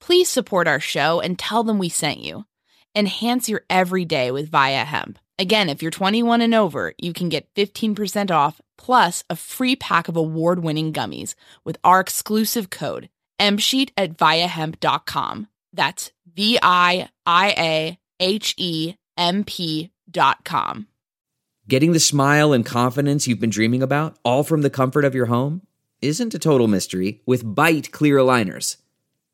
Please 0.00 0.28
support 0.28 0.66
our 0.66 0.80
show 0.80 1.20
and 1.20 1.38
tell 1.38 1.62
them 1.62 1.78
we 1.78 1.88
sent 1.88 2.20
you. 2.20 2.44
Enhance 2.96 3.48
your 3.48 3.62
everyday 3.70 4.30
with 4.30 4.50
VIIA 4.50 4.84
Hemp. 4.84 5.18
Again, 5.38 5.68
if 5.68 5.82
you're 5.82 5.90
21 5.90 6.40
and 6.40 6.54
over, 6.54 6.92
you 6.98 7.12
can 7.12 7.28
get 7.28 7.52
15% 7.54 8.30
off 8.30 8.60
plus 8.76 9.24
a 9.30 9.36
free 9.36 9.76
pack 9.76 10.08
of 10.08 10.16
award 10.16 10.62
winning 10.62 10.92
gummies 10.92 11.34
with 11.64 11.78
our 11.84 12.00
exclusive 12.00 12.70
code 12.70 13.08
MSheet 13.40 13.90
at 13.96 14.16
viiahemp.com. 14.16 15.48
That's 15.72 16.12
V 16.34 16.58
I 16.62 17.08
I 17.24 17.54
A 17.56 17.98
H 18.20 18.54
E 18.58 18.94
M 19.16 19.44
P 19.44 19.90
dot 20.10 20.44
com. 20.44 20.88
Getting 21.68 21.92
the 21.92 22.00
smile 22.00 22.52
and 22.52 22.66
confidence 22.66 23.28
you've 23.28 23.40
been 23.40 23.50
dreaming 23.50 23.82
about, 23.82 24.18
all 24.24 24.42
from 24.42 24.62
the 24.62 24.70
comfort 24.70 25.04
of 25.04 25.14
your 25.14 25.26
home, 25.26 25.62
isn't 26.02 26.34
a 26.34 26.38
total 26.38 26.66
mystery 26.66 27.22
with 27.26 27.44
Byte 27.44 27.90
Clear 27.92 28.16
Aligners. 28.16 28.76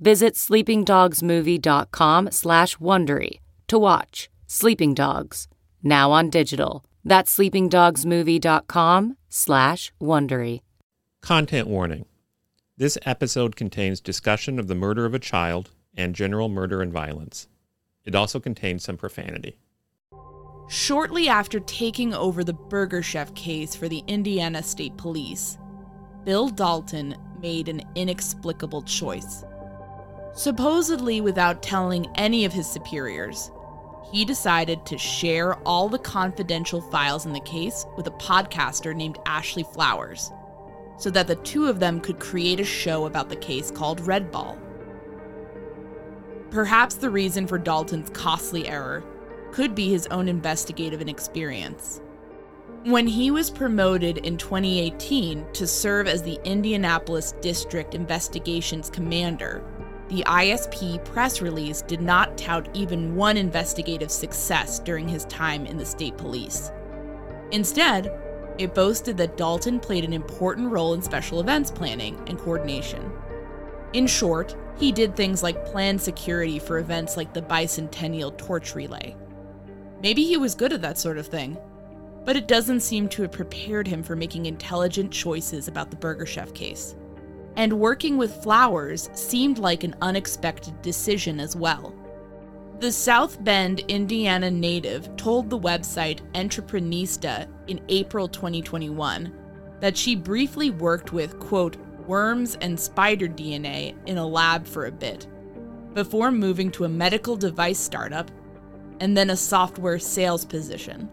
Visit 0.00 0.34
sleepingdogsmovie.com 0.34 2.30
slash 2.30 2.76
Wondery 2.76 3.40
to 3.66 3.78
watch 3.78 4.30
Sleeping 4.46 4.94
Dogs, 4.94 5.48
now 5.82 6.12
on 6.12 6.30
digital. 6.30 6.84
That's 7.04 7.36
sleepingdogsmovie.com 7.36 9.16
slash 9.28 9.92
Wondery. 10.00 10.60
Content 11.20 11.68
warning. 11.68 12.04
This 12.76 12.96
episode 13.04 13.56
contains 13.56 14.00
discussion 14.00 14.58
of 14.58 14.68
the 14.68 14.74
murder 14.74 15.04
of 15.04 15.14
a 15.14 15.18
child 15.18 15.70
and 15.96 16.14
general 16.14 16.48
murder 16.48 16.80
and 16.80 16.92
violence. 16.92 17.48
It 18.04 18.14
also 18.14 18.38
contains 18.38 18.84
some 18.84 18.96
profanity. 18.96 19.58
Shortly 20.68 21.28
after 21.28 21.60
taking 21.60 22.14
over 22.14 22.44
the 22.44 22.52
Burger 22.52 23.02
Chef 23.02 23.34
case 23.34 23.74
for 23.74 23.88
the 23.88 24.04
Indiana 24.06 24.62
State 24.62 24.96
Police, 24.96 25.58
Bill 26.24 26.48
Dalton 26.48 27.16
made 27.40 27.68
an 27.68 27.82
inexplicable 27.94 28.82
choice. 28.82 29.44
Supposedly 30.38 31.20
without 31.20 31.64
telling 31.64 32.06
any 32.14 32.44
of 32.44 32.52
his 32.52 32.70
superiors, 32.70 33.50
he 34.12 34.24
decided 34.24 34.86
to 34.86 34.96
share 34.96 35.56
all 35.66 35.88
the 35.88 35.98
confidential 35.98 36.80
files 36.80 37.26
in 37.26 37.32
the 37.32 37.40
case 37.40 37.84
with 37.96 38.06
a 38.06 38.12
podcaster 38.12 38.94
named 38.94 39.18
Ashley 39.26 39.64
Flowers, 39.64 40.30
so 40.96 41.10
that 41.10 41.26
the 41.26 41.34
two 41.34 41.66
of 41.66 41.80
them 41.80 41.98
could 41.98 42.20
create 42.20 42.60
a 42.60 42.64
show 42.64 43.06
about 43.06 43.28
the 43.28 43.34
case 43.34 43.72
called 43.72 44.06
Red 44.06 44.30
Ball. 44.30 44.56
Perhaps 46.52 46.94
the 46.94 47.10
reason 47.10 47.48
for 47.48 47.58
Dalton's 47.58 48.10
costly 48.10 48.68
error 48.68 49.02
could 49.50 49.74
be 49.74 49.90
his 49.90 50.06
own 50.06 50.28
investigative 50.28 51.02
inexperience. 51.02 52.00
When 52.84 53.08
he 53.08 53.32
was 53.32 53.50
promoted 53.50 54.18
in 54.18 54.36
2018 54.36 55.52
to 55.54 55.66
serve 55.66 56.06
as 56.06 56.22
the 56.22 56.38
Indianapolis 56.44 57.32
District 57.40 57.92
Investigations 57.92 58.88
Commander, 58.88 59.64
the 60.08 60.24
ISP 60.26 61.04
press 61.04 61.42
release 61.42 61.82
did 61.82 62.00
not 62.00 62.38
tout 62.38 62.66
even 62.74 63.14
one 63.14 63.36
investigative 63.36 64.10
success 64.10 64.78
during 64.78 65.06
his 65.06 65.26
time 65.26 65.66
in 65.66 65.76
the 65.76 65.84
state 65.84 66.16
police. 66.16 66.70
Instead, 67.52 68.10
it 68.58 68.74
boasted 68.74 69.18
that 69.18 69.36
Dalton 69.36 69.78
played 69.78 70.04
an 70.04 70.14
important 70.14 70.70
role 70.70 70.94
in 70.94 71.02
special 71.02 71.40
events 71.40 71.70
planning 71.70 72.18
and 72.26 72.38
coordination. 72.38 73.12
In 73.92 74.06
short, 74.06 74.56
he 74.78 74.92
did 74.92 75.14
things 75.14 75.42
like 75.42 75.66
plan 75.66 75.98
security 75.98 76.58
for 76.58 76.78
events 76.78 77.16
like 77.16 77.34
the 77.34 77.42
bicentennial 77.42 78.36
torch 78.36 78.74
relay. 78.74 79.14
Maybe 80.02 80.24
he 80.24 80.36
was 80.36 80.54
good 80.54 80.72
at 80.72 80.82
that 80.82 80.98
sort 80.98 81.18
of 81.18 81.26
thing, 81.26 81.58
but 82.24 82.36
it 82.36 82.48
doesn't 82.48 82.80
seem 82.80 83.08
to 83.08 83.22
have 83.22 83.32
prepared 83.32 83.86
him 83.86 84.02
for 84.02 84.16
making 84.16 84.46
intelligent 84.46 85.12
choices 85.12 85.68
about 85.68 85.90
the 85.90 85.96
Burger 85.96 86.26
Chef 86.26 86.54
case 86.54 86.94
and 87.58 87.72
working 87.72 88.16
with 88.16 88.40
Flowers 88.42 89.10
seemed 89.14 89.58
like 89.58 89.82
an 89.82 89.96
unexpected 90.00 90.80
decision 90.80 91.40
as 91.40 91.56
well. 91.56 91.92
The 92.78 92.92
South 92.92 93.42
Bend, 93.42 93.80
Indiana 93.88 94.48
native 94.48 95.14
told 95.16 95.50
the 95.50 95.58
website 95.58 96.20
Entreprenista 96.34 97.48
in 97.66 97.80
April 97.88 98.28
2021 98.28 99.32
that 99.80 99.96
she 99.96 100.14
briefly 100.14 100.70
worked 100.70 101.12
with, 101.12 101.40
quote, 101.40 101.76
worms 102.06 102.56
and 102.60 102.78
spider 102.78 103.26
DNA 103.26 103.96
in 104.06 104.18
a 104.18 104.26
lab 104.26 104.64
for 104.64 104.86
a 104.86 104.92
bit, 104.92 105.26
before 105.94 106.30
moving 106.30 106.70
to 106.70 106.84
a 106.84 106.88
medical 106.88 107.36
device 107.36 107.78
startup 107.78 108.30
and 109.00 109.16
then 109.16 109.30
a 109.30 109.36
software 109.36 109.98
sales 109.98 110.44
position. 110.44 111.08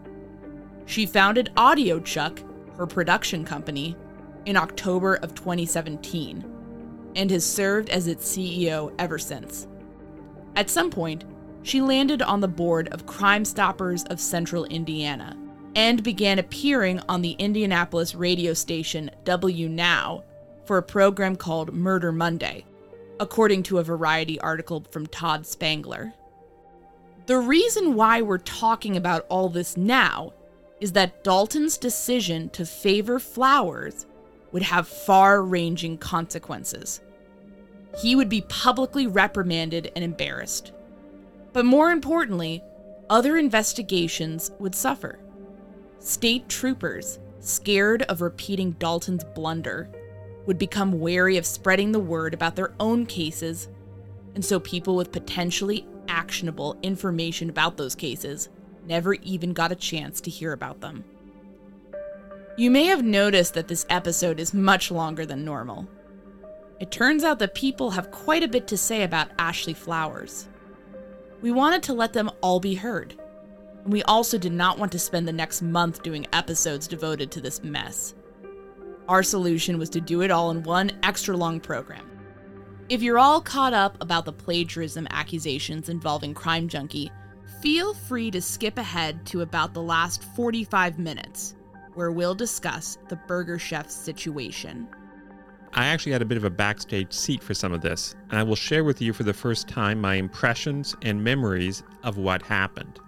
She 0.86 1.06
founded 1.06 1.50
AudioChuck, 1.56 2.76
her 2.76 2.86
production 2.86 3.44
company, 3.44 3.96
in 4.46 4.56
October 4.56 5.16
of 5.16 5.34
2017 5.34 6.44
and 7.14 7.30
has 7.30 7.44
served 7.44 7.90
as 7.90 8.06
its 8.06 8.26
CEO 8.26 8.92
ever 8.98 9.18
since. 9.18 9.66
At 10.54 10.70
some 10.70 10.90
point, 10.90 11.24
she 11.62 11.80
landed 11.80 12.22
on 12.22 12.40
the 12.40 12.48
board 12.48 12.88
of 12.88 13.06
Crime 13.06 13.44
Stoppers 13.44 14.04
of 14.04 14.20
Central 14.20 14.64
Indiana 14.66 15.36
and 15.74 16.02
began 16.02 16.38
appearing 16.38 17.00
on 17.08 17.20
the 17.20 17.32
Indianapolis 17.32 18.14
radio 18.14 18.54
station 18.54 19.10
W 19.24 19.68
Now, 19.68 20.24
for 20.64 20.78
a 20.78 20.82
program 20.82 21.36
called 21.36 21.74
Murder 21.74 22.12
Monday, 22.12 22.64
according 23.20 23.62
to 23.64 23.78
a 23.78 23.84
Variety 23.84 24.40
article 24.40 24.84
from 24.90 25.06
Todd 25.06 25.46
Spangler. 25.46 26.12
The 27.26 27.38
reason 27.38 27.94
why 27.94 28.22
we're 28.22 28.38
talking 28.38 28.96
about 28.96 29.26
all 29.28 29.48
this 29.48 29.76
now 29.76 30.32
is 30.80 30.92
that 30.92 31.24
Dalton's 31.24 31.78
decision 31.78 32.48
to 32.50 32.64
favor 32.64 33.18
Flowers 33.18 34.06
would 34.56 34.62
have 34.62 34.88
far 34.88 35.42
ranging 35.42 35.98
consequences. 35.98 37.02
He 38.00 38.16
would 38.16 38.30
be 38.30 38.40
publicly 38.48 39.06
reprimanded 39.06 39.92
and 39.94 40.02
embarrassed. 40.02 40.72
But 41.52 41.66
more 41.66 41.90
importantly, 41.90 42.62
other 43.10 43.36
investigations 43.36 44.50
would 44.58 44.74
suffer. 44.74 45.18
State 45.98 46.48
troopers, 46.48 47.18
scared 47.38 48.04
of 48.04 48.22
repeating 48.22 48.70
Dalton's 48.78 49.24
blunder, 49.34 49.90
would 50.46 50.56
become 50.56 51.00
wary 51.00 51.36
of 51.36 51.44
spreading 51.44 51.92
the 51.92 52.00
word 52.00 52.32
about 52.32 52.56
their 52.56 52.72
own 52.80 53.04
cases, 53.04 53.68
and 54.34 54.42
so 54.42 54.58
people 54.58 54.96
with 54.96 55.12
potentially 55.12 55.86
actionable 56.08 56.78
information 56.82 57.50
about 57.50 57.76
those 57.76 57.94
cases 57.94 58.48
never 58.86 59.12
even 59.16 59.52
got 59.52 59.70
a 59.70 59.76
chance 59.76 60.18
to 60.22 60.30
hear 60.30 60.54
about 60.54 60.80
them. 60.80 61.04
You 62.58 62.70
may 62.70 62.84
have 62.84 63.04
noticed 63.04 63.52
that 63.52 63.68
this 63.68 63.84
episode 63.90 64.40
is 64.40 64.54
much 64.54 64.90
longer 64.90 65.26
than 65.26 65.44
normal. 65.44 65.86
It 66.80 66.90
turns 66.90 67.22
out 67.22 67.38
that 67.40 67.54
people 67.54 67.90
have 67.90 68.10
quite 68.10 68.42
a 68.42 68.48
bit 68.48 68.66
to 68.68 68.78
say 68.78 69.02
about 69.02 69.28
Ashley 69.38 69.74
Flowers. 69.74 70.48
We 71.42 71.50
wanted 71.50 71.82
to 71.82 71.92
let 71.92 72.14
them 72.14 72.30
all 72.40 72.58
be 72.58 72.74
heard, 72.74 73.14
and 73.84 73.92
we 73.92 74.02
also 74.04 74.38
did 74.38 74.54
not 74.54 74.78
want 74.78 74.90
to 74.92 74.98
spend 74.98 75.28
the 75.28 75.34
next 75.34 75.60
month 75.60 76.02
doing 76.02 76.26
episodes 76.32 76.88
devoted 76.88 77.30
to 77.32 77.42
this 77.42 77.62
mess. 77.62 78.14
Our 79.06 79.22
solution 79.22 79.76
was 79.78 79.90
to 79.90 80.00
do 80.00 80.22
it 80.22 80.30
all 80.30 80.50
in 80.50 80.62
one 80.62 80.92
extra 81.02 81.36
long 81.36 81.60
program. 81.60 82.10
If 82.88 83.02
you're 83.02 83.18
all 83.18 83.42
caught 83.42 83.74
up 83.74 83.98
about 84.00 84.24
the 84.24 84.32
plagiarism 84.32 85.06
accusations 85.10 85.90
involving 85.90 86.32
Crime 86.32 86.68
Junkie, 86.68 87.12
feel 87.60 87.92
free 87.92 88.30
to 88.30 88.40
skip 88.40 88.78
ahead 88.78 89.26
to 89.26 89.42
about 89.42 89.74
the 89.74 89.82
last 89.82 90.24
45 90.34 90.98
minutes, 90.98 91.54
where 91.96 92.12
we'll 92.12 92.34
discuss 92.34 92.98
the 93.08 93.16
Burger 93.16 93.58
Chef's 93.58 93.94
situation. 93.94 94.86
I 95.72 95.86
actually 95.86 96.12
had 96.12 96.22
a 96.22 96.26
bit 96.26 96.38
of 96.38 96.44
a 96.44 96.50
backstage 96.50 97.12
seat 97.12 97.42
for 97.42 97.54
some 97.54 97.72
of 97.72 97.80
this, 97.80 98.14
and 98.30 98.38
I 98.38 98.42
will 98.42 98.56
share 98.56 98.84
with 98.84 99.02
you 99.02 99.12
for 99.12 99.24
the 99.24 99.32
first 99.32 99.68
time 99.68 100.00
my 100.00 100.14
impressions 100.14 100.94
and 101.02 101.22
memories 101.22 101.82
of 102.02 102.18
what 102.18 102.42
happened. 102.42 103.00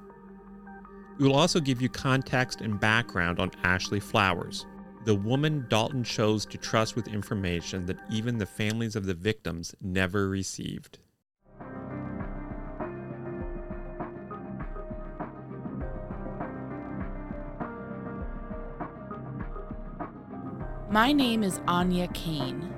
We 1.18 1.26
will 1.26 1.36
also 1.36 1.60
give 1.60 1.80
you 1.82 1.88
context 1.88 2.60
and 2.60 2.78
background 2.78 3.40
on 3.40 3.50
Ashley 3.62 4.00
Flowers, 4.00 4.66
the 5.04 5.14
woman 5.14 5.66
Dalton 5.68 6.04
chose 6.04 6.44
to 6.46 6.58
trust 6.58 6.96
with 6.96 7.08
information 7.08 7.86
that 7.86 7.98
even 8.10 8.38
the 8.38 8.46
families 8.46 8.96
of 8.96 9.06
the 9.06 9.14
victims 9.14 9.74
never 9.80 10.28
received. 10.28 10.98
My 20.90 21.12
name 21.12 21.42
is 21.42 21.60
Aine 21.68 22.08
Cain. 22.14 22.72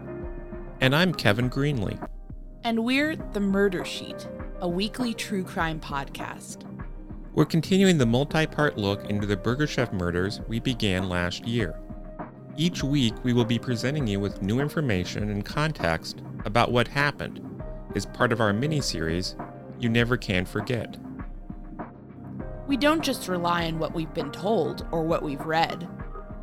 And 0.80 0.96
I'm 0.96 1.14
Kevin 1.14 1.48
Greenlee. 1.48 2.08
And 2.64 2.84
we're 2.84 3.14
The 3.14 3.38
Murder 3.38 3.84
Sheet, 3.84 4.26
a 4.60 4.68
weekly 4.68 5.14
true 5.14 5.44
crime 5.44 5.78
podcast. 5.78 6.64
We're 7.34 7.44
continuing 7.44 7.98
the 7.98 8.06
multi 8.06 8.48
part 8.48 8.76
look 8.76 9.08
into 9.08 9.28
the 9.28 9.36
Burger 9.36 9.68
Chef 9.68 9.92
murders 9.92 10.40
we 10.48 10.58
began 10.58 11.08
last 11.08 11.46
year. 11.46 11.78
Each 12.56 12.82
week, 12.82 13.14
we 13.22 13.32
will 13.32 13.44
be 13.44 13.60
presenting 13.60 14.08
you 14.08 14.18
with 14.18 14.42
new 14.42 14.58
information 14.58 15.30
and 15.30 15.44
context 15.44 16.20
about 16.44 16.72
what 16.72 16.88
happened 16.88 17.62
as 17.94 18.06
part 18.06 18.32
of 18.32 18.40
our 18.40 18.52
mini 18.52 18.80
series, 18.80 19.36
You 19.78 19.88
Never 19.88 20.16
Can 20.16 20.46
Forget. 20.46 20.96
We 22.66 22.76
don't 22.76 23.04
just 23.04 23.28
rely 23.28 23.66
on 23.66 23.78
what 23.78 23.94
we've 23.94 24.12
been 24.14 24.32
told 24.32 24.84
or 24.90 25.04
what 25.04 25.22
we've 25.22 25.46
read 25.46 25.88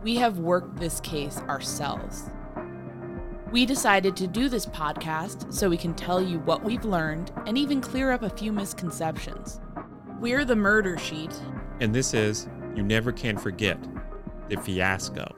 we 0.04 0.16
have 0.16 0.40
worked 0.40 0.78
this 0.78 1.00
case 1.00 1.40
ourselves. 1.50 2.30
We 3.52 3.66
decided 3.66 4.16
to 4.18 4.28
do 4.28 4.50
this 4.50 4.66
podcast 4.66 5.54
so 5.54 5.70
we 5.70 5.78
can 5.78 5.94
tell 5.94 6.22
you 6.22 6.40
what 6.40 6.64
we've 6.64 6.86
learned 6.86 7.32
and 7.46 7.58
even 7.58 7.82
clear 7.82 8.12
up 8.12 8.22
a 8.22 8.30
few 8.30 8.52
misconceptions. 8.52 9.60
We're 10.20 10.46
the 10.46 10.56
Murder 10.56 10.98
Sheet. 10.98 11.32
And 11.80 11.94
this 11.96 12.14
is 12.14 12.48
You 12.76 12.84
Never 12.84 13.12
Can 13.12 13.38
Forget 13.38 13.78
the 14.50 14.58
Fiasco. 14.58 15.34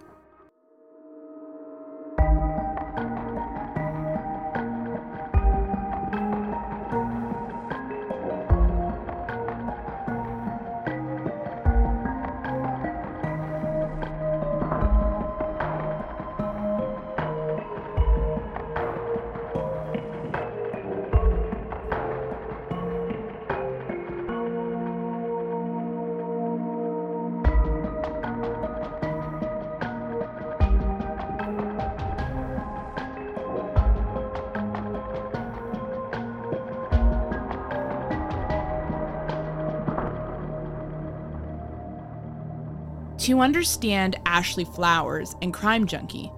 To 43.39 43.43
understand 43.45 44.19
Ashley 44.25 44.65
Flowers 44.65 45.33
and 45.41 45.53
Crime 45.53 45.87
Junkie, 45.87 46.29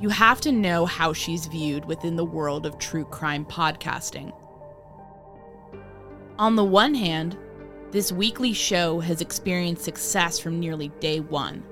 you 0.00 0.08
have 0.08 0.40
to 0.40 0.50
know 0.50 0.84
how 0.84 1.12
she's 1.12 1.46
viewed 1.46 1.84
within 1.84 2.16
the 2.16 2.24
world 2.24 2.66
of 2.66 2.76
true 2.76 3.04
crime 3.04 3.44
podcasting. 3.44 4.32
On 6.40 6.56
the 6.56 6.64
one 6.64 6.92
hand, 6.92 7.38
this 7.92 8.10
weekly 8.10 8.52
show 8.52 8.98
has 8.98 9.20
experienced 9.20 9.84
success 9.84 10.40
from 10.40 10.58
nearly 10.58 10.88
day 10.98 11.20
one. 11.20 11.62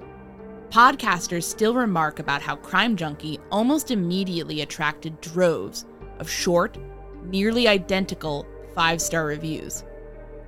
Podcasters 0.71 1.43
still 1.43 1.75
remark 1.75 2.21
about 2.21 2.41
how 2.41 2.55
Crime 2.55 2.95
Junkie 2.95 3.41
almost 3.51 3.91
immediately 3.91 4.61
attracted 4.61 5.21
droves 5.21 5.87
of 6.21 6.31
short, 6.31 6.79
nearly 7.25 7.67
identical 7.67 8.47
five 8.77 9.03
star 9.03 9.27
reviews, 9.27 9.83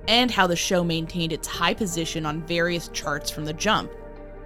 and 0.07 0.31
how 0.31 0.47
the 0.47 0.55
show 0.55 0.85
maintained 0.85 1.33
its 1.33 1.49
high 1.49 1.73
position 1.73 2.25
on 2.25 2.47
various 2.47 2.87
charts 2.93 3.29
from 3.29 3.43
the 3.43 3.51
jump, 3.51 3.91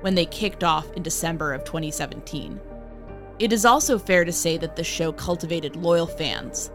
when 0.06 0.14
they 0.14 0.28
kicked 0.28 0.64
off 0.64 0.94
in 0.94 1.02
December 1.02 1.52
of 1.52 1.64
2017. 1.64 2.62
It 3.40 3.52
is 3.52 3.66
also 3.66 3.98
fair 3.98 4.24
to 4.24 4.32
say 4.32 4.56
that 4.56 4.76
the 4.76 4.84
show 4.84 5.12
cultivated 5.12 5.76
loyal 5.76 6.06
fans. 6.06 6.70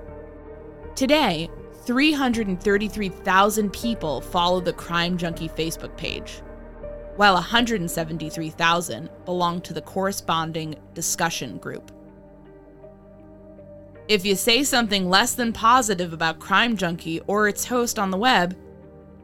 Today, 0.97 1.49
333,000 1.85 3.73
people 3.73 4.21
follow 4.21 4.59
the 4.59 4.73
Crime 4.73 5.17
Junkie 5.17 5.49
Facebook 5.49 5.97
page, 5.97 6.43
while 7.15 7.35
173,000 7.35 9.09
belong 9.25 9.61
to 9.61 9.73
the 9.75 9.83
corresponding 9.83 10.75
discussion 10.95 11.59
group. 11.59 11.93
If 14.09 14.25
you 14.25 14.35
say 14.35 14.65
something 14.65 15.09
less 15.09 15.35
than 15.35 15.53
positive 15.53 16.13
about 16.13 16.41
Crime 16.41 16.77
Junkie 16.77 17.21
or 17.29 17.47
its 17.47 17.65
host 17.65 17.97
on 17.97 18.11
the 18.11 18.19
web, 18.19 18.57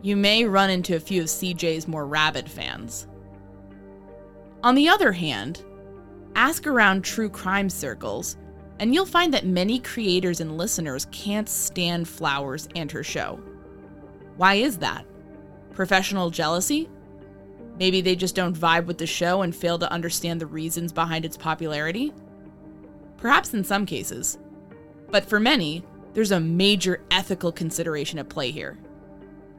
you 0.00 0.14
may 0.14 0.44
run 0.44 0.70
into 0.70 0.94
a 0.94 1.00
few 1.00 1.22
of 1.22 1.26
CJ's 1.26 1.88
more 1.88 2.06
rabid 2.06 2.48
fans. 2.48 3.08
On 4.66 4.74
the 4.74 4.88
other 4.88 5.12
hand, 5.12 5.62
ask 6.34 6.66
around 6.66 7.04
true 7.04 7.28
crime 7.28 7.70
circles, 7.70 8.36
and 8.80 8.92
you'll 8.92 9.06
find 9.06 9.32
that 9.32 9.46
many 9.46 9.78
creators 9.78 10.40
and 10.40 10.58
listeners 10.58 11.06
can't 11.12 11.48
stand 11.48 12.08
Flowers 12.08 12.68
and 12.74 12.90
her 12.90 13.04
show. 13.04 13.38
Why 14.36 14.54
is 14.54 14.78
that? 14.78 15.06
Professional 15.72 16.30
jealousy? 16.30 16.90
Maybe 17.78 18.00
they 18.00 18.16
just 18.16 18.34
don't 18.34 18.58
vibe 18.58 18.86
with 18.86 18.98
the 18.98 19.06
show 19.06 19.42
and 19.42 19.54
fail 19.54 19.78
to 19.78 19.92
understand 19.92 20.40
the 20.40 20.46
reasons 20.46 20.92
behind 20.92 21.24
its 21.24 21.36
popularity? 21.36 22.12
Perhaps 23.18 23.54
in 23.54 23.62
some 23.62 23.86
cases. 23.86 24.36
But 25.12 25.26
for 25.26 25.38
many, 25.38 25.84
there's 26.12 26.32
a 26.32 26.40
major 26.40 27.04
ethical 27.12 27.52
consideration 27.52 28.18
at 28.18 28.28
play 28.28 28.50
here. 28.50 28.76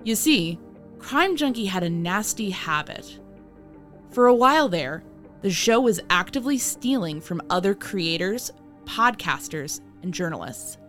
You 0.04 0.16
see, 0.16 0.60
Crime 1.00 1.38
Junkie 1.38 1.68
had 1.68 1.84
a 1.84 1.90
nasty 1.90 2.50
habit 2.50 3.20
for 4.18 4.26
a 4.26 4.34
while 4.34 4.68
there, 4.68 5.04
the 5.44 5.52
show 5.52 5.80
was 5.80 6.00
actively 6.10 6.58
stealing 6.58 7.22
from 7.22 7.40
other 7.52 7.76
creators, 7.76 8.52
podcasters, 8.86 9.82
and 10.02 10.12
journalists. 10.12 10.80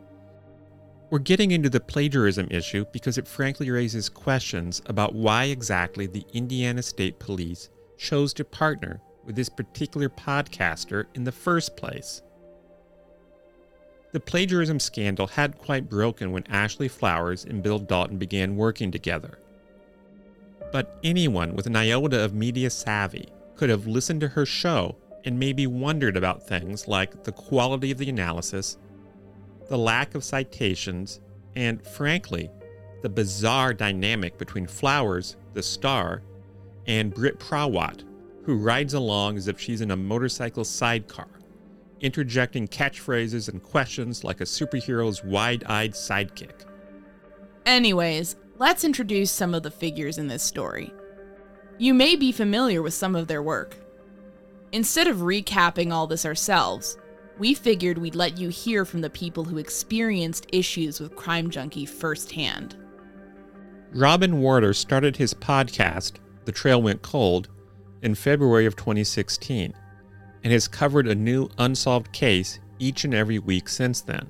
We're 1.10 1.18
getting 1.18 1.50
into 1.50 1.68
the 1.68 1.78
plagiarism 1.78 2.48
issue 2.50 2.86
because 2.90 3.18
it 3.18 3.28
frankly 3.28 3.70
raises 3.70 4.08
questions 4.08 4.80
about 4.86 5.14
why 5.14 5.44
exactly 5.44 6.06
the 6.06 6.24
Indiana 6.32 6.80
State 6.80 7.18
Police 7.18 7.68
chose 7.98 8.32
to 8.32 8.46
partner 8.46 9.02
with 9.26 9.36
this 9.36 9.50
particular 9.50 10.08
podcaster 10.08 11.04
in 11.14 11.24
the 11.24 11.30
first 11.30 11.76
place. 11.76 12.22
The 14.12 14.20
plagiarism 14.20 14.80
scandal 14.80 15.26
had 15.26 15.58
quite 15.58 15.90
broken 15.90 16.32
when 16.32 16.46
Ashley 16.46 16.88
Flowers 16.88 17.44
and 17.44 17.62
Bill 17.62 17.78
Dalton 17.78 18.16
began 18.16 18.56
working 18.56 18.90
together. 18.90 19.38
But 20.70 20.98
anyone 21.02 21.54
with 21.54 21.66
an 21.66 21.76
iota 21.76 22.24
of 22.24 22.34
media 22.34 22.70
savvy 22.70 23.28
could 23.56 23.70
have 23.70 23.86
listened 23.86 24.20
to 24.20 24.28
her 24.28 24.46
show 24.46 24.96
and 25.24 25.38
maybe 25.38 25.66
wondered 25.66 26.16
about 26.16 26.46
things 26.46 26.86
like 26.86 27.24
the 27.24 27.32
quality 27.32 27.90
of 27.90 27.98
the 27.98 28.08
analysis, 28.08 28.78
the 29.68 29.78
lack 29.78 30.14
of 30.14 30.24
citations, 30.24 31.20
and 31.56 31.84
frankly, 31.86 32.50
the 33.02 33.08
bizarre 33.08 33.72
dynamic 33.72 34.38
between 34.38 34.66
Flowers, 34.66 35.36
the 35.54 35.62
star, 35.62 36.22
and 36.86 37.12
Brit 37.12 37.38
Prawat, 37.38 38.04
who 38.44 38.56
rides 38.56 38.94
along 38.94 39.36
as 39.36 39.48
if 39.48 39.60
she's 39.60 39.80
in 39.80 39.90
a 39.90 39.96
motorcycle 39.96 40.64
sidecar 40.64 41.28
interjecting 42.00 42.68
catchphrases 42.68 43.48
and 43.48 43.62
questions 43.62 44.24
like 44.24 44.40
a 44.40 44.44
superhero's 44.44 45.24
wide 45.24 45.64
eyed 45.64 45.92
sidekick. 45.92 46.64
Anyways, 47.66 48.36
let's 48.58 48.84
introduce 48.84 49.30
some 49.30 49.54
of 49.54 49.62
the 49.62 49.70
figures 49.70 50.18
in 50.18 50.28
this 50.28 50.42
story. 50.42 50.92
You 51.78 51.94
may 51.94 52.16
be 52.16 52.32
familiar 52.32 52.82
with 52.82 52.94
some 52.94 53.14
of 53.14 53.28
their 53.28 53.42
work. 53.42 53.76
Instead 54.72 55.06
of 55.06 55.18
recapping 55.18 55.92
all 55.92 56.06
this 56.06 56.26
ourselves, 56.26 56.98
we 57.38 57.54
figured 57.54 57.98
we'd 57.98 58.16
let 58.16 58.36
you 58.36 58.48
hear 58.48 58.84
from 58.84 59.00
the 59.00 59.10
people 59.10 59.44
who 59.44 59.58
experienced 59.58 60.46
issues 60.52 61.00
with 61.00 61.14
Crime 61.14 61.50
Junkie 61.50 61.86
firsthand. 61.86 62.76
Robin 63.92 64.40
Warder 64.40 64.74
started 64.74 65.16
his 65.16 65.32
podcast, 65.32 66.14
The 66.44 66.52
Trail 66.52 66.82
Went 66.82 67.00
Cold, 67.02 67.48
in 68.02 68.14
February 68.14 68.66
of 68.66 68.76
2016 68.76 69.72
and 70.44 70.52
has 70.52 70.68
covered 70.68 71.06
a 71.06 71.14
new 71.14 71.48
unsolved 71.58 72.12
case 72.12 72.60
each 72.78 73.04
and 73.04 73.14
every 73.14 73.38
week 73.38 73.68
since 73.68 74.00
then. 74.00 74.28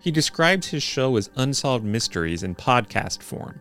He 0.00 0.10
describes 0.10 0.68
his 0.68 0.82
show 0.82 1.16
as 1.16 1.30
unsolved 1.36 1.84
mysteries 1.84 2.42
in 2.42 2.54
podcast 2.54 3.22
form, 3.22 3.60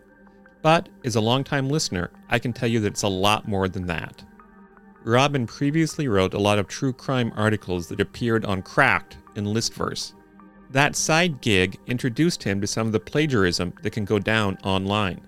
but 0.62 0.90
as 1.04 1.16
a 1.16 1.22
longtime 1.22 1.70
listener, 1.70 2.12
I 2.30 2.40
can 2.40 2.54
tell 2.54 2.70
you 2.70 2.80
that 2.82 2.94
it's 2.94 3.04
a 3.04 3.08
lot 3.08 3.48
more 3.48 3.68
than 3.68 3.88
that. 3.88 4.24
Robin 5.04 5.48
previously 5.48 6.08
wrote 6.08 6.34
a 6.34 6.40
lot 6.40 6.60
of 6.60 6.68
true 6.68 6.94
crime 6.94 7.32
articles 7.36 7.88
that 7.88 8.02
appeared 8.02 8.46
on 8.46 8.62
Cracked 8.62 9.18
and 9.36 9.48
Listverse. 9.48 10.14
That 10.70 10.96
side 10.96 11.42
gig 11.42 11.78
introduced 11.88 12.44
him 12.44 12.60
to 12.60 12.68
some 12.68 12.88
of 12.88 12.94
the 12.94 13.00
plagiarism 13.00 13.74
that 13.84 13.92
can 13.92 14.04
go 14.04 14.20
down 14.20 14.58
online. 14.64 15.22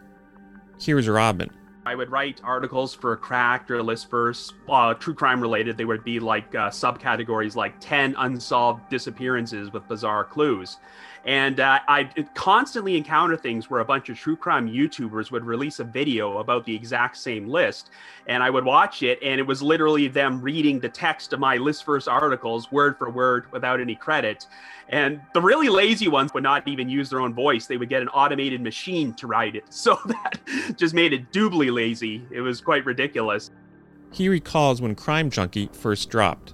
Here's 0.79 1.07
Robin. 1.07 1.49
I 1.89 1.95
would 1.95 2.11
write 2.11 2.39
articles 2.43 2.93
for 2.93 3.17
Cracked 3.17 3.71
or 3.71 3.81
Listverse, 3.81 4.53
uh, 4.69 4.93
true 4.93 5.15
crime 5.15 5.41
related. 5.41 5.75
They 5.75 5.85
would 5.85 6.03
be 6.03 6.19
like 6.19 6.53
uh, 6.53 6.69
subcategories 6.69 7.55
like 7.55 7.73
10 7.79 8.13
unsolved 8.15 8.87
disappearances 8.91 9.73
with 9.73 9.87
bizarre 9.87 10.23
clues. 10.23 10.77
And 11.25 11.59
uh, 11.59 11.79
I 11.87 12.03
constantly 12.33 12.95
encounter 12.97 13.35
things 13.35 13.69
where 13.69 13.81
a 13.81 13.85
bunch 13.85 14.09
of 14.09 14.17
true 14.17 14.35
crime 14.35 14.69
YouTubers 14.69 15.31
would 15.31 15.43
release 15.45 15.79
a 15.79 15.83
video 15.83 16.37
about 16.37 16.65
the 16.65 16.75
exact 16.75 17.17
same 17.17 17.47
list. 17.47 17.89
And 18.27 18.41
I 18.41 18.49
would 18.49 18.63
watch 18.63 19.03
it, 19.03 19.19
and 19.21 19.39
it 19.39 19.43
was 19.43 19.61
literally 19.61 20.07
them 20.07 20.41
reading 20.41 20.79
the 20.79 20.89
text 20.89 21.33
of 21.33 21.39
my 21.39 21.57
Listverse 21.57 22.11
articles 22.11 22.71
word 22.71 22.97
for 22.97 23.09
word 23.09 23.51
without 23.51 23.79
any 23.79 23.95
credit. 23.95 24.47
And 24.89 25.21
the 25.33 25.41
really 25.41 25.69
lazy 25.69 26.07
ones 26.07 26.33
would 26.33 26.43
not 26.43 26.67
even 26.67 26.89
use 26.89 27.09
their 27.09 27.19
own 27.19 27.33
voice. 27.33 27.67
They 27.67 27.77
would 27.77 27.89
get 27.89 28.01
an 28.01 28.09
automated 28.09 28.61
machine 28.61 29.13
to 29.15 29.27
write 29.27 29.55
it. 29.55 29.65
So 29.79 29.97
that 30.07 30.39
just 30.75 30.93
made 30.93 31.13
it 31.13 31.31
doubly 31.31 31.71
lazy. 31.71 32.21
It 32.31 32.41
was 32.41 32.59
quite 32.59 32.85
ridiculous. 32.85 33.49
He 34.11 34.27
recalls 34.27 34.81
when 34.81 34.93
Crime 34.93 35.29
Junkie 35.29 35.69
first 35.71 36.09
dropped. 36.09 36.53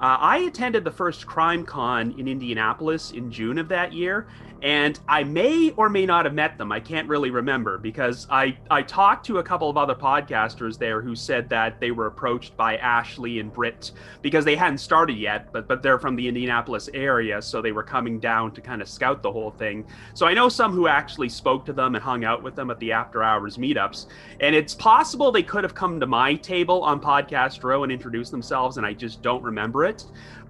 Uh, 0.00 0.16
I 0.20 0.38
attended 0.38 0.84
the 0.84 0.92
first 0.92 1.26
Crime 1.26 1.64
Con 1.64 2.14
in 2.18 2.28
Indianapolis 2.28 3.10
in 3.10 3.32
June 3.32 3.58
of 3.58 3.68
that 3.70 3.92
year, 3.92 4.28
and 4.62 4.98
I 5.08 5.24
may 5.24 5.70
or 5.76 5.88
may 5.88 6.06
not 6.06 6.24
have 6.24 6.34
met 6.34 6.56
them. 6.56 6.70
I 6.70 6.78
can't 6.78 7.08
really 7.08 7.30
remember 7.30 7.78
because 7.78 8.26
I 8.30 8.56
I 8.70 8.82
talked 8.82 9.26
to 9.26 9.38
a 9.38 9.42
couple 9.42 9.68
of 9.68 9.76
other 9.76 9.96
podcasters 9.96 10.78
there 10.78 11.00
who 11.00 11.16
said 11.16 11.48
that 11.50 11.80
they 11.80 11.90
were 11.90 12.06
approached 12.06 12.56
by 12.56 12.76
Ashley 12.76 13.40
and 13.40 13.52
Brit 13.52 13.90
because 14.22 14.44
they 14.44 14.54
hadn't 14.54 14.78
started 14.78 15.16
yet, 15.16 15.52
but 15.52 15.66
but 15.66 15.82
they're 15.82 15.98
from 15.98 16.14
the 16.14 16.28
Indianapolis 16.28 16.88
area, 16.94 17.42
so 17.42 17.60
they 17.60 17.72
were 17.72 17.82
coming 17.82 18.20
down 18.20 18.52
to 18.52 18.60
kind 18.60 18.80
of 18.80 18.88
scout 18.88 19.20
the 19.20 19.32
whole 19.32 19.50
thing. 19.50 19.84
So 20.14 20.26
I 20.26 20.34
know 20.34 20.48
some 20.48 20.72
who 20.72 20.86
actually 20.86 21.28
spoke 21.28 21.64
to 21.66 21.72
them 21.72 21.96
and 21.96 22.04
hung 22.04 22.24
out 22.24 22.42
with 22.42 22.54
them 22.54 22.70
at 22.70 22.78
the 22.78 22.92
after 22.92 23.24
hours 23.24 23.56
meetups, 23.56 24.06
and 24.38 24.54
it's 24.54 24.74
possible 24.74 25.32
they 25.32 25.42
could 25.42 25.64
have 25.64 25.74
come 25.74 25.98
to 25.98 26.06
my 26.06 26.34
table 26.34 26.82
on 26.82 27.00
Podcast 27.00 27.64
Row 27.64 27.82
and 27.82 27.90
introduced 27.90 28.30
themselves, 28.30 28.76
and 28.76 28.86
I 28.86 28.92
just 28.92 29.22
don't 29.22 29.42
remember 29.42 29.84
it. 29.84 29.87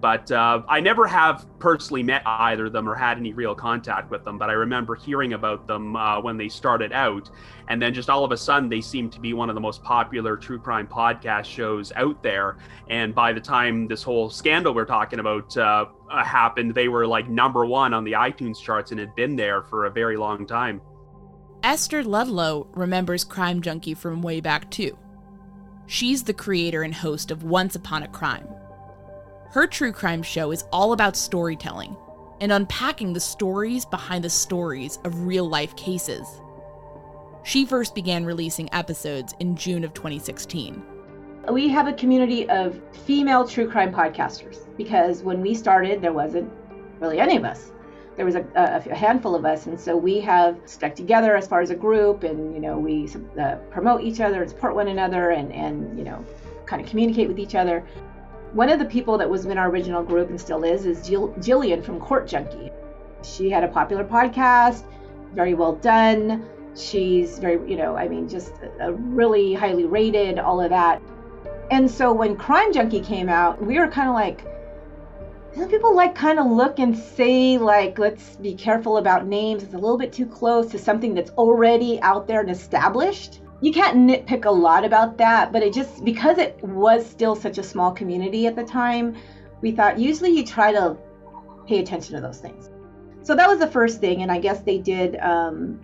But 0.00 0.30
uh, 0.30 0.62
I 0.68 0.78
never 0.80 1.06
have 1.06 1.44
personally 1.58 2.04
met 2.04 2.22
either 2.24 2.66
of 2.66 2.72
them 2.72 2.88
or 2.88 2.94
had 2.94 3.18
any 3.18 3.32
real 3.32 3.54
contact 3.54 4.10
with 4.10 4.24
them. 4.24 4.38
But 4.38 4.48
I 4.48 4.52
remember 4.52 4.94
hearing 4.94 5.32
about 5.32 5.66
them 5.66 5.96
uh, 5.96 6.20
when 6.20 6.36
they 6.36 6.48
started 6.48 6.92
out. 6.92 7.30
And 7.68 7.82
then 7.82 7.92
just 7.92 8.08
all 8.08 8.24
of 8.24 8.30
a 8.30 8.36
sudden, 8.36 8.68
they 8.68 8.80
seemed 8.80 9.12
to 9.12 9.20
be 9.20 9.34
one 9.34 9.48
of 9.48 9.56
the 9.56 9.60
most 9.60 9.82
popular 9.82 10.36
true 10.36 10.58
crime 10.58 10.86
podcast 10.86 11.46
shows 11.46 11.92
out 11.96 12.22
there. 12.22 12.58
And 12.88 13.14
by 13.14 13.32
the 13.32 13.40
time 13.40 13.88
this 13.88 14.02
whole 14.02 14.30
scandal 14.30 14.72
we're 14.72 14.84
talking 14.84 15.18
about 15.18 15.56
uh, 15.56 15.86
uh 16.10 16.24
happened, 16.24 16.74
they 16.74 16.88
were 16.88 17.06
like 17.06 17.28
number 17.28 17.66
one 17.66 17.92
on 17.92 18.04
the 18.04 18.12
iTunes 18.12 18.60
charts 18.60 18.92
and 18.92 19.00
had 19.00 19.14
been 19.16 19.34
there 19.34 19.62
for 19.64 19.86
a 19.86 19.90
very 19.90 20.16
long 20.16 20.46
time. 20.46 20.80
Esther 21.64 22.04
Ludlow 22.04 22.68
remembers 22.72 23.24
Crime 23.24 23.60
Junkie 23.60 23.94
from 23.94 24.22
way 24.22 24.40
back 24.40 24.70
too. 24.70 24.96
She's 25.86 26.22
the 26.22 26.34
creator 26.34 26.82
and 26.82 26.94
host 26.94 27.30
of 27.30 27.42
Once 27.42 27.74
Upon 27.74 28.02
a 28.02 28.08
Crime, 28.08 28.46
her 29.52 29.66
true 29.66 29.92
crime 29.92 30.22
show 30.22 30.50
is 30.50 30.64
all 30.72 30.92
about 30.92 31.16
storytelling 31.16 31.96
and 32.40 32.52
unpacking 32.52 33.12
the 33.12 33.20
stories 33.20 33.84
behind 33.84 34.22
the 34.22 34.30
stories 34.30 34.98
of 35.04 35.26
real 35.26 35.48
life 35.48 35.74
cases. 35.74 36.26
She 37.44 37.64
first 37.64 37.94
began 37.94 38.26
releasing 38.26 38.72
episodes 38.74 39.34
in 39.40 39.56
June 39.56 39.84
of 39.84 39.94
2016. 39.94 40.82
We 41.50 41.68
have 41.68 41.88
a 41.88 41.94
community 41.94 42.48
of 42.50 42.78
female 42.92 43.48
true 43.48 43.70
crime 43.70 43.92
podcasters 43.92 44.66
because 44.76 45.22
when 45.22 45.40
we 45.40 45.54
started, 45.54 46.02
there 46.02 46.12
wasn't 46.12 46.52
really 47.00 47.18
any 47.18 47.36
of 47.38 47.44
us. 47.44 47.72
There 48.16 48.26
was 48.26 48.34
a, 48.34 48.44
a, 48.54 48.94
handful 48.94 49.34
of 49.34 49.44
us, 49.44 49.66
and 49.66 49.80
so 49.80 49.96
we 49.96 50.20
have 50.20 50.58
stuck 50.66 50.94
together 50.94 51.36
as 51.36 51.46
far 51.46 51.60
as 51.60 51.70
a 51.70 51.74
group, 51.76 52.24
and 52.24 52.52
you 52.52 52.60
know 52.60 52.76
we 52.76 53.08
uh, 53.40 53.54
promote 53.70 54.02
each 54.02 54.20
other 54.20 54.42
and 54.42 54.50
support 54.50 54.74
one 54.74 54.88
another, 54.88 55.30
and 55.30 55.52
and 55.52 55.96
you 55.96 56.04
know 56.04 56.24
kind 56.66 56.82
of 56.82 56.88
communicate 56.88 57.28
with 57.28 57.38
each 57.38 57.54
other. 57.54 57.86
One 58.52 58.70
of 58.70 58.78
the 58.78 58.84
people 58.86 59.18
that 59.18 59.28
was 59.28 59.44
in 59.44 59.58
our 59.58 59.68
original 59.68 60.02
group 60.02 60.30
and 60.30 60.40
still 60.40 60.64
is 60.64 60.86
is 60.86 61.06
Jill, 61.06 61.28
Jillian 61.34 61.84
from 61.84 62.00
Court 62.00 62.26
Junkie. 62.26 62.72
She 63.22 63.50
had 63.50 63.62
a 63.62 63.68
popular 63.68 64.04
podcast, 64.04 64.84
very 65.34 65.52
well 65.52 65.74
done. 65.74 66.48
She's 66.74 67.38
very, 67.38 67.70
you 67.70 67.76
know, 67.76 67.96
I 67.96 68.08
mean, 68.08 68.28
just 68.28 68.52
a 68.80 68.92
really 68.92 69.52
highly 69.52 69.84
rated, 69.84 70.38
all 70.38 70.60
of 70.62 70.70
that. 70.70 71.02
And 71.70 71.90
so 71.90 72.12
when 72.12 72.36
Crime 72.36 72.72
Junkie 72.72 73.00
came 73.00 73.28
out, 73.28 73.62
we 73.62 73.78
were 73.78 73.88
kind 73.88 74.08
of 74.08 74.14
like, 74.14 74.46
people 75.68 75.94
like 75.94 76.14
kind 76.14 76.38
of 76.38 76.46
look 76.46 76.78
and 76.78 76.96
say 76.96 77.58
like 77.58 77.98
let's 77.98 78.36
be 78.36 78.54
careful 78.54 78.98
about 78.98 79.26
names 79.26 79.62
it's 79.62 79.74
a 79.74 79.78
little 79.78 79.98
bit 79.98 80.12
too 80.12 80.24
close 80.24 80.70
to 80.70 80.78
something 80.78 81.14
that's 81.14 81.30
already 81.32 82.00
out 82.00 82.28
there 82.28 82.40
and 82.40 82.50
established 82.50 83.40
you 83.60 83.72
can't 83.72 83.96
nitpick 83.96 84.44
a 84.44 84.50
lot 84.50 84.84
about 84.84 85.18
that, 85.18 85.52
but 85.52 85.62
it 85.62 85.72
just 85.72 86.04
because 86.04 86.38
it 86.38 86.62
was 86.62 87.04
still 87.08 87.34
such 87.34 87.58
a 87.58 87.62
small 87.62 87.90
community 87.90 88.46
at 88.46 88.54
the 88.54 88.64
time, 88.64 89.16
we 89.60 89.72
thought 89.72 89.98
usually 89.98 90.30
you 90.30 90.44
try 90.44 90.70
to 90.72 90.96
pay 91.66 91.80
attention 91.80 92.14
to 92.14 92.20
those 92.20 92.38
things. 92.38 92.70
So 93.22 93.34
that 93.34 93.48
was 93.48 93.58
the 93.58 93.66
first 93.66 94.00
thing, 94.00 94.22
and 94.22 94.30
I 94.30 94.38
guess 94.38 94.60
they 94.62 94.78
did, 94.78 95.16
um, 95.16 95.80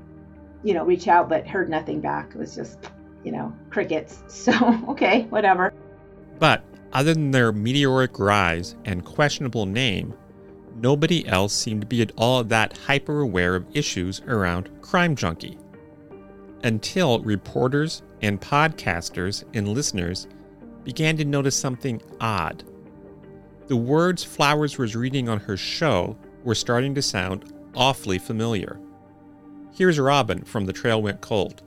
you 0.62 0.72
know, 0.72 0.84
reach 0.84 1.08
out, 1.08 1.28
but 1.28 1.46
heard 1.46 1.68
nothing 1.68 2.00
back. 2.00 2.30
It 2.30 2.38
was 2.38 2.54
just, 2.54 2.78
you 3.24 3.32
know, 3.32 3.52
crickets. 3.70 4.22
So 4.28 4.52
okay, 4.88 5.22
whatever. 5.24 5.72
But 6.38 6.62
other 6.92 7.12
than 7.12 7.32
their 7.32 7.52
meteoric 7.52 8.20
rise 8.20 8.76
and 8.84 9.04
questionable 9.04 9.66
name, 9.66 10.14
nobody 10.76 11.26
else 11.26 11.52
seemed 11.52 11.80
to 11.80 11.86
be 11.88 12.02
at 12.02 12.12
all 12.16 12.44
that 12.44 12.78
hyper 12.78 13.20
aware 13.20 13.56
of 13.56 13.66
issues 13.74 14.20
around 14.28 14.70
Crime 14.80 15.16
Junkie 15.16 15.58
until 16.64 17.20
reporters 17.20 18.02
and 18.22 18.40
podcasters 18.40 19.44
and 19.54 19.68
listeners 19.68 20.26
began 20.82 21.16
to 21.18 21.24
notice 21.24 21.54
something 21.54 22.02
odd. 22.20 22.64
The 23.68 23.76
words 23.76 24.24
Flowers 24.24 24.78
was 24.78 24.96
reading 24.96 25.28
on 25.28 25.40
her 25.40 25.56
show 25.56 26.16
were 26.42 26.54
starting 26.54 26.94
to 26.96 27.02
sound 27.02 27.52
awfully 27.74 28.18
familiar. 28.18 28.80
Here's 29.74 29.98
Robin 29.98 30.42
from 30.42 30.64
The 30.66 30.72
Trail 30.72 31.02
Went 31.02 31.20
Cold. 31.20 31.62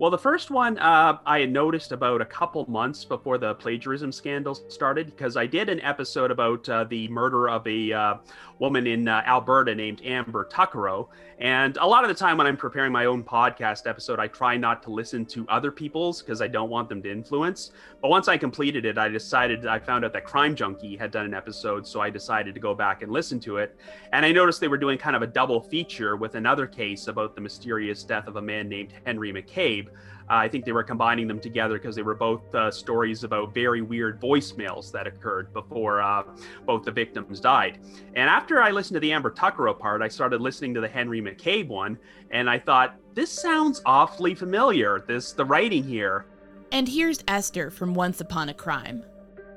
Well, 0.00 0.10
the 0.10 0.16
first 0.16 0.50
one 0.50 0.78
uh, 0.78 1.18
I 1.26 1.40
had 1.40 1.52
noticed 1.52 1.92
about 1.92 2.22
a 2.22 2.24
couple 2.24 2.64
months 2.70 3.04
before 3.04 3.36
the 3.36 3.54
plagiarism 3.56 4.12
scandal 4.12 4.54
started 4.54 5.08
because 5.08 5.36
I 5.36 5.44
did 5.44 5.68
an 5.68 5.78
episode 5.82 6.30
about 6.30 6.66
uh, 6.70 6.84
the 6.84 7.06
murder 7.08 7.50
of 7.50 7.66
a 7.66 7.92
uh, 7.92 8.14
woman 8.58 8.86
in 8.86 9.08
uh, 9.08 9.22
Alberta 9.26 9.74
named 9.74 10.00
Amber 10.02 10.48
Tuccaro. 10.50 11.08
And 11.38 11.76
a 11.78 11.86
lot 11.86 12.02
of 12.02 12.08
the 12.08 12.14
time 12.14 12.38
when 12.38 12.46
I'm 12.46 12.56
preparing 12.56 12.92
my 12.92 13.04
own 13.04 13.22
podcast 13.22 13.86
episode, 13.86 14.18
I 14.18 14.26
try 14.26 14.56
not 14.56 14.82
to 14.84 14.90
listen 14.90 15.26
to 15.26 15.46
other 15.48 15.70
people's 15.70 16.22
because 16.22 16.40
I 16.40 16.48
don't 16.48 16.70
want 16.70 16.88
them 16.88 17.02
to 17.02 17.10
influence. 17.10 17.72
But 18.00 18.08
once 18.08 18.26
I 18.28 18.38
completed 18.38 18.86
it, 18.86 18.96
I 18.96 19.08
decided 19.08 19.66
I 19.66 19.78
found 19.78 20.06
out 20.06 20.14
that 20.14 20.24
Crime 20.24 20.54
Junkie 20.54 20.96
had 20.96 21.10
done 21.10 21.26
an 21.26 21.34
episode, 21.34 21.86
so 21.86 22.00
I 22.00 22.08
decided 22.08 22.54
to 22.54 22.60
go 22.60 22.74
back 22.74 23.02
and 23.02 23.12
listen 23.12 23.38
to 23.40 23.58
it. 23.58 23.76
And 24.12 24.24
I 24.24 24.32
noticed 24.32 24.60
they 24.60 24.68
were 24.68 24.78
doing 24.78 24.96
kind 24.96 25.16
of 25.16 25.20
a 25.20 25.26
double 25.26 25.60
feature 25.60 26.16
with 26.16 26.36
another 26.36 26.66
case 26.66 27.08
about 27.08 27.34
the 27.34 27.40
mysterious 27.42 28.02
death 28.02 28.26
of 28.28 28.36
a 28.36 28.42
man 28.42 28.66
named 28.68 28.94
Henry 29.04 29.30
McCabe. 29.32 29.89
Uh, 30.30 30.34
I 30.36 30.48
think 30.48 30.64
they 30.64 30.70
were 30.70 30.84
combining 30.84 31.26
them 31.26 31.40
together 31.40 31.74
because 31.74 31.96
they 31.96 32.02
were 32.02 32.14
both 32.14 32.54
uh, 32.54 32.70
stories 32.70 33.24
about 33.24 33.52
very 33.52 33.82
weird 33.82 34.20
voicemails 34.20 34.92
that 34.92 35.08
occurred 35.08 35.52
before 35.52 36.00
uh, 36.00 36.22
both 36.64 36.84
the 36.84 36.92
victims 36.92 37.40
died. 37.40 37.80
And 38.14 38.30
after 38.30 38.62
I 38.62 38.70
listened 38.70 38.94
to 38.94 39.00
the 39.00 39.10
Amber 39.10 39.32
Tuccaro 39.32 39.76
part, 39.76 40.02
I 40.02 40.08
started 40.08 40.40
listening 40.40 40.72
to 40.74 40.80
the 40.80 40.86
Henry 40.88 41.20
McCabe 41.20 41.66
one, 41.66 41.98
and 42.30 42.48
I 42.48 42.60
thought 42.60 42.94
this 43.14 43.32
sounds 43.32 43.82
awfully 43.84 44.36
familiar. 44.36 45.02
This 45.08 45.32
the 45.32 45.44
writing 45.44 45.82
here. 45.82 46.26
And 46.70 46.88
here's 46.88 47.24
Esther 47.26 47.68
from 47.72 47.94
Once 47.94 48.20
Upon 48.20 48.50
a 48.50 48.54
Crime. 48.54 49.04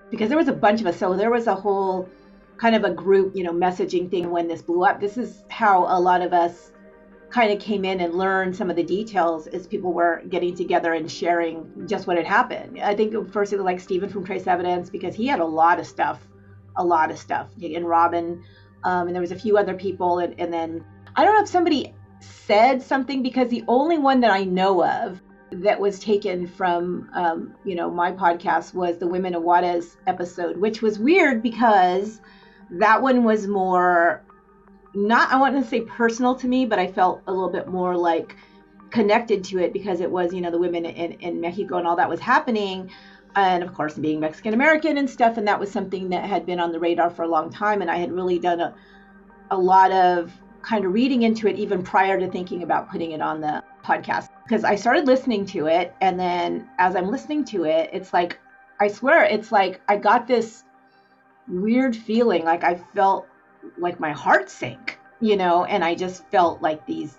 Because 0.10 0.30
there 0.30 0.40
was 0.40 0.48
a 0.48 0.54
bunch 0.54 0.82
of 0.82 0.88
us, 0.88 0.98
so 0.98 1.16
there 1.16 1.30
was 1.30 1.46
a 1.46 1.54
whole 1.54 2.10
kind 2.58 2.76
of 2.76 2.84
a 2.84 2.90
group, 2.90 3.36
you 3.36 3.44
know, 3.44 3.54
messaging 3.54 4.10
thing 4.10 4.32
when 4.32 4.48
this 4.48 4.64
blew 4.64 4.84
up. 4.86 5.00
This 5.00 5.18
is 5.18 5.44
how 5.50 5.86
a 5.86 6.00
lot 6.00 6.22
of 6.22 6.34
us 6.34 6.72
kind 7.34 7.52
of 7.52 7.60
came 7.60 7.84
in 7.84 8.00
and 8.00 8.14
learned 8.14 8.56
some 8.56 8.70
of 8.70 8.76
the 8.76 8.84
details 8.84 9.48
as 9.48 9.66
people 9.66 9.92
were 9.92 10.22
getting 10.30 10.56
together 10.56 10.94
and 10.94 11.10
sharing 11.10 11.88
just 11.88 12.06
what 12.06 12.16
had 12.16 12.28
happened. 12.28 12.80
I 12.80 12.94
think 12.94 13.32
first 13.32 13.52
it 13.52 13.56
was 13.56 13.66
like 13.66 13.80
Steven 13.80 14.08
from 14.08 14.24
Trace 14.24 14.46
Evidence 14.46 14.92
because 14.92 15.16
he 15.16 15.26
had 15.26 15.40
a 15.40 15.46
lot 15.46 15.80
of 15.80 15.88
stuff, 15.88 16.20
a 16.78 16.86
lot 16.86 17.10
of 17.10 17.18
stuff, 17.18 17.50
and 17.60 17.88
Robin, 17.88 18.44
um, 18.84 19.08
and 19.08 19.16
there 19.16 19.22
was 19.22 19.32
a 19.32 19.36
few 19.36 19.58
other 19.58 19.74
people, 19.74 20.20
and, 20.20 20.40
and 20.40 20.54
then 20.54 20.86
I 21.16 21.26
don't 21.26 21.34
know 21.34 21.42
if 21.42 21.50
somebody 21.50 21.96
said 22.20 22.84
something 22.84 23.24
because 23.24 23.50
the 23.50 23.64
only 23.68 23.98
one 23.98 24.22
that 24.22 24.32
I 24.32 24.44
know 24.44 24.86
of 24.86 25.20
that 25.54 25.80
was 25.80 26.00
taken 26.00 26.46
from 26.46 27.10
um, 27.16 27.56
you 27.66 27.74
know 27.74 27.90
my 27.90 28.12
podcast 28.12 28.76
was 28.76 29.00
the 29.00 29.08
Women 29.08 29.34
of 29.34 29.42
Juarez 29.42 29.98
episode, 30.06 30.58
which 30.58 30.84
was 30.84 31.00
weird 31.00 31.42
because 31.42 32.22
that 32.70 33.02
one 33.02 33.24
was 33.24 33.48
more 33.48 34.24
not 34.94 35.32
I 35.32 35.40
want 35.40 35.62
to 35.62 35.68
say 35.68 35.82
personal 35.82 36.36
to 36.36 36.48
me, 36.48 36.66
but 36.66 36.80
I 36.80 36.88
felt 36.88 37.22
a 37.28 37.32
little 37.32 37.50
bit 37.50 37.68
more 37.68 37.98
like 37.98 38.36
connected 38.92 39.44
to 39.44 39.58
it 39.58 39.74
because 39.74 40.02
it 40.02 40.12
was 40.12 40.34
you 40.34 40.42
know 40.42 40.52
the 40.52 40.60
women 40.60 40.86
in, 40.86 41.14
in 41.14 41.42
Mexico 41.42 41.78
and 41.78 41.88
all 41.88 41.96
that 41.96 42.10
was 42.10 42.20
happening. 42.20 42.92
And 43.36 43.64
of 43.64 43.74
course 43.74 43.96
being 43.96 44.20
Mexican 44.20 44.54
American 44.54 44.98
and 44.98 45.10
stuff 45.10 45.38
and 45.38 45.48
that 45.48 45.60
was 45.60 45.72
something 45.72 46.10
that 46.10 46.26
had 46.26 46.46
been 46.46 46.60
on 46.60 46.72
the 46.72 46.80
radar 46.80 47.10
for 47.10 47.24
a 47.24 47.28
long 47.28 47.50
time 47.50 47.82
and 47.82 47.90
I 47.90 47.98
had 47.98 48.12
really 48.12 48.38
done 48.38 48.62
a, 48.62 48.76
a 49.50 49.58
lot 49.58 49.92
of 49.92 50.32
kind 50.62 50.86
of 50.86 50.94
reading 50.94 51.24
into 51.24 51.48
it 51.48 51.58
even 51.58 51.82
prior 51.82 52.20
to 52.20 52.30
thinking 52.30 52.62
about 52.62 52.90
putting 52.92 53.12
it 53.12 53.22
on 53.22 53.42
the 53.42 53.64
podcast. 53.84 54.30
Because 54.44 54.64
I 54.64 54.76
started 54.76 55.08
listening 55.08 55.48
to 55.48 55.66
it 55.66 55.96
and 56.00 56.20
then 56.20 56.70
as 56.78 56.96
I'm 56.96 57.10
listening 57.10 57.44
to 57.46 57.64
it 57.64 57.90
it's 57.92 58.14
like 58.14 58.40
I 58.80 58.88
swear 58.88 59.24
it's 59.24 59.52
like 59.52 59.82
I 59.88 59.98
got 59.98 60.28
this 60.28 60.64
weird 61.48 61.96
feeling 61.96 62.46
like 62.46 62.64
I 62.64 62.76
felt 62.94 63.26
like 63.78 64.00
my 64.00 64.12
heart 64.12 64.50
sank, 64.50 65.00
you 65.20 65.36
know, 65.36 65.66
and 65.66 65.84
I 65.84 65.96
just 65.96 66.26
felt 66.30 66.62
like 66.62 66.86
these 66.86 67.18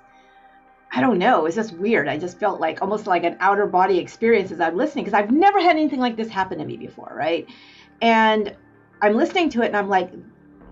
I 0.97 1.01
don't 1.01 1.19
know, 1.19 1.47
it's 1.47 1.57
just 1.57 1.73
weird. 1.73 2.07
I 2.07 2.19
just 2.19 2.39
felt 2.39 2.61
like 2.61 2.81
almost 2.81 3.09
like 3.09 3.25
an 3.25 3.37
outer 3.41 3.67
body 3.67 3.99
experience 3.99 4.53
as 4.53 4.61
I'm 4.61 4.77
listening 4.77 5.05
because 5.05 5.19
I've 5.19 5.33
never 5.33 5.61
had 5.61 5.73
anything 5.73 5.99
like 5.99 6.17
this 6.17 6.29
happen 6.29 6.59
to 6.59 6.65
me 6.65 6.77
before, 6.77 7.13
right? 7.17 7.47
And 8.01 8.55
I'm 9.03 9.15
listening 9.17 9.51
to 9.51 9.63
it 9.63 9.67
and 9.67 9.77
I'm 9.77 9.89
like 9.89 10.13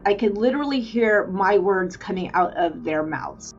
I 0.05 0.15
could 0.15 0.37
literally 0.37 0.81
hear 0.81 1.27
my 1.27 1.59
words 1.59 1.97
coming 1.97 2.31
out 2.35 2.57
of 2.57 2.85
their 2.85 3.03
mouths. 3.05 3.53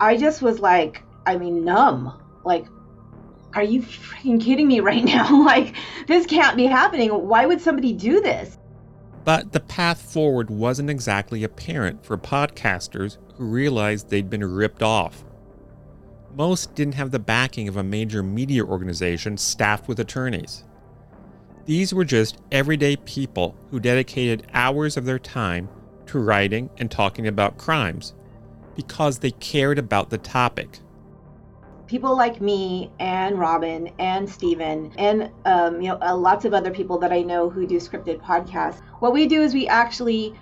I 0.00 0.16
just 0.16 0.42
was 0.42 0.60
like, 0.60 1.02
I 1.26 1.36
mean, 1.36 1.64
numb. 1.64 2.12
Like, 2.44 2.66
are 3.54 3.62
you 3.62 3.82
freaking 3.82 4.40
kidding 4.40 4.68
me 4.68 4.80
right 4.80 5.04
now? 5.04 5.44
like, 5.44 5.74
this 6.06 6.26
can't 6.26 6.56
be 6.56 6.66
happening. 6.66 7.10
Why 7.10 7.46
would 7.46 7.60
somebody 7.60 7.92
do 7.92 8.20
this? 8.20 8.56
But 9.26 9.50
the 9.50 9.58
path 9.58 10.00
forward 10.00 10.50
wasn't 10.50 10.88
exactly 10.88 11.42
apparent 11.42 12.06
for 12.06 12.16
podcasters 12.16 13.18
who 13.34 13.46
realized 13.46 14.08
they'd 14.08 14.30
been 14.30 14.44
ripped 14.44 14.84
off. 14.84 15.24
Most 16.36 16.76
didn't 16.76 16.94
have 16.94 17.10
the 17.10 17.18
backing 17.18 17.66
of 17.66 17.76
a 17.76 17.82
major 17.82 18.22
media 18.22 18.64
organization 18.64 19.36
staffed 19.36 19.88
with 19.88 19.98
attorneys. 19.98 20.62
These 21.64 21.92
were 21.92 22.04
just 22.04 22.38
everyday 22.52 22.94
people 22.98 23.56
who 23.72 23.80
dedicated 23.80 24.46
hours 24.54 24.96
of 24.96 25.06
their 25.06 25.18
time 25.18 25.68
to 26.06 26.20
writing 26.20 26.70
and 26.78 26.88
talking 26.88 27.26
about 27.26 27.58
crimes 27.58 28.14
because 28.76 29.18
they 29.18 29.32
cared 29.32 29.80
about 29.80 30.10
the 30.10 30.18
topic 30.18 30.78
people 31.86 32.16
like 32.16 32.40
me 32.40 32.90
and 32.98 33.38
Robin 33.38 33.90
and 33.98 34.28
Steven 34.28 34.92
and 34.98 35.30
um, 35.44 35.80
you 35.80 35.88
know 35.88 35.98
uh, 36.00 36.16
lots 36.16 36.44
of 36.44 36.52
other 36.52 36.70
people 36.70 36.98
that 36.98 37.12
I 37.12 37.22
know 37.22 37.48
who 37.48 37.66
do 37.66 37.76
scripted 37.76 38.20
podcasts. 38.20 38.80
What 39.00 39.12
we 39.12 39.26
do 39.26 39.42
is 39.42 39.54
we 39.54 39.68
actually 39.68 40.38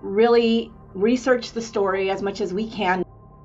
really 0.00 0.72
research 0.94 1.52
the 1.52 1.62
story 1.62 2.10
as 2.10 2.22
much 2.22 2.40
as 2.40 2.52
we 2.52 2.68
can. 2.68 3.02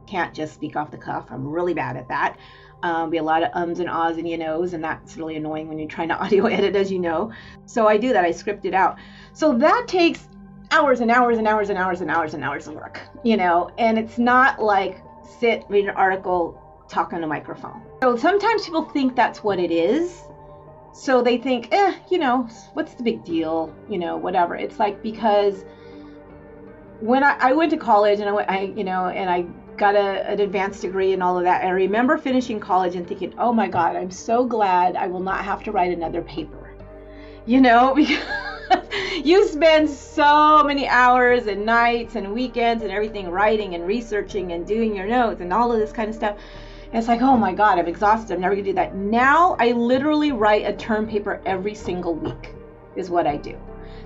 Can't 0.07 0.33
just 0.33 0.53
speak 0.53 0.75
off 0.75 0.91
the 0.91 0.97
cuff. 0.97 1.27
I'm 1.29 1.47
really 1.47 1.73
bad 1.73 1.97
at 1.97 2.07
that. 2.07 2.37
Um, 2.83 3.09
be 3.09 3.17
a 3.17 3.23
lot 3.23 3.43
of 3.43 3.49
ums 3.53 3.79
and 3.79 3.89
ahs 3.89 4.17
and 4.17 4.29
you 4.29 4.37
knows, 4.37 4.73
and 4.73 4.83
that's 4.83 5.17
really 5.17 5.35
annoying 5.35 5.67
when 5.67 5.79
you're 5.79 5.87
trying 5.87 6.09
to 6.09 6.17
audio 6.23 6.45
edit, 6.45 6.75
as 6.75 6.91
you 6.91 6.99
know. 6.99 7.31
So 7.65 7.87
I 7.87 7.97
do 7.97 8.13
that. 8.13 8.23
I 8.23 8.31
script 8.31 8.65
it 8.65 8.73
out. 8.73 8.97
So 9.33 9.57
that 9.57 9.85
takes 9.87 10.27
hours 10.71 10.99
and 10.99 11.11
hours 11.11 11.37
and 11.37 11.47
hours 11.47 11.69
and 11.69 11.77
hours 11.77 12.01
and 12.01 12.11
hours 12.11 12.33
and 12.33 12.43
hours 12.43 12.67
of 12.67 12.75
work, 12.75 13.01
you 13.23 13.37
know. 13.37 13.71
And 13.77 13.97
it's 13.97 14.17
not 14.17 14.61
like 14.61 15.01
sit 15.39 15.65
read 15.69 15.85
an 15.85 15.95
article 15.95 16.61
talk 16.87 17.13
on 17.13 17.23
a 17.23 17.27
microphone. 17.27 17.81
So 18.01 18.15
sometimes 18.15 18.65
people 18.65 18.83
think 18.83 19.15
that's 19.15 19.43
what 19.43 19.59
it 19.59 19.71
is. 19.71 20.23
So 20.93 21.21
they 21.21 21.37
think, 21.37 21.67
eh, 21.71 21.93
you 22.09 22.17
know, 22.17 22.47
what's 22.73 22.95
the 22.95 23.03
big 23.03 23.23
deal? 23.23 23.73
You 23.89 23.99
know, 23.99 24.17
whatever. 24.17 24.55
It's 24.55 24.79
like 24.79 25.03
because 25.03 25.63
when 26.99 27.23
I, 27.23 27.37
I 27.39 27.53
went 27.53 27.71
to 27.71 27.77
college 27.77 28.19
and 28.19 28.29
I, 28.29 28.43
I, 28.43 28.61
you 28.75 28.83
know, 28.83 29.07
and 29.07 29.29
I 29.29 29.43
got 29.77 29.95
a, 29.95 30.27
an 30.27 30.39
advanced 30.39 30.81
degree 30.81 31.13
and 31.13 31.21
all 31.21 31.37
of 31.37 31.43
that, 31.43 31.63
I 31.63 31.69
remember 31.69 32.17
finishing 32.17 32.59
college 32.59 32.95
and 32.95 33.07
thinking, 33.07 33.35
oh 33.37 33.53
my 33.53 33.67
God, 33.67 33.95
I'm 33.95 34.09
so 34.09 34.45
glad 34.45 34.95
I 34.95 35.07
will 35.07 35.19
not 35.19 35.43
have 35.43 35.63
to 35.63 35.71
write 35.71 35.95
another 35.95 36.21
paper. 36.21 36.73
You 37.45 37.61
know, 37.61 37.93
because 37.95 38.23
you 39.23 39.47
spend 39.47 39.89
so 39.89 40.63
many 40.63 40.87
hours 40.87 41.47
and 41.47 41.65
nights 41.65 42.15
and 42.15 42.33
weekends 42.33 42.83
and 42.83 42.91
everything 42.91 43.29
writing 43.29 43.75
and 43.75 43.85
researching 43.85 44.51
and 44.51 44.65
doing 44.65 44.95
your 44.95 45.07
notes 45.07 45.41
and 45.41 45.53
all 45.53 45.71
of 45.71 45.79
this 45.79 45.91
kind 45.91 46.09
of 46.09 46.15
stuff 46.15 46.37
it's 46.93 47.07
like, 47.07 47.21
oh 47.21 47.37
my 47.37 47.53
God, 47.53 47.79
I'm 47.79 47.87
exhausted. 47.87 48.35
I'm 48.35 48.41
never 48.41 48.55
gonna 48.55 48.65
do 48.65 48.73
that. 48.73 48.95
Now 48.95 49.55
I 49.59 49.71
literally 49.73 50.31
write 50.31 50.65
a 50.65 50.73
term 50.73 51.07
paper 51.07 51.41
every 51.45 51.75
single 51.75 52.15
week, 52.15 52.53
is 52.95 53.09
what 53.09 53.27
I 53.27 53.37
do. 53.37 53.57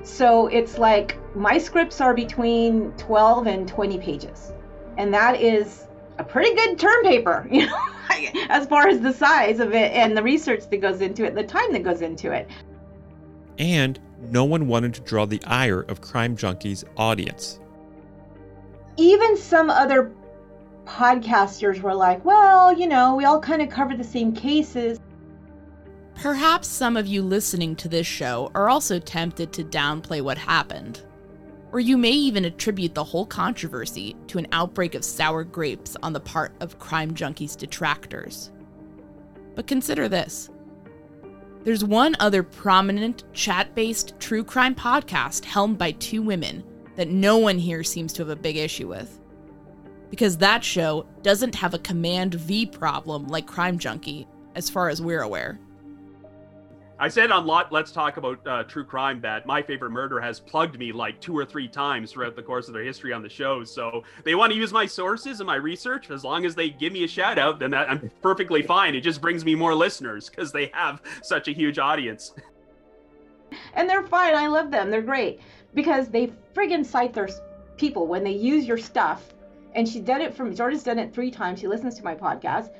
So 0.03 0.47
it's 0.47 0.77
like 0.77 1.17
my 1.35 1.57
scripts 1.57 2.01
are 2.01 2.13
between 2.13 2.91
12 2.93 3.47
and 3.47 3.67
20 3.67 3.99
pages. 3.99 4.51
And 4.97 5.13
that 5.13 5.39
is 5.39 5.85
a 6.17 6.23
pretty 6.23 6.55
good 6.55 6.79
term 6.79 7.03
paper, 7.03 7.47
you 7.51 7.67
know, 7.67 7.79
as 8.49 8.67
far 8.67 8.87
as 8.87 8.99
the 8.99 9.13
size 9.13 9.59
of 9.59 9.73
it 9.73 9.91
and 9.93 10.17
the 10.17 10.23
research 10.23 10.69
that 10.69 10.77
goes 10.77 11.01
into 11.01 11.23
it, 11.25 11.35
the 11.35 11.43
time 11.43 11.71
that 11.73 11.83
goes 11.83 12.01
into 12.01 12.31
it. 12.31 12.49
And 13.57 13.99
no 14.29 14.43
one 14.43 14.67
wanted 14.67 14.93
to 14.95 15.01
draw 15.01 15.25
the 15.25 15.41
ire 15.45 15.81
of 15.81 16.01
Crime 16.01 16.35
Junkie's 16.35 16.83
audience. 16.97 17.59
Even 18.97 19.37
some 19.37 19.69
other 19.69 20.11
podcasters 20.91 21.81
were 21.81 21.95
like, 21.95 22.23
well, 22.25 22.73
you 22.73 22.85
know, 22.85 23.15
we 23.15 23.23
all 23.23 23.39
kind 23.39 23.61
of 23.61 23.69
cover 23.69 23.95
the 23.95 24.03
same 24.03 24.33
cases. 24.33 24.99
Perhaps 26.15 26.67
some 26.67 26.97
of 26.97 27.07
you 27.07 27.21
listening 27.21 27.75
to 27.77 27.87
this 27.87 28.05
show 28.05 28.51
are 28.53 28.69
also 28.69 28.99
tempted 28.99 29.53
to 29.53 29.63
downplay 29.63 30.21
what 30.21 30.37
happened. 30.37 31.01
Or 31.71 31.79
you 31.79 31.97
may 31.97 32.11
even 32.11 32.43
attribute 32.43 32.93
the 32.93 33.03
whole 33.03 33.25
controversy 33.25 34.17
to 34.27 34.37
an 34.37 34.47
outbreak 34.51 34.93
of 34.93 35.05
sour 35.05 35.45
grapes 35.45 35.95
on 36.03 36.11
the 36.11 36.19
part 36.19 36.53
of 36.59 36.77
Crime 36.77 37.13
Junkie's 37.13 37.55
detractors. 37.55 38.51
But 39.55 39.67
consider 39.67 40.09
this 40.09 40.49
there's 41.63 41.85
one 41.85 42.15
other 42.19 42.43
prominent 42.43 43.23
chat 43.33 43.73
based 43.75 44.19
true 44.19 44.43
crime 44.43 44.75
podcast 44.75 45.45
helmed 45.45 45.77
by 45.77 45.91
two 45.91 46.21
women 46.21 46.63
that 46.95 47.07
no 47.07 47.37
one 47.37 47.57
here 47.57 47.83
seems 47.83 48.11
to 48.13 48.21
have 48.23 48.29
a 48.29 48.35
big 48.35 48.57
issue 48.57 48.87
with 48.87 49.20
because 50.11 50.37
that 50.37 50.63
show 50.63 51.07
doesn't 51.23 51.55
have 51.55 51.73
a 51.73 51.79
Command 51.79 52.35
V 52.35 52.67
problem 52.67 53.27
like 53.27 53.47
Crime 53.47 53.79
Junkie, 53.79 54.27
as 54.53 54.69
far 54.69 54.89
as 54.89 55.01
we're 55.01 55.21
aware. 55.21 55.57
I 56.99 57.07
said 57.07 57.31
on 57.31 57.47
lot 57.47 57.71
Let's 57.71 57.91
Talk 57.91 58.17
About 58.17 58.45
uh, 58.45 58.63
True 58.65 58.83
Crime 58.83 59.21
that 59.21 59.47
My 59.47 59.63
Favorite 59.63 59.89
Murder 59.89 60.19
has 60.19 60.39
plugged 60.39 60.77
me 60.77 60.91
like 60.91 61.19
two 61.19 61.35
or 61.35 61.43
three 61.43 61.67
times 61.67 62.11
throughout 62.11 62.35
the 62.35 62.43
course 62.43 62.67
of 62.67 62.75
their 62.75 62.83
history 62.83 63.11
on 63.11 63.23
the 63.23 63.29
show. 63.29 63.63
So 63.63 64.03
they 64.23 64.35
want 64.35 64.53
to 64.53 64.59
use 64.59 64.71
my 64.71 64.85
sources 64.85 65.39
and 65.39 65.47
my 65.47 65.55
research. 65.55 66.11
As 66.11 66.23
long 66.23 66.45
as 66.45 66.53
they 66.53 66.69
give 66.69 66.93
me 66.93 67.03
a 67.03 67.07
shout 67.07 67.39
out, 67.39 67.57
then 67.57 67.71
that, 67.71 67.89
I'm 67.89 68.11
perfectly 68.21 68.61
fine. 68.61 68.93
It 68.93 69.01
just 69.01 69.19
brings 69.19 69.43
me 69.43 69.55
more 69.55 69.73
listeners 69.73 70.29
because 70.29 70.51
they 70.51 70.69
have 70.73 71.01
such 71.23 71.47
a 71.47 71.51
huge 71.53 71.79
audience. 71.79 72.35
And 73.73 73.89
they're 73.89 74.05
fine. 74.05 74.35
I 74.35 74.45
love 74.45 74.69
them. 74.69 74.91
They're 74.91 75.01
great 75.01 75.39
because 75.73 76.09
they 76.09 76.27
friggin' 76.53 76.85
cite 76.85 77.13
their 77.13 77.29
people 77.77 78.05
when 78.05 78.23
they 78.23 78.31
use 78.31 78.65
your 78.65 78.77
stuff. 78.77 79.33
And 79.73 79.87
she 79.87 79.99
did 79.99 80.21
it 80.21 80.33
from 80.33 80.55
Jordan's 80.55 80.83
done 80.83 80.99
it 80.99 81.13
three 81.13 81.31
times. 81.31 81.59
She 81.59 81.67
listens 81.67 81.95
to 81.95 82.03
my 82.03 82.15
podcast. 82.15 82.71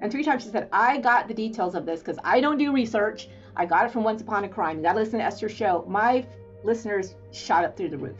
And 0.00 0.10
three 0.10 0.24
times 0.24 0.42
she 0.42 0.48
said, 0.48 0.68
I 0.72 0.98
got 0.98 1.28
the 1.28 1.34
details 1.34 1.74
of 1.74 1.86
this 1.86 2.00
because 2.00 2.18
I 2.24 2.40
don't 2.40 2.58
do 2.58 2.72
research. 2.72 3.28
I 3.56 3.66
got 3.66 3.86
it 3.86 3.92
from 3.92 4.04
Once 4.04 4.22
Upon 4.22 4.44
a 4.44 4.48
Crime. 4.48 4.78
You 4.78 4.82
got 4.82 4.94
to 4.94 4.98
listen 4.98 5.18
to 5.18 5.24
Esther's 5.24 5.52
show. 5.52 5.84
My 5.86 6.26
listeners 6.64 7.14
shot 7.32 7.64
up 7.64 7.76
through 7.76 7.90
the 7.90 7.98
roof. 7.98 8.16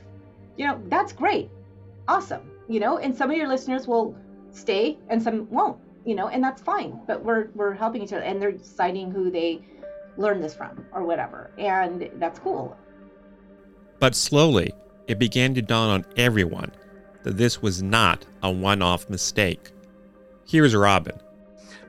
You 0.56 0.66
know, 0.66 0.82
that's 0.88 1.12
great. 1.12 1.50
Awesome. 2.08 2.50
You 2.68 2.80
know, 2.80 2.98
and 2.98 3.14
some 3.14 3.30
of 3.30 3.36
your 3.36 3.48
listeners 3.48 3.86
will 3.86 4.14
stay 4.52 4.98
and 5.08 5.22
some 5.22 5.48
won't, 5.50 5.78
you 6.04 6.14
know, 6.14 6.28
and 6.28 6.42
that's 6.42 6.60
fine. 6.60 7.00
But 7.06 7.24
we're 7.24 7.48
we're 7.54 7.72
helping 7.72 8.02
each 8.02 8.12
other 8.12 8.22
and 8.22 8.40
they're 8.40 8.58
citing 8.62 9.10
who 9.10 9.30
they 9.30 9.62
learned 10.16 10.42
this 10.42 10.54
from 10.54 10.84
or 10.92 11.04
whatever. 11.04 11.50
And 11.58 12.10
that's 12.16 12.38
cool. 12.38 12.76
But 13.98 14.14
slowly, 14.14 14.72
it 15.06 15.18
began 15.18 15.54
to 15.54 15.62
dawn 15.62 15.90
on 15.90 16.04
everyone 16.16 16.72
that 17.22 17.36
this 17.36 17.62
was 17.62 17.82
not 17.82 18.24
a 18.42 18.50
one 18.50 18.82
off 18.82 19.08
mistake. 19.10 19.70
Here's 20.46 20.74
Robin. 20.74 21.18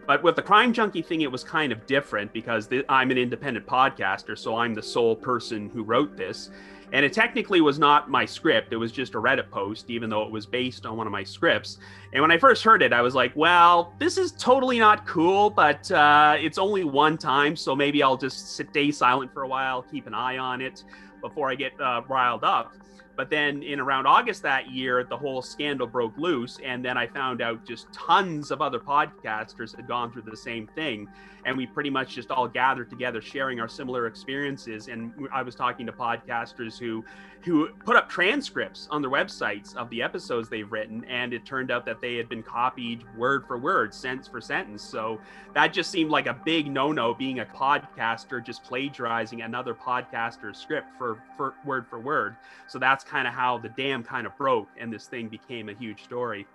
But 0.07 0.23
with 0.23 0.35
the 0.35 0.41
crime 0.41 0.73
junkie 0.73 1.01
thing, 1.01 1.21
it 1.21 1.31
was 1.31 1.43
kind 1.43 1.71
of 1.71 1.85
different 1.85 2.33
because 2.33 2.67
I'm 2.89 3.11
an 3.11 3.17
independent 3.17 3.65
podcaster, 3.65 4.37
so 4.37 4.57
I'm 4.57 4.73
the 4.73 4.83
sole 4.83 5.15
person 5.15 5.69
who 5.69 5.83
wrote 5.83 6.17
this. 6.17 6.49
And 6.93 7.05
it 7.05 7.13
technically 7.13 7.61
was 7.61 7.79
not 7.79 8.09
my 8.09 8.25
script. 8.25 8.73
It 8.73 8.75
was 8.75 8.91
just 8.91 9.15
a 9.15 9.17
Reddit 9.17 9.49
post, 9.49 9.89
even 9.89 10.09
though 10.09 10.23
it 10.23 10.31
was 10.31 10.45
based 10.45 10.85
on 10.85 10.97
one 10.97 11.07
of 11.07 11.11
my 11.11 11.23
scripts. 11.23 11.77
And 12.11 12.21
when 12.21 12.31
I 12.31 12.37
first 12.37 12.63
heard 12.63 12.81
it, 12.81 12.91
I 12.91 13.01
was 13.01 13.15
like, 13.15 13.31
well, 13.35 13.93
this 13.97 14.17
is 14.17 14.33
totally 14.33 14.77
not 14.77 15.07
cool, 15.07 15.49
but 15.49 15.89
uh, 15.91 16.35
it's 16.37 16.57
only 16.57 16.83
one 16.83 17.17
time. 17.17 17.55
So 17.55 17.73
maybe 17.73 18.03
I'll 18.03 18.17
just 18.17 18.57
stay 18.57 18.91
silent 18.91 19.33
for 19.33 19.43
a 19.43 19.47
while, 19.47 19.83
keep 19.83 20.05
an 20.07 20.13
eye 20.13 20.37
on 20.37 20.59
it 20.59 20.83
before 21.21 21.49
I 21.49 21.55
get 21.55 21.79
uh, 21.79 22.01
riled 22.09 22.43
up. 22.43 22.73
But 23.15 23.29
then 23.29 23.63
in 23.63 23.79
around 23.79 24.07
August 24.07 24.41
that 24.43 24.71
year, 24.71 25.03
the 25.03 25.17
whole 25.17 25.41
scandal 25.41 25.87
broke 25.87 26.17
loose. 26.17 26.59
And 26.63 26.83
then 26.83 26.97
I 26.97 27.07
found 27.07 27.41
out 27.41 27.65
just 27.65 27.91
tons 27.93 28.51
of 28.51 28.61
other 28.61 28.79
podcasters 28.79 29.75
had 29.75 29.87
gone 29.87 30.11
through 30.11 30.23
the 30.23 30.37
same 30.37 30.67
thing. 30.67 31.07
And 31.45 31.57
we 31.57 31.65
pretty 31.65 31.89
much 31.89 32.15
just 32.15 32.31
all 32.31 32.47
gathered 32.47 32.89
together, 32.89 33.21
sharing 33.21 33.59
our 33.59 33.67
similar 33.67 34.07
experiences. 34.07 34.87
And 34.87 35.13
I 35.33 35.41
was 35.41 35.55
talking 35.55 35.85
to 35.85 35.91
podcasters 35.91 36.77
who 36.77 37.03
who 37.43 37.69
put 37.85 37.95
up 37.95 38.07
transcripts 38.07 38.87
on 38.91 39.01
their 39.01 39.09
websites 39.09 39.75
of 39.75 39.89
the 39.89 40.01
episodes 40.01 40.47
they've 40.47 40.71
written. 40.71 41.03
And 41.05 41.33
it 41.33 41.45
turned 41.45 41.71
out 41.71 41.85
that 41.85 41.99
they 41.99 42.15
had 42.15 42.29
been 42.29 42.43
copied 42.43 43.03
word 43.17 43.45
for 43.47 43.57
word, 43.57 43.93
sentence 43.93 44.27
for 44.27 44.39
sentence. 44.39 44.83
So 44.83 45.19
that 45.55 45.73
just 45.73 45.89
seemed 45.89 46.11
like 46.11 46.27
a 46.27 46.39
big 46.45 46.69
no-no 46.69 47.13
being 47.13 47.39
a 47.39 47.45
podcaster 47.45 48.43
just 48.45 48.63
plagiarizing 48.63 49.41
another 49.41 49.73
podcaster's 49.73 50.57
script 50.57 50.87
for, 50.97 51.21
for 51.35 51.55
word 51.65 51.87
for 51.87 51.99
word. 51.99 52.35
So 52.67 52.77
that's 52.77 53.03
kind 53.03 53.27
of 53.27 53.33
how 53.33 53.57
the 53.57 53.69
dam 53.69 54.03
kind 54.03 54.27
of 54.27 54.37
broke 54.37 54.69
and 54.79 54.93
this 54.93 55.07
thing 55.07 55.27
became 55.27 55.69
a 55.69 55.73
huge 55.73 56.03
story. 56.03 56.45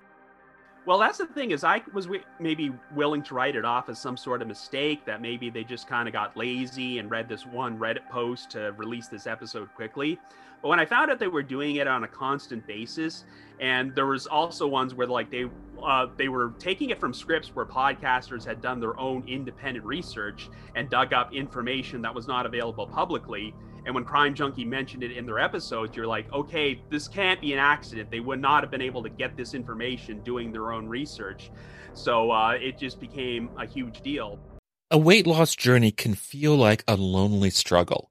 Well, 0.86 0.98
that's 0.98 1.18
the 1.18 1.26
thing 1.26 1.50
is 1.50 1.64
I 1.64 1.82
was 1.92 2.08
maybe 2.38 2.72
willing 2.94 3.20
to 3.24 3.34
write 3.34 3.56
it 3.56 3.64
off 3.64 3.88
as 3.88 3.98
some 3.98 4.16
sort 4.16 4.40
of 4.40 4.46
mistake 4.46 5.04
that 5.04 5.20
maybe 5.20 5.50
they 5.50 5.64
just 5.64 5.88
kind 5.88 6.06
of 6.06 6.12
got 6.12 6.36
lazy 6.36 6.98
and 6.98 7.10
read 7.10 7.28
this 7.28 7.44
one 7.44 7.76
Reddit 7.76 8.08
post 8.08 8.50
to 8.52 8.72
release 8.76 9.08
this 9.08 9.26
episode 9.26 9.68
quickly. 9.74 10.20
But 10.62 10.68
when 10.68 10.80
I 10.80 10.86
found 10.86 11.10
out 11.10 11.18
they 11.18 11.28
were 11.28 11.42
doing 11.42 11.76
it 11.76 11.86
on 11.86 12.04
a 12.04 12.08
constant 12.08 12.66
basis, 12.66 13.24
and 13.60 13.94
there 13.94 14.06
was 14.06 14.26
also 14.26 14.66
ones 14.66 14.94
where 14.94 15.06
like 15.06 15.30
they 15.30 15.48
uh, 15.82 16.06
they 16.16 16.28
were 16.28 16.54
taking 16.58 16.90
it 16.90 16.98
from 16.98 17.12
scripts 17.12 17.54
where 17.54 17.66
podcasters 17.66 18.44
had 18.44 18.60
done 18.60 18.80
their 18.80 18.98
own 18.98 19.22
independent 19.26 19.84
research 19.84 20.48
and 20.74 20.88
dug 20.88 21.12
up 21.12 21.34
information 21.34 22.02
that 22.02 22.14
was 22.14 22.26
not 22.26 22.46
available 22.46 22.86
publicly. 22.86 23.54
And 23.84 23.94
when 23.94 24.04
Crime 24.04 24.34
Junkie 24.34 24.64
mentioned 24.64 25.04
it 25.04 25.12
in 25.12 25.26
their 25.26 25.38
episodes, 25.38 25.96
you're 25.96 26.08
like, 26.08 26.32
okay, 26.32 26.82
this 26.90 27.06
can't 27.06 27.40
be 27.40 27.52
an 27.52 27.60
accident. 27.60 28.10
They 28.10 28.18
would 28.18 28.40
not 28.40 28.64
have 28.64 28.70
been 28.70 28.82
able 28.82 29.02
to 29.04 29.08
get 29.08 29.36
this 29.36 29.54
information 29.54 30.20
doing 30.20 30.50
their 30.50 30.72
own 30.72 30.88
research. 30.88 31.52
So 31.94 32.32
uh, 32.32 32.58
it 32.60 32.78
just 32.78 32.98
became 32.98 33.48
a 33.56 33.64
huge 33.64 34.00
deal. 34.00 34.40
A 34.90 34.98
weight 34.98 35.26
loss 35.26 35.54
journey 35.54 35.92
can 35.92 36.14
feel 36.14 36.56
like 36.56 36.82
a 36.88 36.96
lonely 36.96 37.50
struggle 37.50 38.10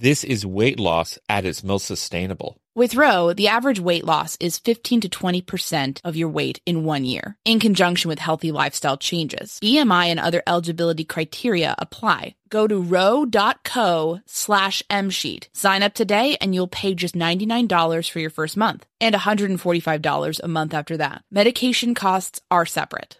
This 0.00 0.24
is 0.24 0.46
weight 0.46 0.80
loss 0.80 1.18
at 1.28 1.44
its 1.44 1.62
most 1.62 1.84
sustainable. 1.84 2.56
With 2.74 2.94
Ro, 2.94 3.34
the 3.34 3.48
average 3.48 3.78
weight 3.78 4.02
loss 4.02 4.38
is 4.40 4.56
15 4.56 5.02
to 5.02 5.10
20% 5.10 6.00
of 6.04 6.16
your 6.16 6.30
weight 6.30 6.62
in 6.64 6.84
one 6.84 7.04
year, 7.04 7.36
in 7.44 7.60
conjunction 7.60 8.08
with 8.08 8.18
healthy 8.18 8.50
lifestyle 8.50 8.96
changes. 8.96 9.58
BMI 9.62 10.06
and 10.06 10.18
other 10.18 10.42
eligibility 10.46 11.04
criteria 11.04 11.74
apply. 11.78 12.34
Go 12.48 12.66
to 12.66 12.80
ro.co 12.80 14.20
slash 14.24 14.82
msheet. 14.88 15.48
Sign 15.52 15.82
up 15.82 15.92
today 15.92 16.38
and 16.40 16.54
you'll 16.54 16.66
pay 16.66 16.94
just 16.94 17.14
$99 17.14 18.10
for 18.10 18.20
your 18.20 18.30
first 18.30 18.56
month 18.56 18.86
and 19.02 19.14
$145 19.14 20.40
a 20.42 20.48
month 20.48 20.72
after 20.72 20.96
that. 20.96 21.24
Medication 21.30 21.94
costs 21.94 22.40
are 22.50 22.64
separate. 22.64 23.19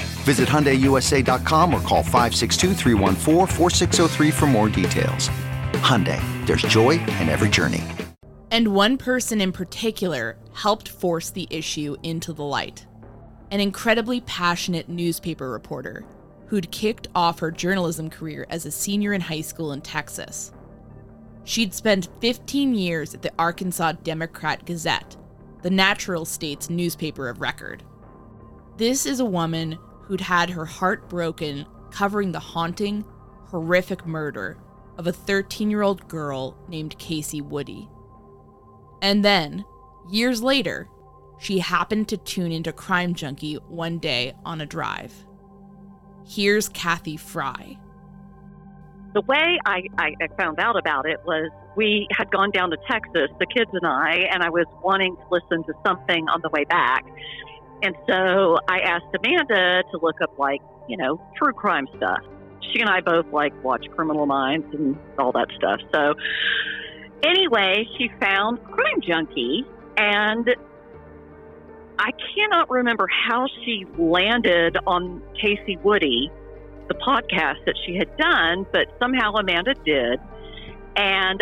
Visit 0.21 0.47
HyundaiUSA.com 0.47 1.73
or 1.73 1.81
call 1.81 2.03
562-314-4603 2.03 4.33
for 4.33 4.45
more 4.45 4.69
details. 4.69 5.29
Hyundai, 5.81 6.21
there's 6.45 6.61
joy 6.61 6.91
in 6.91 7.27
every 7.27 7.49
journey. 7.49 7.81
And 8.51 8.75
one 8.75 8.97
person 8.97 9.41
in 9.41 9.51
particular 9.51 10.37
helped 10.53 10.89
force 10.89 11.31
the 11.31 11.47
issue 11.49 11.97
into 12.03 12.33
the 12.33 12.43
light. 12.43 12.85
An 13.49 13.59
incredibly 13.59 14.21
passionate 14.21 14.89
newspaper 14.89 15.49
reporter 15.49 16.05
who'd 16.47 16.71
kicked 16.71 17.07
off 17.15 17.39
her 17.39 17.49
journalism 17.49 18.07
career 18.09 18.45
as 18.49 18.65
a 18.65 18.71
senior 18.71 19.13
in 19.13 19.21
high 19.21 19.41
school 19.41 19.71
in 19.71 19.81
Texas. 19.81 20.51
She'd 21.45 21.73
spent 21.73 22.09
15 22.19 22.75
years 22.75 23.15
at 23.15 23.21
the 23.21 23.31
Arkansas 23.39 23.93
Democrat 24.03 24.65
Gazette, 24.65 25.15
the 25.61 25.69
natural 25.69 26.25
state's 26.25 26.69
newspaper 26.69 27.29
of 27.29 27.39
record. 27.39 27.83
This 28.77 29.05
is 29.05 29.21
a 29.21 29.25
woman 29.25 29.79
who'd 30.11 30.19
had 30.19 30.49
her 30.49 30.65
heart 30.65 31.07
broken 31.07 31.65
covering 31.89 32.33
the 32.33 32.39
haunting, 32.39 33.05
horrific 33.45 34.05
murder 34.05 34.57
of 34.97 35.07
a 35.07 35.13
13 35.13 35.69
year 35.69 35.83
old 35.83 36.05
girl 36.09 36.57
named 36.67 36.99
Kacie 36.99 37.41
Woody. 37.41 37.87
And 39.01 39.23
then, 39.23 39.63
years 40.09 40.43
later, 40.43 40.89
she 41.39 41.59
happened 41.59 42.09
to 42.09 42.17
tune 42.17 42.51
into 42.51 42.73
Crime 42.73 43.13
Junkie 43.13 43.55
one 43.69 43.99
day 43.99 44.33
on 44.43 44.59
a 44.59 44.65
drive. 44.65 45.13
Here's 46.27 46.67
Cathy 46.67 47.15
Frye. 47.15 47.77
The 49.13 49.21
way 49.21 49.59
I, 49.65 49.83
I 49.97 50.27
found 50.37 50.59
out 50.59 50.77
about 50.77 51.05
it 51.05 51.21
was 51.25 51.49
we 51.77 52.09
had 52.11 52.29
gone 52.31 52.51
down 52.51 52.69
to 52.71 52.77
Texas, 52.89 53.29
the 53.39 53.45
kids 53.45 53.71
and 53.71 53.87
I, 53.87 54.27
and 54.29 54.43
I 54.43 54.49
was 54.49 54.65
wanting 54.83 55.15
to 55.15 55.23
listen 55.31 55.63
to 55.63 55.73
something 55.87 56.27
on 56.27 56.41
the 56.41 56.49
way 56.49 56.65
back. 56.65 57.05
And 57.83 57.95
so 58.07 58.59
I 58.67 58.79
asked 58.79 59.05
Amanda 59.17 59.83
to 59.91 59.99
look 60.01 60.21
up, 60.21 60.37
like, 60.37 60.61
you 60.87 60.97
know, 60.97 61.21
true 61.37 61.53
crime 61.53 61.87
stuff. 61.97 62.19
She 62.71 62.79
and 62.79 62.89
I 62.89 63.01
both 63.01 63.25
like 63.33 63.53
watch 63.63 63.85
Criminal 63.95 64.25
Minds 64.25 64.67
and 64.73 64.97
all 65.17 65.31
that 65.31 65.47
stuff. 65.57 65.79
So 65.93 66.13
anyway, 67.23 67.87
she 67.97 68.09
found 68.19 68.63
Crime 68.63 69.01
Junkie, 69.01 69.65
and 69.97 70.49
I 71.97 72.11
cannot 72.35 72.69
remember 72.69 73.07
how 73.27 73.47
she 73.63 73.85
landed 73.97 74.77
on 74.87 75.21
Kacie 75.41 75.81
Woody, 75.83 76.31
the 76.87 76.95
podcast 76.95 77.65
that 77.65 77.75
she 77.85 77.95
had 77.95 78.15
done, 78.17 78.65
but 78.71 78.87
somehow 78.99 79.33
Amanda 79.33 79.73
did. 79.85 80.19
And 80.95 81.41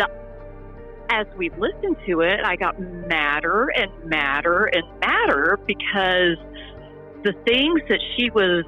as 1.10 1.26
we 1.36 1.50
listened 1.50 1.96
to 2.06 2.20
it, 2.20 2.40
I 2.44 2.56
got 2.56 2.78
madder 2.78 3.68
and 3.68 3.90
madder 4.04 4.66
and 4.66 4.84
madder 5.00 5.58
because 5.66 6.38
the 7.24 7.34
things 7.44 7.80
that 7.88 8.00
she 8.16 8.30
was 8.30 8.64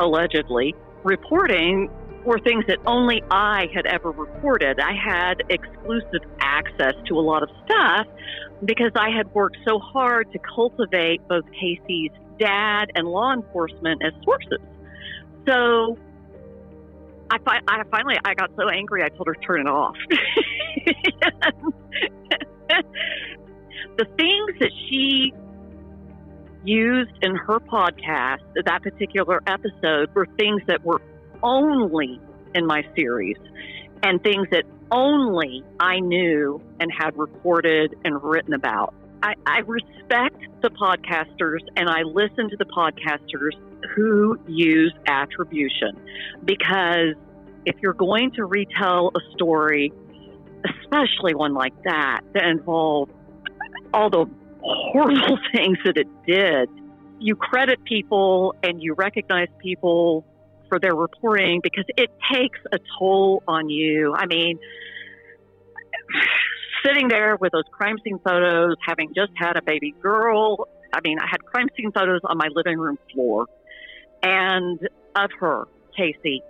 allegedly 0.00 0.74
reporting 1.04 1.90
were 2.24 2.38
things 2.38 2.64
that 2.68 2.78
only 2.86 3.22
I 3.30 3.66
had 3.74 3.86
ever 3.86 4.10
reported. 4.10 4.80
I 4.80 4.92
had 4.94 5.42
exclusive 5.50 6.22
access 6.40 6.94
to 7.08 7.14
a 7.14 7.20
lot 7.20 7.42
of 7.42 7.50
stuff 7.64 8.06
because 8.64 8.92
I 8.94 9.10
had 9.10 9.32
worked 9.34 9.58
so 9.66 9.78
hard 9.78 10.32
to 10.32 10.38
cultivate 10.38 11.26
both 11.28 11.44
Kacie's 11.46 12.12
dad 12.38 12.86
and 12.94 13.08
law 13.08 13.32
enforcement 13.32 14.02
as 14.04 14.12
sources. 14.24 14.60
So 15.48 15.98
I, 17.30 17.38
fi- 17.38 17.60
I 17.66 17.82
finally 17.90 18.16
I 18.24 18.34
got 18.34 18.50
so 18.56 18.68
angry 18.68 19.02
I 19.02 19.08
told 19.08 19.26
her 19.26 19.34
to 19.34 19.40
turn 19.40 19.60
it 19.60 19.66
off. 19.66 19.96
the 23.98 24.04
things 24.16 24.58
that 24.60 24.70
she 24.88 25.32
used 26.64 27.12
in 27.22 27.34
her 27.34 27.58
podcast, 27.58 28.40
that 28.64 28.82
particular 28.82 29.42
episode, 29.46 30.14
were 30.14 30.26
things 30.38 30.62
that 30.66 30.84
were 30.84 31.00
only 31.42 32.20
in 32.54 32.66
my 32.66 32.82
series 32.94 33.36
and 34.02 34.22
things 34.22 34.46
that 34.50 34.64
only 34.90 35.64
I 35.80 36.00
knew 36.00 36.60
and 36.80 36.90
had 36.96 37.16
recorded 37.16 37.96
and 38.04 38.22
written 38.22 38.54
about. 38.54 38.94
I, 39.22 39.34
I 39.46 39.58
respect 39.60 40.36
the 40.62 40.70
podcasters 40.70 41.60
and 41.76 41.88
I 41.88 42.02
listen 42.02 42.50
to 42.50 42.56
the 42.56 42.64
podcasters 42.64 43.52
who 43.94 44.38
use 44.46 44.92
attribution 45.06 45.98
because 46.44 47.14
if 47.64 47.76
you're 47.80 47.94
going 47.94 48.32
to 48.32 48.44
retell 48.44 49.12
a 49.14 49.20
story, 49.34 49.92
especially 50.64 51.34
one 51.34 51.54
like 51.54 51.74
that, 51.84 52.20
that 52.34 52.44
involved 52.44 53.12
all 53.92 54.10
the 54.10 54.26
horrible 54.60 55.38
things 55.54 55.78
that 55.84 55.96
it 55.96 56.08
did, 56.26 56.68
you 57.18 57.36
credit 57.36 57.82
people 57.84 58.54
and 58.62 58.82
you 58.82 58.94
recognize 58.94 59.48
people 59.58 60.24
for 60.68 60.78
their 60.78 60.94
reporting 60.94 61.60
because 61.62 61.84
it 61.96 62.10
takes 62.32 62.58
a 62.72 62.78
toll 62.98 63.42
on 63.46 63.68
you. 63.68 64.14
I 64.14 64.26
mean, 64.26 64.58
sitting 66.84 67.08
there 67.08 67.36
with 67.36 67.52
those 67.52 67.64
crime 67.70 67.96
scene 68.02 68.18
photos, 68.24 68.76
having 68.86 69.12
just 69.14 69.32
had 69.36 69.56
a 69.56 69.62
baby 69.62 69.94
girl. 70.02 70.68
I 70.92 71.00
mean, 71.04 71.18
I 71.18 71.26
had 71.30 71.44
crime 71.44 71.68
scene 71.76 71.92
photos 71.92 72.20
on 72.24 72.38
my 72.38 72.48
living 72.54 72.78
room 72.78 72.98
floor 73.12 73.46
and 74.22 74.80
of 75.14 75.30
her, 75.40 75.66
Kacie, 75.98 76.40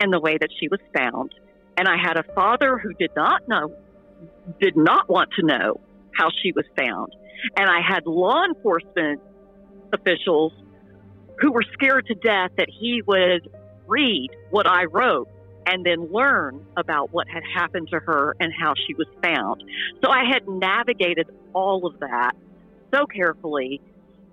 and 0.00 0.12
the 0.12 0.20
way 0.20 0.38
that 0.38 0.50
she 0.58 0.68
was 0.68 0.80
found. 0.96 1.34
And 1.76 1.88
I 1.88 1.96
had 1.96 2.16
a 2.16 2.22
father 2.34 2.78
who 2.78 2.92
did 2.94 3.10
not 3.14 3.46
know, 3.48 3.74
did 4.60 4.76
not 4.76 5.08
want 5.08 5.30
to 5.38 5.46
know 5.46 5.80
how 6.12 6.30
she 6.42 6.52
was 6.52 6.64
found. 6.76 7.14
And 7.56 7.68
I 7.68 7.80
had 7.80 8.06
law 8.06 8.44
enforcement 8.44 9.20
officials 9.92 10.52
who 11.38 11.52
were 11.52 11.64
scared 11.74 12.06
to 12.06 12.14
death 12.14 12.50
that 12.56 12.68
he 12.70 13.02
would 13.06 13.50
read 13.86 14.30
what 14.50 14.66
I 14.66 14.84
wrote 14.84 15.28
and 15.66 15.84
then 15.84 16.10
learn 16.12 16.64
about 16.76 17.12
what 17.12 17.28
had 17.28 17.42
happened 17.54 17.88
to 17.90 17.98
her 17.98 18.34
and 18.40 18.52
how 18.58 18.74
she 18.86 18.94
was 18.94 19.08
found. 19.22 19.62
So 20.02 20.10
I 20.10 20.24
had 20.24 20.46
navigated 20.48 21.28
all 21.52 21.86
of 21.86 21.98
that 22.00 22.32
so 22.94 23.04
carefully, 23.06 23.80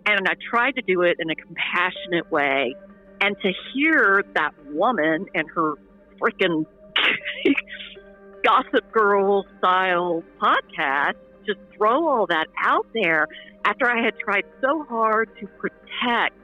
and 0.05 0.27
I 0.27 0.33
tried 0.49 0.75
to 0.75 0.81
do 0.81 1.01
it 1.01 1.17
in 1.19 1.29
a 1.29 1.35
compassionate 1.35 2.31
way. 2.31 2.75
And 3.19 3.37
to 3.41 3.51
hear 3.73 4.23
that 4.35 4.51
woman 4.71 5.27
and 5.33 5.47
her 5.55 5.75
freaking 6.21 6.65
Gossip 8.43 8.91
Girl 8.91 9.45
style 9.57 10.23
podcast 10.41 11.15
just 11.45 11.59
throw 11.77 12.07
all 12.07 12.27
that 12.27 12.47
out 12.61 12.87
there 12.93 13.27
after 13.65 13.89
I 13.89 14.03
had 14.03 14.17
tried 14.19 14.43
so 14.61 14.83
hard 14.83 15.29
to 15.39 15.47
protect, 15.47 16.35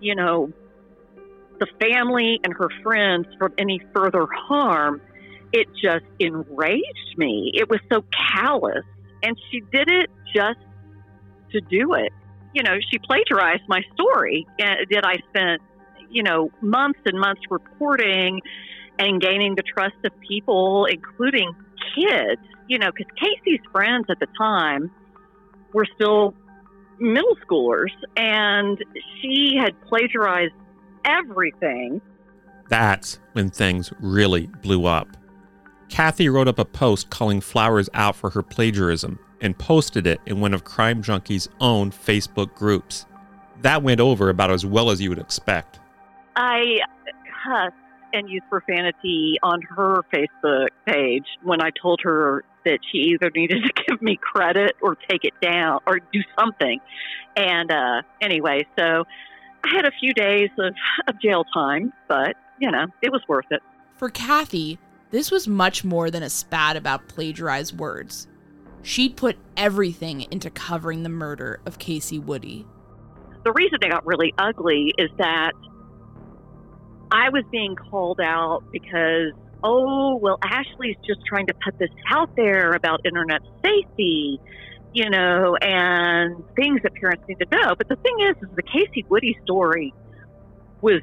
you 0.00 0.14
know, 0.14 0.52
the 1.60 1.66
family 1.80 2.40
and 2.42 2.52
her 2.52 2.68
friends 2.82 3.26
from 3.38 3.54
any 3.58 3.80
further 3.94 4.26
harm, 4.26 5.00
it 5.52 5.68
just 5.80 6.04
enraged 6.18 7.16
me. 7.16 7.52
It 7.54 7.68
was 7.68 7.80
so 7.92 8.04
callous. 8.32 8.84
And 9.22 9.38
she 9.50 9.60
did 9.72 9.88
it 9.88 10.10
just 10.34 10.58
to 11.52 11.60
do 11.60 11.94
it. 11.94 12.12
You 12.52 12.62
know, 12.62 12.76
she 12.90 12.98
plagiarized 12.98 13.62
my 13.68 13.82
story 13.94 14.46
eh, 14.60 14.84
that 14.90 15.04
I 15.04 15.16
spent, 15.28 15.62
you 16.10 16.22
know, 16.22 16.50
months 16.60 17.00
and 17.06 17.18
months 17.18 17.42
reporting 17.50 18.40
and 18.98 19.20
gaining 19.20 19.54
the 19.54 19.62
trust 19.62 19.96
of 20.04 20.12
people, 20.20 20.86
including 20.86 21.54
kids, 21.94 22.40
you 22.68 22.78
know, 22.78 22.90
because 22.90 23.12
Kacie's 23.20 23.64
friends 23.72 24.06
at 24.08 24.20
the 24.20 24.28
time 24.38 24.90
were 25.72 25.86
still 25.94 26.34
middle 26.98 27.36
schoolers 27.46 27.92
and 28.16 28.82
she 29.20 29.56
had 29.60 29.80
plagiarized 29.82 30.54
everything. 31.04 32.00
That's 32.68 33.18
when 33.32 33.50
things 33.50 33.92
really 34.00 34.46
blew 34.62 34.86
up. 34.86 35.08
Cathy 35.88 36.28
wrote 36.28 36.48
up 36.48 36.58
a 36.58 36.64
post 36.64 37.10
calling 37.10 37.40
Flowers 37.40 37.88
out 37.94 38.16
for 38.16 38.30
her 38.30 38.42
plagiarism 38.42 39.18
and 39.40 39.58
posted 39.58 40.06
it 40.06 40.20
in 40.26 40.40
one 40.40 40.54
of 40.54 40.64
Crime 40.64 41.02
Junkie's 41.02 41.48
own 41.60 41.90
Facebook 41.90 42.54
groups. 42.54 43.06
That 43.60 43.82
went 43.82 44.00
over 44.00 44.30
about 44.30 44.50
as 44.50 44.64
well 44.64 44.90
as 44.90 45.00
you 45.00 45.10
would 45.10 45.18
expect. 45.18 45.80
I 46.36 46.78
cussed 47.44 47.76
and 48.14 48.30
used 48.30 48.48
profanity 48.48 49.38
on 49.42 49.60
her 49.62 50.02
Facebook 50.14 50.68
page 50.86 51.26
when 51.42 51.60
I 51.60 51.70
told 51.70 52.00
her 52.04 52.44
that 52.64 52.78
she 52.90 52.98
either 52.98 53.30
needed 53.34 53.62
to 53.64 53.82
give 53.88 54.00
me 54.00 54.16
credit 54.16 54.76
or 54.80 54.96
take 55.10 55.24
it 55.24 55.34
down 55.42 55.80
or 55.86 55.98
do 55.98 56.20
something. 56.38 56.80
And 57.36 57.70
uh, 57.70 58.02
anyway, 58.22 58.66
so 58.78 59.04
I 59.64 59.74
had 59.74 59.84
a 59.84 59.90
few 60.00 60.14
days 60.14 60.50
of, 60.58 60.74
of 61.08 61.20
jail 61.20 61.44
time, 61.52 61.92
but, 62.08 62.36
you 62.60 62.70
know, 62.70 62.86
it 63.02 63.12
was 63.12 63.22
worth 63.28 63.46
it. 63.50 63.62
For 63.96 64.08
Cathy, 64.08 64.78
this 65.10 65.30
was 65.30 65.46
much 65.46 65.84
more 65.84 66.10
than 66.10 66.22
a 66.22 66.30
spat 66.30 66.76
about 66.76 67.08
plagiarized 67.08 67.78
words. 67.78 68.26
She'd 68.82 69.16
put 69.16 69.36
everything 69.56 70.26
into 70.30 70.50
covering 70.50 71.02
the 71.02 71.08
murder 71.08 71.60
of 71.66 71.78
Kacie 71.78 72.22
Woody. 72.22 72.66
The 73.44 73.52
reason 73.52 73.78
they 73.80 73.88
got 73.88 74.06
really 74.06 74.34
ugly 74.38 74.92
is 74.98 75.10
that 75.18 75.52
I 77.14 77.30
was 77.30 77.44
being 77.52 77.76
called 77.76 78.20
out 78.20 78.64
because, 78.72 79.32
oh, 79.62 80.16
well, 80.16 80.38
Ashley's 80.42 80.96
just 81.06 81.20
trying 81.26 81.46
to 81.46 81.54
put 81.54 81.78
this 81.78 81.90
out 82.12 82.34
there 82.34 82.72
about 82.72 83.06
internet 83.06 83.40
safety 83.64 84.40
you 84.94 85.10
know, 85.10 85.56
and 85.60 86.44
things 86.54 86.80
that 86.84 86.94
parents 86.94 87.24
need 87.28 87.40
to 87.40 87.46
know. 87.50 87.74
But 87.76 87.88
the 87.88 87.96
thing 87.96 88.14
is, 88.20 88.36
is 88.40 88.54
the 88.54 88.62
Kacie 88.62 89.04
Woody 89.10 89.36
story 89.42 89.92
was 90.80 91.02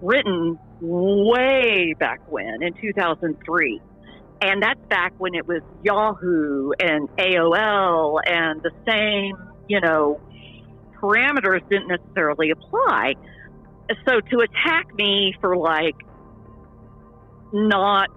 written 0.00 0.58
way 0.80 1.94
back 1.98 2.20
when 2.30 2.62
in 2.62 2.72
2003. 2.80 3.80
And 4.40 4.62
that's 4.62 4.80
back 4.88 5.12
when 5.18 5.34
it 5.34 5.46
was 5.46 5.62
Yahoo 5.82 6.72
and 6.80 7.08
AOL 7.16 8.20
and 8.26 8.62
the 8.62 8.70
same, 8.86 9.36
you 9.68 9.80
know, 9.80 10.20
parameters 10.98 11.66
didn't 11.68 11.88
necessarily 11.88 12.50
apply. 12.50 13.14
So 14.06 14.20
to 14.20 14.40
attack 14.40 14.94
me 14.94 15.34
for 15.40 15.56
like 15.56 15.96
not 17.52 18.10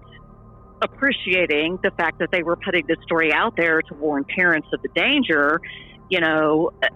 appreciating 0.82 1.78
the 1.82 1.90
fact 1.92 2.18
that 2.18 2.30
they 2.32 2.42
were 2.42 2.56
putting 2.56 2.86
this 2.86 2.98
story 3.04 3.32
out 3.32 3.54
there 3.56 3.82
to 3.82 3.94
warn 3.94 4.24
parents 4.24 4.68
of 4.72 4.80
the 4.82 4.88
danger, 4.94 5.60
you 6.08 6.20
know, 6.20 6.70
uh, 6.82 6.88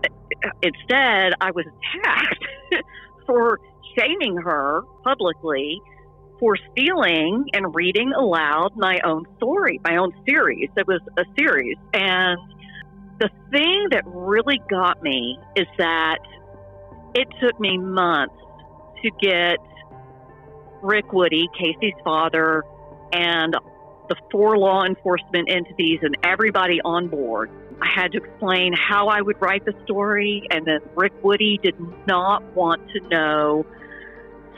instead 0.62 1.34
I 1.40 1.50
was 1.50 1.64
attacked 1.66 2.44
for 3.26 3.60
shaming 3.96 4.37
her 4.37 4.82
publicly 5.02 5.80
for 6.40 6.56
stealing 6.72 7.48
and 7.52 7.74
reading 7.74 8.12
aloud 8.12 8.72
my 8.76 9.00
own 9.04 9.24
story, 9.37 9.80
my 9.84 9.96
own 9.96 10.12
series. 10.26 10.68
It 10.76 10.87
was 10.87 11.00
a 11.16 11.24
series. 11.38 11.76
And 11.92 12.38
the 13.20 13.30
thing 13.50 13.87
that 13.92 14.02
really 14.06 14.60
got 14.68 15.02
me 15.02 15.38
is 15.56 15.66
that 15.78 16.18
it 17.14 17.28
took 17.40 17.58
me 17.60 17.78
months 17.78 18.34
to 19.04 19.10
get 19.20 19.58
Rick 20.82 21.12
Woody, 21.12 21.48
Kacie's 21.58 21.98
father, 22.02 22.64
and 23.12 23.56
the 24.08 24.16
four 24.30 24.58
law 24.58 24.84
enforcement 24.84 25.48
entities 25.50 26.00
and 26.02 26.16
everybody 26.22 26.80
on 26.84 27.08
board. 27.08 27.50
I 27.80 27.88
had 27.88 28.12
to 28.12 28.18
explain 28.18 28.72
how 28.72 29.08
I 29.08 29.20
would 29.20 29.40
write 29.40 29.64
the 29.64 29.74
story, 29.84 30.46
and 30.50 30.66
then 30.66 30.80
Rick 30.94 31.12
Woody 31.22 31.58
did 31.62 31.74
not 32.06 32.42
want 32.54 32.82
to 32.90 33.00
know 33.08 33.66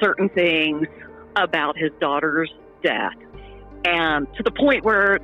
certain 0.00 0.28
things 0.28 0.86
about 1.36 1.76
his 1.76 1.90
daughter's 2.00 2.52
death. 2.82 3.14
And 3.84 4.26
to 4.34 4.42
the 4.42 4.50
point 4.50 4.84
where 4.84 5.18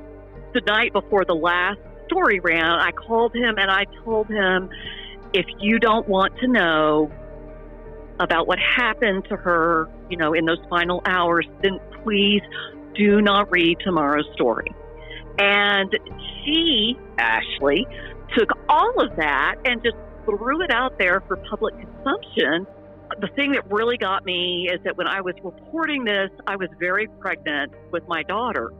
the 0.53 0.61
night 0.61 0.93
before 0.93 1.25
the 1.25 1.35
last 1.35 1.79
story 2.07 2.39
ran, 2.39 2.65
I 2.65 2.91
called 2.91 3.35
him 3.35 3.57
and 3.57 3.69
I 3.69 3.85
told 4.03 4.27
him, 4.27 4.69
if 5.33 5.45
you 5.59 5.79
don't 5.79 6.07
want 6.07 6.37
to 6.39 6.47
know 6.47 7.11
about 8.19 8.47
what 8.47 8.59
happened 8.59 9.25
to 9.29 9.35
her, 9.35 9.89
you 10.09 10.17
know, 10.17 10.33
in 10.33 10.45
those 10.45 10.59
final 10.69 11.01
hours, 11.05 11.45
then 11.61 11.79
please 12.03 12.41
do 12.95 13.21
not 13.21 13.51
read 13.51 13.77
tomorrow's 13.83 14.27
story. 14.33 14.71
And 15.39 15.91
she, 16.43 16.97
Ashley, 17.17 17.87
took 18.37 18.49
all 18.69 19.01
of 19.01 19.15
that 19.17 19.55
and 19.65 19.81
just 19.83 19.97
threw 20.25 20.61
it 20.61 20.71
out 20.71 20.97
there 20.99 21.21
for 21.27 21.37
public 21.37 21.75
consumption. 21.75 22.67
The 23.19 23.27
thing 23.35 23.51
that 23.53 23.71
really 23.71 23.97
got 23.97 24.25
me 24.25 24.69
is 24.71 24.79
that 24.83 24.97
when 24.97 25.07
I 25.07 25.21
was 25.21 25.35
reporting 25.43 26.03
this, 26.03 26.29
I 26.47 26.55
was 26.55 26.69
very 26.79 27.07
pregnant 27.19 27.73
with 27.91 28.07
my 28.07 28.23
daughter. 28.23 28.71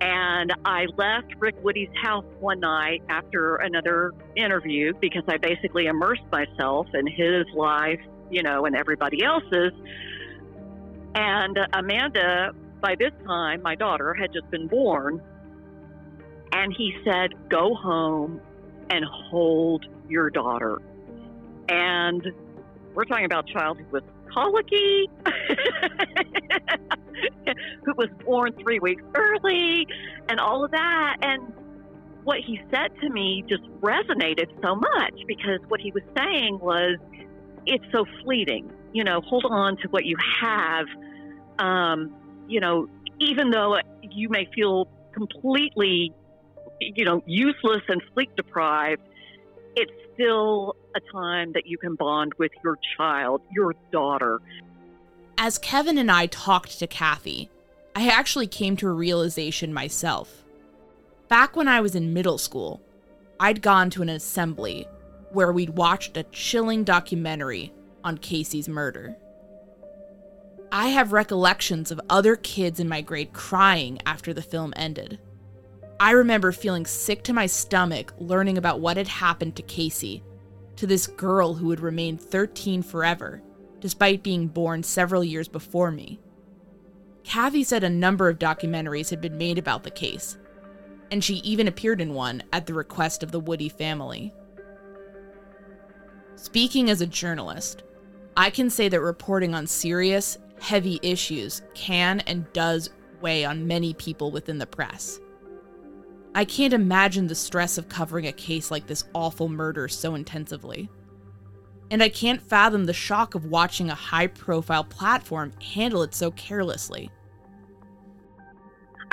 And 0.00 0.52
I 0.64 0.86
left 0.96 1.34
Rick 1.38 1.56
Woody's 1.62 1.90
house 2.02 2.24
one 2.38 2.60
night 2.60 3.02
after 3.10 3.56
another 3.56 4.12
interview 4.34 4.94
because 4.98 5.24
I 5.28 5.36
basically 5.36 5.86
immersed 5.86 6.22
myself 6.32 6.86
in 6.94 7.06
his 7.06 7.44
life, 7.54 8.00
you 8.30 8.42
know, 8.42 8.64
and 8.66 8.76
everybody 8.76 9.22
else's. 9.22 9.72
And 11.14 11.58
Amanda, 11.72 12.52
by 12.80 12.94
this 12.98 13.12
time, 13.26 13.62
my 13.62 13.74
daughter 13.74 14.14
had 14.14 14.32
just 14.32 14.50
been 14.50 14.68
born. 14.68 15.20
And 16.52 16.74
he 16.76 16.96
said, 17.04 17.48
Go 17.48 17.74
home 17.74 18.40
and 18.90 19.04
hold 19.04 19.86
your 20.08 20.30
daughter. 20.30 20.80
And 21.68 22.26
we're 22.94 23.04
talking 23.04 23.24
about 23.24 23.48
a 23.48 23.52
child 23.52 23.78
was 23.92 24.02
colicky, 24.32 25.08
who 27.84 27.94
was 27.96 28.08
born 28.24 28.52
three 28.60 28.78
weeks 28.80 29.02
early, 29.14 29.86
and 30.28 30.40
all 30.40 30.64
of 30.64 30.70
that. 30.72 31.16
And 31.22 31.52
what 32.24 32.38
he 32.38 32.60
said 32.70 32.90
to 33.00 33.10
me 33.10 33.44
just 33.48 33.62
resonated 33.80 34.48
so 34.62 34.74
much 34.74 35.14
because 35.26 35.60
what 35.68 35.80
he 35.80 35.92
was 35.92 36.02
saying 36.16 36.58
was, 36.60 36.96
it's 37.66 37.84
so 37.92 38.04
fleeting. 38.22 38.70
You 38.92 39.04
know, 39.04 39.20
hold 39.20 39.44
on 39.48 39.76
to 39.78 39.88
what 39.88 40.04
you 40.04 40.16
have. 40.40 40.86
Um, 41.58 42.14
you 42.48 42.60
know, 42.60 42.88
even 43.20 43.50
though 43.50 43.78
you 44.02 44.28
may 44.28 44.48
feel 44.54 44.88
completely, 45.12 46.12
you 46.80 47.04
know, 47.04 47.22
useless 47.26 47.82
and 47.88 48.02
sleep 48.14 48.30
deprived, 48.36 49.02
it's 49.76 49.92
still 50.14 50.74
a 50.96 51.00
time 51.12 51.52
that 51.52 51.66
you 51.66 51.78
can 51.78 51.94
bond 51.94 52.32
with 52.38 52.52
your 52.64 52.78
child, 52.96 53.42
your 53.52 53.74
daughter. 53.92 54.40
As 55.38 55.58
Kevin 55.58 55.98
and 55.98 56.10
I 56.10 56.26
talked 56.26 56.78
to 56.78 56.86
Cathy, 56.86 57.48
I 57.94 58.08
actually 58.08 58.46
came 58.46 58.76
to 58.76 58.88
a 58.88 58.92
realization 58.92 59.72
myself. 59.72 60.44
Back 61.28 61.56
when 61.56 61.68
I 61.68 61.80
was 61.80 61.94
in 61.94 62.12
middle 62.12 62.38
school, 62.38 62.80
I'd 63.38 63.62
gone 63.62 63.90
to 63.90 64.02
an 64.02 64.08
assembly 64.08 64.86
where 65.32 65.52
we'd 65.52 65.70
watched 65.70 66.16
a 66.16 66.24
chilling 66.24 66.84
documentary 66.84 67.72
on 68.04 68.18
Kacie's 68.18 68.68
murder. 68.68 69.16
I 70.72 70.88
have 70.88 71.12
recollections 71.12 71.90
of 71.90 72.00
other 72.08 72.36
kids 72.36 72.78
in 72.78 72.88
my 72.88 73.00
grade 73.00 73.32
crying 73.32 73.98
after 74.06 74.32
the 74.32 74.42
film 74.42 74.72
ended. 74.76 75.18
I 75.98 76.12
remember 76.12 76.52
feeling 76.52 76.86
sick 76.86 77.24
to 77.24 77.32
my 77.32 77.46
stomach 77.46 78.14
learning 78.18 78.56
about 78.56 78.80
what 78.80 78.96
had 78.96 79.08
happened 79.08 79.56
to 79.56 79.62
Kacie, 79.62 80.22
to 80.76 80.86
this 80.86 81.06
girl 81.06 81.54
who 81.54 81.66
would 81.66 81.80
remain 81.80 82.16
13 82.16 82.82
forever, 82.82 83.42
despite 83.80 84.22
being 84.22 84.46
born 84.46 84.82
several 84.82 85.22
years 85.22 85.48
before 85.48 85.90
me. 85.90 86.20
Cathy 87.22 87.64
said 87.64 87.84
a 87.84 87.90
number 87.90 88.28
of 88.28 88.38
documentaries 88.38 89.10
had 89.10 89.20
been 89.20 89.36
made 89.36 89.58
about 89.58 89.82
the 89.82 89.90
case, 89.90 90.38
and 91.10 91.22
she 91.22 91.34
even 91.36 91.68
appeared 91.68 92.00
in 92.00 92.14
one 92.14 92.42
at 92.52 92.66
the 92.66 92.74
request 92.74 93.22
of 93.22 93.32
the 93.32 93.40
Woody 93.40 93.68
family. 93.68 94.32
Speaking 96.42 96.88
as 96.88 97.02
a 97.02 97.06
journalist, 97.06 97.82
I 98.34 98.48
can 98.48 98.70
say 98.70 98.88
that 98.88 99.02
reporting 99.02 99.54
on 99.54 99.66
serious 99.66 100.38
heavy 100.58 100.98
issues 101.02 101.60
can 101.74 102.20
and 102.20 102.50
does 102.54 102.88
weigh 103.20 103.44
on 103.44 103.66
many 103.66 103.92
people 103.92 104.30
within 104.30 104.56
the 104.56 104.66
press. 104.66 105.20
I 106.34 106.46
can't 106.46 106.72
imagine 106.72 107.26
the 107.26 107.34
stress 107.34 107.76
of 107.76 107.90
covering 107.90 108.26
a 108.26 108.32
case 108.32 108.70
like 108.70 108.86
this 108.86 109.04
awful 109.14 109.50
murder 109.50 109.86
so 109.86 110.14
intensively. 110.14 110.88
And 111.90 112.02
I 112.02 112.08
can't 112.08 112.40
fathom 112.40 112.86
the 112.86 112.94
shock 112.94 113.34
of 113.34 113.44
watching 113.44 113.90
a 113.90 113.94
high 113.94 114.28
profile 114.28 114.84
platform 114.84 115.52
handle 115.60 116.02
it 116.02 116.14
so 116.14 116.30
carelessly. 116.30 117.10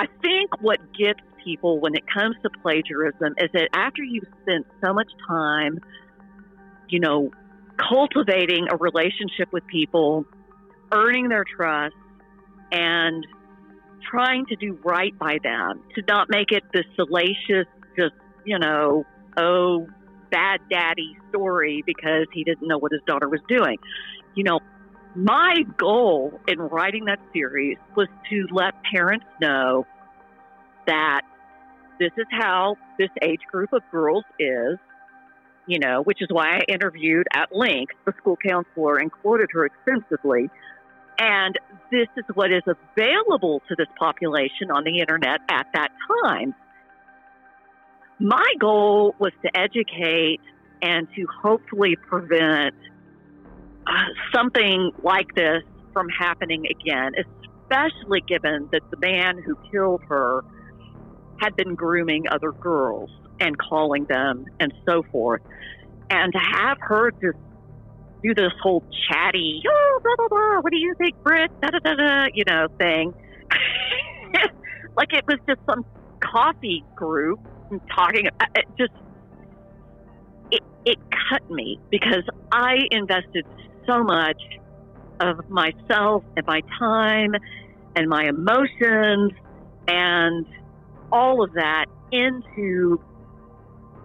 I 0.00 0.06
think 0.22 0.62
what 0.62 0.80
gets 0.94 1.20
people 1.44 1.78
when 1.78 1.94
it 1.94 2.04
comes 2.06 2.36
to 2.42 2.48
plagiarism 2.62 3.34
is 3.36 3.50
that 3.52 3.68
after 3.74 4.02
you've 4.02 4.28
spent 4.42 4.66
so 4.82 4.94
much 4.94 5.10
time, 5.28 5.78
you 6.88 7.00
know, 7.00 7.30
cultivating 7.78 8.66
a 8.70 8.76
relationship 8.76 9.52
with 9.52 9.66
people 9.66 10.24
earning 10.92 11.28
their 11.28 11.44
trust 11.44 11.94
and 12.72 13.26
trying 14.10 14.46
to 14.46 14.56
do 14.56 14.78
right 14.84 15.16
by 15.18 15.38
them, 15.42 15.82
to 15.94 16.02
not 16.08 16.28
make 16.30 16.50
it 16.50 16.62
the 16.72 16.84
salacious, 16.96 17.66
just, 17.96 18.14
you 18.44 18.58
know, 18.58 19.04
oh, 19.36 19.86
bad 20.30 20.60
daddy 20.70 21.16
story 21.30 21.82
because 21.86 22.26
he 22.32 22.44
didn't 22.44 22.66
know 22.66 22.78
what 22.78 22.92
his 22.92 23.00
daughter 23.06 23.28
was 23.28 23.40
doing. 23.48 23.78
You 24.34 24.44
know, 24.44 24.60
my 25.14 25.54
goal 25.76 26.40
in 26.46 26.58
writing 26.58 27.06
that 27.06 27.18
series 27.32 27.76
was 27.96 28.08
to 28.30 28.46
let 28.52 28.74
parents 28.92 29.26
know 29.40 29.86
that 30.86 31.22
this 31.98 32.12
is 32.16 32.26
how 32.30 32.76
this 32.98 33.10
age 33.22 33.40
group 33.50 33.72
of 33.72 33.82
girls 33.90 34.24
is, 34.38 34.78
you 35.68 35.78
know, 35.78 36.02
which 36.02 36.20
is 36.20 36.28
why 36.30 36.56
I 36.56 36.60
interviewed 36.66 37.26
at 37.32 37.54
length 37.54 37.94
the 38.04 38.12
school 38.18 38.36
counselor 38.36 38.96
and 38.96 39.12
quoted 39.12 39.50
her 39.52 39.66
extensively 39.66 40.50
and 41.18 41.58
this 41.90 42.06
is 42.16 42.24
what 42.34 42.52
is 42.52 42.62
available 42.66 43.60
to 43.68 43.74
this 43.76 43.88
population 43.98 44.70
on 44.72 44.84
the 44.84 45.00
internet 45.00 45.40
at 45.48 45.66
that 45.74 45.90
time. 46.22 46.54
My 48.20 48.46
goal 48.60 49.14
was 49.18 49.32
to 49.42 49.58
educate 49.58 50.40
and 50.80 51.08
to 51.16 51.26
hopefully 51.42 51.96
prevent 51.96 52.74
uh, 53.86 53.92
something 54.34 54.92
like 55.02 55.34
this 55.34 55.62
from 55.92 56.08
happening 56.08 56.66
again, 56.66 57.12
especially 57.16 58.20
given 58.20 58.68
that 58.72 58.82
the 58.90 58.96
man 58.98 59.42
who 59.44 59.56
killed 59.72 60.02
her 60.08 60.44
had 61.40 61.56
been 61.56 61.74
grooming 61.74 62.26
other 62.30 62.52
girls 62.52 63.10
and 63.40 63.56
calling 63.58 64.04
them 64.04 64.46
and 64.60 64.72
so 64.86 65.02
forth. 65.10 65.42
And 66.10 66.32
to 66.32 66.38
have 66.38 66.78
her 66.80 67.10
just 67.10 67.38
do 68.22 68.34
this 68.34 68.52
whole 68.62 68.82
chatty, 69.08 69.62
oh, 69.68 70.00
blah, 70.02 70.14
blah, 70.16 70.28
blah, 70.28 70.60
what 70.60 70.72
do 70.72 70.78
you 70.78 70.94
think, 70.98 71.22
Brit? 71.22 71.50
Da, 71.60 71.68
da, 71.68 71.78
da, 71.78 71.94
da, 71.94 72.26
you 72.34 72.44
know, 72.48 72.66
thing. 72.78 73.14
like 74.96 75.12
it 75.12 75.24
was 75.26 75.38
just 75.48 75.60
some 75.66 75.84
coffee 76.20 76.84
group 76.96 77.40
talking. 77.94 78.28
Uh, 78.40 78.46
it 78.56 78.64
just, 78.78 78.92
it, 80.50 80.62
it 80.84 80.98
cut 81.30 81.48
me 81.50 81.78
because 81.90 82.24
I 82.50 82.78
invested 82.90 83.46
so 83.86 84.02
much 84.02 84.40
of 85.20 85.48
myself 85.48 86.24
and 86.36 86.46
my 86.46 86.62
time 86.78 87.34
and 87.96 88.08
my 88.08 88.28
emotions 88.28 89.32
and 89.88 90.46
all 91.10 91.42
of 91.42 91.52
that 91.54 91.86
into 92.12 93.00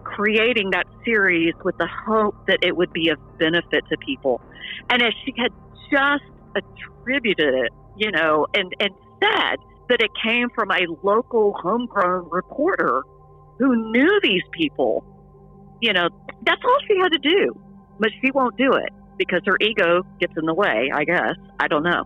creating 0.04 0.70
that 0.70 0.86
series 1.04 1.54
with 1.64 1.76
the 1.78 1.88
hope 1.88 2.36
that 2.46 2.58
it 2.62 2.76
would 2.76 2.92
be 2.92 3.08
of 3.08 3.18
benefit 3.38 3.84
to 3.90 3.96
people. 3.98 4.40
And 4.90 5.02
as 5.02 5.12
she 5.24 5.34
had 5.36 5.52
just 5.90 6.24
attributed 6.54 7.54
it, 7.54 7.72
you 7.96 8.10
know, 8.10 8.46
and, 8.54 8.74
and 8.80 8.90
said 9.20 9.56
that 9.88 10.00
it 10.00 10.10
came 10.22 10.50
from 10.50 10.70
a 10.70 10.86
local 11.02 11.54
homegrown 11.54 12.28
reporter 12.30 13.02
who 13.58 13.90
knew 13.92 14.20
these 14.22 14.42
people, 14.52 15.04
you 15.80 15.92
know, 15.92 16.08
that's 16.44 16.62
all 16.64 16.78
she 16.86 16.96
had 16.98 17.12
to 17.12 17.18
do. 17.18 17.58
But 17.98 18.10
she 18.20 18.30
won't 18.32 18.56
do 18.56 18.72
it 18.72 18.90
because 19.16 19.40
her 19.46 19.56
ego 19.60 20.02
gets 20.18 20.32
in 20.36 20.46
the 20.46 20.54
way, 20.54 20.90
I 20.92 21.04
guess. 21.04 21.36
I 21.60 21.68
don't 21.68 21.84
know. 21.84 22.04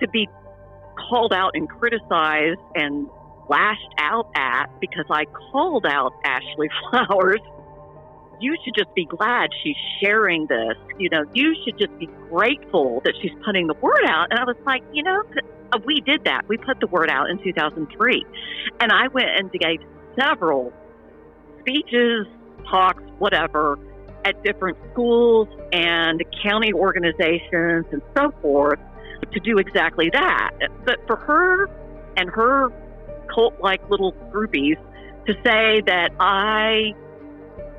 To 0.00 0.08
be 0.08 0.28
called 1.08 1.32
out 1.32 1.52
and 1.54 1.68
criticized 1.68 2.60
and 2.74 3.06
lashed 3.48 3.94
out 3.98 4.30
at 4.34 4.66
because 4.80 5.06
I 5.10 5.24
called 5.24 5.86
out 5.86 6.12
Ashley 6.24 6.68
Flowers. 6.90 7.40
You 8.40 8.56
should 8.64 8.74
just 8.74 8.92
be 8.94 9.04
glad 9.04 9.50
she's 9.62 9.76
sharing 10.00 10.46
this. 10.46 10.76
You 10.98 11.08
know, 11.10 11.24
you 11.32 11.54
should 11.64 11.78
just 11.78 11.96
be 11.98 12.06
grateful 12.28 13.00
that 13.04 13.14
she's 13.22 13.32
putting 13.44 13.68
the 13.68 13.74
word 13.74 14.04
out. 14.08 14.28
And 14.30 14.38
I 14.40 14.44
was 14.44 14.56
like, 14.66 14.82
you 14.92 15.02
know, 15.02 15.22
uh, 15.72 15.78
we 15.84 16.00
did 16.00 16.24
that. 16.24 16.48
We 16.48 16.56
put 16.56 16.80
the 16.80 16.88
word 16.88 17.08
out 17.08 17.30
in 17.30 17.42
2003. 17.42 18.26
And 18.80 18.92
I 18.92 19.08
went 19.08 19.28
and 19.36 19.52
gave 19.52 19.80
several 20.18 20.72
speeches, 21.60 22.26
talks, 22.68 23.02
whatever, 23.18 23.78
at 24.24 24.42
different 24.42 24.76
schools 24.92 25.48
and 25.72 26.22
county 26.42 26.72
organizations 26.72 27.86
and 27.92 28.02
so 28.16 28.32
forth 28.40 28.78
to 29.32 29.40
do 29.40 29.58
exactly 29.58 30.10
that. 30.12 30.50
But 30.84 30.98
for 31.06 31.16
her 31.16 31.66
and 32.16 32.28
her 32.30 32.70
cult 33.34 33.60
like 33.60 33.88
little 33.90 34.12
groupies 34.32 34.78
to 35.26 35.34
say 35.44 35.82
that 35.86 36.10
I 36.18 36.94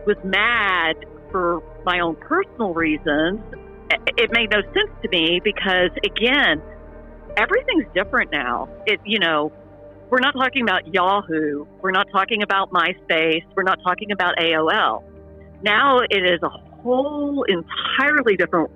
was 0.06 0.18
mad 0.24 0.96
for 1.32 1.62
my 1.86 2.00
own 2.00 2.16
personal 2.16 2.74
reasons, 2.74 3.42
it 4.18 4.32
made 4.32 4.52
no 4.52 4.62
sense 4.62 4.92
to 5.02 5.10
me 5.10 5.42
because, 5.44 5.92
again, 6.06 6.62
everything's 7.38 7.86
different 7.94 8.32
now. 8.32 8.70
It, 8.86 9.00
you 9.06 9.20
know, 9.20 9.52
we're 10.10 10.20
not 10.20 10.34
talking 10.34 10.62
about 10.62 10.94
Yahoo. 10.94 11.66
We're 11.82 11.92
not 11.92 12.08
talking 12.12 12.44
about 12.44 12.72
MySpace. 12.72 13.44
We're 13.56 13.64
not 13.64 13.80
talking 13.84 14.12
about 14.12 14.38
AOL. 14.38 15.04
Now 15.64 16.00
it 16.00 16.24
is 16.24 16.40
a 16.44 16.50
whole 16.50 17.44
entirely 17.44 18.36
different 18.38 18.70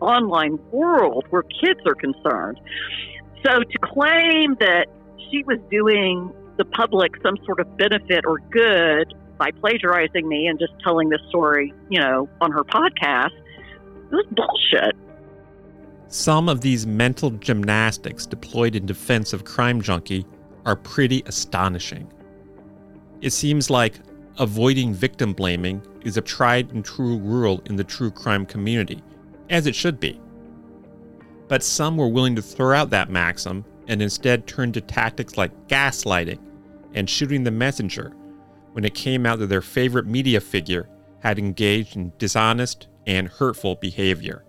online 0.00 0.58
world 0.70 1.26
where 1.30 1.42
kids 1.42 1.80
are 1.86 1.94
concerned. 1.94 2.60
So 3.44 3.60
to 3.60 3.78
claim 3.82 4.56
that 4.60 4.86
she 5.30 5.42
was 5.44 5.58
doing 5.70 6.32
the 6.56 6.64
public 6.64 7.12
some 7.22 7.36
sort 7.44 7.60
of 7.60 7.76
benefit 7.76 8.24
or 8.26 8.38
good 8.50 9.14
by 9.38 9.50
plagiarizing 9.50 10.28
me 10.28 10.46
and 10.46 10.58
just 10.58 10.72
telling 10.84 11.08
this 11.08 11.20
story, 11.28 11.72
you 11.88 12.00
know, 12.00 12.28
on 12.40 12.52
her 12.52 12.64
podcast, 12.64 13.32
it 14.10 14.14
was 14.14 14.26
bullshit. 14.32 14.94
Some 16.08 16.48
of 16.48 16.60
these 16.60 16.86
mental 16.86 17.30
gymnastics 17.30 18.26
deployed 18.26 18.76
in 18.76 18.84
defense 18.84 19.32
of 19.32 19.44
Crime 19.44 19.80
Junkie 19.80 20.26
are 20.66 20.76
pretty 20.76 21.22
astonishing. 21.26 22.12
It 23.22 23.30
seems 23.30 23.70
like 23.70 23.94
avoiding 24.38 24.92
victim 24.92 25.32
blaming 25.32 25.82
is 26.02 26.16
a 26.16 26.20
tried 26.20 26.70
and 26.72 26.84
true 26.84 27.18
rule 27.18 27.62
in 27.66 27.76
the 27.76 27.84
true 27.84 28.10
crime 28.10 28.44
community, 28.44 29.02
as 29.50 29.66
it 29.66 29.74
should 29.74 29.98
be. 30.00 30.20
But 31.48 31.62
some 31.62 31.96
were 31.96 32.08
willing 32.08 32.36
to 32.36 32.42
throw 32.42 32.76
out 32.76 32.90
that 32.90 33.10
maxim 33.10 33.64
and 33.88 34.02
instead 34.02 34.46
turned 34.46 34.74
to 34.74 34.80
tactics 34.80 35.36
like 35.36 35.68
gaslighting 35.68 36.38
and 36.94 37.08
shooting 37.08 37.44
the 37.44 37.50
messenger 37.50 38.12
when 38.72 38.84
it 38.84 38.94
came 38.94 39.26
out 39.26 39.38
that 39.38 39.48
their 39.48 39.62
favorite 39.62 40.06
media 40.06 40.40
figure 40.40 40.88
had 41.20 41.38
engaged 41.38 41.96
in 41.96 42.12
dishonest 42.18 42.88
and 43.06 43.28
hurtful 43.28 43.76
behavior. 43.76 44.44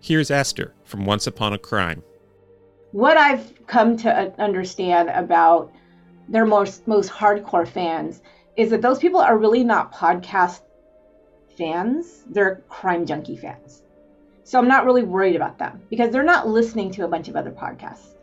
Here's 0.00 0.30
Esther 0.30 0.74
from 0.84 1.06
Once 1.06 1.26
Upon 1.26 1.52
a 1.52 1.58
Crime. 1.58 2.02
What 2.92 3.16
I've 3.16 3.66
come 3.66 3.96
to 3.98 4.34
understand 4.40 5.10
about 5.10 5.70
their 6.28 6.46
most 6.46 6.86
most 6.86 7.10
hardcore 7.10 7.68
fans 7.68 8.22
is 8.56 8.70
that 8.70 8.82
those 8.82 8.98
people 8.98 9.20
are 9.20 9.38
really 9.38 9.64
not 9.64 9.92
podcast 9.92 10.60
fans, 11.56 12.24
they're 12.28 12.62
crime 12.68 13.06
junkie 13.06 13.36
fans. 13.36 13.82
So 14.44 14.58
I'm 14.58 14.68
not 14.68 14.84
really 14.84 15.02
worried 15.02 15.36
about 15.36 15.58
them 15.58 15.80
because 15.90 16.10
they're 16.10 16.22
not 16.22 16.48
listening 16.48 16.90
to 16.92 17.04
a 17.04 17.08
bunch 17.08 17.28
of 17.28 17.36
other 17.36 17.52
podcasts 17.52 18.14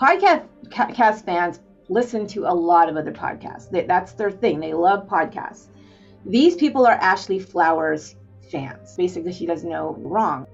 podcast 0.00 1.24
fans 1.24 1.60
listen 1.88 2.26
to 2.28 2.46
a 2.46 2.54
lot 2.54 2.88
of 2.88 2.96
other 2.96 3.12
podcasts. 3.12 3.70
They, 3.70 3.84
that's 3.84 4.12
their 4.12 4.30
thing. 4.30 4.60
They 4.60 4.72
love 4.72 5.06
podcasts. 5.06 5.66
These 6.24 6.56
people 6.56 6.86
are 6.86 6.94
Ashley 6.94 7.38
Flowers 7.38 8.16
fans. 8.50 8.94
Basically, 8.96 9.32
she 9.32 9.46
does 9.46 9.64
no 9.64 9.96
wrong. 9.98 10.46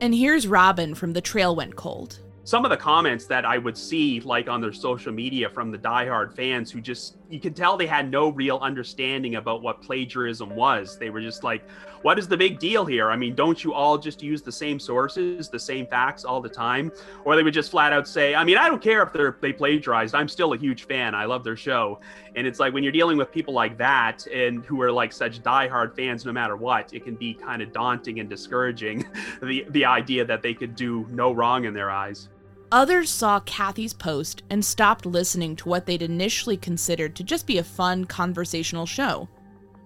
And 0.00 0.14
here's 0.14 0.46
Robin 0.46 0.94
from 0.94 1.12
The 1.12 1.20
Trail 1.20 1.54
Went 1.54 1.76
Cold 1.76 2.20
some 2.44 2.66
of 2.66 2.70
the 2.70 2.76
comments 2.76 3.24
that 3.24 3.46
I 3.46 3.56
would 3.56 3.76
see, 3.76 4.20
like 4.20 4.48
on 4.50 4.60
their 4.60 4.72
social 4.72 5.12
media 5.12 5.48
from 5.48 5.70
the 5.70 5.78
diehard 5.78 6.36
fans 6.36 6.70
who 6.70 6.82
just, 6.82 7.16
you 7.30 7.40
could 7.40 7.56
tell 7.56 7.78
they 7.78 7.86
had 7.86 8.10
no 8.10 8.28
real 8.28 8.58
understanding 8.58 9.36
about 9.36 9.62
what 9.62 9.80
plagiarism 9.80 10.54
was. 10.54 10.98
They 10.98 11.08
were 11.08 11.22
just 11.22 11.42
like, 11.42 11.66
what 12.04 12.18
is 12.18 12.28
the 12.28 12.36
big 12.36 12.58
deal 12.58 12.84
here? 12.84 13.10
I 13.10 13.16
mean, 13.16 13.34
don't 13.34 13.64
you 13.64 13.72
all 13.72 13.96
just 13.96 14.22
use 14.22 14.42
the 14.42 14.52
same 14.52 14.78
sources, 14.78 15.48
the 15.48 15.58
same 15.58 15.86
facts 15.86 16.22
all 16.22 16.38
the 16.38 16.50
time? 16.50 16.92
Or 17.24 17.34
they 17.34 17.42
would 17.42 17.54
just 17.54 17.70
flat 17.70 17.94
out 17.94 18.06
say, 18.06 18.34
I 18.34 18.44
mean, 18.44 18.58
I 18.58 18.68
don't 18.68 18.82
care 18.82 19.02
if 19.02 19.10
they're, 19.10 19.38
they 19.40 19.54
plagiarized. 19.54 20.14
I'm 20.14 20.28
still 20.28 20.52
a 20.52 20.58
huge 20.58 20.86
fan. 20.86 21.14
I 21.14 21.24
love 21.24 21.44
their 21.44 21.56
show. 21.56 22.00
And 22.36 22.46
it's 22.46 22.60
like 22.60 22.74
when 22.74 22.82
you're 22.82 22.92
dealing 22.92 23.16
with 23.16 23.32
people 23.32 23.54
like 23.54 23.78
that 23.78 24.26
and 24.26 24.62
who 24.66 24.82
are 24.82 24.92
like 24.92 25.14
such 25.14 25.42
diehard 25.42 25.96
fans 25.96 26.26
no 26.26 26.32
matter 26.32 26.58
what, 26.58 26.92
it 26.92 27.04
can 27.04 27.14
be 27.14 27.32
kind 27.32 27.62
of 27.62 27.72
daunting 27.72 28.20
and 28.20 28.28
discouraging 28.28 29.06
the, 29.42 29.64
the 29.70 29.86
idea 29.86 30.26
that 30.26 30.42
they 30.42 30.52
could 30.52 30.76
do 30.76 31.06
no 31.10 31.32
wrong 31.32 31.64
in 31.64 31.72
their 31.72 31.90
eyes. 31.90 32.28
Others 32.70 33.08
saw 33.08 33.40
Cathy's 33.40 33.94
post 33.94 34.42
and 34.50 34.62
stopped 34.62 35.06
listening 35.06 35.56
to 35.56 35.70
what 35.70 35.86
they'd 35.86 36.02
initially 36.02 36.58
considered 36.58 37.14
to 37.16 37.24
just 37.24 37.46
be 37.46 37.56
a 37.56 37.64
fun 37.64 38.04
conversational 38.04 38.84
show, 38.84 39.28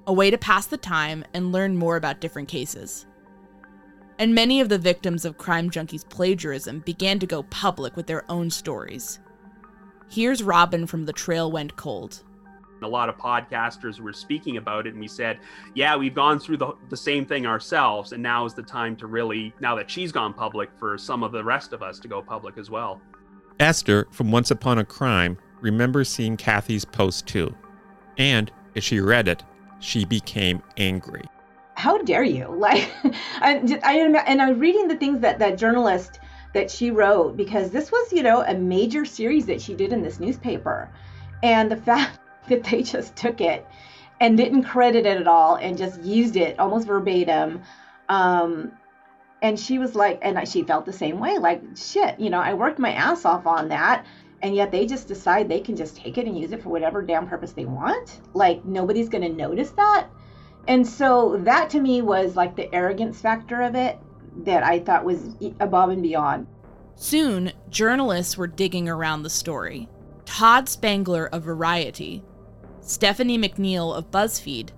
a 0.08 0.12
way 0.12 0.30
to 0.30 0.38
pass 0.38 0.66
the 0.66 0.78
time 0.78 1.22
and 1.34 1.52
learn 1.52 1.76
more 1.76 1.96
about 1.96 2.18
different 2.20 2.48
cases. 2.48 3.06
And 4.18 4.34
many 4.34 4.60
of 4.62 4.70
the 4.70 4.78
victims 4.78 5.26
of 5.26 5.36
Crime 5.36 5.68
Junkie's 5.68 6.02
plagiarism 6.02 6.80
began 6.80 7.18
to 7.18 7.26
go 7.26 7.42
public 7.44 7.94
with 7.94 8.06
their 8.06 8.24
own 8.30 8.50
stories. 8.50 9.20
Here's 10.08 10.42
Robin 10.42 10.86
from 10.86 11.04
The 11.04 11.12
Trail 11.12 11.52
Went 11.52 11.76
Cold 11.76 12.24
a 12.80 12.88
lot 12.88 13.08
of 13.08 13.16
podcasters 13.18 13.98
were 13.98 14.12
speaking 14.12 14.56
about 14.56 14.86
it 14.86 14.90
and 14.90 15.00
we 15.00 15.08
said 15.08 15.40
yeah 15.74 15.96
we've 15.96 16.14
gone 16.14 16.38
through 16.38 16.56
the, 16.56 16.72
the 16.90 16.96
same 16.96 17.26
thing 17.26 17.44
ourselves 17.44 18.12
and 18.12 18.22
now 18.22 18.44
is 18.44 18.54
the 18.54 18.62
time 18.62 18.94
to 18.94 19.08
really 19.08 19.52
now 19.58 19.74
that 19.74 19.90
she's 19.90 20.12
gone 20.12 20.32
public 20.32 20.70
for 20.78 20.96
some 20.96 21.24
of 21.24 21.32
the 21.32 21.42
rest 21.42 21.72
of 21.72 21.82
us 21.82 21.98
to 21.98 22.06
go 22.06 22.22
public 22.22 22.56
as 22.56 22.70
well 22.70 23.00
esther 23.58 24.06
from 24.12 24.30
once 24.30 24.52
upon 24.52 24.78
a 24.78 24.84
crime 24.84 25.36
remembers 25.60 26.08
seeing 26.08 26.36
Cathy's 26.36 26.84
post 26.84 27.26
too 27.26 27.52
and 28.16 28.52
as 28.76 28.84
she 28.84 29.00
read 29.00 29.26
it 29.26 29.42
she 29.80 30.04
became 30.04 30.62
angry 30.76 31.24
how 31.74 31.98
dare 31.98 32.24
you 32.24 32.48
like 32.58 32.90
I, 33.40 33.60
I 33.84 34.22
and 34.26 34.42
i'm 34.42 34.58
reading 34.58 34.88
the 34.88 34.96
things 34.96 35.20
that 35.20 35.38
that 35.38 35.58
journalist 35.58 36.20
that 36.54 36.70
she 36.70 36.90
wrote 36.90 37.36
because 37.36 37.70
this 37.70 37.92
was 37.92 38.12
you 38.12 38.22
know 38.22 38.42
a 38.42 38.54
major 38.54 39.04
series 39.04 39.46
that 39.46 39.60
she 39.60 39.74
did 39.74 39.92
in 39.92 40.02
this 40.02 40.18
newspaper 40.20 40.90
and 41.42 41.70
the 41.70 41.76
fact 41.88 42.18
that 42.48 42.64
they 42.64 42.82
just 42.82 43.14
took 43.16 43.40
it 43.40 43.66
and 44.20 44.36
didn't 44.36 44.64
credit 44.64 45.06
it 45.06 45.20
at 45.20 45.26
all 45.26 45.56
and 45.56 45.78
just 45.78 46.00
used 46.02 46.36
it 46.36 46.58
almost 46.58 46.86
verbatim. 46.86 47.62
Um, 48.08 48.72
and 49.40 49.58
she 49.58 49.78
was 49.78 49.94
like, 49.94 50.18
and 50.22 50.48
she 50.48 50.64
felt 50.64 50.84
the 50.84 50.92
same 50.92 51.20
way, 51.20 51.38
like, 51.38 51.62
shit, 51.76 52.18
you 52.18 52.28
know, 52.30 52.40
I 52.40 52.54
worked 52.54 52.80
my 52.80 52.92
ass 52.92 53.24
off 53.24 53.46
on 53.46 53.68
that. 53.68 54.04
And 54.42 54.54
yet 54.54 54.70
they 54.70 54.86
just 54.86 55.08
decide 55.08 55.48
they 55.48 55.60
can 55.60 55.76
just 55.76 55.96
take 55.96 56.16
it 56.16 56.26
and 56.26 56.38
use 56.38 56.52
it 56.52 56.62
for 56.62 56.68
whatever 56.68 57.02
damn 57.02 57.26
purpose 57.26 57.52
they 57.52 57.64
want. 57.64 58.20
Like, 58.34 58.64
nobody's 58.64 59.08
going 59.08 59.22
to 59.22 59.36
notice 59.36 59.70
that. 59.72 60.08
And 60.68 60.86
so 60.86 61.38
that 61.44 61.70
to 61.70 61.80
me 61.80 62.02
was 62.02 62.36
like 62.36 62.54
the 62.54 62.72
arrogance 62.74 63.20
factor 63.20 63.62
of 63.62 63.74
it 63.74 63.98
that 64.44 64.62
I 64.62 64.78
thought 64.80 65.04
was 65.04 65.34
above 65.60 65.90
and 65.90 66.02
beyond. 66.02 66.46
Soon, 66.94 67.52
journalists 67.70 68.36
were 68.36 68.46
digging 68.46 68.88
around 68.88 69.22
the 69.22 69.30
story. 69.30 69.88
Todd 70.24 70.68
Spangler 70.68 71.26
of 71.32 71.42
Variety 71.42 72.22
Stephanie 72.88 73.38
McNeal 73.38 73.94
of 73.94 74.10
BuzzFeed, 74.10 74.70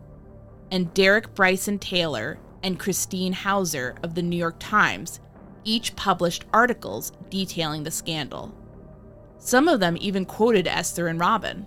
and 0.71 0.93
Derek 0.95 1.33
Bryson 1.35 1.79
Taylor 1.79 2.41
and 2.63 2.79
Christine 2.79 3.33
Hauser 3.33 3.95
of 4.03 4.15
the 4.15 4.23
New 4.23 4.37
York 4.37 4.57
Times 4.59 5.21
each 5.63 5.95
published 5.95 6.45
articles 6.53 7.13
detailing 7.29 7.85
the 7.85 7.91
scandal. 7.91 8.53
Some 9.41 9.69
of 9.69 9.81
them 9.81 9.97
even 10.01 10.27
quoted 10.27 10.69
Esther 10.69 11.09
and 11.09 11.19
Robin. 11.19 11.67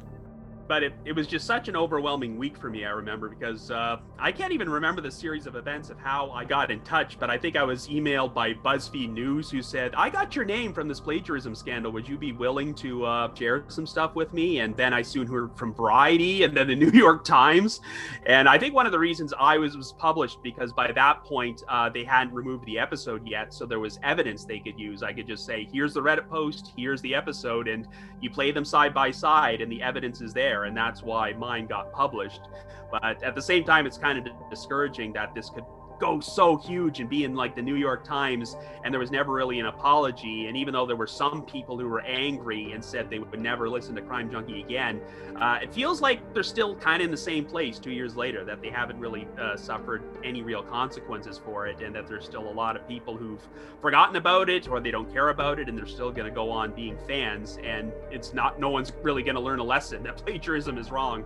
But 0.73 0.81
it, 0.81 0.93
it 1.05 1.11
was 1.11 1.27
just 1.27 1.45
such 1.45 1.67
an 1.67 1.75
overwhelming 1.75 2.35
week 2.35 2.57
for 2.57 2.67
me, 2.67 2.83
I 2.83 2.89
remember, 2.89 3.29
because 3.29 3.69
uh, 3.69 3.97
I 4.17 4.31
can't 4.31 4.51
even 4.51 4.67
remember 4.67 5.01
the 5.01 5.11
series 5.11 5.45
of 5.45 5.55
events 5.55 5.91
of 5.91 5.99
how 5.99 6.31
I 6.31 6.45
got 6.45 6.71
in 6.71 6.79
touch, 6.79 7.19
but 7.19 7.29
I 7.29 7.37
think 7.37 7.55
I 7.55 7.63
was 7.63 7.87
emailed 7.89 8.33
by 8.33 8.55
BuzzFeed 8.55 9.11
News 9.11 9.51
who 9.51 9.61
said, 9.61 9.93
I 9.93 10.09
got 10.09 10.35
your 10.35 10.45
name 10.45 10.73
from 10.73 10.87
this 10.87 10.99
plagiarism 10.99 11.53
scandal. 11.53 11.91
Would 11.91 12.09
you 12.09 12.17
be 12.17 12.31
willing 12.31 12.73
to 12.73 13.05
uh, 13.05 13.35
share 13.35 13.65
some 13.67 13.85
stuff 13.85 14.15
with 14.15 14.33
me? 14.33 14.61
And 14.61 14.75
then 14.75 14.95
I 14.95 15.03
soon 15.03 15.27
heard 15.27 15.55
from 15.55 15.75
Variety 15.75 16.41
and 16.41 16.57
then 16.57 16.69
the 16.69 16.75
New 16.83 16.89
York 16.89 17.23
Times. 17.23 17.79
And 18.25 18.49
I 18.49 18.57
think 18.57 18.73
one 18.73 18.87
of 18.87 18.91
the 18.91 18.97
reasons 18.97 19.31
I 19.39 19.59
was, 19.59 19.77
was 19.77 19.93
published 19.99 20.41
because 20.41 20.73
by 20.73 20.91
that 20.91 21.23
point, 21.23 21.61
uh, 21.69 21.89
they 21.89 22.03
hadn't 22.03 22.33
removed 22.33 22.65
the 22.65 22.79
episode 22.79 23.27
yet. 23.27 23.53
So 23.53 23.67
there 23.67 23.79
was 23.79 23.99
evidence 24.01 24.43
they 24.43 24.57
could 24.57 24.79
use. 24.79 25.03
I 25.03 25.13
could 25.13 25.27
just 25.27 25.45
say, 25.45 25.69
here's 25.71 25.93
the 25.93 26.01
Reddit 26.01 26.27
post, 26.29 26.71
here's 26.75 27.01
the 27.03 27.13
episode, 27.13 27.67
and 27.67 27.87
you 28.21 28.31
play 28.31 28.51
them 28.51 28.65
side 28.65 28.91
by 28.91 29.11
side, 29.11 29.61
and 29.61 29.71
the 29.71 29.83
evidence 29.83 30.19
is 30.19 30.33
there. 30.33 30.62
And 30.63 30.75
that's 30.75 31.03
why 31.03 31.33
mine 31.33 31.67
got 31.67 31.91
published. 31.91 32.41
But 32.91 33.23
at 33.23 33.35
the 33.35 33.41
same 33.41 33.63
time, 33.63 33.85
it's 33.87 33.97
kind 33.97 34.19
of 34.19 34.49
discouraging 34.49 35.13
that 35.13 35.33
this 35.33 35.49
could 35.49 35.65
go 35.99 36.19
so 36.19 36.57
huge 36.57 36.99
and 36.99 37.09
be 37.09 37.23
in 37.23 37.35
like 37.35 37.55
the 37.55 37.61
New 37.61 37.75
York 37.75 38.03
Times, 38.03 38.55
and 38.83 38.93
there 38.93 38.99
was 38.99 39.11
never 39.11 39.31
really 39.31 39.59
an 39.59 39.67
apology. 39.67 40.47
And 40.47 40.57
even 40.57 40.73
though 40.73 40.85
there 40.85 40.95
were 40.95 41.07
some 41.07 41.43
people 41.43 41.77
who 41.77 41.87
were 41.87 42.01
angry 42.01 42.71
and 42.71 42.83
said 42.83 43.09
they 43.09 43.19
would 43.19 43.39
never 43.39 43.69
listen 43.69 43.95
to 43.95 44.01
Crime 44.01 44.31
Junkie 44.31 44.61
again, 44.61 45.01
uh, 45.39 45.59
it 45.61 45.73
feels 45.73 46.01
like 46.01 46.33
they're 46.33 46.43
still 46.43 46.75
kind 46.75 47.01
of 47.01 47.05
in 47.05 47.11
the 47.11 47.17
same 47.17 47.45
place 47.45 47.79
two 47.79 47.91
years 47.91 48.15
later, 48.15 48.43
that 48.45 48.61
they 48.61 48.69
haven't 48.69 48.99
really 48.99 49.27
uh, 49.39 49.55
suffered 49.55 50.03
any 50.23 50.41
real 50.41 50.63
consequences 50.63 51.39
for 51.43 51.67
it, 51.67 51.81
and 51.81 51.95
that 51.95 52.07
there's 52.07 52.25
still 52.25 52.49
a 52.49 52.53
lot 52.53 52.75
of 52.75 52.87
people 52.87 53.15
who've 53.15 53.47
forgotten 53.81 54.15
about 54.15 54.49
it 54.49 54.67
or 54.67 54.79
they 54.79 54.91
don't 54.91 55.11
care 55.11 55.29
about 55.29 55.59
it, 55.59 55.69
and 55.69 55.77
they're 55.77 55.85
still 55.85 56.11
going 56.11 56.27
to 56.27 56.33
go 56.33 56.49
on 56.49 56.71
being 56.71 56.97
fans. 57.07 57.57
And 57.63 57.91
it's 58.11 58.33
not, 58.33 58.59
no 58.59 58.69
one's 58.69 58.91
really 59.01 59.23
going 59.23 59.35
to 59.35 59.41
learn 59.41 59.59
a 59.59 59.63
lesson 59.63 60.03
that 60.03 60.17
plagiarism 60.25 60.77
is 60.77 60.91
wrong. 60.91 61.23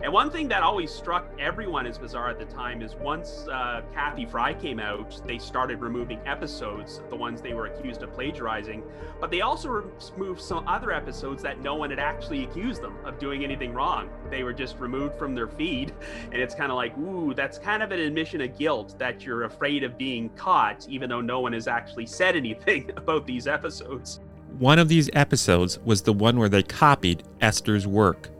And 0.00 0.12
one 0.12 0.30
thing 0.30 0.46
that 0.48 0.62
always 0.62 0.92
struck 0.92 1.28
everyone 1.40 1.84
as 1.84 1.98
bizarre 1.98 2.30
at 2.30 2.38
the 2.38 2.44
time 2.44 2.82
is 2.82 2.94
once 2.94 3.48
uh, 3.50 3.82
Cathy 3.92 4.26
Frye 4.26 4.54
came 4.54 4.78
out, 4.78 5.20
they 5.26 5.38
started 5.38 5.80
removing 5.80 6.20
episodes, 6.24 7.02
the 7.10 7.16
ones 7.16 7.42
they 7.42 7.52
were 7.52 7.66
accused 7.66 8.02
of 8.04 8.12
plagiarizing, 8.14 8.84
but 9.20 9.32
they 9.32 9.40
also 9.40 9.68
removed 9.68 10.40
some 10.40 10.66
other 10.68 10.92
episodes 10.92 11.42
that 11.42 11.60
no 11.60 11.74
one 11.74 11.90
had 11.90 11.98
actually 11.98 12.44
accused 12.44 12.80
them 12.80 12.96
of 13.04 13.18
doing 13.18 13.42
anything 13.42 13.74
wrong. 13.74 14.08
They 14.30 14.44
were 14.44 14.52
just 14.52 14.78
removed 14.78 15.18
from 15.18 15.34
their 15.34 15.48
feed. 15.48 15.92
And 16.30 16.40
it's 16.40 16.54
kind 16.54 16.70
of 16.70 16.76
like, 16.76 16.96
ooh, 16.96 17.34
that's 17.34 17.58
kind 17.58 17.82
of 17.82 17.90
an 17.90 17.98
admission 17.98 18.40
of 18.40 18.56
guilt 18.56 18.96
that 19.00 19.24
you're 19.24 19.44
afraid 19.44 19.82
of 19.82 19.98
being 19.98 20.28
caught, 20.30 20.86
even 20.88 21.10
though 21.10 21.20
no 21.20 21.40
one 21.40 21.52
has 21.54 21.66
actually 21.66 22.06
said 22.06 22.36
anything 22.36 22.92
about 22.96 23.26
these 23.26 23.48
episodes. 23.48 24.20
One 24.58 24.78
of 24.78 24.88
these 24.88 25.10
episodes 25.12 25.80
was 25.80 26.02
the 26.02 26.12
one 26.12 26.38
where 26.38 26.48
they 26.48 26.62
copied 26.62 27.24
Esther's 27.40 27.86
work. 27.86 28.30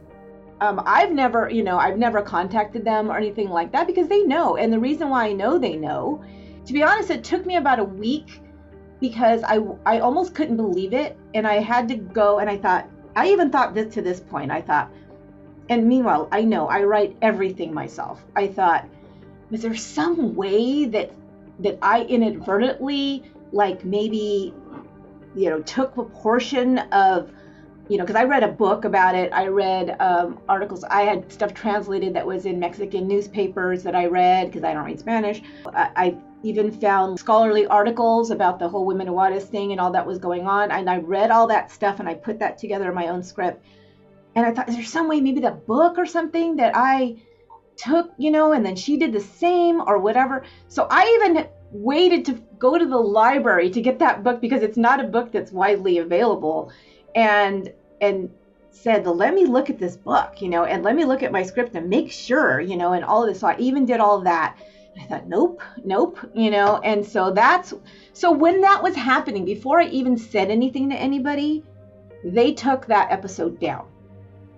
Um, 0.61 0.83
I've 0.85 1.13
never, 1.13 1.49
you 1.49 1.63
know, 1.63 1.79
I've 1.79 1.99
never 1.99 2.21
contacted 2.21 2.85
them 2.85 3.11
or 3.11 3.17
anything 3.17 3.49
like 3.49 3.73
that 3.73 3.87
because 3.87 4.09
they 4.09 4.23
know. 4.23 4.57
And 4.57 4.73
the 4.73 4.79
reason 4.79 5.09
why 5.09 5.27
I 5.27 5.33
know 5.33 5.59
they 5.59 5.77
know, 5.77 6.23
to 6.67 6.73
be 6.73 6.83
honest, 6.83 7.11
it 7.11 7.23
took 7.23 7.47
me 7.47 7.57
about 7.57 7.79
a 7.79 7.85
week 7.85 8.41
because 9.01 9.43
I, 9.45 9.61
I 9.87 10.01
almost 10.01 10.35
couldn't 10.35 10.57
believe 10.57 10.93
it. 10.93 11.17
And 11.35 11.47
I 11.47 11.61
had 11.61 11.87
to 11.89 11.95
go 11.95 12.41
and 12.41 12.51
I 12.51 12.57
thought, 12.57 12.89
I 13.15 13.29
even 13.29 13.51
thought 13.51 13.75
this 13.75 13.95
to 13.95 14.03
this 14.03 14.21
point, 14.21 14.51
I 14.51 14.61
thought, 14.61 14.91
and 15.69 15.87
meanwhile, 15.87 16.29
I 16.33 16.43
know 16.43 16.67
I 16.69 16.83
write 16.85 17.17
everything 17.21 17.75
myself. 17.75 18.25
I 18.35 18.49
thought, 18.49 18.89
was 19.51 19.63
there 19.63 19.77
some 19.77 20.35
way 20.35 20.87
that 20.87 21.13
that 21.61 21.79
I 21.83 22.03
inadvertently, 22.03 23.25
like 23.53 23.85
maybe, 23.85 24.55
you 25.35 25.51
know, 25.51 25.61
took 25.63 25.97
a 25.97 26.05
portion 26.05 26.79
of 26.79 27.33
you 27.89 27.97
know, 27.97 28.05
because 28.05 28.21
I 28.21 28.25
read 28.25 28.43
a 28.43 28.49
book 28.49 28.85
about 28.85 29.15
it. 29.15 29.33
I 29.33 29.47
read 29.47 29.97
um, 29.99 30.41
articles. 30.49 30.85
I 30.85 31.03
had 31.03 31.33
stuff 31.33 31.55
translated 31.55 32.15
that 32.15 32.27
was 32.27 32.45
in 32.45 32.59
Mexican 32.59 33.09
newspapers 33.09 33.83
that 33.83 33.95
I 33.95 34.07
read 34.07 34.49
because 34.49 34.63
I 34.63 34.75
don't 34.75 34.85
read 34.85 35.01
Spanish. 35.01 35.43
I, 35.67 35.91
I, 35.97 36.17
even 36.45 36.71
found 36.71 37.19
scholarly 37.19 37.67
articles 37.67 38.31
about 38.31 38.61
the 38.61 38.69
whole 38.69 38.87
women 38.87 39.09
of 39.09 39.15
Juarez 39.15 39.47
thing 39.47 39.73
and 39.73 39.81
all 39.81 39.91
that 39.91 40.07
was 40.07 40.19
going 40.19 40.47
on. 40.47 40.71
And 40.71 40.89
I 40.89 40.99
read 40.99 41.33
all 41.33 41.49
that 41.49 41.73
stuff 41.73 41.99
and 41.99 42.09
I 42.09 42.15
put 42.15 42.39
that 42.39 42.59
together 42.59 42.89
in 42.89 42.95
my 42.95 43.09
own 43.09 43.25
script. 43.25 43.65
And 44.37 44.47
I 44.47 44.53
thought, 44.53 44.69
is 44.69 44.77
there 44.77 44.85
some 44.85 45.09
way, 45.09 45.21
maybe 45.21 45.41
the 45.41 45.51
book 45.51 45.99
or 45.99 46.07
something 46.07 46.55
that 46.55 46.77
I 46.77 47.17
took, 47.77 48.13
you 48.19 48.31
know, 48.31 48.53
and 48.53 48.65
then 48.65 48.77
she 48.77 48.99
did 48.99 49.13
the 49.13 49.21
same 49.21 49.81
or 49.81 49.99
whatever. 49.99 50.45
So 50.69 50.87
I 50.89 51.19
even 51.21 51.49
waited 51.73 52.25
to 52.27 52.41
go 52.59 52.79
to 52.79 52.87
the 52.87 52.97
library 52.97 53.71
to 53.71 53.81
get 53.81 53.99
that 53.99 54.23
book 54.23 54.41
because 54.41 54.63
it's 54.63 54.79
not 54.79 55.01
a 55.01 55.09
book 55.09 55.33
that's 55.33 55.51
widely 55.51 55.99
available 55.99 56.71
and 57.19 57.73
and 58.01 58.31
said, 58.71 59.05
let 59.07 59.35
me 59.35 59.45
look 59.45 59.71
at 59.71 59.79
this 59.79 59.97
book, 59.97 60.41
you 60.41 60.49
know, 60.49 60.65
and 60.65 60.85
let 60.85 60.95
me 60.95 61.05
look 61.05 61.25
at 61.25 61.33
my 61.33 61.43
script 61.43 61.75
and 61.75 61.89
make 61.89 62.13
sure, 62.13 62.61
you 62.61 62.77
know, 62.77 62.93
and 62.93 63.05
all 63.05 63.25
of 63.25 63.29
this. 63.29 63.41
So 63.41 63.49
I 63.49 63.57
even 63.59 63.85
did 63.85 63.99
all 63.99 64.19
of 64.19 64.25
that. 64.25 64.57
I 65.01 65.05
thought, 65.07 65.27
nope, 65.27 65.61
nope, 65.85 66.19
you 66.35 66.51
know, 66.51 66.79
and 66.79 67.05
so 67.05 67.33
that's 67.33 67.75
so 68.13 68.31
when 68.31 68.61
that 68.61 68.83
was 68.83 68.95
happening, 68.95 69.45
before 69.45 69.81
I 69.81 69.87
even 69.87 70.17
said 70.17 70.51
anything 70.51 70.91
to 70.91 70.97
anybody, 70.97 71.65
they 72.25 72.53
took 72.53 72.87
that 72.87 73.11
episode 73.11 73.59
down. 73.61 73.87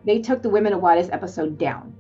They 0.05 0.21
took 0.21 0.43
the 0.43 0.51
Women 0.51 0.73
of 0.73 0.81
Juarez 0.81 1.11
episode 1.11 1.59
down. 1.59 1.95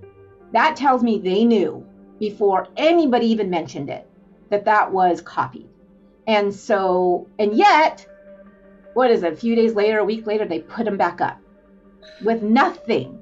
That 0.52 0.76
tells 0.76 1.02
me 1.02 1.18
they 1.18 1.44
knew 1.44 1.86
before 2.18 2.68
anybody 2.76 3.26
even 3.26 3.50
mentioned 3.50 3.88
it 3.88 4.06
that 4.50 4.64
that 4.66 4.90
was 4.90 5.20
copied. 5.20 5.68
And 6.26 6.54
so, 6.54 7.28
and 7.38 7.54
yet, 7.54 8.06
what 8.94 9.10
is 9.10 9.22
it, 9.22 9.32
a 9.32 9.36
few 9.36 9.54
days 9.54 9.74
later, 9.74 9.98
a 9.98 10.04
week 10.04 10.26
later, 10.26 10.46
they 10.46 10.60
put 10.60 10.84
them 10.84 10.96
back 10.96 11.20
up 11.20 11.38
with 12.24 12.42
nothing, 12.42 13.18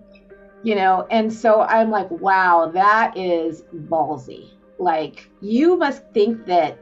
you 0.62 0.74
know? 0.74 1.06
And 1.10 1.32
so 1.32 1.62
I'm 1.62 1.90
like, 1.90 2.10
wow, 2.10 2.70
that 2.72 3.16
is 3.16 3.62
ballsy. 3.74 4.50
Like, 4.78 5.28
you 5.40 5.76
must 5.76 6.02
think 6.14 6.46
that, 6.46 6.78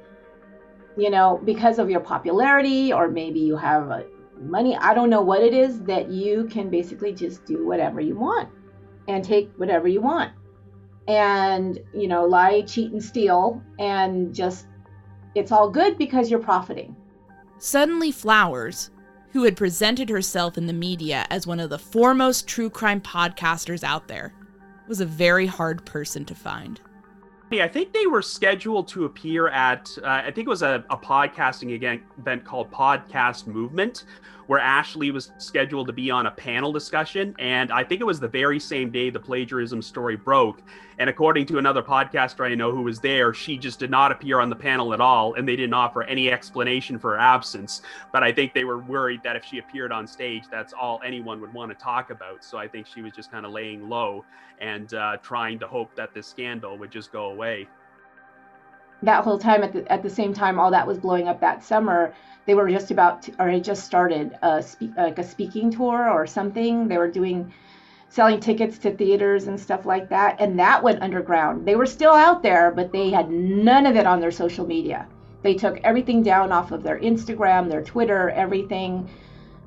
you 0.96 1.10
know, 1.10 1.40
because 1.44 1.78
of 1.78 1.90
your 1.90 2.00
popularity 2.00 2.92
or 2.92 3.08
maybe 3.08 3.40
you 3.40 3.56
have 3.56 3.90
uh, 3.90 4.02
money, 4.38 4.76
I 4.76 4.94
don't 4.94 5.10
know 5.10 5.22
what 5.22 5.42
it 5.42 5.54
is, 5.54 5.80
that 5.82 6.10
you 6.10 6.44
can 6.44 6.70
basically 6.70 7.12
just 7.12 7.44
do 7.44 7.66
whatever 7.66 8.00
you 8.00 8.16
want 8.16 8.50
and 9.08 9.24
take 9.24 9.50
whatever 9.56 9.88
you 9.88 10.00
want 10.00 10.32
and, 11.08 11.78
you 11.94 12.08
know, 12.08 12.24
lie, 12.24 12.62
cheat, 12.62 12.92
and 12.92 13.02
steal 13.02 13.62
and 13.78 14.34
just, 14.34 14.66
it's 15.34 15.52
all 15.52 15.70
good 15.70 15.98
because 15.98 16.30
you're 16.30 16.40
profiting 16.40 16.96
Suddenly 17.58 18.12
Flowers, 18.12 18.90
who 19.32 19.44
had 19.44 19.56
presented 19.56 20.10
herself 20.10 20.58
in 20.58 20.66
the 20.66 20.72
media 20.72 21.26
as 21.30 21.46
one 21.46 21.58
of 21.58 21.70
the 21.70 21.78
foremost 21.78 22.46
true 22.46 22.68
crime 22.68 23.00
podcasters 23.00 23.82
out 23.82 24.08
there, 24.08 24.34
was 24.88 25.00
a 25.00 25.06
very 25.06 25.46
hard 25.46 25.84
person 25.86 26.24
to 26.26 26.34
find. 26.34 26.80
I 27.52 27.68
think 27.68 27.92
they 27.92 28.06
were 28.06 28.22
scheduled 28.22 28.88
to 28.88 29.04
appear 29.04 29.48
at, 29.48 29.88
uh, 30.02 30.06
I 30.06 30.32
think 30.32 30.46
it 30.46 30.50
was 30.50 30.62
a, 30.62 30.84
a 30.90 30.96
podcasting 30.96 32.00
event 32.18 32.44
called 32.44 32.70
Podcast 32.72 33.46
Movement, 33.46 34.04
where 34.46 34.60
Ashley 34.60 35.10
was 35.10 35.32
scheduled 35.38 35.86
to 35.88 35.92
be 35.92 36.10
on 36.10 36.26
a 36.26 36.30
panel 36.30 36.72
discussion. 36.72 37.34
And 37.38 37.72
I 37.72 37.84
think 37.84 38.00
it 38.00 38.04
was 38.04 38.20
the 38.20 38.28
very 38.28 38.60
same 38.60 38.90
day 38.90 39.10
the 39.10 39.20
plagiarism 39.20 39.82
story 39.82 40.16
broke. 40.16 40.62
And 40.98 41.10
according 41.10 41.46
to 41.46 41.58
another 41.58 41.82
podcaster 41.82 42.50
I 42.50 42.54
know 42.54 42.72
who 42.72 42.82
was 42.82 43.00
there, 43.00 43.34
she 43.34 43.58
just 43.58 43.78
did 43.78 43.90
not 43.90 44.12
appear 44.12 44.40
on 44.40 44.48
the 44.48 44.56
panel 44.56 44.94
at 44.94 45.00
all. 45.00 45.34
And 45.34 45.46
they 45.46 45.56
didn't 45.56 45.74
offer 45.74 46.02
any 46.04 46.30
explanation 46.30 46.98
for 46.98 47.12
her 47.12 47.18
absence. 47.18 47.82
But 48.12 48.22
I 48.22 48.32
think 48.32 48.54
they 48.54 48.64
were 48.64 48.78
worried 48.78 49.20
that 49.24 49.36
if 49.36 49.44
she 49.44 49.58
appeared 49.58 49.92
on 49.92 50.06
stage, 50.06 50.44
that's 50.50 50.72
all 50.72 51.00
anyone 51.04 51.40
would 51.40 51.52
want 51.52 51.70
to 51.70 51.76
talk 51.76 52.10
about. 52.10 52.44
So 52.44 52.58
I 52.58 52.68
think 52.68 52.86
she 52.86 53.02
was 53.02 53.12
just 53.12 53.30
kind 53.30 53.44
of 53.44 53.52
laying 53.52 53.88
low 53.88 54.24
and 54.60 54.92
uh, 54.94 55.18
trying 55.22 55.58
to 55.58 55.66
hope 55.66 55.94
that 55.96 56.14
this 56.14 56.26
scandal 56.26 56.78
would 56.78 56.90
just 56.90 57.12
go 57.12 57.26
away 57.26 57.68
that 59.06 59.24
whole 59.24 59.38
time 59.38 59.62
at 59.62 59.72
the 59.72 59.90
at 59.90 60.02
the 60.02 60.10
same 60.10 60.34
time 60.34 60.58
all 60.58 60.70
that 60.70 60.86
was 60.86 60.98
blowing 60.98 61.28
up 61.28 61.40
that 61.40 61.62
summer 61.62 62.12
they 62.46 62.54
were 62.54 62.70
just 62.70 62.90
about 62.92 63.22
to, 63.22 63.32
or 63.40 63.48
had 63.48 63.64
just 63.64 63.84
started 63.84 64.36
uh, 64.42 64.58
a 64.58 64.62
speak 64.62 64.92
like 64.96 65.18
a 65.18 65.24
speaking 65.24 65.70
tour 65.70 66.08
or 66.08 66.26
something. 66.26 66.86
They 66.88 66.98
were 66.98 67.10
doing 67.10 67.52
selling 68.08 68.38
tickets 68.38 68.78
to 68.78 68.92
theaters 68.92 69.48
and 69.48 69.58
stuff 69.58 69.84
like 69.84 70.08
that 70.10 70.36
and 70.40 70.58
that 70.58 70.82
went 70.82 71.02
underground. 71.02 71.66
They 71.66 71.74
were 71.74 71.86
still 71.86 72.12
out 72.12 72.42
there 72.42 72.70
but 72.70 72.92
they 72.92 73.10
had 73.10 73.30
none 73.30 73.86
of 73.86 73.96
it 73.96 74.06
on 74.06 74.20
their 74.20 74.30
social 74.30 74.66
media. 74.66 75.06
They 75.42 75.54
took 75.54 75.78
everything 75.84 76.22
down 76.22 76.52
off 76.52 76.72
of 76.72 76.82
their 76.82 76.98
instagram 76.98 77.68
their 77.68 77.82
twitter 77.82 78.30
everything 78.30 79.08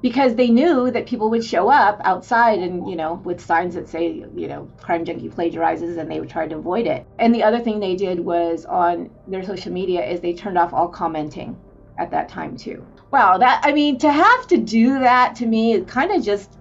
because 0.02 0.36
they 0.36 0.50
knew 0.50 0.90
that 0.92 1.08
people 1.08 1.30
would 1.30 1.44
show 1.44 1.70
up 1.70 2.00
outside 2.04 2.60
and 2.60 2.90
you 2.90 2.96
know 2.96 3.16
with 3.26 3.42
signs 3.42 3.76
that 3.76 3.90
say 3.90 4.24
you 4.36 4.48
know 4.48 4.70
crime 4.82 5.04
junkie 5.04 5.30
plagiarizes 5.30 5.98
and 5.98 6.10
they 6.10 6.20
would 6.20 6.30
try 6.30 6.48
to 6.48 6.56
avoid 6.58 6.88
it. 6.88 7.06
And 7.20 7.34
the 7.34 7.44
other 7.44 7.60
thing 7.60 7.80
they 7.80 7.96
did 7.96 8.20
was 8.20 8.66
on 8.66 9.10
their 9.28 9.44
social 9.44 9.72
media 9.72 10.06
is 10.06 10.22
they 10.22 10.34
turned 10.34 10.58
off 10.58 10.74
all 10.74 10.88
commenting 10.88 11.58
at 11.98 12.12
that 12.12 12.30
time 12.30 12.56
too. 12.56 12.86
Wow 13.12 13.38
that 13.38 13.62
i 13.64 13.72
mean 13.72 13.98
to 14.00 14.12
have 14.12 14.48
to 14.48 14.58
do 14.58 15.00
that 15.00 15.36
to 15.38 15.46
me 15.46 15.74
it 15.74 15.88
kind 15.88 16.12
of 16.12 16.24
just 16.24 16.58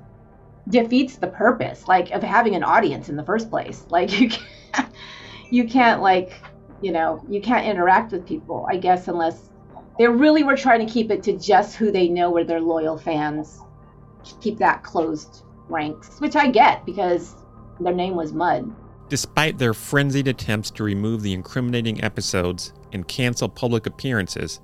defeats 0.68 1.16
the 1.16 1.26
purpose 1.28 1.88
like 1.88 2.10
of 2.10 2.22
having 2.22 2.54
an 2.54 2.62
audience 2.62 3.08
in 3.08 3.16
the 3.16 3.24
first 3.24 3.50
place. 3.50 3.84
Like 3.90 4.20
you 4.20 4.30
can't 4.30 4.94
you 5.50 5.66
can't 5.66 6.02
like 6.02 6.32
you 6.80 6.92
know 6.92 7.24
you 7.28 7.40
can't 7.40 7.66
interact 7.66 8.12
with 8.12 8.26
people 8.26 8.66
i 8.70 8.76
guess 8.76 9.08
unless 9.08 9.47
they 9.98 10.06
really 10.06 10.44
were 10.44 10.56
trying 10.56 10.86
to 10.86 10.92
keep 10.92 11.10
it 11.10 11.22
to 11.24 11.36
just 11.36 11.76
who 11.76 11.90
they 11.90 12.08
know 12.08 12.30
were 12.30 12.44
their 12.44 12.60
loyal 12.60 12.96
fans 12.96 13.60
keep 14.40 14.58
that 14.58 14.82
closed 14.82 15.42
ranks, 15.68 16.20
which 16.20 16.36
I 16.36 16.48
get 16.48 16.84
because 16.84 17.34
their 17.80 17.94
name 17.94 18.14
was 18.14 18.32
Mud. 18.32 18.74
Despite 19.08 19.58
their 19.58 19.74
frenzied 19.74 20.28
attempts 20.28 20.70
to 20.72 20.84
remove 20.84 21.22
the 21.22 21.32
incriminating 21.32 22.02
episodes 22.04 22.74
and 22.92 23.08
cancel 23.08 23.48
public 23.48 23.86
appearances, 23.86 24.60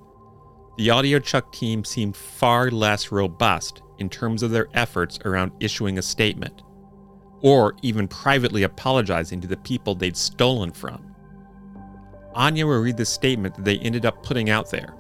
the 0.76 0.88
audiochuck 0.88 1.52
team 1.52 1.84
seemed 1.84 2.16
far 2.16 2.70
less 2.70 3.12
robust 3.12 3.82
in 3.98 4.10
terms 4.10 4.42
of 4.42 4.50
their 4.50 4.68
efforts 4.74 5.18
around 5.24 5.52
issuing 5.60 5.98
a 5.98 6.02
statement, 6.02 6.62
or 7.40 7.74
even 7.82 8.08
privately 8.08 8.64
apologizing 8.64 9.40
to 9.40 9.46
the 9.46 9.56
people 9.58 9.94
they'd 9.94 10.16
stolen 10.16 10.72
from. 10.72 11.14
Anya 12.34 12.66
will 12.66 12.80
read 12.80 12.96
the 12.96 13.04
statement 13.04 13.54
that 13.54 13.64
they 13.64 13.78
ended 13.78 14.04
up 14.04 14.22
putting 14.24 14.50
out 14.50 14.70
there, 14.70 14.94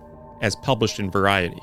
as 0.44 0.54
published 0.54 1.00
in 1.00 1.10
Variety. 1.10 1.62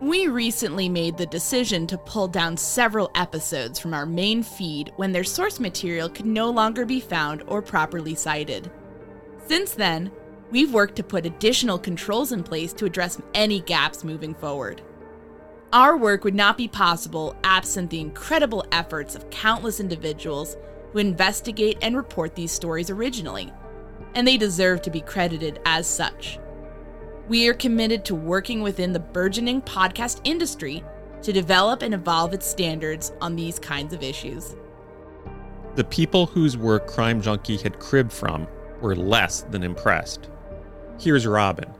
We 0.00 0.28
recently 0.28 0.88
made 0.88 1.16
the 1.16 1.26
decision 1.26 1.88
to 1.88 1.98
pull 1.98 2.28
down 2.28 2.56
several 2.56 3.10
episodes 3.16 3.80
from 3.80 3.92
our 3.92 4.06
main 4.06 4.44
feed 4.44 4.92
when 4.96 5.10
their 5.10 5.24
source 5.24 5.58
material 5.58 6.08
could 6.08 6.26
no 6.26 6.50
longer 6.50 6.86
be 6.86 7.00
found 7.00 7.42
or 7.48 7.60
properly 7.60 8.14
cited. 8.14 8.70
Since 9.48 9.74
then, 9.74 10.12
we've 10.52 10.72
worked 10.72 10.94
to 10.96 11.02
put 11.02 11.26
additional 11.26 11.78
controls 11.78 12.30
in 12.30 12.44
place 12.44 12.72
to 12.74 12.84
address 12.84 13.20
any 13.34 13.60
gaps 13.60 14.04
moving 14.04 14.34
forward. 14.34 14.80
Our 15.72 15.96
work 15.96 16.22
would 16.22 16.34
not 16.34 16.56
be 16.56 16.68
possible 16.68 17.34
absent 17.42 17.90
the 17.90 18.00
incredible 18.00 18.64
efforts 18.70 19.16
of 19.16 19.30
countless 19.30 19.80
individuals 19.80 20.56
who 20.92 21.00
investigate 21.00 21.78
and 21.82 21.96
report 21.96 22.36
these 22.36 22.52
stories 22.52 22.88
originally, 22.88 23.52
and 24.14 24.28
they 24.28 24.36
deserve 24.36 24.80
to 24.82 24.90
be 24.90 25.00
credited 25.00 25.60
as 25.66 25.88
such. 25.88 26.38
We 27.26 27.48
are 27.48 27.54
committed 27.54 28.04
to 28.06 28.14
working 28.14 28.60
within 28.60 28.92
the 28.92 29.00
burgeoning 29.00 29.62
podcast 29.62 30.20
industry 30.24 30.84
to 31.22 31.32
develop 31.32 31.80
and 31.80 31.94
evolve 31.94 32.34
its 32.34 32.46
standards 32.46 33.12
on 33.22 33.34
these 33.34 33.58
kinds 33.58 33.94
of 33.94 34.02
issues. 34.02 34.56
The 35.74 35.84
people 35.84 36.26
whose 36.26 36.58
work 36.58 36.86
Crime 36.86 37.22
Junkie 37.22 37.56
had 37.56 37.80
cribbed 37.80 38.12
from 38.12 38.46
were 38.82 38.94
less 38.94 39.40
than 39.42 39.62
impressed. 39.62 40.28
Here's 41.00 41.26
Robin. 41.26 41.72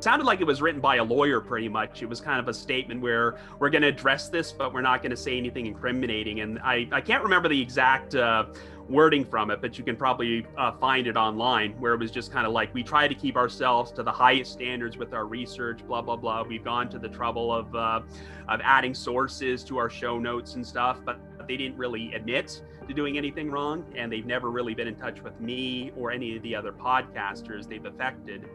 sounded 0.00 0.24
like 0.24 0.40
it 0.40 0.46
was 0.46 0.62
written 0.62 0.80
by 0.80 0.96
a 0.96 1.04
lawyer 1.04 1.42
pretty 1.42 1.68
much. 1.68 2.00
It 2.02 2.08
was 2.08 2.22
kind 2.22 2.40
of 2.40 2.48
a 2.48 2.54
statement 2.54 3.02
where 3.02 3.36
we're 3.58 3.68
going 3.68 3.82
to 3.82 3.88
address 3.88 4.30
this, 4.30 4.50
but 4.50 4.72
we're 4.72 4.80
not 4.80 5.02
going 5.02 5.10
to 5.10 5.16
say 5.16 5.36
anything 5.36 5.66
incriminating. 5.66 6.40
And 6.40 6.58
I, 6.60 6.88
I 6.90 7.02
can't 7.02 7.22
remember 7.22 7.50
the 7.50 7.60
exact 7.60 8.14
uh, 8.14 8.46
wording 8.90 9.24
from 9.24 9.50
it, 9.50 9.60
but 9.60 9.78
you 9.78 9.84
can 9.84 9.96
probably 9.96 10.46
uh, 10.58 10.72
find 10.72 11.06
it 11.06 11.16
online 11.16 11.72
where 11.80 11.94
it 11.94 11.98
was 11.98 12.10
just 12.10 12.32
kind 12.32 12.46
of 12.46 12.52
like 12.52 12.74
we 12.74 12.82
try 12.82 13.06
to 13.06 13.14
keep 13.14 13.36
ourselves 13.36 13.92
to 13.92 14.02
the 14.02 14.12
highest 14.12 14.52
standards 14.52 14.96
with 14.96 15.14
our 15.14 15.26
research, 15.26 15.86
blah 15.86 16.02
blah 16.02 16.16
blah. 16.16 16.42
We've 16.42 16.64
gone 16.64 16.88
to 16.90 16.98
the 16.98 17.08
trouble 17.08 17.52
of 17.52 17.74
uh, 17.74 18.00
of 18.48 18.60
adding 18.62 18.94
sources 18.94 19.62
to 19.64 19.78
our 19.78 19.88
show 19.88 20.18
notes 20.18 20.56
and 20.56 20.66
stuff, 20.66 20.98
but 21.04 21.18
they 21.46 21.56
didn't 21.56 21.76
really 21.76 22.12
admit 22.14 22.62
to 22.86 22.94
doing 22.94 23.16
anything 23.16 23.50
wrong, 23.50 23.84
and 23.94 24.12
they've 24.12 24.26
never 24.26 24.50
really 24.50 24.74
been 24.74 24.88
in 24.88 24.96
touch 24.96 25.22
with 25.22 25.40
me 25.40 25.92
or 25.96 26.10
any 26.10 26.36
of 26.36 26.42
the 26.42 26.54
other 26.54 26.72
podcasters 26.72 27.68
they've 27.68 27.84
affected. 27.84 28.48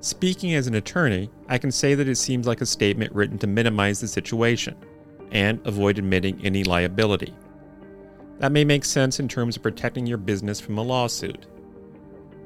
Speaking 0.00 0.54
as 0.54 0.66
an 0.66 0.76
attorney, 0.76 1.28
I 1.48 1.58
can 1.58 1.72
say 1.72 1.94
that 1.94 2.08
it 2.08 2.16
seems 2.16 2.46
like 2.46 2.60
a 2.60 2.66
statement 2.66 3.12
written 3.14 3.36
to 3.38 3.46
minimize 3.46 4.00
the 4.00 4.06
situation 4.06 4.76
and 5.32 5.60
avoid 5.66 5.98
admitting 5.98 6.40
any 6.44 6.62
liability. 6.62 7.34
That 8.38 8.52
may 8.52 8.64
make 8.64 8.84
sense 8.84 9.18
in 9.20 9.28
terms 9.28 9.56
of 9.56 9.62
protecting 9.62 10.06
your 10.06 10.18
business 10.18 10.60
from 10.60 10.78
a 10.78 10.82
lawsuit. 10.82 11.46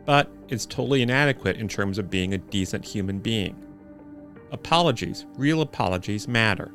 But 0.04 0.30
it's 0.48 0.66
totally 0.66 1.02
inadequate 1.02 1.56
in 1.56 1.68
terms 1.68 1.98
of 1.98 2.10
being 2.10 2.34
a 2.34 2.38
decent 2.38 2.84
human 2.84 3.18
being. 3.18 3.56
Apologies, 4.50 5.26
real 5.36 5.60
apologies, 5.62 6.26
matter. 6.26 6.72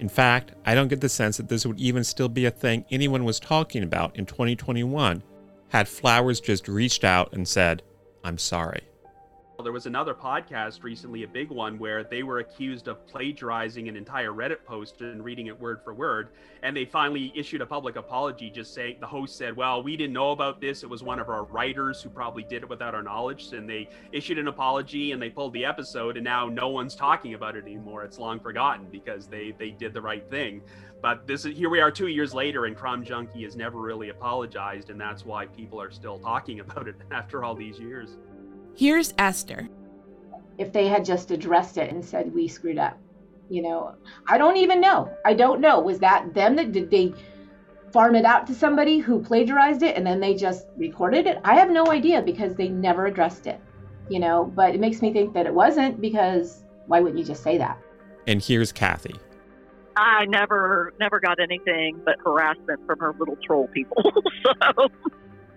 In 0.00 0.08
fact, 0.08 0.52
I 0.66 0.74
don't 0.74 0.88
get 0.88 1.00
the 1.00 1.08
sense 1.08 1.36
that 1.36 1.48
this 1.48 1.64
would 1.64 1.78
even 1.78 2.02
still 2.02 2.28
be 2.28 2.46
a 2.46 2.50
thing 2.50 2.84
anyone 2.90 3.24
was 3.24 3.38
talking 3.38 3.82
about 3.82 4.16
in 4.16 4.26
2021 4.26 5.22
had 5.68 5.88
Flowers 5.88 6.40
just 6.40 6.68
reached 6.68 7.04
out 7.04 7.32
and 7.32 7.46
said, 7.46 7.82
I'm 8.22 8.38
sorry. 8.38 8.82
There 9.62 9.72
was 9.72 9.86
another 9.86 10.14
podcast 10.14 10.82
recently, 10.82 11.22
a 11.22 11.28
big 11.28 11.48
one, 11.48 11.78
where 11.78 12.02
they 12.02 12.22
were 12.22 12.40
accused 12.40 12.88
of 12.88 13.06
plagiarizing 13.06 13.88
an 13.88 13.96
entire 13.96 14.32
Reddit 14.32 14.64
post 14.64 15.00
and 15.00 15.24
reading 15.24 15.46
it 15.46 15.58
word 15.58 15.80
for 15.82 15.94
word. 15.94 16.30
And 16.62 16.76
they 16.76 16.84
finally 16.84 17.32
issued 17.36 17.60
a 17.60 17.66
public 17.66 17.96
apology, 17.96 18.50
just 18.50 18.74
saying 18.74 18.96
the 19.00 19.06
host 19.06 19.38
said, 19.38 19.56
Well, 19.56 19.82
we 19.82 19.96
didn't 19.96 20.12
know 20.12 20.32
about 20.32 20.60
this. 20.60 20.82
It 20.82 20.90
was 20.90 21.02
one 21.02 21.20
of 21.20 21.28
our 21.28 21.44
writers 21.44 22.02
who 22.02 22.10
probably 22.10 22.42
did 22.42 22.62
it 22.62 22.68
without 22.68 22.94
our 22.94 23.02
knowledge. 23.02 23.52
And 23.52 23.70
they 23.70 23.88
issued 24.12 24.38
an 24.38 24.48
apology 24.48 25.12
and 25.12 25.22
they 25.22 25.30
pulled 25.30 25.52
the 25.52 25.64
episode. 25.64 26.16
And 26.16 26.24
now 26.24 26.48
no 26.48 26.68
one's 26.68 26.96
talking 26.96 27.34
about 27.34 27.56
it 27.56 27.64
anymore. 27.64 28.02
It's 28.02 28.18
long 28.18 28.40
forgotten 28.40 28.88
because 28.90 29.28
they, 29.28 29.54
they 29.56 29.70
did 29.70 29.94
the 29.94 30.02
right 30.02 30.28
thing. 30.28 30.62
But 31.00 31.26
this 31.26 31.44
is 31.44 31.56
here 31.56 31.70
we 31.70 31.80
are 31.80 31.90
two 31.90 32.08
years 32.08 32.34
later, 32.34 32.64
and 32.64 32.76
Crime 32.76 33.04
Junkie 33.04 33.44
has 33.44 33.56
never 33.56 33.78
really 33.78 34.08
apologized. 34.08 34.90
And 34.90 35.00
that's 35.00 35.24
why 35.24 35.46
people 35.46 35.80
are 35.80 35.92
still 35.92 36.18
talking 36.18 36.60
about 36.64 36.88
it 36.88 36.96
after 37.12 37.44
all 37.44 37.54
these 37.54 37.78
years. 37.78 38.16
Here's 38.76 39.14
Esther. 39.18 39.68
If 40.58 40.72
they 40.72 40.88
had 40.88 41.04
just 41.04 41.30
addressed 41.30 41.78
it 41.78 41.92
and 41.92 42.04
said, 42.04 42.32
we 42.32 42.48
screwed 42.48 42.78
up, 42.78 42.98
you 43.48 43.62
know, 43.62 43.94
I 44.26 44.38
don't 44.38 44.56
even 44.56 44.80
know. 44.80 45.10
I 45.24 45.34
don't 45.34 45.60
know. 45.60 45.80
Was 45.80 45.98
that 46.00 46.34
them 46.34 46.56
that 46.56 46.72
did 46.72 46.90
they 46.90 47.14
farm 47.92 48.14
it 48.14 48.24
out 48.24 48.46
to 48.48 48.54
somebody 48.54 48.98
who 48.98 49.22
plagiarized 49.22 49.82
it 49.82 49.96
and 49.96 50.06
then 50.06 50.20
they 50.20 50.34
just 50.34 50.66
recorded 50.76 51.26
it? 51.26 51.40
I 51.44 51.54
have 51.54 51.70
no 51.70 51.86
idea 51.90 52.22
because 52.22 52.54
they 52.54 52.68
never 52.68 53.06
addressed 53.06 53.46
it, 53.46 53.60
you 54.08 54.18
know, 54.18 54.44
but 54.44 54.74
it 54.74 54.80
makes 54.80 55.02
me 55.02 55.12
think 55.12 55.34
that 55.34 55.46
it 55.46 55.54
wasn't 55.54 56.00
because 56.00 56.64
why 56.86 57.00
wouldn't 57.00 57.18
you 57.18 57.24
just 57.24 57.42
say 57.42 57.58
that? 57.58 57.80
And 58.26 58.42
here's 58.42 58.72
Cathy. 58.72 59.14
I 59.96 60.24
never 60.24 60.92
never 60.98 61.20
got 61.20 61.38
anything 61.38 62.00
but 62.04 62.16
harassment 62.24 62.84
from 62.86 62.98
her 62.98 63.14
little 63.18 63.36
troll 63.46 63.68
people. 63.68 64.02
so 64.42 64.88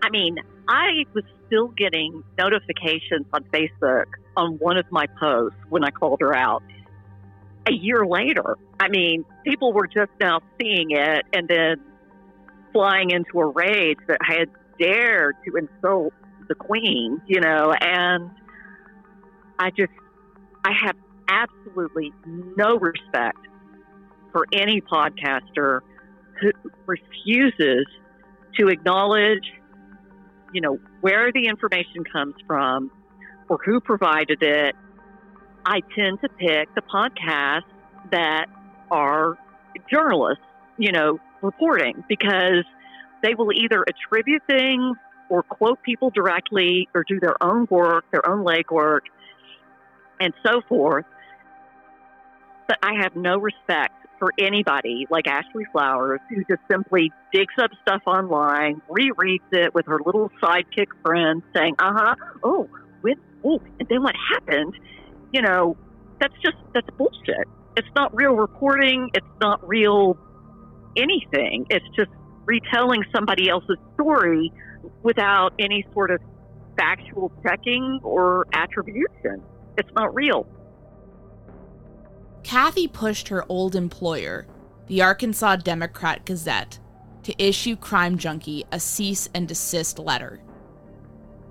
I 0.01 0.09
mean, 0.09 0.37
I 0.67 1.05
was 1.13 1.23
still 1.47 1.69
getting 1.69 2.23
notifications 2.37 3.25
on 3.33 3.43
Facebook 3.45 4.05
on 4.35 4.57
one 4.59 4.77
of 4.77 4.85
my 4.91 5.07
posts 5.19 5.57
when 5.69 5.83
I 5.83 5.89
called 5.89 6.21
her 6.21 6.35
out. 6.35 6.63
A 7.67 7.73
year 7.73 8.05
later, 8.05 8.57
I 8.79 8.87
mean, 8.89 9.25
people 9.43 9.73
were 9.73 9.87
just 9.87 10.11
now 10.19 10.41
seeing 10.59 10.91
it 10.91 11.25
and 11.33 11.47
then 11.47 11.81
flying 12.71 13.11
into 13.11 13.39
a 13.39 13.47
rage 13.47 13.97
that 14.07 14.19
I 14.21 14.39
had 14.39 14.49
dared 14.79 15.35
to 15.45 15.57
insult 15.57 16.13
the 16.47 16.55
queen, 16.55 17.21
you 17.27 17.41
know, 17.41 17.73
and 17.73 18.29
I 19.59 19.71
just, 19.71 19.91
I 20.63 20.71
have 20.85 20.95
absolutely 21.27 22.13
no 22.55 22.77
respect 22.77 23.39
for 24.31 24.45
any 24.53 24.81
podcaster 24.81 25.81
who 26.39 26.51
refuses 26.85 27.85
to 28.57 28.67
acknowledge 28.67 29.51
you 30.53 30.61
know, 30.61 30.79
where 31.01 31.31
the 31.31 31.47
information 31.47 32.03
comes 32.11 32.35
from 32.45 32.91
or 33.49 33.57
who 33.63 33.79
provided 33.79 34.41
it, 34.41 34.75
I 35.65 35.81
tend 35.95 36.21
to 36.21 36.29
pick 36.29 36.73
the 36.75 36.81
podcasts 36.81 37.63
that 38.11 38.45
are 38.89 39.37
journalists, 39.91 40.43
you 40.77 40.91
know, 40.91 41.19
reporting 41.41 42.03
because 42.07 42.63
they 43.23 43.35
will 43.35 43.51
either 43.51 43.83
attribute 43.87 44.43
things 44.47 44.97
or 45.29 45.43
quote 45.43 45.81
people 45.83 46.09
directly 46.09 46.87
or 46.95 47.03
do 47.07 47.19
their 47.19 47.41
own 47.43 47.67
work, 47.69 48.05
their 48.11 48.27
own 48.27 48.45
legwork, 48.45 49.01
and 50.19 50.33
so 50.45 50.61
forth. 50.69 51.05
But 52.67 52.79
I 52.81 53.01
have 53.01 53.15
no 53.15 53.37
respect 53.37 53.96
for 54.20 54.34
anybody 54.39 55.07
like 55.09 55.28
Ashley 55.28 55.65
Flowers 55.72 56.20
who 56.30 56.43
just 56.45 56.61
simply 56.70 57.11
digs 57.34 57.53
up 57.61 57.72
stuff 57.82 58.01
online, 58.05 58.82
rereads 58.89 59.39
it 59.51 59.74
with 59.74 59.86
her 59.88 59.99
little 60.05 60.32
sidekick 60.41 60.88
friend, 61.05 61.43
saying, 61.55 61.76
"Uh 61.80 61.93
huh, 61.93 62.15
oh, 62.43 62.70
with 63.03 63.18
oh, 63.43 63.59
and 63.80 63.88
then 63.89 64.03
what 64.03 64.15
happened?" 64.34 64.74
You 65.32 65.41
know, 65.41 65.78
that's 66.20 66.34
just 66.43 66.57
that's 66.74 66.89
bullshit. 66.97 67.47
It's 67.76 67.88
not 67.95 68.15
real 68.15 68.34
reporting. 68.34 69.09
It's 69.13 69.26
not 69.39 69.68
real 69.68 70.18
anything. 70.95 71.65
It's 71.70 71.86
just 71.95 72.09
retelling 72.45 73.03
somebody 73.13 73.49
else's 73.49 73.78
story 73.93 74.51
without 75.03 75.53
any 75.59 75.86
sort 75.93 76.11
of 76.11 76.22
factual 76.78 77.32
checking 77.43 77.99
or 78.03 78.47
attribution. 78.53 79.43
It's 79.78 79.89
not 79.95 80.15
real. 80.15 80.47
Cathy 82.47 82.87
pushed 82.87 83.27
her 83.27 83.43
old 83.49 83.75
employer, 83.75 84.47
the 84.85 85.01
Arkansas 85.01 85.57
Democrat 85.57 86.23
Gazette, 86.23 86.79
to 87.23 87.35
issue 87.37 87.75
Crime 87.75 88.17
Junkie 88.17 88.63
a 88.71 88.79
cease 88.79 89.27
and 89.33 89.49
desist 89.49 89.99
letter. 89.99 90.39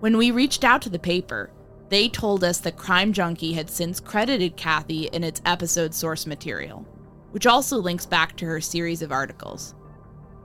When 0.00 0.16
we 0.16 0.30
reached 0.30 0.64
out 0.64 0.80
to 0.80 0.88
the 0.88 0.98
paper, 0.98 1.50
they 1.90 2.08
told 2.08 2.42
us 2.42 2.60
that 2.60 2.78
Crime 2.78 3.12
Junkie 3.12 3.52
had 3.52 3.68
since 3.68 4.00
credited 4.00 4.56
Cathy 4.56 5.08
in 5.08 5.22
its 5.22 5.42
episode 5.44 5.92
source 5.92 6.26
material, 6.26 6.86
which 7.32 7.46
also 7.46 7.76
links 7.76 8.06
back 8.06 8.34
to 8.38 8.46
her 8.46 8.62
series 8.62 9.02
of 9.02 9.12
articles. 9.12 9.74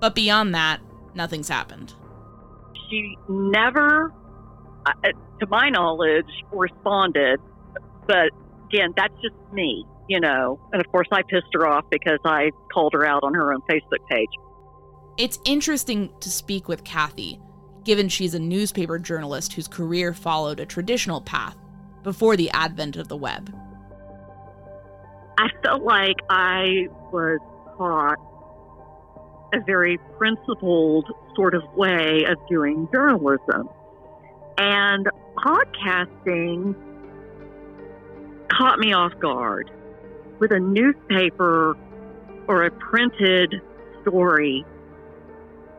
But 0.02 0.16
beyond 0.16 0.54
that, 0.54 0.82
nothing's 1.16 1.48
happened. 1.48 1.94
She 2.90 3.18
never, 3.30 4.12
uh, 4.86 5.12
to 5.40 5.48
my 5.48 5.70
knowledge, 5.70 6.26
responded. 6.52 7.40
But 8.06 8.32
again, 8.68 8.94
that's 8.98 9.16
just 9.22 9.36
me 9.54 9.86
you 10.12 10.20
know, 10.20 10.60
and 10.74 10.82
of 10.86 10.92
course 10.92 11.08
I 11.10 11.22
pissed 11.22 11.48
her 11.54 11.66
off 11.66 11.86
because 11.90 12.20
I 12.26 12.52
called 12.74 12.92
her 12.92 13.06
out 13.06 13.24
on 13.24 13.34
her 13.34 13.54
own 13.54 13.62
Facebook 13.62 14.06
page. 14.10 14.28
It's 15.18 15.40
interesting 15.46 16.12
to 16.20 16.30
speak 16.30 16.68
with 16.68 16.84
Cathy, 16.84 17.40
given 17.86 18.10
she's 18.10 18.34
a 18.34 18.40
newspaper 18.40 19.00
journalist 19.00 19.54
whose 19.54 19.70
career 19.70 20.14
followed 20.14 20.60
a 20.60 20.66
traditional 20.66 21.22
path 21.22 21.56
before 22.04 22.36
the 22.36 22.52
advent 22.52 22.98
of 22.98 23.08
the 23.08 23.16
web. 23.16 23.56
I 25.38 25.48
felt 25.64 25.84
like 25.84 26.18
I 26.30 26.90
was 27.14 27.40
taught 27.78 28.18
a 29.54 29.64
very 29.66 29.98
principled 30.18 31.10
sort 31.38 31.56
of 31.56 31.64
way 31.78 32.26
of 32.28 32.36
doing 32.50 32.90
journalism. 32.92 33.70
And 34.58 35.08
podcasting 35.38 36.76
caught 38.52 38.78
me 38.78 38.92
off 38.92 39.18
guard. 39.22 39.72
With 40.42 40.52
a 40.52 40.60
newspaper 40.60 41.78
or 42.48 42.64
a 42.64 42.72
printed 42.72 43.62
story, 44.02 44.66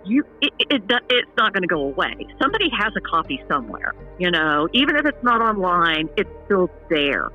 you 0.04 0.24
it, 0.40 0.52
it, 0.60 0.82
it's 1.10 1.30
not 1.36 1.52
going 1.52 1.62
to 1.62 1.66
go 1.66 1.82
away. 1.82 2.14
Somebody 2.40 2.70
has 2.70 2.92
a 2.96 3.00
copy 3.00 3.42
somewhere, 3.48 3.92
you 4.20 4.30
know, 4.30 4.68
even 4.72 4.94
if 4.94 5.04
it's 5.04 5.22
not 5.24 5.42
online, 5.42 6.08
it's 6.16 6.30
still 6.44 6.70
there. 6.88 7.30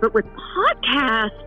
But 0.00 0.14
with 0.14 0.26
podcasts, 0.26 1.44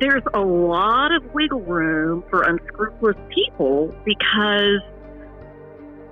there's 0.00 0.22
a 0.34 0.40
lot 0.40 1.10
of 1.12 1.32
wiggle 1.32 1.62
room 1.62 2.24
for 2.28 2.42
unscrupulous 2.42 3.16
people 3.34 3.94
because 4.04 4.80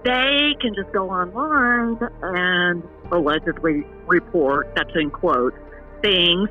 they 0.03 0.57
can 0.63 0.75
just 0.75 0.91
go 0.95 1.11
online 1.11 1.99
and 2.23 2.83
allegedly 3.13 3.85
report, 4.07 4.73
that's 4.75 4.93
in 4.95 5.11
quotes, 5.11 5.59
things 6.01 6.49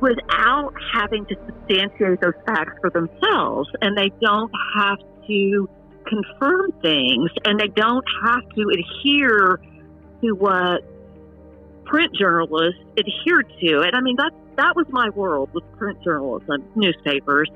without 0.00 0.72
having 0.92 1.26
to 1.26 1.36
substantiate 1.46 2.20
those 2.20 2.34
facts 2.44 2.74
for 2.80 2.90
themselves. 2.90 3.68
And 3.80 3.96
they 3.96 4.10
don't 4.20 4.52
have 4.76 4.98
to 5.26 5.68
confirm 6.06 6.72
things 6.82 7.30
and 7.44 7.58
they 7.58 7.68
don't 7.68 8.04
have 8.24 8.48
to 8.54 8.70
adhere 8.70 9.60
to 10.22 10.32
what 10.32 10.82
print 11.84 12.14
journalists 12.14 12.80
adhered 12.98 13.52
to. 13.60 13.80
And 13.80 13.94
I 13.94 14.00
mean, 14.00 14.16
that, 14.16 14.32
that 14.56 14.74
was 14.76 14.86
my 14.90 15.08
world 15.10 15.50
with 15.52 15.64
print 15.76 16.02
journalism, 16.02 16.64
newspapers. 16.74 17.50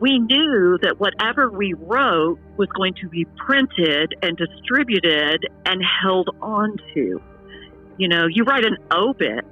We 0.00 0.18
knew 0.18 0.78
that 0.82 0.98
whatever 0.98 1.50
we 1.50 1.72
wrote 1.74 2.38
was 2.56 2.68
going 2.76 2.94
to 3.00 3.08
be 3.08 3.24
printed 3.46 4.14
and 4.22 4.36
distributed 4.36 5.46
and 5.64 5.82
held 6.02 6.30
on 6.42 6.76
to. 6.94 7.22
You 7.96 8.08
know, 8.08 8.26
you 8.26 8.44
write 8.44 8.64
an 8.64 8.76
obit 8.92 9.44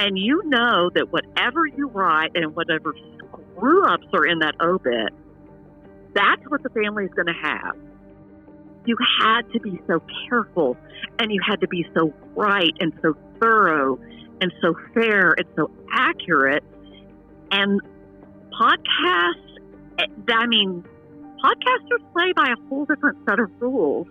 and 0.00 0.18
you 0.18 0.42
know 0.46 0.90
that 0.94 1.12
whatever 1.12 1.66
you 1.66 1.86
write 1.88 2.30
and 2.34 2.56
whatever 2.56 2.94
screw 3.18 3.86
ups 3.86 4.06
are 4.14 4.26
in 4.26 4.38
that 4.38 4.54
obit, 4.58 5.12
that's 6.14 6.42
what 6.48 6.62
the 6.62 6.70
family 6.70 7.04
is 7.04 7.10
going 7.10 7.26
to 7.26 7.34
have. 7.34 7.76
You 8.86 8.96
had 9.20 9.42
to 9.52 9.60
be 9.60 9.78
so 9.86 10.02
careful 10.26 10.78
and 11.18 11.30
you 11.30 11.38
had 11.46 11.60
to 11.60 11.68
be 11.68 11.86
so 11.94 12.14
right 12.34 12.72
and 12.80 12.94
so 13.02 13.14
thorough 13.40 14.00
and 14.40 14.50
so 14.62 14.74
fair 14.94 15.32
and 15.32 15.46
so 15.54 15.70
accurate. 15.92 16.64
And 17.50 17.82
podcasts, 18.58 19.58
eh, 19.98 20.06
I 20.32 20.46
mean, 20.46 20.82
podcasters 21.44 22.12
play 22.14 22.32
by 22.34 22.48
a 22.48 22.68
whole 22.68 22.86
different 22.86 23.18
set 23.28 23.38
of 23.38 23.50
rules. 23.60 24.06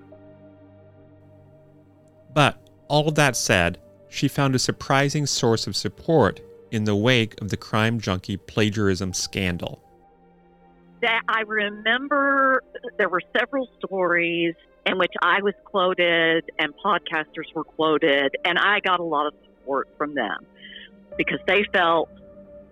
But 2.32 2.62
all 2.88 3.10
that 3.10 3.36
said, 3.36 3.80
she 4.10 4.28
found 4.28 4.56
a 4.56 4.60
surprising 4.60 5.26
source 5.26 5.68
of 5.68 5.76
support 5.76 6.42
in 6.72 6.84
the 6.84 6.96
wake 6.96 7.40
of 7.42 7.50
the 7.50 7.58
crime 7.58 8.00
junkie 8.00 8.38
plagiarism 8.38 9.14
scandal. 9.14 9.82
That 11.02 11.22
I 11.28 11.42
remember 11.42 12.64
there 12.98 13.10
were 13.10 13.22
several 13.38 13.70
stories 13.78 14.56
in 14.86 14.98
which 14.98 15.14
I 15.22 15.42
was 15.42 15.54
quoted 15.66 16.50
and 16.58 16.74
podcasters 16.84 17.54
were 17.56 17.64
quoted, 17.64 18.36
and 18.44 18.58
I 18.58 18.80
got 18.80 19.00
a 19.00 19.04
lot 19.04 19.28
of 19.28 19.34
support 19.44 19.88
from 19.98 20.16
them 20.16 20.46
because 21.18 21.40
they 21.48 21.64
felt 21.72 22.10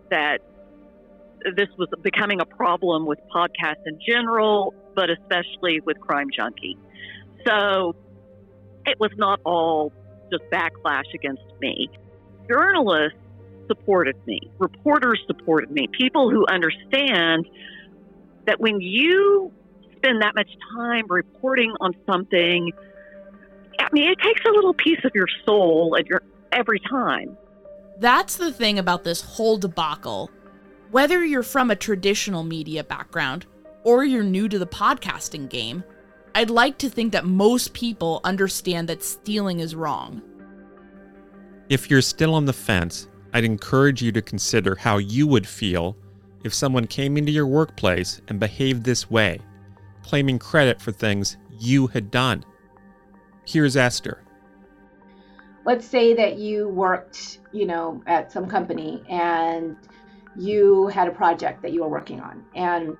that 0.09 0.39
this 1.55 1.69
was 1.77 1.87
becoming 2.01 2.41
a 2.41 2.45
problem 2.45 3.05
with 3.05 3.19
podcasts 3.33 3.85
in 3.85 3.99
general, 4.05 4.73
but 4.95 5.09
especially 5.09 5.79
with 5.81 5.99
Crime 5.99 6.29
Junkie. 6.35 6.77
So 7.45 7.95
it 8.85 8.99
was 8.99 9.11
not 9.17 9.39
all 9.45 9.93
just 10.31 10.43
backlash 10.51 11.13
against 11.13 11.43
me. 11.61 11.89
Journalists 12.49 13.17
supported 13.67 14.15
me, 14.25 14.39
reporters 14.59 15.21
supported 15.27 15.71
me, 15.71 15.87
people 15.91 16.29
who 16.29 16.45
understand 16.47 17.45
that 18.45 18.59
when 18.59 18.79
you 18.79 19.51
spend 19.97 20.21
that 20.21 20.33
much 20.35 20.49
time 20.73 21.05
reporting 21.09 21.73
on 21.81 21.93
something, 22.09 22.71
I 23.79 23.87
mean, 23.91 24.09
it 24.09 24.19
takes 24.19 24.41
a 24.47 24.51
little 24.51 24.73
piece 24.73 25.03
of 25.03 25.11
your 25.13 25.27
soul 25.45 25.97
your 26.07 26.21
every 26.51 26.79
time. 26.79 27.37
That's 27.99 28.37
the 28.37 28.51
thing 28.51 28.79
about 28.79 29.03
this 29.03 29.21
whole 29.21 29.57
debacle. 29.57 30.31
Whether 30.91 31.25
you're 31.25 31.43
from 31.43 31.69
a 31.69 31.75
traditional 31.75 32.43
media 32.43 32.83
background 32.83 33.45
or 33.83 34.05
you're 34.05 34.23
new 34.23 34.47
to 34.47 34.57
the 34.57 34.67
podcasting 34.67 35.49
game, 35.49 35.83
I'd 36.37 36.51
like 36.51 36.77
to 36.77 36.89
think 36.89 37.13
that 37.13 37.25
most 37.25 37.73
people 37.73 38.21
understand 38.23 38.87
that 38.89 39.01
stealing 39.01 39.59
is 39.59 39.73
wrong. 39.73 40.21
If 41.67 41.89
you're 41.89 42.03
still 42.03 42.35
on 42.35 42.45
the 42.45 42.53
fence, 42.53 43.07
I'd 43.33 43.43
encourage 43.43 44.03
you 44.03 44.11
to 44.11 44.21
consider 44.21 44.75
how 44.75 44.99
you 44.99 45.25
would 45.25 45.47
feel 45.47 45.97
if 46.43 46.53
someone 46.53 46.85
came 46.85 47.17
into 47.17 47.31
your 47.31 47.47
workplace 47.47 48.21
and 48.27 48.39
behaved 48.39 48.83
this 48.83 49.09
way, 49.09 49.39
claiming 50.03 50.37
credit 50.37 50.79
for 50.79 50.91
things 50.91 51.37
you 51.59 51.87
had 51.87 52.11
done. 52.11 52.45
Here's 53.47 53.75
Esther. 53.75 54.21
Let's 55.65 55.87
say 55.87 56.13
that 56.13 56.37
you 56.37 56.69
worked, 56.69 57.39
you 57.51 57.65
know, 57.65 58.03
at 58.05 58.31
some 58.31 58.45
company 58.45 59.01
and 59.09 59.75
you 60.35 60.85
had 60.85 61.07
a 61.07 61.11
project 61.11 61.63
that 61.63 61.73
you 61.73 61.81
were 61.81 61.89
working 61.89 62.19
on 62.19 62.45
and 62.53 62.95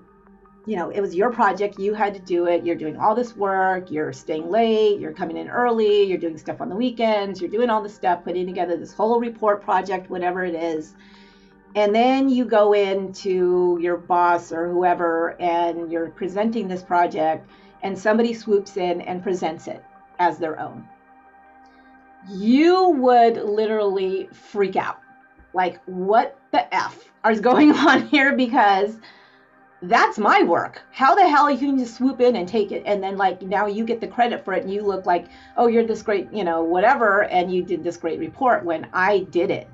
you 0.67 0.75
know, 0.75 0.89
it 0.89 0.99
was 0.99 1.15
your 1.15 1.31
project, 1.31 1.79
you 1.79 1.93
had 1.93 2.13
to 2.13 2.19
do 2.19 2.45
it. 2.45 2.65
You're 2.65 2.75
doing 2.75 2.97
all 2.97 3.15
this 3.15 3.37
work, 3.37 3.89
you're 3.89 4.11
staying 4.11 4.51
late, 4.51 4.99
you're 4.99 5.13
coming 5.13 5.37
in 5.37 5.47
early, 5.47 6.03
you're 6.03 6.17
doing 6.17 6.37
stuff 6.37 6.59
on 6.59 6.67
the 6.67 6.75
weekends, 6.75 7.39
you're 7.39 7.49
doing 7.49 7.69
all 7.69 7.81
this 7.81 7.95
stuff, 7.95 8.25
putting 8.25 8.45
together 8.45 8.75
this 8.75 8.91
whole 8.91 9.21
report 9.21 9.63
project, 9.63 10.09
whatever 10.09 10.43
it 10.43 10.55
is. 10.55 10.93
And 11.75 11.95
then 11.95 12.27
you 12.27 12.43
go 12.43 12.73
into 12.73 13.77
your 13.79 13.95
boss 13.95 14.51
or 14.51 14.69
whoever 14.69 15.39
and 15.41 15.89
you're 15.89 16.09
presenting 16.09 16.67
this 16.67 16.83
project, 16.83 17.49
and 17.81 17.97
somebody 17.97 18.33
swoops 18.33 18.75
in 18.75 18.99
and 18.99 19.23
presents 19.23 19.67
it 19.67 19.81
as 20.19 20.37
their 20.37 20.59
own. 20.59 20.85
You 22.29 22.89
would 22.89 23.37
literally 23.37 24.27
freak 24.33 24.75
out. 24.75 24.99
Like, 25.53 25.79
what 25.85 26.37
the 26.51 26.73
F 26.75 27.09
is 27.29 27.39
going 27.51 27.71
on 27.71 28.05
here? 28.07 28.35
Because 28.35 28.97
that's 29.83 30.17
my 30.17 30.41
work. 30.43 30.81
How 30.91 31.13
the 31.13 31.27
hell 31.27 31.51
you 31.51 31.57
can 31.57 31.77
just 31.77 31.95
swoop 31.95 32.19
in 32.19 32.35
and 32.35 32.47
take 32.47 32.71
it 32.71 32.83
and 32.85 33.01
then 33.01 33.15
like 33.15 33.41
now 33.43 33.67
you 33.67 33.85
get 33.85 34.01
the 34.01 34.07
credit 34.07 34.43
for 34.43 34.53
it 34.53 34.63
and 34.63 34.73
you 34.73 34.81
look 34.81 35.05
like, 35.05 35.27
oh, 35.55 35.67
you're 35.67 35.85
this 35.85 36.01
great, 36.01 36.31
you 36.33 36.43
know, 36.43 36.63
whatever, 36.63 37.25
and 37.25 37.53
you 37.53 37.61
did 37.63 37.83
this 37.83 37.97
great 37.97 38.19
report 38.19 38.65
when 38.65 38.87
I 38.93 39.19
did 39.29 39.51
it. 39.51 39.69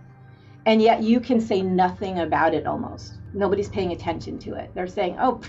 And 0.65 0.81
yet 0.81 1.03
you 1.03 1.19
can 1.19 1.39
say 1.39 1.61
nothing 1.61 2.19
about 2.19 2.53
it 2.53 2.65
almost. 2.65 3.13
Nobody's 3.33 3.69
paying 3.69 3.91
attention 3.91 4.39
to 4.39 4.55
it. 4.55 4.71
They're 4.75 4.87
saying, 4.87 5.17
oh, 5.19 5.41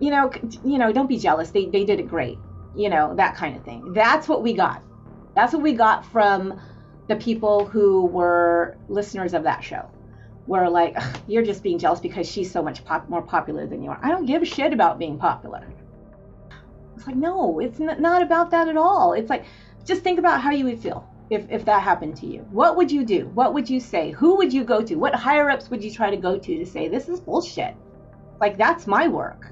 you 0.00 0.10
know, 0.10 0.30
you 0.64 0.78
know, 0.78 0.92
don't 0.92 1.08
be 1.08 1.18
jealous. 1.18 1.50
They 1.50 1.66
they 1.66 1.84
did 1.84 2.00
it 2.00 2.08
great. 2.08 2.38
You 2.74 2.88
know, 2.88 3.14
that 3.14 3.36
kind 3.36 3.56
of 3.56 3.64
thing. 3.64 3.92
That's 3.92 4.28
what 4.28 4.42
we 4.42 4.54
got. 4.54 4.82
That's 5.36 5.52
what 5.52 5.62
we 5.62 5.72
got 5.72 6.04
from 6.06 6.60
the 7.08 7.16
people 7.16 7.66
who 7.66 8.06
were 8.06 8.76
listeners 8.88 9.34
of 9.34 9.44
that 9.44 9.62
show 9.62 9.88
were 10.46 10.68
like, 10.68 10.96
you're 11.26 11.44
just 11.44 11.62
being 11.62 11.78
jealous 11.78 12.00
because 12.00 12.28
she's 12.28 12.50
so 12.50 12.62
much 12.62 12.84
pop- 12.84 13.08
more 13.08 13.22
popular 13.22 13.66
than 13.66 13.82
you 13.82 13.90
are. 13.90 13.98
I 14.02 14.08
don't 14.10 14.26
give 14.26 14.42
a 14.42 14.46
shit 14.46 14.72
about 14.72 14.98
being 14.98 15.18
popular. 15.18 15.66
It's 16.96 17.06
like, 17.06 17.16
no, 17.16 17.60
it's 17.60 17.80
n- 17.80 18.00
not 18.00 18.22
about 18.22 18.50
that 18.50 18.68
at 18.68 18.76
all. 18.76 19.12
It's 19.14 19.30
like, 19.30 19.44
just 19.84 20.02
think 20.02 20.18
about 20.18 20.40
how 20.40 20.50
you 20.50 20.64
would 20.64 20.80
feel 20.80 21.08
if, 21.30 21.46
if 21.50 21.64
that 21.64 21.82
happened 21.82 22.16
to 22.18 22.26
you. 22.26 22.40
What 22.50 22.76
would 22.76 22.90
you 22.90 23.04
do? 23.04 23.26
What 23.34 23.54
would 23.54 23.68
you 23.68 23.80
say? 23.80 24.12
Who 24.12 24.36
would 24.36 24.52
you 24.52 24.64
go 24.64 24.82
to? 24.82 24.94
What 24.94 25.14
higher 25.14 25.50
ups 25.50 25.70
would 25.70 25.82
you 25.82 25.90
try 25.90 26.10
to 26.10 26.16
go 26.16 26.38
to 26.38 26.58
to 26.58 26.66
say, 26.66 26.88
this 26.88 27.08
is 27.08 27.20
bullshit? 27.20 27.74
Like, 28.40 28.56
that's 28.56 28.86
my 28.86 29.08
work. 29.08 29.50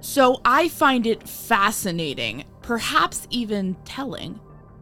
So 0.00 0.40
I 0.44 0.68
find 0.68 1.06
it 1.06 1.28
fascinating, 1.28 2.44
perhaps 2.62 3.26
even 3.30 3.76
telling 3.84 4.40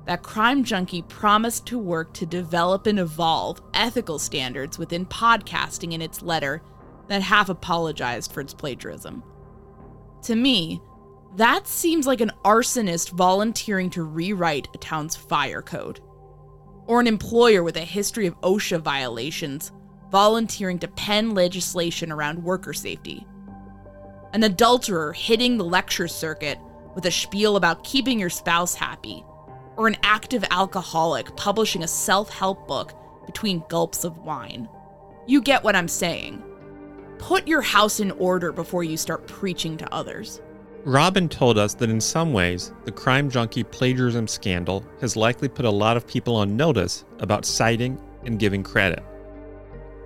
that 0.09 0.22
Crime 0.22 0.64
Junkie 0.64 1.02
promised 1.02 1.66
to 1.66 1.78
work 1.78 2.14
to 2.14 2.24
develop 2.24 2.86
and 2.86 2.98
evolve 2.98 3.61
ethical 3.74 4.18
standards 4.18 4.78
within 4.78 5.04
podcasting 5.04 5.92
in 5.92 6.00
its 6.00 6.22
letter 6.22 6.62
that 7.09 7.20
half 7.20 7.50
apologized 7.50 8.32
for 8.32 8.40
its 8.40 8.54
plagiarism. 8.54 9.22
To 10.22 10.34
me, 10.34 10.80
that 11.36 11.66
seems 11.66 12.06
like 12.06 12.22
an 12.22 12.32
arsonist 12.42 13.11
volunteering 13.11 13.90
to 13.90 14.02
rewrite 14.02 14.68
a 14.72 14.78
town's 14.78 15.14
fire 15.14 15.61
code. 15.61 16.00
Or 16.86 17.00
an 17.00 17.06
employer 17.06 17.62
with 17.62 17.76
a 17.76 17.80
history 17.80 18.26
of 18.26 18.40
OSHA 18.40 18.80
violations 18.80 19.72
volunteering 20.11 20.78
to 20.78 20.88
pen 20.88 21.34
legislation 21.34 22.11
around 22.11 22.42
worker 22.42 22.72
safety. 22.72 23.26
An 24.32 24.42
adulterer 24.42 25.12
hitting 25.12 25.59
the 25.59 25.66
lecture 25.66 26.09
circuit 26.09 26.59
with 26.94 27.04
a 27.04 27.11
spiel 27.11 27.56
about 27.56 27.84
keeping 27.84 28.18
your 28.18 28.30
spouse 28.30 28.74
happy. 28.74 29.22
Or 29.78 29.88
an 29.88 29.96
active 30.02 30.44
alcoholic 30.50 31.34
publishing 31.36 31.82
a 31.82 31.88
self 31.88 32.28
help 32.28 32.68
book 32.68 32.92
between 33.24 33.64
gulps 33.68 34.04
of 34.04 34.18
wine. 34.18 34.68
You 35.26 35.40
get 35.40 35.64
what 35.64 35.76
I'm 35.76 35.88
saying. 35.88 36.42
Put 37.18 37.48
your 37.48 37.62
house 37.62 38.00
in 38.00 38.10
order 38.12 38.52
before 38.52 38.84
you 38.84 38.96
start 38.96 39.26
preaching 39.26 39.76
to 39.78 39.94
others. 39.94 40.42
Robin 40.84 41.28
told 41.28 41.58
us 41.58 41.74
that 41.74 41.90
in 41.90 42.00
some 42.00 42.32
ways, 42.32 42.72
the 42.84 42.92
crime 42.92 43.28
junkie 43.28 43.64
plagiarism 43.64 44.26
scandal 44.26 44.84
has 45.00 45.16
likely 45.16 45.48
put 45.48 45.64
a 45.64 45.70
lot 45.70 45.96
of 45.96 46.06
people 46.06 46.36
on 46.36 46.56
notice 46.56 47.04
about 47.18 47.44
citing 47.44 48.00
and 48.24 48.38
giving 48.38 48.62
credit. 48.62 49.04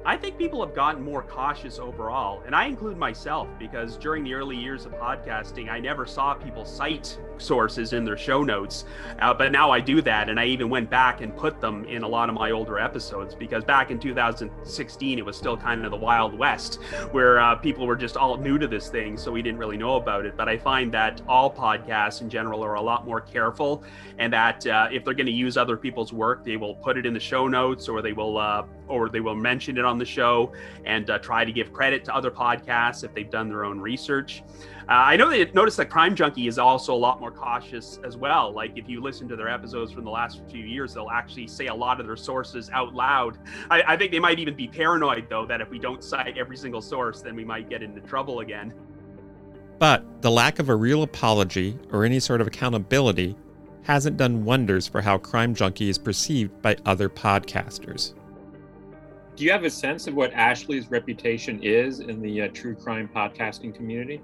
I 0.04 0.16
think 0.16 0.36
people 0.36 0.64
have 0.66 0.74
gotten 0.74 1.00
more 1.00 1.22
cautious 1.22 1.78
overall, 1.78 2.42
and 2.44 2.56
I 2.56 2.66
include 2.66 2.96
myself 2.96 3.46
because 3.56 3.96
during 3.96 4.24
the 4.24 4.34
early 4.34 4.56
years 4.56 4.84
of 4.84 4.92
podcasting, 4.94 5.70
I 5.70 5.78
never 5.78 6.06
saw 6.06 6.34
people 6.34 6.64
cite 6.64 7.16
sources 7.38 7.92
in 7.92 8.04
their 8.04 8.16
show 8.16 8.42
notes. 8.42 8.84
Uh, 9.20 9.32
but 9.32 9.52
now 9.52 9.70
I 9.70 9.78
do 9.78 10.02
that, 10.02 10.28
and 10.28 10.40
I 10.40 10.46
even 10.46 10.68
went 10.68 10.90
back 10.90 11.20
and 11.20 11.36
put 11.36 11.60
them 11.60 11.84
in 11.84 12.02
a 12.02 12.08
lot 12.08 12.28
of 12.28 12.34
my 12.34 12.50
older 12.50 12.80
episodes 12.80 13.36
because 13.36 13.62
back 13.62 13.92
in 13.92 14.00
2016, 14.00 15.18
it 15.20 15.24
was 15.24 15.36
still 15.36 15.56
kind 15.56 15.84
of 15.84 15.92
the 15.92 15.96
Wild 15.96 16.36
West 16.36 16.82
where 17.12 17.38
uh, 17.38 17.54
people 17.54 17.86
were 17.86 17.94
just 17.94 18.16
all 18.16 18.36
new 18.36 18.58
to 18.58 18.66
this 18.66 18.88
thing, 18.88 19.16
so 19.16 19.30
we 19.30 19.40
didn't 19.40 19.60
really 19.60 19.76
know 19.76 19.94
about 19.94 20.26
it. 20.26 20.36
But 20.36 20.48
I 20.48 20.58
find 20.58 20.92
that 20.94 21.22
all 21.28 21.52
podcasts 21.52 22.22
in 22.22 22.28
general 22.28 22.64
are 22.64 22.74
a 22.74 22.82
lot 22.82 23.06
more 23.06 23.20
careful, 23.20 23.84
and 24.18 24.32
that 24.32 24.66
uh, 24.66 24.88
if 24.90 25.04
they're 25.04 25.14
going 25.14 25.26
to 25.26 25.32
use 25.32 25.56
other 25.56 25.76
people's 25.76 26.12
work, 26.12 26.44
they 26.44 26.56
will 26.56 26.74
put 26.74 26.98
it 26.98 27.06
in 27.06 27.14
the 27.14 27.20
show 27.20 27.46
notes 27.46 27.88
or 27.88 28.02
they 28.02 28.12
will 28.12 28.38
uh, 28.38 28.64
or 28.92 29.08
they 29.08 29.20
will 29.20 29.34
mention 29.34 29.78
it 29.78 29.84
on 29.84 29.98
the 29.98 30.04
show 30.04 30.52
and 30.84 31.08
uh, 31.08 31.18
try 31.18 31.44
to 31.44 31.52
give 31.52 31.72
credit 31.72 32.04
to 32.04 32.14
other 32.14 32.30
podcasts 32.30 33.02
if 33.02 33.14
they've 33.14 33.30
done 33.30 33.48
their 33.48 33.64
own 33.64 33.80
research. 33.80 34.42
Uh, 34.82 34.92
I 34.92 35.16
know 35.16 35.30
they 35.30 35.44
noticed 35.52 35.78
that 35.78 35.88
Crime 35.88 36.14
Junkie 36.14 36.48
is 36.48 36.58
also 36.58 36.92
a 36.92 36.96
lot 36.96 37.20
more 37.20 37.30
cautious 37.30 37.98
as 38.04 38.16
well. 38.16 38.52
Like 38.52 38.76
if 38.76 38.88
you 38.88 39.00
listen 39.00 39.28
to 39.28 39.36
their 39.36 39.48
episodes 39.48 39.92
from 39.92 40.04
the 40.04 40.10
last 40.10 40.42
few 40.50 40.64
years, 40.64 40.92
they'll 40.92 41.10
actually 41.10 41.46
say 41.46 41.68
a 41.68 41.74
lot 41.74 42.00
of 42.00 42.06
their 42.06 42.16
sources 42.16 42.68
out 42.70 42.94
loud. 42.94 43.38
I, 43.70 43.82
I 43.88 43.96
think 43.96 44.12
they 44.12 44.18
might 44.18 44.38
even 44.38 44.54
be 44.54 44.68
paranoid 44.68 45.28
though 45.30 45.46
that 45.46 45.60
if 45.60 45.70
we 45.70 45.78
don't 45.78 46.04
cite 46.04 46.36
every 46.36 46.56
single 46.56 46.82
source, 46.82 47.22
then 47.22 47.34
we 47.34 47.44
might 47.44 47.70
get 47.70 47.82
into 47.82 48.00
trouble 48.00 48.40
again. 48.40 48.74
But 49.78 50.04
the 50.20 50.30
lack 50.30 50.58
of 50.58 50.68
a 50.68 50.76
real 50.76 51.02
apology 51.02 51.78
or 51.90 52.04
any 52.04 52.20
sort 52.20 52.40
of 52.40 52.46
accountability 52.46 53.36
hasn't 53.84 54.16
done 54.16 54.44
wonders 54.44 54.86
for 54.86 55.00
how 55.00 55.18
Crime 55.18 55.54
Junkie 55.54 55.88
is 55.88 55.98
perceived 55.98 56.60
by 56.62 56.76
other 56.84 57.08
podcasters 57.08 58.14
do 59.36 59.44
you 59.44 59.50
have 59.50 59.64
a 59.64 59.70
sense 59.70 60.06
of 60.06 60.14
what 60.14 60.32
Ashley's 60.32 60.90
reputation 60.90 61.62
is 61.62 62.00
in 62.00 62.20
the 62.20 62.42
uh, 62.42 62.48
true 62.48 62.74
crime 62.74 63.08
podcasting 63.14 63.74
community? 63.74 64.20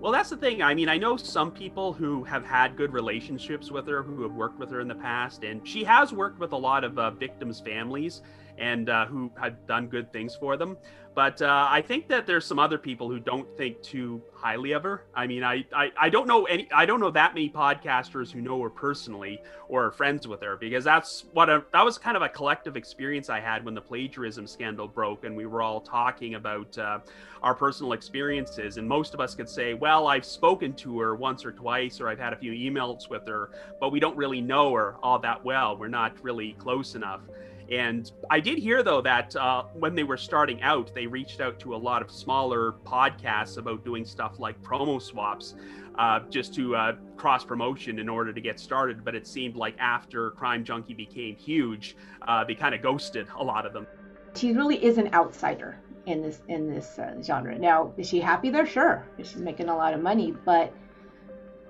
Well, 0.00 0.12
that's 0.12 0.30
the 0.30 0.36
thing. 0.36 0.62
I 0.62 0.74
mean, 0.74 0.88
I 0.88 0.96
know 0.96 1.16
some 1.16 1.50
people 1.50 1.92
who 1.92 2.22
have 2.24 2.44
had 2.44 2.76
good 2.76 2.92
relationships 2.92 3.70
with 3.70 3.86
her, 3.88 4.02
who 4.02 4.22
have 4.22 4.32
worked 4.32 4.58
with 4.58 4.70
her 4.70 4.80
in 4.80 4.86
the 4.86 4.94
past, 4.94 5.42
and 5.42 5.66
she 5.66 5.82
has 5.84 6.12
worked 6.12 6.38
with 6.38 6.52
a 6.52 6.56
lot 6.56 6.84
of 6.84 6.98
uh, 6.98 7.10
victims' 7.10 7.60
families 7.60 8.22
and 8.58 8.88
uh, 8.88 9.06
who 9.06 9.30
had 9.40 9.66
done 9.66 9.86
good 9.86 10.12
things 10.12 10.36
for 10.36 10.56
them. 10.56 10.76
But 11.18 11.42
uh, 11.42 11.66
I 11.68 11.82
think 11.82 12.06
that 12.10 12.28
there's 12.28 12.46
some 12.46 12.60
other 12.60 12.78
people 12.78 13.10
who 13.10 13.18
don't 13.18 13.48
think 13.56 13.82
too 13.82 14.22
highly 14.32 14.70
of 14.70 14.84
her. 14.84 15.04
I 15.16 15.26
mean, 15.26 15.42
I, 15.42 15.66
I, 15.74 15.90
I 16.00 16.08
don't 16.10 16.28
know 16.28 16.44
any, 16.44 16.70
I 16.70 16.86
don't 16.86 17.00
know 17.00 17.10
that 17.10 17.34
many 17.34 17.50
podcasters 17.50 18.30
who 18.30 18.40
know 18.40 18.62
her 18.62 18.70
personally 18.70 19.42
or 19.68 19.86
are 19.86 19.90
friends 19.90 20.28
with 20.28 20.40
her 20.42 20.56
because 20.56 20.84
that's 20.84 21.24
what 21.32 21.50
a, 21.50 21.64
that 21.72 21.84
was 21.84 21.98
kind 21.98 22.16
of 22.16 22.22
a 22.22 22.28
collective 22.28 22.76
experience 22.76 23.30
I 23.30 23.40
had 23.40 23.64
when 23.64 23.74
the 23.74 23.80
plagiarism 23.80 24.46
scandal 24.46 24.86
broke 24.86 25.24
and 25.24 25.36
we 25.36 25.44
were 25.44 25.60
all 25.60 25.80
talking 25.80 26.36
about 26.36 26.78
uh, 26.78 27.00
our 27.42 27.54
personal 27.54 27.94
experiences. 27.94 28.76
And 28.76 28.88
most 28.88 29.12
of 29.12 29.18
us 29.18 29.34
could 29.34 29.48
say, 29.48 29.74
well, 29.74 30.06
I've 30.06 30.24
spoken 30.24 30.72
to 30.74 31.00
her 31.00 31.16
once 31.16 31.44
or 31.44 31.50
twice, 31.50 32.00
or 32.00 32.08
I've 32.08 32.20
had 32.20 32.32
a 32.32 32.36
few 32.36 32.52
emails 32.52 33.10
with 33.10 33.26
her, 33.26 33.50
but 33.80 33.90
we 33.90 33.98
don't 33.98 34.16
really 34.16 34.40
know 34.40 34.72
her 34.74 34.94
all 35.02 35.18
that 35.18 35.44
well. 35.44 35.76
We're 35.76 35.88
not 35.88 36.14
really 36.22 36.52
close 36.60 36.94
enough. 36.94 37.22
And 37.70 38.10
I 38.30 38.40
did 38.40 38.58
hear, 38.58 38.82
though, 38.82 39.02
that 39.02 39.36
uh, 39.36 39.64
when 39.74 39.94
they 39.94 40.04
were 40.04 40.16
starting 40.16 40.62
out, 40.62 40.94
they 40.94 41.06
reached 41.06 41.40
out 41.40 41.58
to 41.60 41.74
a 41.74 41.76
lot 41.76 42.00
of 42.00 42.10
smaller 42.10 42.72
podcasts 42.86 43.58
about 43.58 43.84
doing 43.84 44.06
stuff 44.06 44.38
like 44.38 44.60
promo 44.62 45.00
swaps 45.00 45.54
uh, 45.98 46.20
just 46.30 46.54
to 46.54 46.74
uh, 46.74 46.92
cross 47.16 47.44
promotion 47.44 47.98
in 47.98 48.08
order 48.08 48.32
to 48.32 48.40
get 48.40 48.58
started. 48.58 49.04
But 49.04 49.14
it 49.14 49.26
seemed 49.26 49.54
like 49.54 49.76
after 49.78 50.30
Crime 50.30 50.64
Junkie 50.64 50.94
became 50.94 51.36
huge, 51.36 51.96
uh, 52.26 52.44
they 52.44 52.54
kind 52.54 52.74
of 52.74 52.80
ghosted 52.80 53.28
a 53.36 53.44
lot 53.44 53.66
of 53.66 53.74
them. 53.74 53.86
She 54.34 54.52
really 54.52 54.82
is 54.82 54.96
an 54.96 55.12
outsider 55.12 55.78
in 56.06 56.22
this 56.22 56.40
in 56.48 56.72
this 56.72 56.98
uh, 56.98 57.20
genre. 57.22 57.58
Now, 57.58 57.92
is 57.98 58.08
she 58.08 58.20
happy 58.20 58.48
there? 58.50 58.66
Sure, 58.66 59.06
she's 59.18 59.36
making 59.36 59.68
a 59.68 59.76
lot 59.76 59.92
of 59.92 60.00
money, 60.00 60.34
but 60.44 60.72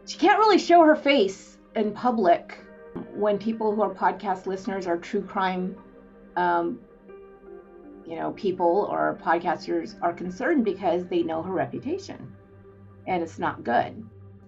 she 0.07 0.17
can't 0.19 0.39
really 0.39 0.59
show 0.59 0.83
her 0.83 0.95
face 0.95 1.57
in 1.75 1.93
public 1.93 2.57
when 3.15 3.39
people 3.39 3.75
who 3.75 3.83
are 3.83 3.95
podcast 3.95 4.47
listeners 4.47 4.87
are 4.87 4.97
true 4.97 5.23
crime 5.23 5.77
um, 6.39 6.79
you 8.07 8.17
know, 8.17 8.31
people 8.33 8.89
or 8.91 9.19
podcasters 9.23 9.97
are 10.01 10.13
concerned 10.13 10.65
because 10.65 11.07
they 11.07 11.23
know 11.23 11.43
her 11.43 11.53
reputation, 11.53 12.33
and 13.07 13.23
it's 13.23 13.39
not 13.39 13.65
good. 13.65 14.03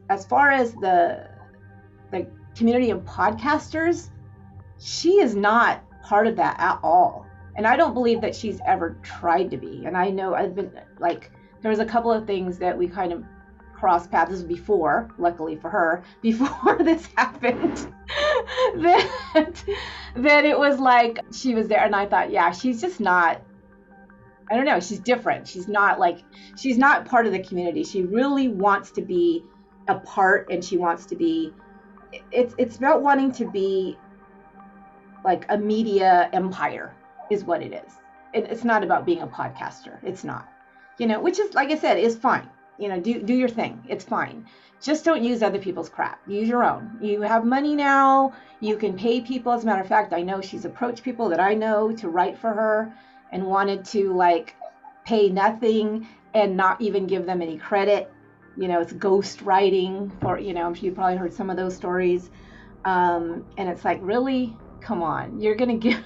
As 0.09 0.25
far 0.25 0.51
as 0.51 0.73
the 0.75 1.29
the 2.13 2.27
community 2.55 2.91
of 2.91 3.01
podcasters, 3.01 4.11
she 4.79 5.15
is 5.15 5.35
not 5.35 5.83
part 6.03 6.27
of 6.27 6.37
that 6.37 6.57
at 6.61 6.79
all. 6.83 7.27
And 7.57 7.67
I 7.67 7.77
don't 7.77 7.93
believe 7.93 8.21
that 8.21 8.35
she's 8.35 8.61
ever 8.67 8.97
tried 9.03 9.51
to 9.51 9.57
be. 9.57 9.85
And 9.85 9.97
I 9.97 10.11
know 10.11 10.35
I've 10.35 10.55
been 10.55 10.71
like, 10.99 11.33
there 11.61 11.71
was 11.71 11.81
a 11.81 11.85
couple 11.85 12.13
of 12.13 12.27
things 12.27 12.59
that 12.59 12.77
we 12.77 12.89
kind 12.89 13.13
of 13.13 13.25
crossed 13.81 14.11
paths 14.11 14.43
before, 14.43 15.09
luckily 15.19 15.57
for 15.57 15.71
her, 15.71 16.05
before 16.23 16.77
this 16.79 17.09
happened, 17.17 17.77
that, 18.77 19.65
that 20.17 20.45
it 20.45 20.59
was 20.59 20.79
like 20.79 21.19
she 21.33 21.55
was 21.55 21.67
there. 21.67 21.83
And 21.83 21.97
I 21.97 22.07
thought, 22.07 22.31
yeah, 22.31 22.53
she's 22.53 22.81
just 22.81 23.01
not, 23.01 23.41
I 24.51 24.57
don't 24.57 24.67
know, 24.67 24.81
she's 24.81 25.01
different. 25.01 25.49
She's 25.49 25.67
not 25.67 25.99
like, 25.99 26.23
she's 26.57 26.77
not 26.77 27.07
part 27.07 27.27
of 27.27 27.33
the 27.33 27.43
community. 27.43 27.83
She 27.83 28.03
really 28.03 28.49
wants 28.49 28.91
to 28.93 29.03
be 29.03 29.43
a 29.89 29.99
part 29.99 30.51
and 30.51 30.63
she 30.63 30.77
wants 30.77 31.07
to 31.07 31.17
be, 31.17 31.53
it's, 32.31 32.55
it's 32.59 32.77
about 32.77 33.03
wanting 33.03 33.33
to 33.33 33.51
be 33.51 33.97
like 35.25 35.47
a 35.49 35.57
media 35.57 36.29
empire, 36.33 36.95
is 37.31 37.45
what 37.45 37.63
it 37.63 37.73
is. 37.73 37.93
It, 38.35 38.47
it's 38.51 38.65
not 38.65 38.85
about 38.85 39.07
being 39.07 39.23
a 39.23 39.27
podcaster. 39.27 39.99
It's 40.03 40.23
not, 40.23 40.49
you 40.99 41.07
know, 41.07 41.21
which 41.21 41.39
is, 41.39 41.55
like 41.55 41.71
I 41.71 41.79
said, 41.79 41.99
is 41.99 42.17
fine 42.17 42.49
you 42.81 42.89
know, 42.89 43.01
do 43.01 43.23
do 43.23 43.35
your 43.35 43.49
thing. 43.49 43.85
It's 43.89 44.05
fine. 44.05 44.47
Just 44.81 45.05
don't 45.05 45.23
use 45.23 45.43
other 45.43 45.59
people's 45.59 45.91
crap. 45.91 46.21
Use 46.27 46.49
your 46.49 46.65
own. 46.65 46.99
You 47.03 47.21
have 47.21 47.45
money 47.45 47.77
now. 47.77 48.33
You 48.61 48.77
can 48.77 48.97
pay 48.97 49.21
people. 49.21 49.53
As 49.53 49.63
a 49.63 49.67
matter 49.67 49.83
of 49.83 49.89
fact, 49.89 50.15
I 50.15 50.23
know 50.23 50.41
she's 50.41 50.65
approached 50.65 51.03
people 51.03 51.29
that 51.29 51.41
I 51.41 51.55
know 51.55 51.93
to 51.93 52.09
write 52.09 52.39
for 52.39 52.53
her 52.53 52.93
and 53.31 53.47
wanted 53.47 53.85
to 53.87 54.15
like 54.15 54.57
pay 55.05 55.29
nothing 55.29 56.09
and 56.33 56.57
not 56.57 56.81
even 56.81 57.07
give 57.07 57.27
them 57.27 57.43
any 57.43 57.59
credit. 57.59 58.11
You 58.57 58.69
know, 58.69 58.81
it's 58.81 58.93
ghost 58.93 59.43
writing 59.43 60.11
for, 60.21 60.39
you 60.39 60.55
know, 60.55 60.73
you 60.75 60.93
probably 60.93 61.17
heard 61.17 61.33
some 61.33 61.51
of 61.51 61.57
those 61.57 61.77
stories. 61.77 62.31
Um, 62.85 63.45
and 63.59 63.69
it's 63.69 63.85
like, 63.85 63.99
really? 64.03 64.57
Come 64.81 65.03
on. 65.03 65.41
You're 65.41 65.57
to 65.81 65.89
give 65.89 66.03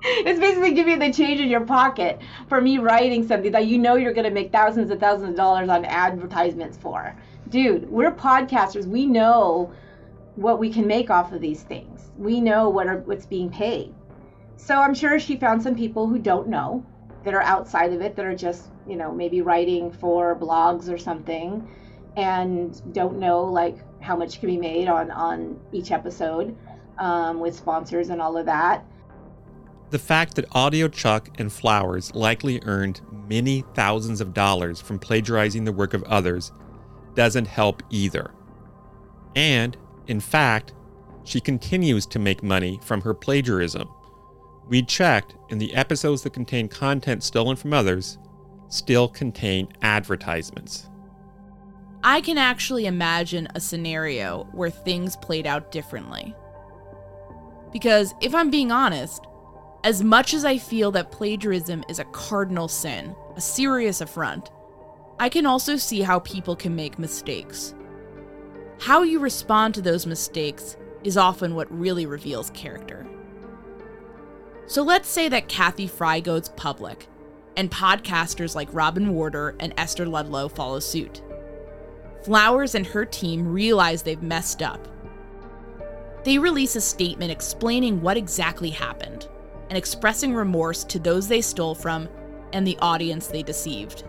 it's 0.24 0.40
basically 0.40 0.72
giving 0.72 0.94
you 0.94 0.98
the 0.98 1.12
change 1.12 1.40
in 1.40 1.50
your 1.50 1.60
pocket 1.60 2.20
for 2.48 2.58
me 2.58 2.78
writing 2.78 3.26
something 3.26 3.52
that 3.52 3.66
you 3.66 3.78
know 3.78 3.96
you're 3.96 4.14
going 4.14 4.24
to 4.24 4.30
make 4.30 4.50
thousands 4.50 4.90
and 4.90 4.98
thousands 4.98 5.30
of 5.30 5.36
dollars 5.36 5.68
on 5.68 5.84
advertisements 5.84 6.78
for. 6.78 7.14
Dude, 7.50 7.90
we're 7.90 8.10
podcasters. 8.10 8.86
We 8.86 9.04
know 9.04 9.70
what 10.36 10.58
we 10.58 10.72
can 10.72 10.86
make 10.86 11.10
off 11.10 11.32
of 11.32 11.42
these 11.42 11.64
things. 11.64 12.12
We 12.16 12.40
know 12.40 12.70
what 12.70 12.86
are 12.86 12.98
what's 13.00 13.26
being 13.26 13.50
paid. 13.50 13.94
So 14.56 14.80
I'm 14.80 14.94
sure 14.94 15.18
she 15.18 15.36
found 15.36 15.62
some 15.62 15.74
people 15.74 16.06
who 16.06 16.18
don't 16.18 16.48
know 16.48 16.82
that 17.24 17.34
are 17.34 17.42
outside 17.42 17.92
of 17.92 18.00
it 18.00 18.16
that 18.16 18.24
are 18.24 18.36
just, 18.36 18.70
you 18.88 18.96
know, 18.96 19.12
maybe 19.12 19.42
writing 19.42 19.92
for 19.92 20.34
blogs 20.34 20.90
or 20.90 20.96
something 20.96 21.68
and 22.16 22.80
don't 22.94 23.18
know 23.18 23.44
like 23.44 23.76
how 24.00 24.16
much 24.16 24.40
can 24.40 24.48
be 24.48 24.56
made 24.56 24.88
on 24.88 25.10
on 25.10 25.60
each 25.72 25.90
episode 25.90 26.56
um, 26.98 27.38
with 27.38 27.54
sponsors 27.54 28.08
and 28.08 28.22
all 28.22 28.36
of 28.38 28.46
that 28.46 28.84
the 29.90 29.98
fact 29.98 30.36
that 30.36 30.48
audiochuck 30.50 31.28
and 31.38 31.52
Flowers 31.52 32.14
likely 32.14 32.60
earned 32.64 33.00
many 33.28 33.64
thousands 33.74 34.20
of 34.20 34.32
dollars 34.32 34.80
from 34.80 34.98
plagiarizing 34.98 35.64
the 35.64 35.72
work 35.72 35.94
of 35.94 36.02
others 36.04 36.52
doesn't 37.14 37.46
help 37.46 37.82
either. 37.90 38.32
And, 39.34 39.76
in 40.06 40.20
fact, 40.20 40.72
she 41.24 41.40
continues 41.40 42.06
to 42.06 42.18
make 42.18 42.42
money 42.42 42.80
from 42.82 43.00
her 43.02 43.14
plagiarism. 43.14 43.88
We 44.68 44.82
checked, 44.82 45.34
and 45.50 45.60
the 45.60 45.74
episodes 45.74 46.22
that 46.22 46.32
contain 46.32 46.68
content 46.68 47.24
stolen 47.24 47.56
from 47.56 47.72
others 47.72 48.18
still 48.68 49.08
contain 49.08 49.68
advertisements. 49.82 50.88
I 52.02 52.20
can 52.20 52.38
actually 52.38 52.86
imagine 52.86 53.48
a 53.54 53.60
scenario 53.60 54.48
where 54.52 54.70
things 54.70 55.16
played 55.16 55.46
out 55.46 55.72
differently. 55.72 56.34
Because 57.72 58.14
if 58.20 58.34
I'm 58.34 58.50
being 58.50 58.72
honest, 58.72 59.26
As 59.82 60.02
much 60.02 60.34
as 60.34 60.44
I 60.44 60.58
feel 60.58 60.90
that 60.90 61.10
plagiarism 61.10 61.84
is 61.88 61.98
a 61.98 62.04
cardinal 62.04 62.68
sin, 62.68 63.16
a 63.34 63.40
serious 63.40 64.02
affront, 64.02 64.50
I 65.18 65.30
can 65.30 65.46
also 65.46 65.76
see 65.76 66.02
how 66.02 66.18
people 66.18 66.54
can 66.54 66.76
make 66.76 66.98
mistakes. 66.98 67.74
How 68.78 69.02
you 69.02 69.20
respond 69.20 69.72
to 69.74 69.80
those 69.80 70.04
mistakes 70.04 70.76
is 71.02 71.16
often 71.16 71.54
what 71.54 71.70
really 71.72 72.04
reveals 72.04 72.50
character. 72.50 73.06
So 74.66 74.82
let's 74.82 75.08
say 75.08 75.30
that 75.30 75.48
Cathy 75.48 75.86
Frye 75.86 76.20
goes 76.20 76.50
public, 76.50 77.06
and 77.56 77.70
podcasters 77.70 78.54
like 78.54 78.68
Robin 78.72 79.14
Warder 79.14 79.56
and 79.60 79.72
Esther 79.78 80.04
Ludlow 80.04 80.48
follow 80.48 80.80
suit. 80.80 81.22
Flowers 82.22 82.74
and 82.74 82.86
her 82.86 83.06
team 83.06 83.50
realize 83.50 84.02
they've 84.02 84.22
messed 84.22 84.60
up. 84.60 84.86
They 86.22 86.38
release 86.38 86.76
a 86.76 86.82
statement 86.82 87.32
explaining 87.32 88.02
what 88.02 88.18
exactly 88.18 88.68
happened 88.68 89.26
and 89.70 89.78
expressing 89.78 90.34
remorse 90.34 90.84
to 90.84 90.98
those 90.98 91.28
they 91.28 91.40
stole 91.40 91.74
from 91.74 92.08
and 92.52 92.66
the 92.66 92.78
audience 92.82 93.28
they 93.28 93.42
deceived. 93.42 94.04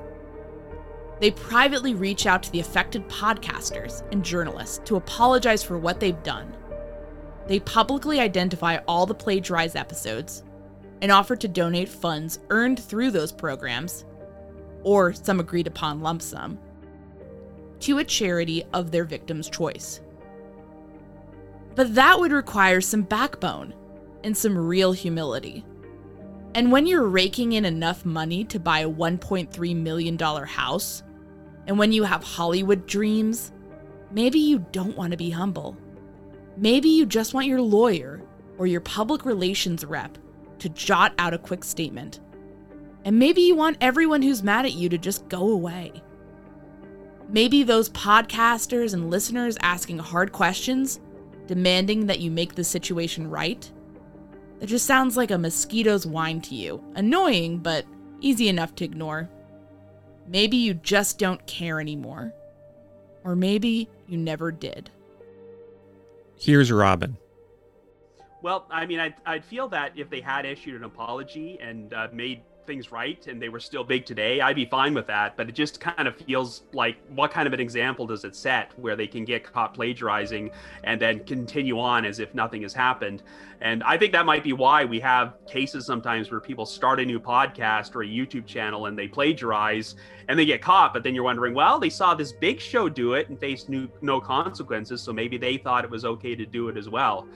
They 1.20 1.30
privately 1.30 1.93
reach 1.93 2.26
out 2.26 2.41
to 2.43 2.51
the 2.51 2.59
affected 2.59 3.07
podcasters 3.07 4.03
and 4.12 4.26
journalists 4.26 4.82
to 4.86 4.95
apologize 4.95 5.62
for 5.62 5.78
what 5.78 5.99
they've 5.99 6.22
done. 6.24 6.57
They 7.47 7.59
publicly 7.59 8.20
identify 8.20 8.80
all 8.88 9.05
the 9.05 9.14
plagiarized 9.14 9.76
episodes 9.76 10.43
and 11.01 11.12
offer 11.12 11.36
to 11.36 11.47
donate 11.47 11.89
funds 11.89 12.39
earned 12.49 12.80
through 12.80 13.12
those 13.12 13.32
programs, 13.32 14.03
or 14.84 15.14
some 15.14 15.39
agreed 15.39 15.68
upon 15.68 16.01
lump 16.01 16.24
sum, 16.24 16.57
to 17.82 17.99
a 17.99 18.03
charity 18.03 18.64
of 18.74 18.89
their 18.89 19.05
victim's 19.05 19.49
choice. 19.49 20.01
But 21.76 21.93
that 21.95 22.20
would 22.20 22.32
require 22.32 22.82
some 22.82 23.03
backbone 23.03 23.76
and 24.24 24.36
some 24.36 24.57
real 24.57 24.91
humility. 24.91 25.65
And 26.53 26.72
when 26.72 26.86
you're 26.86 27.07
raking 27.07 27.53
in 27.53 27.65
enough 27.65 28.05
money 28.05 28.43
to 28.45 28.59
buy 28.59 28.80
a 28.80 28.89
$1.3 28.89 29.76
million 29.76 30.17
house, 30.17 31.03
and 31.67 31.80
when 31.80 31.91
you 31.91 32.03
have 32.03 32.24
Hollywood 32.24 32.88
dreams, 32.88 33.51
maybe 34.11 34.39
you 34.39 34.65
don't 34.72 34.97
want 34.97 35.11
to 35.11 35.17
be 35.17 35.30
humble. 35.30 35.78
Maybe 36.57 36.89
you 36.89 37.05
just 37.05 37.34
want 37.34 37.47
your 37.47 37.61
lawyer 37.61 38.22
or 38.57 38.67
your 38.67 38.82
public 38.82 39.26
relations 39.26 39.86
rep 39.86 40.17
to 40.59 40.69
jot 40.69 41.13
out 41.17 41.34
a 41.34 41.38
quick 41.38 41.63
statement. 41.63 42.19
And 43.05 43.17
maybe 43.17 43.41
you 43.41 43.55
want 43.55 43.78
everyone 43.82 44.22
who's 44.22 44.43
mad 44.43 44.65
at 44.65 44.74
you 44.74 44.89
to 44.89 44.97
just 44.97 45.28
go 45.30 45.49
away. 45.49 46.03
Maybe 47.30 47.63
those 47.63 47.89
podcasters 47.89 48.93
and 48.93 49.09
listeners 49.09 49.57
asking 49.61 49.99
hard 49.99 50.34
questions, 50.34 50.99
demanding 51.47 52.05
that 52.07 52.19
you 52.19 52.30
make 52.30 52.55
the 52.55 52.63
situation 52.63 53.30
right, 53.30 53.72
it 54.62 54.68
just 54.68 54.86
sounds 54.86 55.18
like 55.18 55.32
a 55.32 55.38
mosquito's 55.38 56.05
whine 56.05 56.39
to 56.41 56.55
you. 56.55 56.84
Annoying, 56.95 57.57
but 57.57 57.86
easy 58.22 58.47
enough 58.47 58.76
to 58.76 58.86
ignore. 58.86 59.28
Maybe 60.28 60.55
you 60.55 60.76
just 60.76 61.18
don't 61.18 61.45
care 61.47 61.82
anymore. 61.82 62.32
Or 63.24 63.36
maybe 63.36 63.89
you 64.07 64.18
never 64.18 64.51
did. 64.51 64.91
Here's 66.38 66.72
Robin. 66.72 67.18
Well, 68.41 68.66
I 68.72 68.86
mean, 68.86 68.99
I'd, 68.99 69.16
I'd 69.26 69.43
feel 69.43 69.68
that 69.70 69.93
if 69.95 70.09
they 70.09 70.22
had 70.22 70.45
issued 70.45 70.76
an 70.76 70.84
apology 70.84 71.59
and 71.59 71.93
uh, 71.93 72.07
made 72.14 72.41
things 72.66 72.91
right 72.91 73.26
and 73.28 73.41
they 73.41 73.49
were 73.49 73.59
still 73.59 73.84
big 73.84 74.05
today, 74.05 74.41
I'd 74.41 74.55
be 74.55 74.66
fine 74.66 74.93
with 74.93 75.07
that. 75.07 75.38
But 75.38 75.49
it 75.49 75.53
just 75.53 75.80
kind 75.80 76.07
of 76.07 76.16
feels 76.16 76.64
like 76.74 76.97
what 77.09 77.32
kind 77.32 77.47
of 77.47 77.53
an 77.53 77.59
example 77.59 78.05
does 78.07 78.24
it 78.24 78.36
set 78.36 78.78
where 78.80 78.95
they 78.95 79.07
can 79.07 79.26
get 79.26 79.43
caught 79.43 79.74
plagiarizing 79.74 80.51
and 80.84 81.01
then 81.01 81.24
continue 81.26 81.80
on 81.80 82.05
as 82.05 82.20
if 82.20 82.34
nothing 82.34 82.62
has 82.64 82.74
happened? 82.74 83.24
And 83.62 83.84
I 83.84 83.97
think 83.97 84.12
that 84.14 84.26
might 84.26 84.43
be 84.43 84.53
why 84.53 84.86
we 84.86 84.99
have 85.01 85.36
cases 85.47 85.86
sometimes 85.86 86.32
where 86.32 86.39
people 86.39 86.66
start 86.66 86.99
a 86.99 87.05
new 87.05 87.20
podcast 87.20 87.95
or 87.95 88.03
a 88.03 88.07
YouTube 88.07 88.45
channel 88.45 88.88
and 88.88 88.97
they 88.97 89.07
plagiarize 89.07 89.95
and 90.28 90.38
they 90.38 90.45
get 90.45 90.62
caught. 90.62 90.93
But 90.93 91.03
then 91.03 91.14
you're 91.14 91.24
wondering, 91.24 91.53
well, 91.53 91.80
they 91.80 91.89
saw 91.89 92.16
this 92.16 92.32
big 92.32 92.59
show 92.59 92.89
do 92.89 93.14
it 93.14 93.30
and 93.30 93.39
faced 93.39 93.70
new, 93.70 93.88
no 94.01 94.20
consequences. 94.20 95.01
So 95.01 95.14
maybe 95.14 95.38
they 95.38 95.57
thought 95.57 95.84
it 95.84 95.91
was 95.91 96.05
okay 96.05 96.36
to 96.36 96.45
do 96.45 96.70
it 96.70 96.78
as 96.78 96.89
well. 96.89 97.28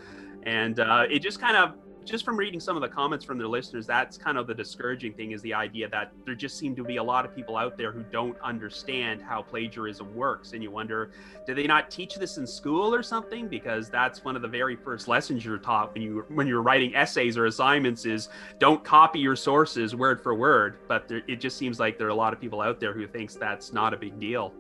And 0.43 0.80
uh, 0.80 1.05
it 1.09 1.19
just 1.19 1.39
kind 1.39 1.57
of, 1.57 1.73
just 2.06 2.24
from 2.24 2.38
reading 2.38 2.60
some 2.60 2.76
of 2.76 2.82
the 2.82 2.88
comments 2.88 3.26
from 3.26 3.38
their 3.38 3.47
listeners, 3.47 3.88
that's 3.88 4.18
kind 4.18 4.38
of 4.38 4.45
the 4.47 4.53
discouraging 4.53 5.14
thing 5.14 5.32
is 5.32 5.41
the 5.41 5.53
idea 5.53 5.89
that 5.89 6.12
there 6.26 6.36
just 6.36 6.58
seem 6.58 6.76
to 6.76 6.84
be 6.84 6.97
a 6.97 7.03
lot 7.03 7.26
of 7.26 7.36
people 7.36 7.58
out 7.58 7.78
there 7.78 7.91
who 7.91 8.03
don't 8.12 8.39
understand 8.41 9.22
how 9.22 9.41
plagiarism 9.41 10.16
works. 10.16 10.53
And 10.53 10.62
you 10.62 10.70
wonder, 10.70 11.12
do 11.47 11.56
they 11.56 11.66
not 11.66 11.89
teach 11.89 12.16
this 12.16 12.38
in 12.38 12.45
school 12.45 12.93
or 12.93 13.01
something? 13.01 13.47
Because 13.47 13.89
that's 13.89 14.24
one 14.24 14.36
of 14.36 14.41
the 14.43 14.47
very 14.47 14.76
first 14.76 15.08
lessons 15.08 15.43
you're 15.43 15.58
taught 15.58 15.93
when 15.93 16.03
you 16.03 16.26
when 16.30 16.47
you're 16.47 16.62
writing 16.62 16.95
essays 16.95 17.38
or 17.38 17.47
assignments 17.47 18.06
is 18.06 18.30
don't 18.60 18.84
copy 18.84 19.20
your 19.20 19.36
sources 19.36 19.95
word 19.95 20.22
for 20.22 20.36
word. 20.36 20.78
But 20.88 21.08
there, 21.08 21.24
it 21.28 21.41
just 21.41 21.58
seems 21.58 21.80
like 21.80 21.97
there 21.97 22.08
are 22.08 22.12
a 22.12 22.16
lot 22.16 22.34
of 22.34 22.39
people 22.39 22.62
out 22.62 22.80
there 22.80 22.93
who 22.93 23.08
thinks 23.08 23.36
that's 23.36 23.74
not 23.74 23.93
a 23.93 23.97
big 23.97 24.20
deal. 24.20 24.53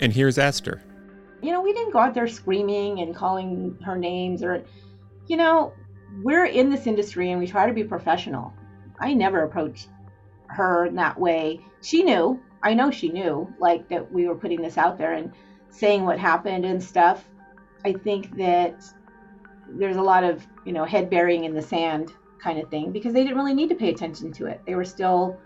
And 0.00 0.12
here's 0.12 0.38
Esther. 0.38 0.82
You 1.42 1.52
know, 1.52 1.60
we 1.60 1.72
didn't 1.72 1.92
go 1.92 1.98
out 1.98 2.14
there 2.14 2.28
screaming 2.28 3.00
and 3.00 3.14
calling 3.14 3.76
her 3.84 3.96
names 3.96 4.42
or 4.42 4.64
you 5.28 5.36
know, 5.36 5.72
we're 6.22 6.46
in 6.46 6.70
this 6.70 6.86
industry 6.86 7.30
and 7.30 7.38
we 7.38 7.46
try 7.46 7.66
to 7.66 7.72
be 7.72 7.84
professional. 7.84 8.52
I 9.00 9.14
never 9.14 9.42
approached 9.42 9.88
her 10.48 10.86
in 10.86 10.96
that 10.96 11.18
way. 11.18 11.60
She 11.82 12.02
knew, 12.02 12.40
I 12.62 12.74
know 12.74 12.90
she 12.90 13.08
knew, 13.08 13.52
like 13.58 13.88
that 13.88 14.10
we 14.12 14.26
were 14.26 14.34
putting 14.34 14.60
this 14.60 14.78
out 14.78 14.98
there 14.98 15.12
and 15.12 15.32
saying 15.70 16.04
what 16.04 16.18
happened 16.18 16.64
and 16.64 16.82
stuff. 16.82 17.28
I 17.84 17.92
think 17.92 18.36
that 18.36 18.82
there's 19.68 19.96
a 19.96 20.02
lot 20.02 20.24
of, 20.24 20.46
you 20.64 20.72
know, 20.72 20.84
head 20.84 21.10
burying 21.10 21.44
in 21.44 21.54
the 21.54 21.62
sand 21.62 22.12
kind 22.42 22.58
of 22.58 22.70
thing 22.70 22.90
because 22.92 23.12
they 23.12 23.22
didn't 23.22 23.36
really 23.36 23.54
need 23.54 23.68
to 23.68 23.74
pay 23.74 23.90
attention 23.90 24.32
to 24.32 24.46
it. 24.46 24.60
They 24.66 24.74
were 24.74 24.84
still 24.84 25.38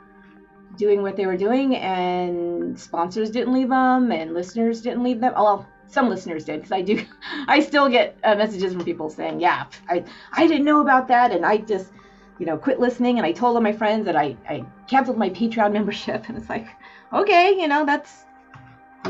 doing 0.77 1.03
what 1.03 1.17
they 1.17 1.27
were 1.27 1.37
doing 1.37 1.77
and 1.77 2.79
sponsors 2.79 3.31
didn't 3.31 3.53
leave 3.53 3.69
them 3.69 4.11
and 4.11 4.33
listeners 4.33 4.81
didn't 4.81 5.03
leave 5.03 5.21
them. 5.21 5.35
Well, 5.35 5.67
some 5.93 6.09
listeners 6.09 6.45
did 6.45 6.57
because 6.57 6.73
I 6.73 6.81
do 6.81 7.05
I 7.49 7.61
still 7.61 7.89
get 7.89 8.17
uh, 8.25 8.35
messages 8.35 8.73
from 8.73 8.85
people 8.85 9.11
saying, 9.11 9.41
"Yeah, 9.41 9.67
I 9.89 10.05
I 10.33 10.47
didn't 10.47 10.65
know 10.65 10.81
about 10.81 11.09
that 11.09 11.33
and 11.33 11.45
I 11.45 11.59
just, 11.59 11.93
you 12.39 12.47
know, 12.47 12.57
quit 12.57 12.81
listening 12.81 13.19
and 13.19 13.27
I 13.27 13.33
told 13.33 13.57
all 13.57 13.63
my 13.63 13.73
friends 13.73 14.07
that 14.07 14.17
I 14.17 14.37
I 14.49 14.65
canceled 14.89 15.19
my 15.19 15.31
Patreon 15.31 15.73
membership." 15.79 16.29
And 16.29 16.37
it's 16.39 16.49
like, 16.49 16.67
"Okay, 17.13 17.55
you 17.61 17.69
know, 17.69 17.85
that's 17.85 18.25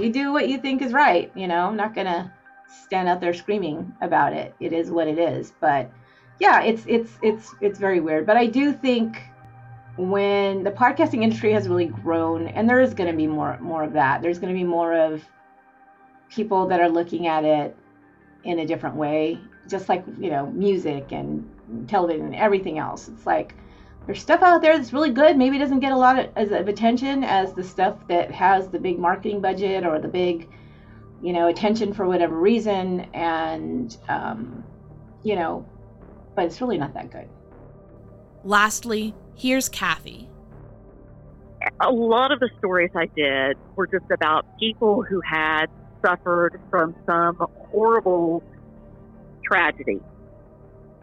you 0.01 0.13
do 0.13 0.33
what 0.33 0.49
you 0.49 0.59
think 0.59 0.83
is 0.83 0.93
right, 0.93 1.31
you 1.35 1.47
know. 1.47 1.67
I'm 1.67 1.77
not 1.77 1.95
going 1.95 2.07
to 2.07 2.31
stand 2.67 3.09
out 3.09 3.21
there 3.21 3.35
screaming 3.35 3.95
about 4.01 4.33
it. 4.33 4.55
It 4.59 4.73
is 4.73 4.91
what 4.91 5.07
it 5.07 5.19
is." 5.19 5.53
But 5.61 5.91
yeah, 6.41 6.63
it's 6.63 6.85
it's 6.87 7.19
it's 7.23 7.55
it's 7.61 7.79
very 7.79 8.01
weird, 8.01 8.27
but 8.27 8.37
I 8.37 8.47
do 8.47 8.73
think 8.73 9.23
when 9.97 10.65
the 10.65 10.71
podcasting 10.71 11.23
industry 11.23 11.53
has 11.53 11.69
really 11.69 11.87
grown 11.87 12.49
and 12.49 12.69
there 12.69 12.81
is 12.81 12.95
going 12.95 13.11
to 13.11 13.17
be 13.17 13.27
more 13.27 13.59
more 13.61 13.85
of 13.85 13.93
that. 13.93 14.23
There's 14.23 14.39
going 14.39 14.53
to 14.53 14.59
be 14.59 14.65
more 14.65 14.95
of 14.95 15.23
people 16.35 16.67
that 16.69 16.81
are 16.81 16.89
looking 16.89 17.27
at 17.27 17.45
it 17.45 17.77
in 18.45 18.59
a 18.61 18.67
different 18.67 18.97
way, 18.97 19.39
just 19.69 19.89
like, 19.89 20.05
you 20.19 20.31
know, 20.31 20.47
music 20.51 21.13
and 21.13 21.49
television 21.89 22.27
and 22.27 22.35
everything 22.35 22.79
else. 22.79 23.09
It's 23.09 23.27
like 23.27 23.55
there's 24.07 24.21
stuff 24.21 24.43
out 24.43 24.63
there 24.63 24.77
that's 24.77 24.93
really 24.93 25.11
good. 25.11 25.37
Maybe 25.37 25.57
it 25.57 25.61
doesn't 25.61 25.81
get 25.81 25.93
a 25.93 25.97
lot 25.97 26.19
of, 26.19 26.53
of 26.53 26.69
attention 26.69 27.23
as 27.23 27.53
the 27.53 27.63
stuff 27.63 27.97
that 28.09 28.31
has 28.31 28.69
the 28.69 28.79
big 28.79 28.99
marketing 28.99 29.41
budget 29.41 29.87
or 29.87 29.99
the 30.01 30.09
big, 30.09 30.49
you 31.23 31.33
know, 31.33 31.49
attention 31.49 31.93
for 31.93 32.07
whatever 32.07 32.37
reason. 32.37 33.01
And, 33.15 33.97
um, 34.09 34.65
you 35.23 35.37
know, 35.37 35.67
but 36.35 36.47
it's 36.47 36.61
really 36.61 36.79
not 36.79 36.95
that 36.95 37.11
good. 37.11 37.29
Lastly, 38.43 39.15
here's 39.37 39.69
Cathy. 39.69 40.29
A 41.81 41.93
lot 41.93 42.33
of 42.33 42.41
the 42.41 42.51
stories 42.59 42.91
I 42.97 43.07
did 43.07 43.57
were 43.77 43.87
just 43.87 44.11
about 44.11 44.59
people 44.59 45.03
who 45.03 45.21
had 45.21 45.67
suffered 46.05 46.61
from 46.71 46.95
some 47.07 47.37
horrible 47.71 48.43
tragedy. 49.45 50.01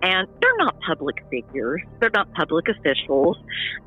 And 0.01 0.27
they're 0.41 0.57
not 0.57 0.79
public 0.79 1.17
figures, 1.29 1.81
they're 1.99 2.09
not 2.13 2.31
public 2.33 2.67
officials. 2.69 3.37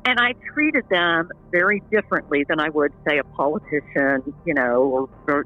And 0.05 0.19
I 0.19 0.33
treated 0.53 0.83
them 0.89 1.29
very 1.51 1.81
differently 1.91 2.45
than 2.47 2.59
I 2.59 2.69
would, 2.69 2.91
say, 3.07 3.17
a 3.17 3.23
politician, 3.23 4.33
you 4.45 4.53
know, 4.53 4.83
or, 4.83 5.09
or 5.27 5.45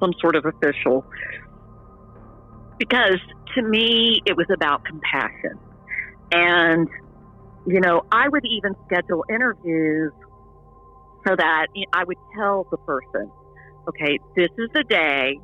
some 0.00 0.14
sort 0.20 0.36
of 0.36 0.46
official. 0.46 1.04
Because 2.78 3.18
to 3.54 3.62
me, 3.62 4.22
it 4.24 4.36
was 4.36 4.46
about 4.52 4.84
compassion. 4.84 5.58
And, 6.32 6.88
you 7.66 7.80
know, 7.80 8.02
I 8.10 8.28
would 8.28 8.44
even 8.46 8.74
schedule 8.86 9.24
interviews 9.28 10.12
so 11.26 11.34
that 11.36 11.66
I 11.92 12.04
would 12.04 12.18
tell 12.36 12.66
the 12.70 12.76
person, 12.78 13.30
okay, 13.88 14.18
this 14.34 14.50
is 14.58 14.70
the 14.74 14.84
day 14.84 15.38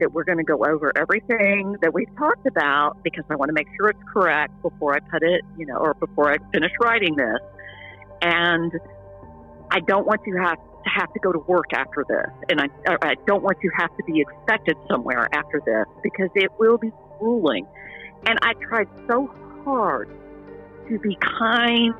that 0.00 0.12
we're 0.12 0.24
going 0.24 0.38
to 0.38 0.44
go 0.44 0.64
over 0.64 0.92
everything 0.96 1.76
that 1.80 1.92
we've 1.94 2.14
talked 2.16 2.46
about 2.46 3.02
because 3.04 3.24
I 3.30 3.36
want 3.36 3.50
to 3.50 3.52
make 3.52 3.68
sure 3.76 3.90
it's 3.90 4.02
correct 4.12 4.60
before 4.62 4.94
I 4.94 5.00
put 5.00 5.22
it, 5.22 5.42
you 5.56 5.66
know, 5.66 5.76
or 5.76 5.94
before 5.94 6.32
I 6.32 6.38
finish 6.52 6.72
writing 6.80 7.14
this. 7.16 7.38
And 8.20 8.72
I 9.70 9.80
don't 9.80 10.06
want 10.06 10.20
you 10.26 10.36
have 10.36 10.56
to 10.56 10.90
have 10.96 11.12
to 11.12 11.20
go 11.20 11.32
to 11.32 11.38
work 11.38 11.72
after 11.74 12.04
this, 12.08 12.28
and 12.48 12.60
I, 12.60 12.68
I 13.02 13.14
don't 13.26 13.42
want 13.42 13.58
you 13.62 13.70
to 13.70 13.76
have 13.76 13.96
to 13.96 14.04
be 14.04 14.20
expected 14.20 14.76
somewhere 14.90 15.28
after 15.32 15.62
this 15.64 15.86
because 16.02 16.28
it 16.34 16.50
will 16.58 16.76
be 16.76 16.90
grueling. 17.18 17.66
And 18.26 18.38
I 18.42 18.54
tried 18.54 18.88
so 19.08 19.32
hard 19.64 20.10
to 20.88 20.98
be 20.98 21.16
kind 21.38 21.94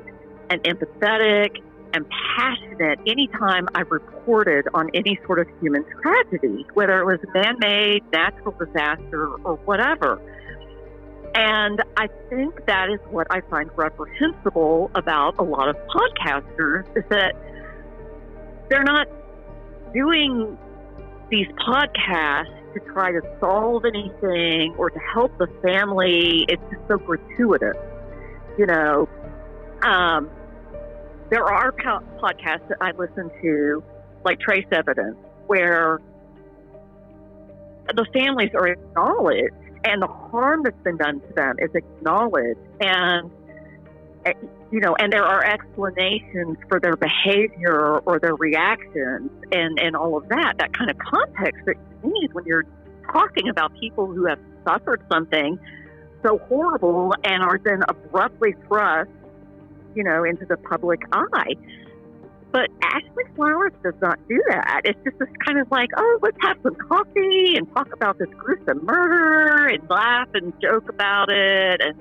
and 0.49 0.61
empathetic 0.63 1.61
and 1.93 2.05
passionate 2.35 2.99
anytime 3.07 3.67
I 3.75 3.81
reported 3.81 4.67
on 4.73 4.89
any 4.93 5.19
sort 5.25 5.39
of 5.39 5.47
human 5.61 5.85
tragedy, 6.01 6.65
whether 6.73 6.99
it 6.99 7.05
was 7.05 7.19
man 7.33 7.55
made, 7.59 8.01
natural 8.11 8.55
disaster, 8.57 9.35
or 9.43 9.55
whatever. 9.65 10.19
And 11.35 11.81
I 11.97 12.07
think 12.29 12.65
that 12.67 12.89
is 12.89 12.99
what 13.09 13.27
I 13.31 13.41
find 13.41 13.69
reprehensible 13.75 14.91
about 14.93 15.37
a 15.39 15.43
lot 15.43 15.69
of 15.69 15.75
podcasters 15.87 16.85
is 16.95 17.03
that 17.09 17.33
they're 18.69 18.83
not 18.83 19.07
doing 19.93 20.57
these 21.29 21.47
podcasts 21.67 22.73
to 22.73 22.79
try 22.91 23.11
to 23.11 23.21
solve 23.39 23.85
anything 23.85 24.75
or 24.77 24.89
to 24.89 24.99
help 24.99 25.35
the 25.37 25.47
family. 25.63 26.45
It's 26.47 26.61
just 26.71 26.87
so 26.87 26.97
gratuitous, 26.97 27.77
you 28.57 28.65
know. 28.65 29.07
Um, 29.83 30.29
there 31.29 31.45
are 31.45 31.71
po- 31.71 32.03
podcasts 32.21 32.67
that 32.69 32.77
I 32.81 32.91
listen 32.91 33.31
to, 33.41 33.83
like 34.23 34.39
Trace 34.39 34.65
Evidence, 34.71 35.17
where 35.47 35.99
the 37.87 38.05
families 38.13 38.51
are 38.53 38.67
acknowledged 38.67 39.53
and 39.83 40.01
the 40.01 40.07
harm 40.07 40.63
that's 40.63 40.81
been 40.83 40.97
done 40.97 41.19
to 41.19 41.33
them 41.33 41.57
is 41.59 41.69
acknowledged. 41.75 42.59
And 42.79 43.29
eh, 44.25 44.33
you 44.73 44.79
know 44.79 44.95
and 44.95 45.13
there 45.13 45.23
are 45.23 45.45
explanations 45.45 46.57
for 46.67 46.79
their 46.79 46.95
behavior 46.95 47.99
or 47.99 48.19
their 48.19 48.35
reactions 48.35 49.29
and 49.51 49.79
and 49.79 49.95
all 49.95 50.17
of 50.17 50.27
that 50.29 50.55
that 50.57 50.75
kind 50.75 50.89
of 50.89 50.97
context 50.97 51.61
that 51.67 51.75
you 52.03 52.11
need 52.11 52.33
when 52.33 52.43
you're 52.45 52.65
talking 53.11 53.47
about 53.49 53.71
people 53.79 54.07
who 54.07 54.25
have 54.25 54.39
suffered 54.67 54.99
something 55.11 55.59
so 56.25 56.39
horrible 56.49 57.13
and 57.23 57.43
are 57.43 57.59
then 57.63 57.83
abruptly 57.87 58.55
thrust 58.67 59.11
you 59.95 60.03
know 60.03 60.23
into 60.23 60.45
the 60.45 60.57
public 60.57 61.01
eye 61.11 61.53
but 62.53 62.69
Ashley 62.83 63.23
Flowers 63.35 63.73
does 63.83 63.95
not 63.99 64.19
do 64.29 64.39
that. 64.49 64.81
It's 64.85 64.99
just 65.03 65.17
this 65.17 65.27
kind 65.43 65.59
of 65.59 65.69
like, 65.71 65.89
oh, 65.97 66.19
let's 66.21 66.37
have 66.41 66.57
some 66.61 66.75
coffee 66.75 67.55
and 67.57 67.67
talk 67.73 67.91
about 67.91 68.19
this 68.19 68.29
gruesome 68.37 68.85
murder 68.85 69.65
and 69.73 69.89
laugh 69.89 70.27
and 70.35 70.53
joke 70.61 70.87
about 70.87 71.31
it. 71.31 71.81
And, 71.81 71.99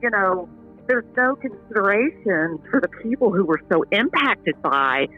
you 0.00 0.08
know, 0.08 0.48
there's 0.86 1.04
no 1.16 1.34
consideration 1.34 2.60
for 2.70 2.80
the 2.80 2.88
people 3.02 3.32
who 3.32 3.44
were 3.44 3.60
so 3.72 3.82
impacted 3.90 4.62
by 4.62 5.08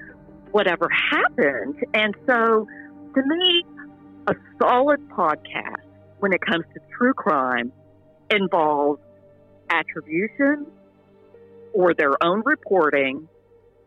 whatever 0.52 0.88
happened. 0.88 1.84
And 1.92 2.14
so, 2.26 2.66
to 3.14 3.22
me, 3.22 3.64
a 4.28 4.34
solid 4.58 5.06
podcast 5.10 5.84
when 6.20 6.32
it 6.32 6.40
comes 6.40 6.64
to 6.72 6.80
true 6.96 7.12
crime 7.12 7.70
involves 8.30 9.02
attribution 9.68 10.66
or 11.74 11.92
their 11.92 12.12
own 12.24 12.42
reporting 12.44 13.28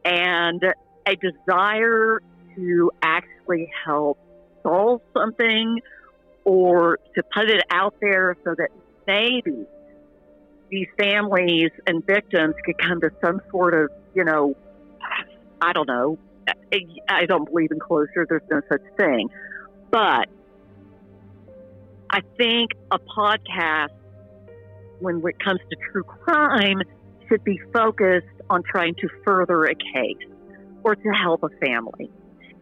and 0.05 0.63
a 1.07 1.15
desire 1.15 2.21
to 2.55 2.91
actually 3.01 3.71
help 3.85 4.19
solve 4.61 5.01
something 5.13 5.79
or 6.43 6.99
to 7.15 7.23
put 7.33 7.49
it 7.49 7.63
out 7.71 7.95
there 8.01 8.37
so 8.43 8.53
that 8.57 8.69
maybe 9.07 9.65
these 10.69 10.87
families 10.97 11.71
and 11.85 12.05
victims 12.05 12.53
could 12.65 12.77
come 12.77 12.99
to 13.01 13.09
some 13.23 13.41
sort 13.49 13.73
of, 13.73 13.89
you 14.13 14.23
know, 14.23 14.55
I 15.61 15.73
don't 15.73 15.87
know. 15.87 16.17
I 17.09 17.25
don't 17.25 17.45
believe 17.45 17.71
in 17.71 17.79
closure. 17.79 18.25
There's 18.27 18.41
no 18.51 18.61
such 18.69 18.81
thing. 18.97 19.29
But 19.89 20.27
I 22.09 22.21
think 22.37 22.71
a 22.91 22.99
podcast, 22.99 23.89
when 24.99 25.21
it 25.25 25.39
comes 25.39 25.59
to 25.69 25.77
true 25.91 26.03
crime, 26.03 26.81
should 27.29 27.43
be 27.43 27.59
focused 27.73 28.27
on 28.49 28.63
trying 28.63 28.95
to 28.95 29.07
further 29.23 29.65
a 29.65 29.75
case 29.75 30.27
or 30.83 30.95
to 30.95 31.09
help 31.09 31.43
a 31.43 31.49
family. 31.65 32.09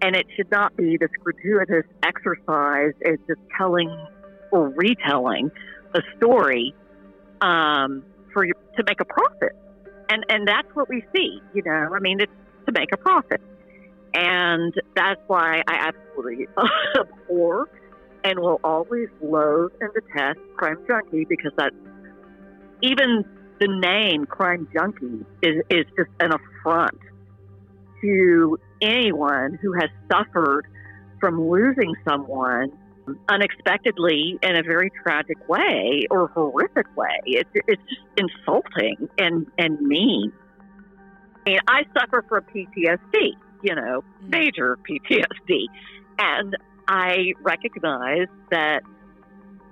And 0.02 0.16
it 0.16 0.26
should 0.36 0.52
not 0.52 0.76
be 0.76 0.98
this 0.98 1.10
gratuitous 1.24 1.86
exercise 2.04 2.94
as 3.06 3.18
just 3.28 3.40
telling 3.58 3.90
or 4.52 4.70
retelling 4.70 5.52
a 5.94 6.02
story 6.18 6.74
um, 7.42 8.04
for 8.34 8.46
to 8.46 8.84
make 8.88 9.00
a 9.00 9.06
profit. 9.06 9.56
And 10.10 10.26
and 10.30 10.48
that's 10.48 10.68
what 10.74 10.90
we 10.90 11.04
see. 11.16 11.40
You 11.54 11.64
know, 11.64 11.90
I 11.96 12.00
mean, 12.00 12.20
it's 12.20 12.32
to 12.68 12.72
make 12.72 12.90
a 12.94 12.98
profit, 12.98 13.42
and 14.14 14.74
that's 14.96 15.22
why 15.28 15.64
I 15.68 15.92
absolutely 15.92 16.48
abhor 17.00 17.70
and 18.24 18.40
will 18.40 18.60
always 18.64 19.08
loathe 19.22 19.72
and 19.82 19.92
detest 19.94 20.40
Crime 20.58 20.78
Junkie 20.88 21.26
because 21.26 21.52
that's 21.58 21.76
even 22.82 23.26
the 23.60 23.68
name 23.68 24.26
crime 24.26 24.68
junkie 24.74 25.26
is, 25.42 25.64
is 25.70 25.86
just 25.98 26.10
an 26.20 26.32
affront 26.34 27.00
to 28.02 28.60
anyone 28.82 29.58
who 29.62 29.74
has 29.74 29.90
suffered 30.12 30.68
from 31.20 31.50
losing 31.50 31.94
someone 32.08 32.72
unexpectedly 33.30 34.38
in 34.42 34.56
a 34.56 34.64
very 34.64 34.92
tragic 35.04 35.48
way 35.48 36.08
or 36.10 36.28
horrific 36.30 36.88
way. 36.96 37.20
It's, 37.26 37.50
it's 37.54 37.82
just 37.84 38.02
insulting 38.18 39.10
and, 39.18 39.48
and 39.58 39.80
mean. 39.80 40.34
I 41.46 41.50
mean, 41.50 41.60
I 41.68 41.84
suffer 41.98 42.26
from 42.28 42.44
PTSD, 42.44 43.34
you 43.62 43.76
know, 43.76 44.02
mm-hmm. 44.02 44.30
major 44.30 44.78
PTSD. 44.90 45.66
And 46.18 46.58
I 46.88 47.34
recognize 47.42 48.28
that 48.52 48.82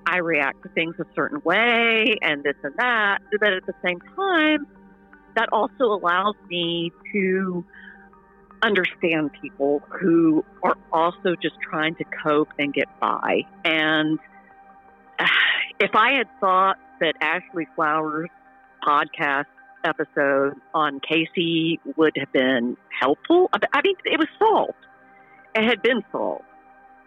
I 0.05 0.17
react 0.17 0.63
to 0.63 0.69
things 0.69 0.95
a 0.99 1.05
certain 1.15 1.41
way 1.43 2.17
and 2.21 2.43
this 2.43 2.55
and 2.63 2.75
that. 2.77 3.19
But 3.39 3.53
at 3.53 3.65
the 3.65 3.73
same 3.85 3.99
time, 4.15 4.67
that 5.35 5.49
also 5.51 5.85
allows 5.85 6.35
me 6.49 6.91
to 7.13 7.65
understand 8.61 9.31
people 9.41 9.81
who 9.89 10.45
are 10.63 10.77
also 10.91 11.35
just 11.41 11.55
trying 11.61 11.95
to 11.95 12.05
cope 12.23 12.49
and 12.57 12.73
get 12.73 12.87
by. 12.99 13.41
And 13.65 14.19
if 15.79 15.91
I 15.95 16.13
had 16.13 16.27
thought 16.39 16.77
that 16.99 17.15
Ashley 17.21 17.67
Flowers' 17.75 18.29
podcast 18.85 19.45
episode 19.83 20.55
on 20.73 21.01
Kacie 21.01 21.79
would 21.97 22.13
have 22.17 22.31
been 22.31 22.77
helpful, 23.01 23.49
I 23.53 23.81
mean, 23.83 23.95
it 24.05 24.17
was 24.17 24.29
solved. 24.39 24.73
It 25.55 25.63
had 25.63 25.81
been 25.81 26.03
solved 26.11 26.45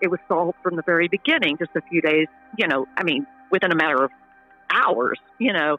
it 0.01 0.11
was 0.11 0.21
solved 0.29 0.59
from 0.63 0.77
the 0.77 0.83
very 0.83 1.09
beginning, 1.09 1.57
just 1.59 1.71
a 1.75 1.81
few 1.91 2.01
days, 2.01 2.27
you 2.59 2.67
know, 2.69 2.87
I 2.97 3.05
mean, 3.05 3.27
within 3.51 3.73
a 3.73 3.77
matter 3.77 4.05
of 4.05 4.11
hours, 4.71 5.19
you 5.39 5.53
know. 5.53 5.79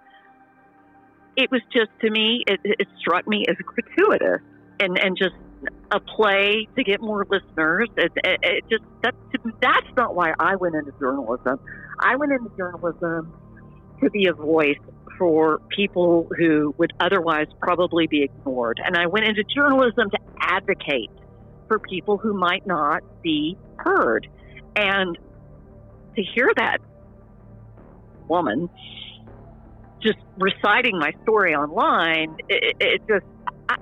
It 1.36 1.51
was 1.51 1.61
just, 1.72 1.91
to 2.01 2.09
me, 2.09 2.43
it, 2.47 2.59
it 2.63 2.88
struck 2.99 3.28
me 3.28 3.45
as 3.47 3.55
gratuitous 3.57 4.41
and, 4.80 4.97
and 4.97 5.15
just 5.15 5.36
a 5.91 5.99
play 5.99 6.68
to 6.76 6.84
get 6.84 6.99
more 6.99 7.26
listeners. 7.30 7.89
It, 7.95 8.11
it, 8.15 8.39
it 8.41 8.63
just, 8.70 8.84
that, 9.03 9.13
that's 9.61 9.88
not 9.95 10.15
why 10.15 10.34
I 10.39 10.55
went 10.55 10.76
into 10.76 10.93
journalism. 10.99 11.59
I 11.99 12.15
went 12.15 12.32
into 12.32 12.49
journalism 12.57 13.34
to 14.01 14.09
be 14.09 14.28
a 14.28 14.34
voice 14.34 14.80
for 15.18 15.59
people 15.76 16.28
who 16.38 16.74
would 16.78 16.93
otherwise 16.99 17.47
probably 17.59 18.07
be 18.07 18.24
ignored. 18.24 18.80
And 18.84 18.95
I 18.95 19.07
went 19.07 19.26
into 19.28 19.43
journalism 19.43 20.09
to 20.09 20.20
advocate 20.39 21.11
for 21.68 21.80
people 21.80 22.18
who 22.18 22.34
might 22.34 22.65
not 22.65 23.03
be 23.22 23.57
heard. 23.88 24.27
And 24.75 25.17
to 26.15 26.23
hear 26.23 26.51
that 26.55 26.79
woman 28.27 28.69
just 30.01 30.19
reciting 30.38 30.99
my 30.99 31.11
story 31.23 31.55
online, 31.55 32.35
it, 32.49 32.75
it 32.79 33.01
just, 33.07 33.25
I, 33.69 33.75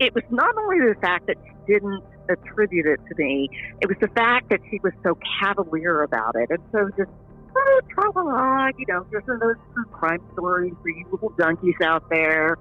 it 0.00 0.14
was 0.14 0.24
not 0.30 0.54
only 0.58 0.78
the 0.92 0.98
fact 1.00 1.26
that 1.26 1.36
she 1.44 1.72
didn't 1.72 2.02
attribute 2.28 2.86
it 2.86 3.00
to 3.08 3.14
me, 3.16 3.48
it 3.80 3.88
was 3.88 3.96
the 4.00 4.08
fact 4.08 4.50
that 4.50 4.60
she 4.70 4.80
was 4.82 4.92
so 5.04 5.16
cavalier 5.40 6.02
about 6.02 6.34
it. 6.36 6.50
And 6.50 6.58
so 6.72 6.88
just, 6.96 7.10
oh, 7.56 7.80
tra 7.90 8.10
la 8.16 8.22
la, 8.22 8.66
you 8.76 8.86
know, 8.88 9.06
just 9.12 9.26
those 9.26 9.56
true 9.74 9.84
crime 9.92 10.20
stories 10.32 10.74
for 10.82 10.88
you 10.88 11.06
little 11.12 11.30
junkies 11.30 11.80
out 11.84 12.08
there. 12.10 12.56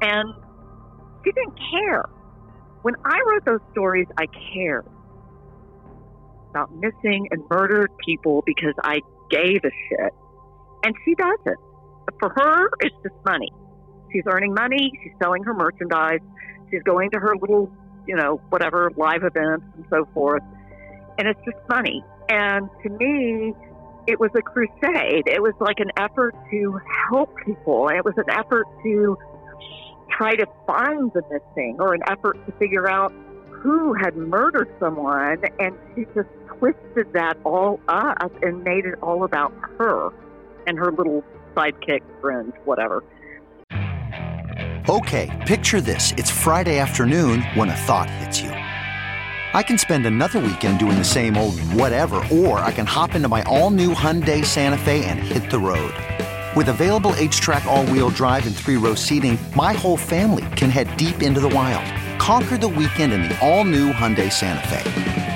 And 0.00 0.32
she 1.24 1.32
didn't 1.32 1.58
care. 1.70 2.06
When 2.82 2.94
I 3.04 3.20
wrote 3.26 3.44
those 3.44 3.60
stories, 3.72 4.06
I 4.16 4.26
cared 4.54 4.86
about 6.56 6.74
missing 6.74 7.28
and 7.30 7.42
murdered 7.50 7.90
people 8.04 8.42
because 8.46 8.74
I 8.82 9.00
gave 9.30 9.60
a 9.64 9.70
shit. 9.88 10.12
And 10.84 10.94
she 11.04 11.14
doesn't. 11.14 11.58
For 12.20 12.30
her, 12.30 12.70
it's 12.80 12.94
just 13.02 13.14
money. 13.24 13.52
She's 14.12 14.22
earning 14.26 14.54
money, 14.54 14.90
she's 15.02 15.12
selling 15.20 15.42
her 15.42 15.52
merchandise, 15.52 16.20
she's 16.70 16.82
going 16.82 17.10
to 17.10 17.18
her 17.18 17.34
little, 17.40 17.70
you 18.06 18.16
know, 18.16 18.40
whatever 18.48 18.90
live 18.96 19.24
events 19.24 19.66
and 19.74 19.84
so 19.90 20.08
forth. 20.14 20.42
And 21.18 21.28
it's 21.28 21.40
just 21.44 21.58
money. 21.68 22.02
And 22.28 22.68
to 22.82 22.90
me, 22.90 23.52
it 24.06 24.20
was 24.20 24.30
a 24.36 24.42
crusade. 24.42 25.26
It 25.26 25.42
was 25.42 25.54
like 25.60 25.80
an 25.80 25.90
effort 25.96 26.34
to 26.50 26.80
help 27.10 27.34
people. 27.44 27.88
It 27.88 28.04
was 28.04 28.14
an 28.16 28.30
effort 28.30 28.66
to 28.84 29.18
try 30.16 30.36
to 30.36 30.46
find 30.66 31.10
the 31.12 31.22
missing 31.30 31.76
or 31.80 31.94
an 31.94 32.02
effort 32.08 32.38
to 32.46 32.52
figure 32.52 32.88
out 32.88 33.12
who 33.50 33.94
had 33.94 34.16
murdered 34.16 34.72
someone. 34.78 35.42
And 35.58 35.76
she 35.94 36.04
just 36.14 36.28
twisted 36.58 37.12
that 37.12 37.36
all 37.44 37.80
up 37.88 38.32
and 38.42 38.62
made 38.64 38.84
it 38.84 38.94
all 39.02 39.24
about 39.24 39.52
her 39.78 40.10
and 40.66 40.78
her 40.78 40.90
little 40.90 41.24
sidekick 41.54 42.02
friends, 42.20 42.52
whatever. 42.64 43.04
Okay, 44.88 45.44
picture 45.46 45.80
this. 45.80 46.12
It's 46.12 46.30
Friday 46.30 46.78
afternoon 46.78 47.42
when 47.54 47.70
a 47.70 47.76
thought 47.76 48.08
hits 48.08 48.40
you. 48.40 48.50
I 48.50 49.62
can 49.62 49.78
spend 49.78 50.06
another 50.06 50.38
weekend 50.38 50.78
doing 50.78 50.98
the 50.98 51.04
same 51.04 51.36
old 51.36 51.58
whatever, 51.72 52.22
or 52.30 52.60
I 52.60 52.72
can 52.72 52.86
hop 52.86 53.14
into 53.14 53.28
my 53.28 53.42
all 53.44 53.70
new 53.70 53.94
Hyundai 53.94 54.44
Santa 54.44 54.78
Fe 54.78 55.04
and 55.06 55.18
hit 55.18 55.50
the 55.50 55.58
road. 55.58 55.92
With 56.54 56.68
available 56.68 57.12
HTRAC, 57.12 57.64
all 57.66 57.84
wheel 57.86 58.10
drive, 58.10 58.46
and 58.46 58.54
three 58.54 58.76
row 58.76 58.94
seating, 58.94 59.38
my 59.54 59.72
whole 59.72 59.96
family 59.96 60.46
can 60.56 60.70
head 60.70 60.96
deep 60.96 61.22
into 61.22 61.40
the 61.40 61.48
wild. 61.48 61.84
Conquer 62.20 62.56
the 62.56 62.68
weekend 62.68 63.12
in 63.12 63.22
the 63.22 63.38
all 63.40 63.64
new 63.64 63.92
Hyundai 63.92 64.32
Santa 64.32 64.66
Fe. 64.68 65.35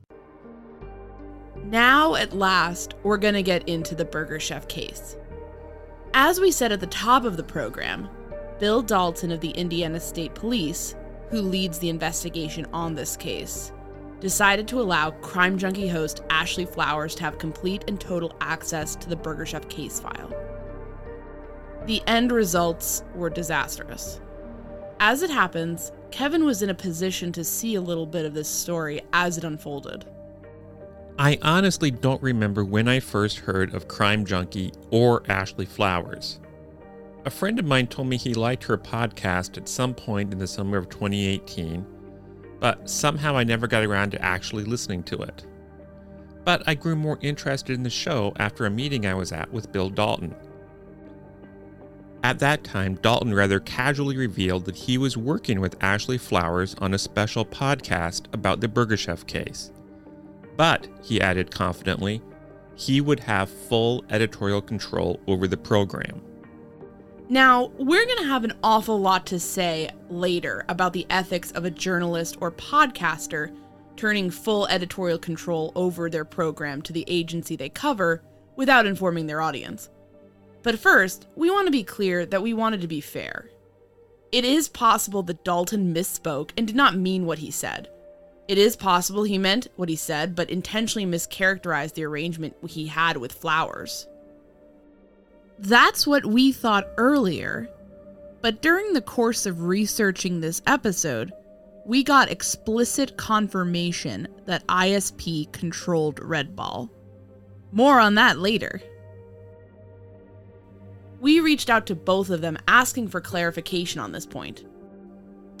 Now, 1.71 2.15
at 2.15 2.33
last, 2.33 2.95
we're 3.01 3.15
going 3.15 3.33
to 3.33 3.41
get 3.41 3.69
into 3.69 3.95
the 3.95 4.03
Burger 4.03 4.41
Chef 4.41 4.67
case. 4.67 5.15
As 6.13 6.37
we 6.37 6.51
said 6.51 6.73
at 6.73 6.81
the 6.81 6.87
top 6.87 7.23
of 7.23 7.37
the 7.37 7.43
program, 7.43 8.09
Bill 8.59 8.81
Dalton 8.81 9.31
of 9.31 9.39
the 9.39 9.51
Indiana 9.51 9.97
State 10.01 10.35
Police, 10.35 10.95
who 11.29 11.41
leads 11.41 11.79
the 11.79 11.87
investigation 11.87 12.67
on 12.73 12.93
this 12.93 13.15
case, 13.15 13.71
decided 14.19 14.67
to 14.67 14.81
allow 14.81 15.11
crime 15.11 15.57
junkie 15.57 15.87
host 15.87 16.23
Ashley 16.29 16.65
Flowers 16.65 17.15
to 17.15 17.23
have 17.23 17.39
complete 17.39 17.85
and 17.87 18.01
total 18.01 18.35
access 18.41 18.93
to 18.97 19.07
the 19.07 19.15
Burger 19.15 19.45
Chef 19.45 19.69
case 19.69 19.97
file. 19.97 20.29
The 21.85 22.03
end 22.05 22.33
results 22.33 23.05
were 23.15 23.29
disastrous. 23.29 24.19
As 24.99 25.21
it 25.21 25.29
happens, 25.29 25.93
Kevin 26.11 26.43
was 26.43 26.61
in 26.61 26.69
a 26.69 26.75
position 26.75 27.31
to 27.31 27.45
see 27.45 27.75
a 27.75 27.81
little 27.81 28.05
bit 28.05 28.25
of 28.25 28.33
this 28.33 28.49
story 28.49 28.99
as 29.13 29.37
it 29.37 29.45
unfolded. 29.45 30.05
I 31.21 31.37
honestly 31.43 31.91
don't 31.91 32.19
remember 32.23 32.65
when 32.65 32.87
I 32.87 32.99
first 32.99 33.37
heard 33.37 33.75
of 33.75 33.87
Crime 33.87 34.25
Junkie 34.25 34.73
or 34.89 35.21
Ashley 35.29 35.67
Flowers. 35.67 36.39
A 37.25 37.29
friend 37.29 37.59
of 37.59 37.65
mine 37.65 37.85
told 37.85 38.07
me 38.07 38.17
he 38.17 38.33
liked 38.33 38.63
her 38.63 38.75
podcast 38.75 39.55
at 39.55 39.69
some 39.69 39.93
point 39.93 40.33
in 40.33 40.39
the 40.39 40.47
summer 40.47 40.79
of 40.79 40.89
2018, 40.89 41.85
but 42.59 42.89
somehow 42.89 43.37
I 43.37 43.43
never 43.43 43.67
got 43.67 43.83
around 43.83 44.09
to 44.13 44.21
actually 44.23 44.63
listening 44.63 45.03
to 45.03 45.21
it. 45.21 45.45
But 46.43 46.63
I 46.65 46.73
grew 46.73 46.95
more 46.95 47.19
interested 47.21 47.75
in 47.75 47.83
the 47.83 47.91
show 47.91 48.33
after 48.37 48.65
a 48.65 48.71
meeting 48.71 49.05
I 49.05 49.13
was 49.13 49.31
at 49.31 49.53
with 49.53 49.71
Bill 49.71 49.91
Dalton. 49.91 50.33
At 52.23 52.39
that 52.39 52.63
time, 52.63 52.95
Dalton 52.95 53.35
rather 53.35 53.59
casually 53.59 54.17
revealed 54.17 54.65
that 54.65 54.75
he 54.75 54.97
was 54.97 55.17
working 55.17 55.59
with 55.59 55.83
Ashley 55.83 56.17
Flowers 56.17 56.73
on 56.79 56.95
a 56.95 56.97
special 56.97 57.45
podcast 57.45 58.25
about 58.33 58.59
the 58.59 58.67
Burgerchef 58.67 59.27
case. 59.27 59.71
But, 60.57 60.87
he 61.01 61.21
added 61.21 61.51
confidently, 61.51 62.21
he 62.75 63.01
would 63.01 63.19
have 63.21 63.49
full 63.49 64.03
editorial 64.09 64.61
control 64.61 65.19
over 65.27 65.47
the 65.47 65.57
program. 65.57 66.21
Now, 67.29 67.67
we're 67.77 68.05
going 68.05 68.17
to 68.17 68.27
have 68.27 68.43
an 68.43 68.57
awful 68.61 68.99
lot 68.99 69.25
to 69.27 69.39
say 69.39 69.89
later 70.09 70.65
about 70.67 70.91
the 70.91 71.07
ethics 71.09 71.51
of 71.51 71.63
a 71.63 71.71
journalist 71.71 72.37
or 72.41 72.51
podcaster 72.51 73.55
turning 73.95 74.29
full 74.29 74.67
editorial 74.67 75.17
control 75.17 75.71
over 75.75 76.09
their 76.09 76.25
program 76.25 76.81
to 76.81 76.91
the 76.91 77.05
agency 77.07 77.55
they 77.55 77.69
cover 77.69 78.23
without 78.55 78.85
informing 78.85 79.27
their 79.27 79.41
audience. 79.41 79.89
But 80.63 80.79
first, 80.79 81.27
we 81.35 81.49
want 81.49 81.67
to 81.67 81.71
be 81.71 81.83
clear 81.83 82.25
that 82.25 82.41
we 82.41 82.53
wanted 82.53 82.81
to 82.81 82.87
be 82.87 82.99
fair. 82.99 83.49
It 84.31 84.45
is 84.45 84.69
possible 84.69 85.23
that 85.23 85.43
Dalton 85.43 85.93
misspoke 85.93 86.51
and 86.57 86.67
did 86.67 86.75
not 86.75 86.95
mean 86.95 87.25
what 87.25 87.39
he 87.39 87.51
said. 87.51 87.89
It 88.47 88.57
is 88.57 88.75
possible 88.75 89.23
he 89.23 89.37
meant 89.37 89.67
what 89.75 89.89
he 89.89 89.95
said, 89.95 90.35
but 90.35 90.49
intentionally 90.49 91.05
mischaracterized 91.05 91.93
the 91.93 92.03
arrangement 92.03 92.55
he 92.67 92.87
had 92.87 93.17
with 93.17 93.31
Flowers. 93.31 94.07
That's 95.59 96.07
what 96.07 96.25
we 96.25 96.51
thought 96.51 96.87
earlier, 96.97 97.69
but 98.41 98.61
during 98.61 98.93
the 98.93 99.01
course 99.01 99.45
of 99.45 99.63
researching 99.63 100.41
this 100.41 100.61
episode, 100.65 101.31
we 101.85 102.03
got 102.03 102.31
explicit 102.31 103.17
confirmation 103.17 104.27
that 104.45 104.65
ISP 104.67 105.51
controlled 105.51 106.19
Red 106.21 106.55
Ball. 106.55 106.89
More 107.71 107.99
on 107.99 108.15
that 108.15 108.39
later. 108.39 108.81
We 111.19 111.39
reached 111.39 111.69
out 111.69 111.85
to 111.87 111.95
both 111.95 112.31
of 112.31 112.41
them 112.41 112.57
asking 112.67 113.09
for 113.09 113.21
clarification 113.21 114.01
on 114.01 114.11
this 114.11 114.25
point. 114.25 114.65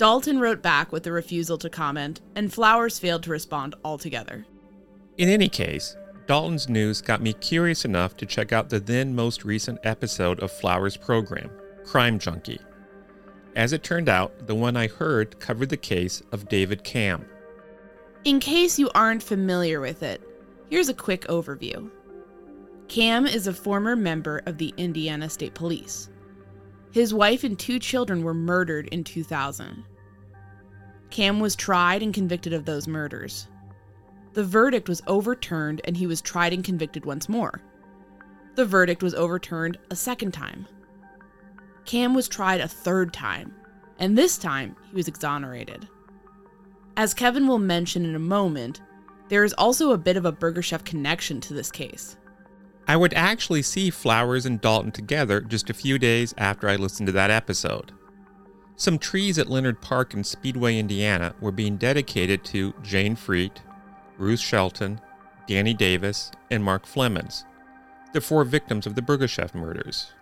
Dalton 0.01 0.39
wrote 0.39 0.63
back 0.63 0.91
with 0.91 1.05
a 1.05 1.11
refusal 1.11 1.59
to 1.59 1.69
comment, 1.69 2.21
and 2.35 2.51
Flowers 2.51 2.97
failed 2.97 3.21
to 3.21 3.29
respond 3.29 3.75
altogether. 3.85 4.47
In 5.19 5.29
any 5.29 5.47
case, 5.47 5.95
Dalton's 6.25 6.67
news 6.67 7.01
got 7.01 7.21
me 7.21 7.33
curious 7.33 7.85
enough 7.85 8.17
to 8.17 8.25
check 8.25 8.51
out 8.51 8.67
the 8.67 8.79
then 8.79 9.13
most 9.13 9.45
recent 9.45 9.77
episode 9.83 10.39
of 10.39 10.51
Flowers' 10.51 10.97
program, 10.97 11.51
Crime 11.85 12.17
Junkie. 12.17 12.59
As 13.55 13.73
it 13.73 13.83
turned 13.83 14.09
out, 14.09 14.47
the 14.47 14.55
one 14.55 14.75
I 14.75 14.87
heard 14.87 15.39
covered 15.39 15.69
the 15.69 15.77
case 15.77 16.23
of 16.31 16.49
David 16.49 16.83
Camm. 16.83 17.23
In 18.23 18.39
case 18.39 18.79
you 18.79 18.89
aren't 18.95 19.21
familiar 19.21 19.81
with 19.81 20.01
it, 20.01 20.19
here's 20.71 20.89
a 20.89 20.95
quick 20.95 21.27
overview. 21.27 21.91
Camm 22.87 23.27
is 23.27 23.45
a 23.45 23.53
former 23.53 23.95
member 23.95 24.41
of 24.47 24.57
the 24.57 24.73
Indiana 24.77 25.29
State 25.29 25.53
Police. 25.53 26.09
His 26.91 27.13
wife 27.13 27.43
and 27.43 27.57
two 27.57 27.77
children 27.77 28.23
were 28.23 28.33
murdered 28.33 28.87
in 28.87 29.03
2000. 29.03 29.85
Camm 31.11 31.39
was 31.39 31.55
tried 31.55 32.01
and 32.01 32.13
convicted 32.13 32.53
of 32.53 32.65
those 32.65 32.87
murders. 32.87 33.47
The 34.33 34.45
verdict 34.45 34.87
was 34.87 35.01
overturned 35.07 35.81
and 35.83 35.97
he 35.97 36.07
was 36.07 36.21
tried 36.21 36.53
and 36.53 36.63
convicted 36.63 37.05
once 37.05 37.27
more. 37.27 37.61
The 38.55 38.65
verdict 38.65 39.03
was 39.03 39.13
overturned 39.13 39.77
a 39.89 39.95
second 39.95 40.31
time. 40.31 40.65
Camm 41.85 42.13
was 42.13 42.27
tried 42.27 42.61
a 42.61 42.67
third 42.67 43.13
time, 43.13 43.53
and 43.99 44.17
this 44.17 44.37
time 44.37 44.75
he 44.89 44.95
was 44.95 45.07
exonerated. 45.07 45.87
As 46.95 47.13
Kevin 47.13 47.47
will 47.47 47.59
mention 47.59 48.05
in 48.05 48.15
a 48.15 48.19
moment, 48.19 48.81
there 49.29 49.43
is 49.43 49.53
also 49.53 49.91
a 49.91 49.97
bit 49.97 50.17
of 50.17 50.25
a 50.25 50.31
Burger 50.31 50.61
Chef 50.61 50.83
connection 50.83 51.41
to 51.41 51.53
this 51.53 51.71
case. 51.71 52.17
I 52.87 52.97
would 52.97 53.13
actually 53.13 53.61
see 53.61 53.89
Flowers 53.89 54.45
and 54.45 54.59
Dalton 54.59 54.91
together 54.91 55.41
just 55.41 55.69
a 55.69 55.73
few 55.73 55.97
days 55.97 56.33
after 56.37 56.67
I 56.67 56.75
listened 56.75 57.07
to 57.07 57.13
that 57.13 57.31
episode. 57.31 57.93
Some 58.81 58.97
trees 58.97 59.37
at 59.37 59.47
Leonard 59.47 59.79
Park 59.79 60.15
in 60.15 60.23
Speedway, 60.23 60.79
Indiana 60.79 61.35
were 61.39 61.51
being 61.51 61.77
dedicated 61.77 62.43
to 62.45 62.73
Jayne 62.81 63.15
Friedt, 63.15 63.57
Ruth 64.17 64.39
Shelton, 64.39 64.99
Danny 65.45 65.75
Davis, 65.75 66.31
and 66.49 66.63
Mark 66.63 66.87
Flemmonds, 66.87 67.43
the 68.13 68.21
four 68.21 68.43
victims 68.43 68.87
of 68.87 68.95
the 68.95 69.03
Burgerchef 69.03 69.53
murders. 69.53 70.13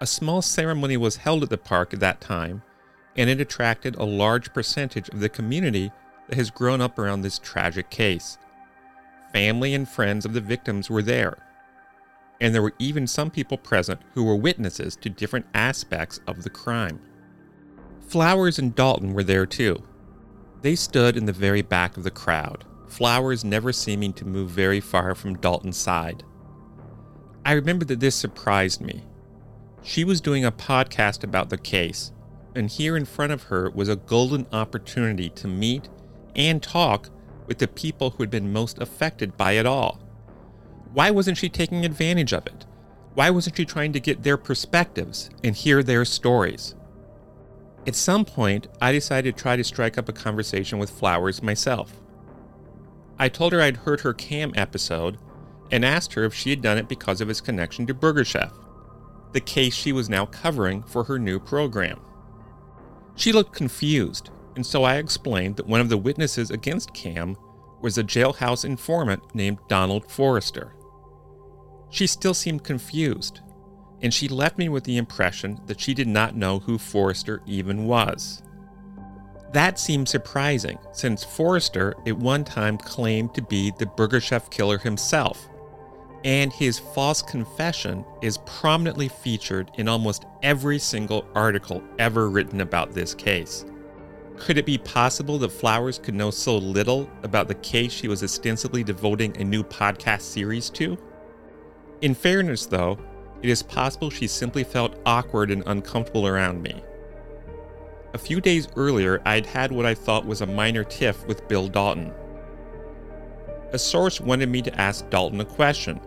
A 0.00 0.06
small 0.06 0.42
ceremony 0.42 0.96
was 0.96 1.18
held 1.18 1.44
at 1.44 1.48
the 1.48 1.56
park 1.56 1.94
at 1.94 2.00
that 2.00 2.20
time, 2.20 2.64
and 3.14 3.30
it 3.30 3.40
attracted 3.40 3.94
a 3.94 4.02
large 4.02 4.52
percentage 4.52 5.08
of 5.10 5.20
the 5.20 5.28
community 5.28 5.92
that 6.28 6.34
has 6.34 6.50
grown 6.50 6.80
up 6.80 6.98
around 6.98 7.22
this 7.22 7.38
tragic 7.38 7.88
case. 7.88 8.36
Family 9.32 9.74
and 9.74 9.88
friends 9.88 10.24
of 10.24 10.32
the 10.32 10.40
victims 10.40 10.90
were 10.90 11.02
there, 11.02 11.38
and 12.40 12.52
there 12.52 12.62
were 12.62 12.74
even 12.80 13.06
some 13.06 13.30
people 13.30 13.58
present 13.58 14.00
who 14.14 14.24
were 14.24 14.34
witnesses 14.34 14.96
to 14.96 15.08
different 15.08 15.46
aspects 15.54 16.18
of 16.26 16.42
the 16.42 16.50
crime. 16.50 16.98
Flowers 18.08 18.58
and 18.58 18.74
Dalton 18.74 19.12
were 19.12 19.22
there 19.22 19.46
too. 19.46 19.82
They 20.62 20.74
stood 20.74 21.16
in 21.16 21.26
the 21.26 21.32
very 21.32 21.62
back 21.62 21.96
of 21.96 22.04
the 22.04 22.10
crowd, 22.10 22.64
Flowers 22.88 23.44
never 23.44 23.70
seeming 23.72 24.14
to 24.14 24.24
move 24.24 24.50
very 24.50 24.80
far 24.80 25.14
from 25.14 25.36
Dalton's 25.36 25.76
side. 25.76 26.24
I 27.44 27.52
remember 27.52 27.84
that 27.84 28.00
this 28.00 28.16
surprised 28.16 28.80
me. 28.80 29.04
She 29.82 30.04
was 30.04 30.20
doing 30.20 30.44
a 30.44 30.50
podcast 30.50 31.22
about 31.22 31.50
the 31.50 31.58
case, 31.58 32.12
and 32.54 32.68
here 32.70 32.96
in 32.96 33.04
front 33.04 33.32
of 33.32 33.44
her 33.44 33.70
was 33.70 33.88
a 33.88 33.96
golden 33.96 34.46
opportunity 34.52 35.28
to 35.30 35.46
meet 35.46 35.88
and 36.34 36.62
talk 36.62 37.10
with 37.46 37.58
the 37.58 37.68
people 37.68 38.10
who 38.10 38.22
had 38.22 38.30
been 38.30 38.52
most 38.52 38.78
affected 38.78 39.36
by 39.36 39.52
it 39.52 39.66
all. 39.66 40.00
Why 40.92 41.10
wasn't 41.10 41.38
she 41.38 41.48
taking 41.48 41.84
advantage 41.84 42.32
of 42.32 42.46
it? 42.46 42.64
Why 43.14 43.30
wasn't 43.30 43.56
she 43.56 43.64
trying 43.64 43.92
to 43.92 44.00
get 44.00 44.22
their 44.22 44.36
perspectives 44.36 45.28
and 45.44 45.54
hear 45.54 45.82
their 45.82 46.04
stories? 46.04 46.74
At 47.86 47.94
some 47.94 48.24
point, 48.24 48.66
I 48.80 48.92
decided 48.92 49.36
to 49.36 49.42
try 49.42 49.56
to 49.56 49.64
strike 49.64 49.96
up 49.96 50.08
a 50.08 50.12
conversation 50.12 50.78
with 50.78 50.90
Flowers 50.90 51.42
myself. 51.42 52.00
I 53.18 53.28
told 53.28 53.52
her 53.52 53.60
I'd 53.60 53.78
heard 53.78 54.00
her 54.00 54.12
Camm 54.12 54.52
episode 54.56 55.18
and 55.70 55.84
asked 55.84 56.12
her 56.14 56.24
if 56.24 56.34
she 56.34 56.50
had 56.50 56.62
done 56.62 56.78
it 56.78 56.88
because 56.88 57.20
of 57.20 57.28
his 57.28 57.40
connection 57.40 57.86
to 57.86 57.94
Burger 57.94 58.24
Chef, 58.24 58.52
the 59.32 59.40
case 59.40 59.74
she 59.74 59.92
was 59.92 60.08
now 60.08 60.26
covering 60.26 60.82
for 60.82 61.04
her 61.04 61.18
new 61.18 61.38
program. 61.38 62.00
She 63.16 63.32
looked 63.32 63.54
confused, 63.54 64.30
and 64.54 64.64
so 64.64 64.84
I 64.84 64.96
explained 64.96 65.56
that 65.56 65.66
one 65.66 65.80
of 65.80 65.88
the 65.88 65.98
witnesses 65.98 66.50
against 66.50 66.94
Camm 66.94 67.36
was 67.80 67.98
a 67.98 68.04
jailhouse 68.04 68.64
informant 68.64 69.34
named 69.34 69.58
Donald 69.68 70.10
Forrester. 70.10 70.74
She 71.90 72.06
still 72.06 72.34
seemed 72.34 72.64
confused, 72.64 73.40
and 74.02 74.12
she 74.12 74.28
left 74.28 74.58
me 74.58 74.68
with 74.68 74.84
the 74.84 74.96
impression 74.96 75.60
that 75.66 75.80
she 75.80 75.94
did 75.94 76.08
not 76.08 76.36
know 76.36 76.60
who 76.60 76.78
Forrester 76.78 77.42
even 77.46 77.86
was. 77.86 78.42
That 79.52 79.78
seemed 79.78 80.08
surprising, 80.08 80.78
since 80.92 81.24
Forrester 81.24 81.94
at 82.06 82.16
one 82.16 82.44
time 82.44 82.76
claimed 82.76 83.34
to 83.34 83.42
be 83.42 83.72
the 83.78 83.86
Burger 83.86 84.20
Chef 84.20 84.50
killer 84.50 84.78
himself, 84.78 85.48
and 86.24 86.52
his 86.52 86.78
false 86.78 87.22
confession 87.22 88.04
is 88.22 88.38
prominently 88.38 89.08
featured 89.08 89.70
in 89.78 89.88
almost 89.88 90.26
every 90.42 90.78
single 90.78 91.26
article 91.34 91.82
ever 91.98 92.28
written 92.28 92.60
about 92.60 92.92
this 92.92 93.14
case. 93.14 93.64
Could 94.36 94.58
it 94.58 94.66
be 94.66 94.78
possible 94.78 95.38
that 95.38 95.50
Flowers 95.50 95.98
could 95.98 96.14
know 96.14 96.30
so 96.30 96.58
little 96.58 97.08
about 97.22 97.48
the 97.48 97.54
case 97.56 97.92
she 97.92 98.06
was 98.06 98.22
ostensibly 98.22 98.84
devoting 98.84 99.36
a 99.36 99.44
new 99.44 99.64
podcast 99.64 100.22
series 100.22 100.70
to? 100.70 100.96
In 102.02 102.14
fairness, 102.14 102.66
though, 102.66 102.98
it 103.42 103.48
is 103.48 103.62
possible 103.62 104.10
she 104.10 104.26
simply 104.26 104.64
felt 104.64 105.00
awkward 105.06 105.50
and 105.50 105.62
uncomfortable 105.66 106.26
around 106.26 106.62
me. 106.62 106.82
A 108.14 108.18
few 108.18 108.40
days 108.40 108.68
earlier, 108.74 109.20
I'd 109.24 109.46
had 109.46 109.70
what 109.70 109.86
I 109.86 109.94
thought 109.94 110.26
was 110.26 110.40
a 110.40 110.46
minor 110.46 110.82
tiff 110.82 111.26
with 111.26 111.46
Bill 111.46 111.68
Dalton. 111.68 112.12
A 113.72 113.78
source 113.78 114.20
wanted 114.20 114.48
me 114.48 114.62
to 114.62 114.80
ask 114.80 115.08
Dalton 115.10 115.40
a 115.40 115.44
question, 115.44 116.00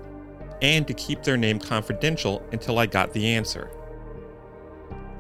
and 0.62 0.88
to 0.88 0.94
keep 0.94 1.24
their 1.24 1.38
name 1.38 1.60
confidential 1.60 2.44
until 2.52 2.80
I 2.80 2.86
got 2.86 3.14
the 3.14 3.28
answer. 3.28 3.72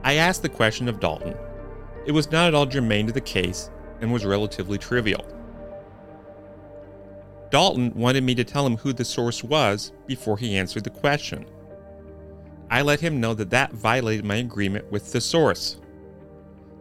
I 0.04 0.16
asked 0.16 0.42
the 0.42 0.50
question 0.50 0.88
of 0.88 1.00
Dalton. 1.00 1.36
It 2.06 2.12
was 2.12 2.32
not 2.32 2.48
at 2.48 2.56
all 2.56 2.66
germane 2.66 3.08
to 3.08 3.14
the 3.14 3.22
case 3.22 3.70
and 4.02 4.12
was 4.12 4.26
relatively 4.26 4.78
trivial. 4.78 5.26
Dalton 7.52 7.94
wanted 7.94 8.24
me 8.24 8.34
to 8.36 8.44
tell 8.44 8.66
him 8.66 8.78
who 8.78 8.94
the 8.94 9.06
source 9.06 9.44
was 9.44 9.92
before 10.08 10.38
he 10.38 10.58
answered 10.58 10.84
the 10.84 10.90
question. 10.90 11.46
I 12.72 12.81
let 12.81 13.02
him 13.02 13.19
know 13.19 13.34
that 13.34 13.49
that 13.49 13.73
violated 13.73 14.23
my 14.23 14.38
agreement 14.38 14.89
with 14.89 15.11
the 15.11 15.19
source. 15.19 15.77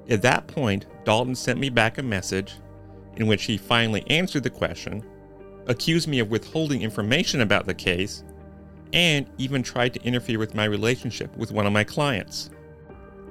At 0.09 0.23
that 0.23 0.47
point, 0.47 0.87
Dalton 1.05 1.35
sent 1.35 1.59
me 1.59 1.69
back 1.69 1.99
a 1.99 2.03
message 2.03 2.55
in 3.17 3.27
which 3.27 3.45
he 3.45 3.59
finally 3.59 4.05
answered 4.09 4.45
the 4.45 4.51
question, 4.51 5.05
accused 5.67 6.07
me 6.07 6.21
of 6.21 6.31
withholding 6.31 6.83
information 6.83 7.41
about 7.41 7.67
the 7.67 7.75
case, 7.75 8.23
and 8.93 9.29
even 9.37 9.65
tried 9.65 9.93
to 9.95 10.03
interfere 10.03 10.39
with 10.39 10.55
my 10.55 10.65
relationship 10.65 11.37
with 11.37 11.51
one 11.51 11.67
of 11.67 11.73
my 11.73 11.85
clients. 11.85 12.51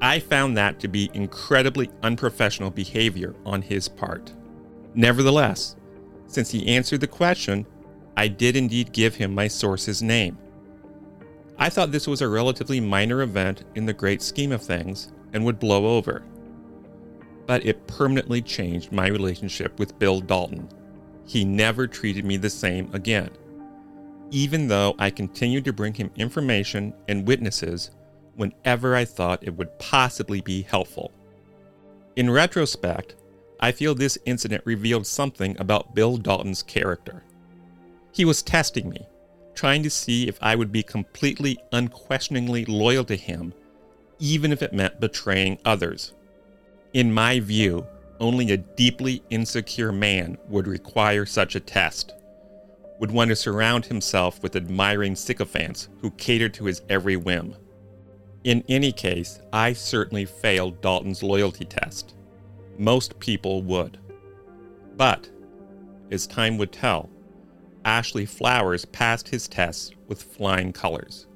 I 0.02 0.19
found 0.19 0.57
that 0.57 0.80
to 0.81 0.90
be 0.90 1.10
incredibly 1.14 1.90
unprofessional 2.03 2.72
behavior 2.72 3.36
on 3.45 3.61
his 3.61 3.88
part. 3.88 4.34
Nevertheless, 4.95 5.77
since 6.27 6.52
he 6.52 6.68
answered 6.68 7.02
the 7.02 7.07
question, 7.07 7.65
I 8.18 8.27
did 8.27 8.57
indeed 8.57 8.91
give 8.91 9.15
him 9.15 9.34
my 9.34 9.48
source's 9.48 10.02
name. 10.02 10.38
I 11.61 11.69
thought 11.69 11.91
this 11.91 12.07
was 12.07 12.22
a 12.22 12.27
relatively 12.30 12.80
minor 12.80 13.22
event 13.22 13.65
in 13.76 13.86
the 13.86 13.94
great 13.94 14.22
scheme 14.22 14.53
of 14.53 14.61
things 14.61 15.11
and 15.34 15.44
would 15.44 15.60
blow 15.60 15.98
over. 15.98 16.23
But 17.48 17.65
it 17.65 17.86
permanently 17.86 18.41
changed 18.41 18.94
my 18.94 19.07
relationship 19.07 19.77
with 19.77 19.99
Bill 19.99 20.22
Dalton. 20.22 20.69
He 21.26 21.44
never 21.44 21.86
treated 21.86 22.23
me 22.23 22.38
the 22.38 22.49
same 22.49 22.90
again, 22.94 23.30
even 24.31 24.69
though 24.69 24.95
I 24.99 25.10
continued 25.10 25.65
to 25.65 25.73
bring 25.73 25.94
him 25.94 26.11
information 26.15 26.94
and 27.10 27.27
witnesses 27.27 27.91
whenever 28.36 28.95
I 28.95 29.03
thought 29.03 29.44
it 29.44 29.56
would 29.57 29.77
possibly 29.80 30.40
be 30.40 30.61
helpful. 30.61 31.11
In 32.15 32.30
retrospect, 32.30 33.15
I 33.60 33.73
feel 33.73 33.94
this 33.94 34.18
incident 34.26 34.64
revealed 34.65 35.06
something 35.06 35.57
about 35.60 35.94
Bill 35.94 36.15
Dalton's 36.15 36.64
character. 36.64 37.23
He 38.14 38.23
was 38.23 38.41
testing 38.41 38.90
me, 38.90 39.06
trying 39.56 39.84
to 39.84 39.90
see 39.90 40.28
if 40.28 40.38
I 40.42 40.56
would 40.56 40.72
be 40.72 40.84
completely 40.84 41.58
unquestioningly 41.72 42.66
loyal 42.66 43.04
to 43.06 43.16
him, 43.16 43.54
even 44.20 44.52
if 44.52 44.62
it 44.62 44.74
meant 44.74 45.00
betraying 45.00 45.60
others. 45.66 46.14
In 46.94 47.14
my 47.14 47.40
view, 47.40 47.86
only 48.20 48.52
a 48.52 48.58
deeply 48.58 49.24
insecure 49.30 49.92
man 49.92 50.38
would 50.48 50.68
require 50.68 51.26
such 51.26 51.56
a 51.56 51.60
test, 51.60 52.14
would 53.00 53.12
want 53.12 53.30
to 53.30 53.36
surround 53.36 53.86
himself 53.86 54.42
with 54.44 54.56
admiring 54.56 55.16
sycophants 55.16 55.90
who 56.02 56.12
catered 56.12 56.54
to 56.56 56.66
his 56.66 56.82
every 56.90 57.16
whim. 57.16 57.56
In 58.44 58.64
any 58.70 58.92
case, 58.92 59.40
I 59.52 59.74
certainly 59.74 60.26
failed 60.26 60.82
Dalton's 60.82 61.24
loyalty 61.24 61.66
test. 61.66 62.16
Most 62.78 63.20
people 63.20 63.62
would. 63.64 64.00
But, 64.96 65.30
as 66.12 66.28
time 66.28 66.58
would 66.58 66.72
tell, 66.72 67.10
Ashley 67.85 68.26
Flowers 68.26 68.85
passed 68.85 69.30
his 69.30 69.47
tests 69.47 69.91
with 70.07 70.22
flying 70.22 70.73
colors. 70.73 71.27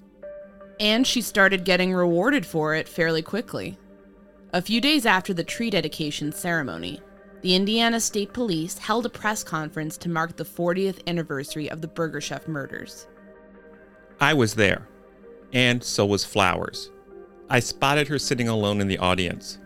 And 0.80 1.06
she 1.06 1.22
started 1.22 1.66
getting 1.66 1.94
rewarded 1.94 2.46
for 2.46 2.76
it 2.76 2.88
fairly 2.88 3.22
quickly. 3.22 3.78
A 4.54 4.62
few 4.62 4.82
days 4.82 5.06
after 5.06 5.34
the 5.34 5.44
tree 5.44 5.70
dedication 5.70 6.32
ceremony, 6.32 7.02
the 7.42 7.56
Indiana 7.56 8.00
State 8.00 8.34
Police 8.34 8.78
held 8.78 9.06
a 9.06 9.10
press 9.10 9.44
conference 9.44 9.98
to 9.98 10.10
mark 10.10 10.38
the 10.38 10.46
40th 10.46 11.06
anniversary 11.08 11.70
of 11.70 11.82
the 11.82 11.88
Burger 11.88 12.22
Chef 12.22 12.48
murders. 12.48 13.08
I 14.20 14.34
was 14.34 14.56
there, 14.56 14.88
and 15.52 15.84
so 15.84 16.06
was 16.06 16.24
Flowers. 16.24 16.92
I 17.50 17.60
spotted 17.60 18.08
her 18.08 18.20
sitting 18.20 18.48
alone 18.48 18.80
in 18.80 18.88
the 18.88 18.98
audience. 18.98 19.58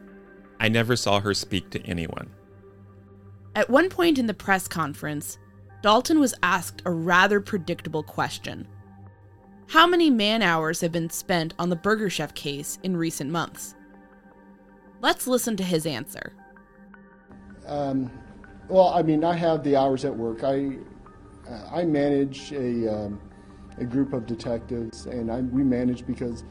I 0.59 0.69
never 0.69 0.95
saw 0.95 1.19
her 1.19 1.33
speak 1.33 1.69
to 1.71 1.85
anyone. 1.85 2.29
At 3.55 3.69
one 3.69 3.89
point 3.89 4.17
in 4.17 4.27
the 4.27 4.33
press 4.33 4.67
conference, 4.67 5.37
Dalton 5.88 6.19
was 6.19 6.35
asked 6.43 6.81
a 6.84 6.91
rather 6.91 7.39
predictable 7.39 8.03
question 8.03 8.68
How 9.68 9.88
many 9.88 10.09
man 10.09 10.41
hours 10.41 10.81
have 10.81 10.91
been 10.91 11.09
spent 11.09 11.53
on 11.57 11.69
the 11.69 11.77
Burger 11.77 12.09
Chef 12.09 12.34
case 12.34 12.77
in 12.84 12.97
recent 12.97 13.31
months? 13.31 13.73
Let's 14.99 15.27
listen 15.27 15.55
to 15.55 15.64
his 15.64 15.85
answer. 15.85 16.34
Um, 17.65 18.11
well, 18.68 18.89
I 18.89 19.01
mean, 19.01 19.23
I 19.23 19.34
have 19.35 19.64
the 19.64 19.77
hours 19.77 20.03
at 20.03 20.14
work. 20.14 20.43
I 20.43 20.77
I 21.72 21.85
manage 21.85 22.51
a 22.51 22.93
um, 22.93 23.22
a 23.77 23.85
group 23.85 24.11
of 24.11 24.26
detectives, 24.26 25.05
and 25.05 25.31
I, 25.31 25.39
we 25.39 25.64
manage 25.64 26.05
because 26.05 26.43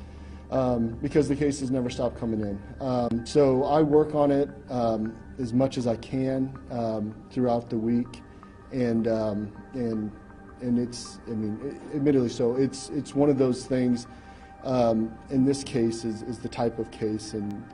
um, 0.51 0.97
because 1.03 1.29
the 1.29 1.37
cases 1.37 1.71
never 1.71 1.91
stop 1.91 2.19
coming 2.19 2.41
in. 2.41 2.59
Um, 2.81 3.27
so 3.27 3.65
I 3.65 3.83
work 3.83 4.15
on 4.15 4.31
it 4.31 4.49
um, 4.71 5.15
as 5.39 5.53
much 5.53 5.77
as 5.77 5.87
I 5.87 5.97
can 5.97 6.59
um, 6.71 7.15
throughout 7.31 7.69
the 7.69 7.77
week, 7.77 8.23
and 8.73 9.09
um, 9.09 9.53
and 9.75 10.11
and 10.61 10.79
it's 10.79 11.19
I 11.27 11.31
mean, 11.31 11.81
admittedly, 11.95 12.29
so 12.29 12.57
it's 12.57 12.89
it's 12.91 13.15
one 13.15 13.31
of 13.31 13.39
those 13.39 13.67
things. 13.67 14.07
Um, 14.65 15.17
in 15.31 15.45
this 15.45 15.63
case, 15.63 16.05
is, 16.05 16.23
is 16.23 16.39
the 16.39 16.49
type 16.49 16.81
of 16.81 16.91
case, 16.91 17.35
and 17.35 17.65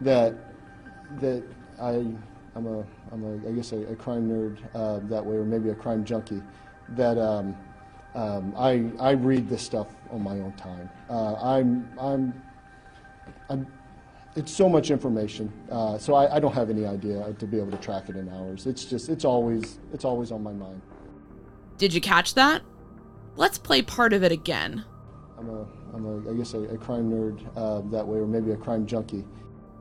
that 0.00 0.34
that 1.20 1.44
I 1.80 2.06
I'm 2.56 2.66
a 2.66 2.84
I'm 3.12 3.24
a 3.24 3.48
I 3.48 3.52
guess 3.52 3.72
a, 3.72 3.82
a 3.86 3.96
crime 3.96 4.28
nerd 4.28 4.58
uh, 4.74 4.98
that 5.08 5.24
way, 5.24 5.36
or 5.36 5.44
maybe 5.44 5.70
a 5.70 5.74
crime 5.74 6.04
junkie 6.04 6.42
that. 6.90 7.18
Um, 7.18 7.56
I, 8.14 8.90
I 9.00 9.12
read 9.12 9.48
this 9.48 9.62
stuff 9.62 9.88
on 10.10 10.22
my 10.22 10.32
own 10.32 10.52
time. 10.52 10.90
Uh, 11.08 11.34
I'm, 11.36 11.88
I'm, 11.98 12.42
I'm, 13.48 13.66
it's 14.34 14.52
so 14.52 14.68
much 14.68 14.90
information, 14.90 15.52
uh, 15.70 15.98
so 15.98 16.14
I, 16.14 16.36
I 16.36 16.40
don't 16.40 16.54
have 16.54 16.70
any 16.70 16.86
idea 16.86 17.34
to 17.38 17.46
be 17.46 17.58
able 17.58 17.70
to 17.70 17.76
track 17.76 18.08
it 18.08 18.16
in 18.16 18.28
hours. 18.28 18.66
It's 18.66 18.84
just, 18.84 19.08
it's 19.08 19.24
always, 19.24 19.78
it's 19.92 20.04
always 20.04 20.32
on 20.32 20.42
my 20.42 20.52
mind. 20.52 20.80
Did 21.78 21.92
you 21.92 22.00
catch 22.00 22.34
that? 22.34 22.62
Let's 23.36 23.58
play 23.58 23.82
part 23.82 24.12
of 24.12 24.22
it 24.22 24.32
again. 24.32 24.84
I'm 25.38 25.48
a, 25.48 25.66
I'm 25.94 26.06
a 26.06 26.30
I 26.30 26.34
guess 26.34 26.54
a, 26.54 26.60
a 26.60 26.78
crime 26.78 27.10
nerd 27.10 27.44
uh, 27.56 27.80
that 27.90 28.06
way, 28.06 28.18
or 28.18 28.26
maybe 28.26 28.52
a 28.52 28.56
crime 28.56 28.86
junkie. 28.86 29.24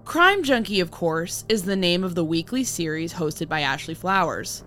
Crime 0.03 0.43
Junkie, 0.43 0.79
of 0.79 0.89
course, 0.89 1.45
is 1.47 1.63
the 1.63 1.75
name 1.75 2.03
of 2.03 2.15
the 2.15 2.25
weekly 2.25 2.63
series 2.63 3.13
hosted 3.13 3.47
by 3.47 3.61
Ashley 3.61 3.93
Flowers. 3.93 4.63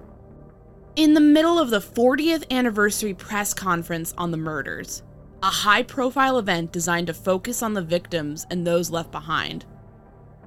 In 0.96 1.12
the 1.12 1.20
middle 1.20 1.58
of 1.58 1.70
the 1.70 1.80
40th 1.80 2.48
anniversary 2.52 3.14
press 3.14 3.52
conference 3.52 4.14
on 4.16 4.30
the 4.30 4.36
murders, 4.36 5.02
a 5.42 5.50
high 5.50 5.82
profile 5.82 6.38
event 6.38 6.72
designed 6.72 7.08
to 7.08 7.14
focus 7.14 7.62
on 7.62 7.74
the 7.74 7.82
victims 7.82 8.46
and 8.48 8.64
those 8.64 8.90
left 8.90 9.10
behind, 9.10 9.66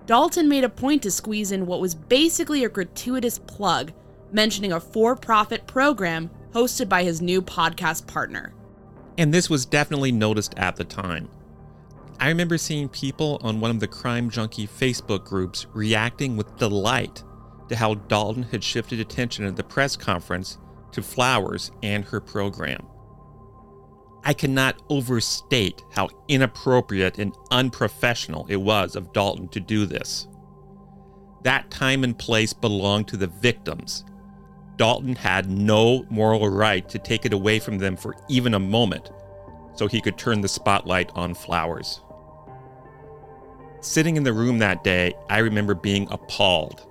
Dalton 0.08 0.48
made 0.48 0.64
a 0.64 0.70
point 0.70 1.04
to 1.04 1.12
squeeze 1.12 1.52
in 1.52 1.66
what 1.66 1.82
was 1.82 1.94
basically 1.94 2.64
a 2.64 2.70
gratuitous 2.70 3.38
plug 3.40 3.92
mentioning 4.32 4.72
a 4.72 4.80
for 4.80 5.18
profit 5.18 5.68
program 5.68 6.30
hosted 6.54 6.88
by 6.88 7.04
his 7.04 7.22
new 7.22 7.42
podcast 7.42 8.08
partner. 8.08 8.54
And 9.18 9.34
this 9.34 9.50
was 9.50 9.66
definitely 9.66 10.14
noticed 10.14 10.54
at 10.56 10.78
the 10.78 10.86
time. 10.86 11.28
I 12.22 12.30
remember 12.30 12.58
seeing 12.58 12.88
people 12.88 13.38
on 13.42 13.60
one 13.60 13.70
of 13.70 13.82
the 13.82 13.88
Crime 13.88 14.30
Junkie 14.30 14.66
Facebook 14.66 15.26
groups 15.26 15.68
reacting 15.74 16.38
with 16.38 16.56
delight 16.56 17.22
to 17.68 17.76
how 17.76 17.96
Dalton 17.96 18.44
had 18.44 18.64
shifted 18.64 19.02
attention 19.02 19.44
at 19.44 19.58
the 19.58 19.64
press 19.64 19.98
conference 19.98 20.58
to 20.94 21.02
Flowers 21.02 21.72
and 21.84 22.06
her 22.06 22.22
program. 22.22 22.88
I 24.23 24.34
cannot 24.34 24.81
overstate 24.89 25.84
how 25.91 26.10
inappropriate 26.27 27.18
and 27.18 27.34
unprofessional 27.52 28.45
it 28.49 28.57
was 28.57 28.95
of 28.95 29.14
Dalton 29.14 29.48
to 29.49 29.60
do 29.60 29.85
this. 29.85 30.27
That 31.44 31.72
time 31.72 32.03
and 32.03 32.18
place 32.18 32.52
belonged 32.52 33.07
to 33.10 33.18
the 33.18 33.27
victims. 33.27 34.03
Dalton 34.76 35.15
had 35.15 35.49
no 35.49 36.06
moral 36.10 36.49
right 36.49 36.88
to 36.89 36.99
take 36.99 37.26
it 37.26 37.34
away 37.34 37.60
from 37.60 37.77
them 37.77 37.95
for 37.95 38.15
even 38.27 38.53
a 38.53 38.60
moment 38.60 39.11
so 39.76 39.88
he 39.88 40.02
could 40.02 40.18
turn 40.18 40.41
the 40.41 40.48
spotlight 40.48 41.11
on 41.15 41.34
Flowers. 41.34 42.02
Sitting 43.80 44.18
in 44.18 44.23
the 44.23 44.34
room 44.34 44.57
that 44.60 44.84
day, 44.84 45.14
I 45.30 45.38
remember 45.38 45.73
being 45.73 46.07
appalled. 46.11 46.85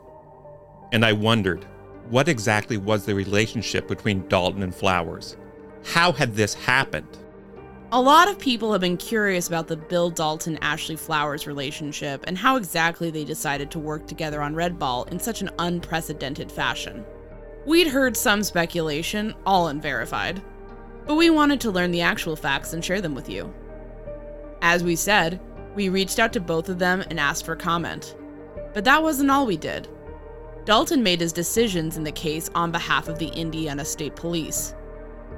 And 0.93 1.05
I 1.05 1.13
wondered, 1.13 1.67
what 2.09 2.29
exactly 2.29 2.77
was 2.77 3.05
the 3.05 3.15
relationship 3.15 3.89
between 3.89 4.29
Dalton 4.29 4.63
and 4.63 4.75
Flowers? 4.75 5.37
How 5.85 6.13
had 6.13 6.35
this 6.35 6.55
happened? 6.55 7.19
A 7.93 8.01
lot 8.01 8.29
of 8.29 8.39
people 8.39 8.73
have 8.73 8.81
been 8.81 8.97
curious 8.97 9.47
about 9.47 9.69
the 9.69 9.77
Bill 9.77 10.11
Dalton 10.11 10.59
Ashley 10.61 10.97
Flowers 10.97 11.47
relationship 11.47 12.25
and 12.27 12.37
how 12.37 12.57
exactly 12.57 13.11
they 13.11 13.25
decided 13.25 13.71
to 13.71 13.79
work 13.79 14.09
together 14.09 14.43
on 14.43 14.57
Red 14.57 14.79
Ball 14.79 15.05
in 15.05 15.21
such 15.21 15.41
an 15.41 15.51
unprecedented 15.61 16.51
fashion. 16.51 17.05
We'd 17.65 17.87
heard 17.87 18.17
some 18.17 18.43
speculation, 18.43 19.35
all 19.47 19.69
unverified, 19.69 20.43
but 21.07 21.15
we 21.15 21.31
wanted 21.31 21.61
to 21.61 21.71
learn 21.71 21.93
the 21.93 22.01
actual 22.01 22.35
facts 22.35 22.73
and 22.73 22.85
share 22.85 23.01
them 23.01 23.15
with 23.15 23.29
you. 23.29 23.55
As 24.63 24.83
we 24.83 24.97
said, 24.97 25.41
we 25.77 25.89
reached 25.89 26.19
out 26.19 26.33
to 26.33 26.41
both 26.41 26.69
of 26.69 26.81
them 26.81 27.05
and 27.09 27.21
asked 27.21 27.45
for 27.45 27.55
comment. 27.55 28.17
But 28.75 28.85
that 28.85 29.03
wasn't 29.03 29.31
all 29.31 29.47
we 29.47 29.57
did. 29.57 29.89
Dalton 30.65 31.05
made 31.05 31.21
his 31.21 31.33
decisions 31.33 31.97
in 31.97 32.03
the 32.03 32.11
case 32.11 32.51
on 32.55 32.73
behalf 32.73 33.07
of 33.07 33.21
the 33.21 33.29
Indiana 33.29 33.85
State 33.85 34.17
Police. 34.17 34.75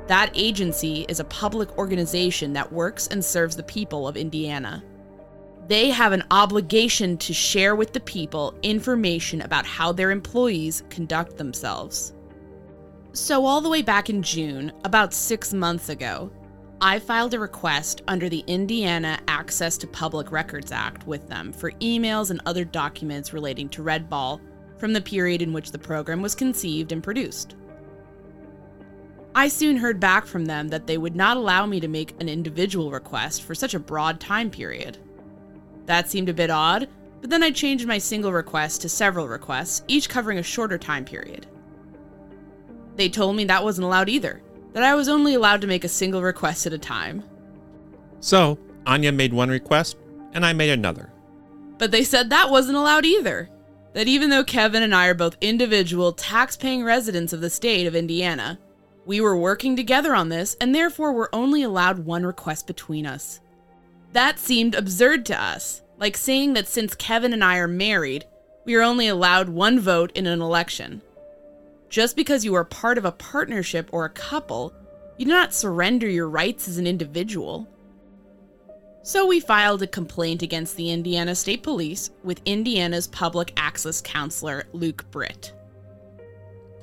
That 0.09 0.31
agency 0.35 1.05
is 1.07 1.21
a 1.21 1.25
public 1.25 1.77
organization 1.77 2.55
that 2.55 2.73
works 2.73 3.09
and 3.09 3.23
serves 3.23 3.57
the 3.57 3.63
people 3.63 4.09
of 4.09 4.17
Indiana. 4.17 4.83
They 5.67 5.91
have 5.91 6.13
an 6.13 6.25
obligation 6.31 7.19
to 7.19 7.35
share 7.35 7.77
with 7.77 7.93
the 7.93 8.01
people 8.01 8.55
information 8.63 9.43
about 9.43 9.67
how 9.67 9.93
their 9.93 10.11
employees 10.11 10.83
conduct 10.89 11.37
themselves. 11.37 12.15
So, 13.13 13.45
all 13.45 13.61
the 13.61 13.69
way 13.69 13.83
back 13.83 14.09
in 14.09 14.23
June, 14.23 14.73
about 14.85 15.13
six 15.13 15.53
months 15.53 15.91
ago, 15.91 16.33
I 16.81 17.01
filed 17.01 17.35
a 17.35 17.39
request 17.39 18.01
under 18.09 18.31
the 18.31 18.45
Indiana 18.47 19.19
Access 19.29 19.77
to 19.79 19.87
Public 19.87 20.33
Records 20.33 20.73
Act 20.73 21.07
with 21.07 21.29
them 21.29 21.53
for 21.53 21.73
emails 21.73 22.31
and 22.31 22.41
other 22.47 22.65
documents 22.65 23.35
relating 23.35 23.69
to 23.71 23.83
Red 23.83 24.09
Ball 24.09 24.41
from 24.79 24.95
the 24.95 25.03
period 25.03 25.43
in 25.43 25.53
which 25.53 25.71
the 25.71 25.79
program 25.79 26.23
was 26.23 26.35
conceived 26.35 26.93
and 26.93 27.03
produced. 27.03 27.57
I 29.39 29.47
soon 29.47 29.77
heard 29.77 30.01
back 30.01 30.27
from 30.27 30.47
them 30.47 30.66
that 30.70 30.89
they 30.89 30.98
would 30.98 31.15
not 31.15 31.36
allow 31.36 31.65
me 31.65 31.78
to 31.78 31.86
make 31.86 32.20
an 32.20 32.28
individual 32.28 32.90
request 32.90 33.44
for 33.44 33.55
such 33.55 33.73
a 33.73 33.78
broad 33.78 34.19
time 34.19 34.51
period. 34.51 34.98
That 35.86 36.10
seemed 36.10 36.28
a 36.28 36.35
bit 36.35 36.51
odd, 36.51 36.89
but 37.20 37.31
then 37.31 37.44
I 37.44 37.52
changed 37.52 37.86
my 37.86 37.98
single 37.98 38.32
request 38.32 38.82
to 38.82 38.89
several 38.89 39.28
requests, 39.28 39.85
each 39.86 40.09
covering 40.09 40.39
a 40.39 40.43
shorter 40.43 40.77
time 40.77 41.05
period. 41.05 41.47
They 42.97 43.09
told 43.09 43.36
me 43.36 43.44
that 43.44 43.62
wasn't 43.62 43.85
allowed 43.85 44.09
either, 44.09 44.43
that 44.73 44.82
I 44.82 44.97
was 44.97 45.09
only 45.09 45.35
allowed 45.35 45.60
to 45.60 45.69
make 45.69 45.85
a 45.85 45.89
single 45.89 46.20
request 46.20 46.66
at 46.66 46.73
a 46.73 46.78
time. 46.78 47.23
So, 48.19 48.59
Anya 48.86 49.12
made 49.12 49.32
one 49.32 49.51
request, 49.51 49.98
and 50.32 50.44
I 50.44 50.52
made 50.52 50.70
another. 50.70 51.12
But 51.78 51.93
they 51.93 52.02
said 52.02 52.31
that 52.31 52.51
wasn't 52.51 52.77
allowed 52.77 53.05
either. 53.05 53.48
That 53.93 54.09
even 54.09 54.31
though 54.31 54.43
Kevin 54.43 54.82
and 54.82 54.97
I 54.97 55.06
are 55.06 55.15
both 55.15 55.36
individual, 55.40 56.12
tax 56.12 56.56
paying 56.56 56.82
residents 56.82 57.32
of 57.32 57.40
the 57.40 57.51
state 57.51 57.86
of 57.86 57.94
Indiana, 57.94 58.59
we 59.09 59.23
were 59.23 59.39
working 59.39 59.75
together 59.75 60.15
on 60.15 60.29
this, 60.29 60.55
and 60.61 60.75
therefore 60.75 61.15
were 61.15 61.35
only 61.35 61.63
allowed 61.63 61.99
one 62.01 62.27
request 62.27 62.67
between 62.67 63.07
us. 63.07 63.41
That 64.13 64.39
seemed 64.39 64.75
absurd 64.75 65.25
to 65.27 65.43
us, 65.43 65.81
like 65.97 66.15
saying 66.15 66.53
that 66.53 66.69
since 66.69 66.95
Kevin 66.95 67.33
and 67.33 67.43
I 67.43 67.57
are 67.57 67.67
married, 67.67 68.27
we 68.67 68.75
are 68.75 68.83
only 68.83 69.09
allowed 69.09 69.49
one 69.49 69.81
vote 69.81 70.13
in 70.15 70.27
an 70.27 70.43
election. 70.43 71.01
Just 71.89 72.17
because 72.17 72.45
you 72.45 72.55
are 72.55 72.67
part 72.67 72.99
of 72.99 73.07
a 73.07 73.13
partnership 73.13 73.89
or 73.93 74.05
a 74.05 74.11
couple, 74.11 74.75
you 75.17 75.25
do 75.25 75.33
not 75.33 75.55
surrender 75.55 76.07
your 76.07 76.29
rights 76.29 76.69
as 76.69 76.77
an 76.77 76.87
individual. 76.87 77.67
So 79.03 79.25
we 79.27 79.41
filed 79.41 79.83
a 79.83 79.87
complaint 79.87 80.43
against 80.43 80.77
the 80.77 80.91
Indiana 80.91 81.35
State 81.35 81.63
Police 81.63 82.11
with 82.25 82.43
Indiana's 82.45 83.07
public 83.07 83.55
access 83.57 84.03
counselor, 84.03 84.67
Luke 84.75 85.11
Britt. 85.11 85.55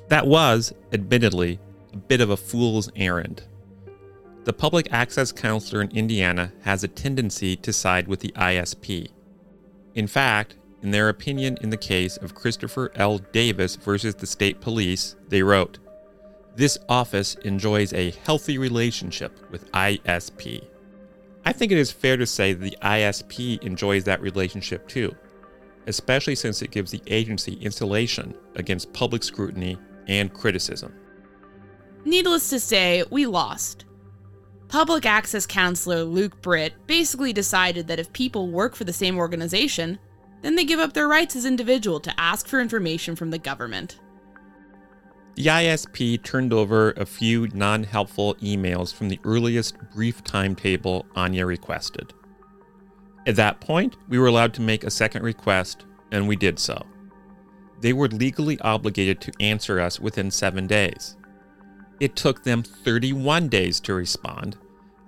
That 0.08 0.26
was, 0.26 0.74
admittedly, 0.92 1.60
a 1.96 1.98
bit 1.98 2.20
of 2.20 2.28
a 2.28 2.36
fool's 2.36 2.90
errand. 2.94 3.42
The 4.44 4.52
public 4.52 4.92
access 4.92 5.32
counselor 5.32 5.80
in 5.80 5.90
Indiana 5.92 6.52
has 6.60 6.84
a 6.84 6.88
tendency 6.88 7.56
to 7.56 7.72
side 7.72 8.06
with 8.06 8.20
the 8.20 8.32
ISP. 8.36 9.08
In 9.94 10.06
fact, 10.06 10.56
in 10.82 10.90
their 10.90 11.08
opinion 11.08 11.56
in 11.62 11.70
the 11.70 11.76
case 11.78 12.18
of 12.18 12.34
Christopher 12.34 12.92
L. 12.96 13.16
Davis 13.16 13.76
versus 13.76 14.14
the 14.14 14.26
state 14.26 14.60
police, 14.60 15.16
they 15.28 15.42
wrote, 15.42 15.78
This 16.54 16.76
office 16.86 17.34
enjoys 17.36 17.94
a 17.94 18.10
healthy 18.26 18.58
relationship 18.58 19.50
with 19.50 19.72
ISP. 19.72 20.66
I 21.46 21.52
think 21.54 21.72
it 21.72 21.78
is 21.78 21.90
fair 21.90 22.18
to 22.18 22.26
say 22.26 22.52
that 22.52 22.62
the 22.62 22.76
ISP 22.82 23.62
enjoys 23.62 24.04
that 24.04 24.20
relationship 24.20 24.86
too, 24.86 25.16
especially 25.86 26.34
since 26.34 26.60
it 26.60 26.72
gives 26.72 26.90
the 26.90 27.02
agency 27.06 27.54
insulation 27.54 28.34
against 28.56 28.92
public 28.92 29.22
scrutiny 29.24 29.78
and 30.08 30.30
criticism. 30.34 30.92
Needless 32.06 32.48
to 32.50 32.60
say, 32.60 33.02
we 33.10 33.26
lost. 33.26 33.84
Public 34.68 35.04
access 35.04 35.44
counselor 35.44 36.04
Luke 36.04 36.40
Britt 36.40 36.86
basically 36.86 37.32
decided 37.32 37.88
that 37.88 37.98
if 37.98 38.12
people 38.12 38.48
work 38.48 38.76
for 38.76 38.84
the 38.84 38.92
same 38.92 39.18
organization, 39.18 39.98
then 40.40 40.54
they 40.54 40.64
give 40.64 40.78
up 40.78 40.92
their 40.92 41.08
rights 41.08 41.34
as 41.34 41.44
individual 41.44 41.98
to 41.98 42.20
ask 42.20 42.46
for 42.46 42.60
information 42.60 43.16
from 43.16 43.32
the 43.32 43.38
government. 43.38 43.98
The 45.34 45.46
ISP 45.46 46.22
turned 46.22 46.52
over 46.52 46.92
a 46.92 47.04
few 47.04 47.48
non 47.48 47.82
helpful 47.82 48.36
emails 48.36 48.94
from 48.94 49.08
the 49.08 49.18
earliest 49.24 49.74
brief 49.92 50.22
timetable 50.22 51.06
Anya 51.16 51.44
requested. 51.44 52.14
At 53.26 53.34
that 53.34 53.58
point, 53.58 53.96
we 54.08 54.20
were 54.20 54.28
allowed 54.28 54.54
to 54.54 54.60
make 54.60 54.84
a 54.84 54.92
second 54.92 55.24
request, 55.24 55.86
and 56.12 56.28
we 56.28 56.36
did 56.36 56.60
so. 56.60 56.80
They 57.80 57.92
were 57.92 58.06
legally 58.06 58.60
obligated 58.60 59.20
to 59.22 59.32
answer 59.40 59.80
us 59.80 59.98
within 59.98 60.30
seven 60.30 60.68
days. 60.68 61.16
It 61.98 62.16
took 62.16 62.42
them 62.42 62.62
31 62.62 63.48
days 63.48 63.80
to 63.80 63.94
respond, 63.94 64.56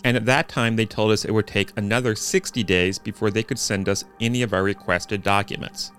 and 0.05 0.17
at 0.17 0.27
that 0.27 0.49
time 0.49 0.77
they 0.77 0.87
told 0.87 1.11
us 1.11 1.25
it 1.25 1.33
would 1.33 1.47
take 1.47 1.73
another 1.77 2.15
60 2.15 2.63
days 2.65 2.99
before 2.99 3.31
they 3.31 3.43
could 3.43 3.59
send 3.59 3.89
us 3.89 4.05
any 4.21 4.43
of 4.43 4.53
our 4.55 4.63
requested 4.63 5.23
documents. 5.23 5.93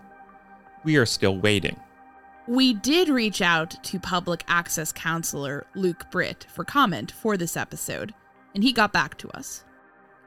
We 0.84 0.98
are 0.98 1.06
still 1.06 1.38
waiting. 1.38 1.80
We 2.48 2.74
did 2.74 3.10
reach 3.10 3.42
out 3.42 3.76
to 3.84 4.00
public 4.00 4.44
access 4.48 4.92
counselor 4.92 5.68
Luke 5.76 6.10
Britt 6.10 6.48
for 6.50 6.64
comment 6.64 7.12
for 7.12 7.38
this 7.38 7.56
episode, 7.56 8.14
and 8.56 8.64
he 8.64 8.74
got 8.74 8.92
back 8.92 9.18
to 9.20 9.30
us. 9.32 9.64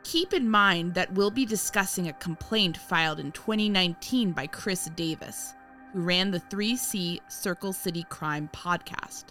Keep 0.04 0.32
in 0.32 0.48
mind 0.48 0.94
that 0.94 1.12
we'll 1.14 1.30
be 1.30 1.44
discussing 1.44 2.08
a 2.08 2.12
complaint 2.14 2.76
filed 2.76 3.18
in 3.18 3.32
2019 3.32 4.30
by 4.32 4.46
Chris 4.46 4.88
Davis, 4.94 5.54
who 5.92 6.02
ran 6.02 6.30
the 6.30 6.40
3C 6.40 7.18
Circle 7.28 7.72
City 7.72 8.04
Crime 8.08 8.48
podcast. 8.52 9.24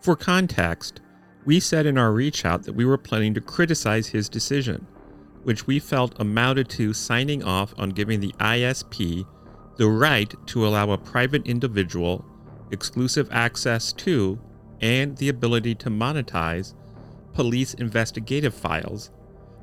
For 0.00 0.16
context, 0.16 1.00
we 1.44 1.60
said 1.60 1.86
in 1.86 1.96
our 1.98 2.12
reach 2.12 2.44
out 2.44 2.64
that 2.64 2.74
we 2.74 2.84
were 2.84 2.98
planning 2.98 3.34
to 3.34 3.40
criticize 3.40 4.08
his 4.08 4.28
decision, 4.28 4.86
which 5.42 5.66
we 5.66 5.78
felt 5.78 6.20
amounted 6.20 6.68
to 6.70 6.92
signing 6.92 7.42
off 7.42 7.74
on 7.78 7.90
giving 7.90 8.20
the 8.20 8.34
ISP 8.38 9.26
the 9.76 9.88
right 9.88 10.34
to 10.46 10.66
allow 10.66 10.90
a 10.90 10.98
private 10.98 11.46
individual 11.46 12.24
exclusive 12.70 13.28
access 13.30 13.92
to 13.92 14.40
and 14.80 15.16
the 15.18 15.28
ability 15.28 15.74
to 15.74 15.90
monetize 15.90 16.74
police 17.32 17.74
investigative 17.74 18.54
files 18.54 19.10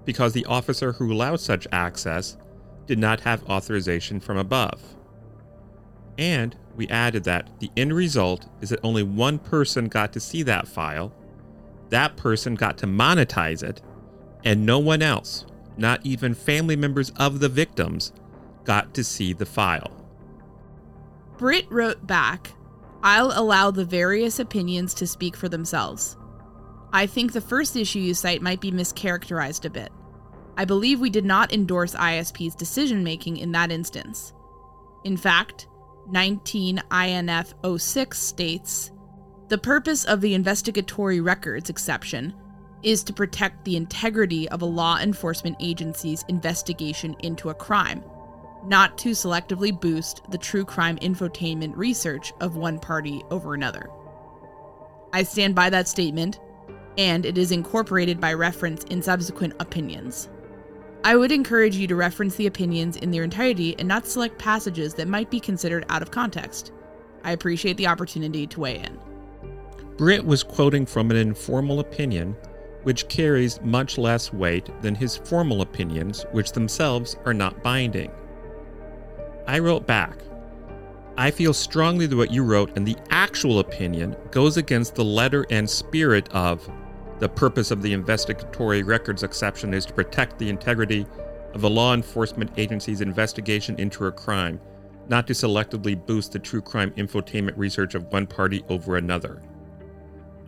because 0.06 0.34
the 0.34 0.46
officer 0.46 0.94
who 0.94 1.12
allowed 1.12 1.40
such 1.40 1.68
access 1.72 2.38
did 2.86 3.00
not 3.00 3.22
have 3.22 3.44
authorization 3.50 4.20
from 4.20 4.38
above. 4.38 4.82
And 6.18 6.56
we 6.76 6.88
added 6.90 7.24
that 7.26 7.50
the 7.60 7.72
end 7.78 7.94
result 7.94 8.48
is 8.62 8.70
that 8.70 8.80
only 8.84 9.04
one 9.04 9.40
person 9.40 9.88
got 9.88 10.14
to 10.14 10.20
see 10.20 10.44
that 10.44 10.68
file, 10.68 11.14
that 11.90 12.18
person 12.18 12.56
got 12.56 12.78
to 12.80 12.88
monetize 12.88 13.64
it, 13.64 13.82
and 14.44 14.66
no 14.66 14.80
one 14.80 15.02
else, 15.02 15.46
not 15.78 16.06
even 16.06 16.34
family 16.34 16.76
members 16.76 17.12
of 17.12 17.40
the 17.40 17.50
victims, 17.50 18.12
got 18.64 18.94
to 18.94 19.04
see 19.04 19.34
the 19.34 19.46
file. 19.46 19.92
Britt 21.38 21.70
wrote 21.72 22.06
back, 22.06 22.52
I'll 23.04 23.32
allow 23.36 23.72
the 23.72 23.86
various 23.86 24.40
opinions 24.40 24.94
to 24.96 25.08
speak 25.08 25.36
for 25.36 25.50
themselves. 25.50 26.16
I 26.94 27.06
think 27.08 27.34
the 27.34 27.42
first 27.42 27.76
issue 27.76 28.00
you 28.00 28.14
cite 28.14 28.42
might 28.42 28.62
be 28.62 28.72
mischaracterized 28.72 29.66
a 29.66 29.70
bit. 29.70 29.92
I 30.56 30.66
believe 30.66 31.00
we 31.00 31.10
did 31.10 31.26
not 31.26 31.52
endorse 31.52 31.96
ISP's 31.96 32.56
decision 32.56 33.04
making 33.04 33.38
in 33.38 33.52
that 33.54 33.72
instance. 33.72 34.34
In 35.04 35.18
fact, 35.18 35.68
19 36.12 36.82
INF 36.92 37.54
06 37.78 38.20
states 38.20 38.92
The 39.48 39.58
purpose 39.58 40.04
of 40.04 40.22
the 40.22 40.34
investigatory 40.34 41.22
records 41.22 41.70
exception 41.70 42.34
is 42.84 43.04
to 43.04 43.14
protect 43.14 43.64
the 43.64 43.78
integrity 43.78 44.50
of 44.50 44.62
a 44.62 44.66
law 44.66 44.98
enforcement 45.00 45.56
agency's 45.62 46.26
investigation 46.28 47.16
into 47.20 47.50
a 47.50 47.54
crime, 47.54 48.04
not 48.66 48.98
to 48.98 49.12
selectively 49.12 49.80
boost 49.80 50.22
the 50.30 50.38
true 50.38 50.66
crime 50.66 50.98
infotainment 50.98 51.76
research 51.78 52.34
of 52.42 52.58
one 52.58 52.80
party 52.80 53.24
over 53.32 53.54
another. 53.54 53.90
I 55.14 55.24
stand 55.24 55.56
by 55.56 55.70
that 55.70 55.88
statement, 55.88 56.40
and 56.98 57.26
it 57.26 57.38
is 57.38 57.52
incorporated 57.54 58.20
by 58.20 58.34
reference 58.34 58.84
in 58.86 59.02
subsequent 59.02 59.54
opinions. 59.62 60.28
I 61.06 61.18
would 61.18 61.34
encourage 61.34 61.76
you 61.76 61.86
to 61.88 61.96
reference 61.96 62.36
the 62.36 62.48
opinions 62.48 62.96
in 62.96 63.12
their 63.12 63.26
entirety 63.26 63.76
and 63.78 63.88
not 63.88 64.08
select 64.08 64.40
passages 64.40 64.94
that 64.94 65.08
might 65.10 65.30
be 65.30 65.40
considered 65.40 65.86
out 65.90 66.02
of 66.02 66.12
context. 66.12 66.72
I 67.26 67.32
appreciate 67.34 67.76
the 67.76 67.88
opportunity 67.88 68.48
to 68.48 68.60
weigh 68.62 68.80
in. 68.80 69.00
Britt 69.98 70.26
was 70.26 70.44
quoting 70.44 70.86
from 70.86 71.12
an 71.12 71.18
informal 71.18 71.82
opinion, 71.82 72.38
which 72.84 73.10
carries 73.10 73.62
much 73.62 73.98
less 73.98 74.32
weight 74.32 74.70
than 74.82 74.96
his 74.96 75.18
formal 75.18 75.62
opinions, 75.62 76.26
which 76.32 76.54
themselves 76.54 77.18
are 77.26 77.34
not 77.34 77.62
binding. 77.62 78.12
I 79.46 79.60
wrote 79.60 79.86
back, 79.86 80.20
I 81.18 81.32
feel 81.32 81.54
strongly 81.54 82.08
that 82.08 82.16
what 82.16 82.32
you 82.32 82.44
wrote 82.44 82.76
in 82.78 82.86
the 82.86 82.98
actual 83.10 83.60
opinion 83.60 84.16
goes 84.32 84.58
against 84.58 84.96
the 84.96 85.04
letter 85.04 85.46
and 85.50 85.70
spirit 85.70 86.28
of 86.32 86.68
the 87.24 87.30
purpose 87.30 87.72
of 87.72 87.82
the 87.82 87.94
investigatory 87.94 88.84
records 88.84 89.24
exception 89.24 89.74
is 89.74 89.86
to 89.86 89.94
protect 89.94 90.38
the 90.38 90.50
integrity 90.50 91.06
of 91.54 91.64
a 91.64 91.70
law 91.70 91.94
enforcement 91.94 92.52
agency's 92.58 93.00
investigation 93.00 93.80
into 93.80 94.08
a 94.08 94.12
crime, 94.12 94.60
not 95.08 95.26
to 95.26 95.32
selectively 95.32 95.96
boost 96.06 96.34
the 96.34 96.40
true 96.40 96.62
crime 96.62 96.92
infotainment 96.98 97.54
research 97.56 97.96
of 97.96 98.12
one 98.12 98.28
party 98.28 98.62
over 98.68 98.98
another. 98.98 99.42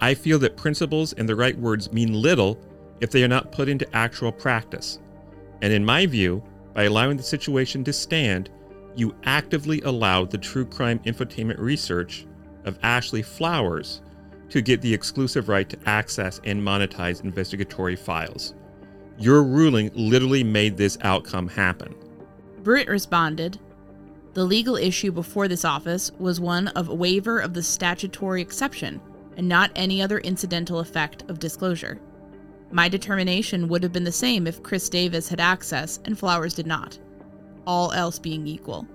I 0.02 0.16
feel 0.16 0.38
that 0.40 0.58
principles 0.58 1.14
and 1.14 1.30
the 1.30 1.36
right 1.38 1.58
words 1.58 1.94
mean 1.94 2.12
little 2.12 2.60
if 3.00 3.10
they 3.10 3.24
are 3.24 3.30
not 3.30 3.54
put 3.54 3.70
into 3.70 3.96
actual 3.96 4.34
practice. 4.34 5.00
And 5.62 5.72
in 5.72 5.86
my 5.86 6.06
view, 6.06 6.44
by 6.74 6.84
allowing 6.84 7.16
the 7.16 7.24
situation 7.24 7.86
to 7.86 7.94
stand, 7.94 8.50
you 8.98 9.16
actively 9.24 9.80
allowed 9.84 10.30
the 10.30 10.38
true 10.38 10.66
crime 10.66 11.00
infotainment 11.06 11.58
research 11.58 12.28
of 12.66 12.78
Ashley 12.84 13.22
Flowers 13.22 14.02
to 14.50 14.62
get 14.62 14.82
the 14.82 14.94
exclusive 14.94 15.50
right 15.50 15.68
to 15.70 15.78
access 15.86 16.40
and 16.44 16.62
monetize 16.62 17.24
investigatory 17.24 17.96
files. 17.96 18.54
Your 19.18 19.44
ruling 19.44 19.92
literally 19.94 20.44
made 20.44 20.78
this 20.78 20.98
outcome 21.02 21.48
happen. 21.48 21.96
Britt 22.64 22.88
responded 22.88 23.60
The 24.34 24.44
legal 24.44 24.76
issue 24.76 25.12
before 25.12 25.48
this 25.48 25.66
office 25.66 26.12
was 26.20 26.40
one 26.40 26.68
of 26.70 26.90
waiver 26.90 27.40
of 27.40 27.54
the 27.54 27.64
statutory 27.64 28.42
exception 28.42 29.00
and 29.38 29.48
not 29.48 29.72
any 29.76 30.02
other 30.02 30.20
incidental 30.20 30.80
effect 30.80 31.24
of 31.30 31.40
disclosure. 31.40 32.00
My 32.72 32.90
determination 32.90 33.68
would 33.68 33.84
have 33.84 33.94
been 33.94 34.04
the 34.04 34.12
same 34.12 34.48
if 34.48 34.64
Chris 34.64 34.90
Davis 34.90 35.30
had 35.30 35.40
access 35.40 36.00
and 36.06 36.18
Flowers 36.18 36.54
did 36.54 36.68
not, 36.68 36.98
all 37.66 37.92
else 37.92 38.20
being 38.20 38.48
equal. 38.48 38.88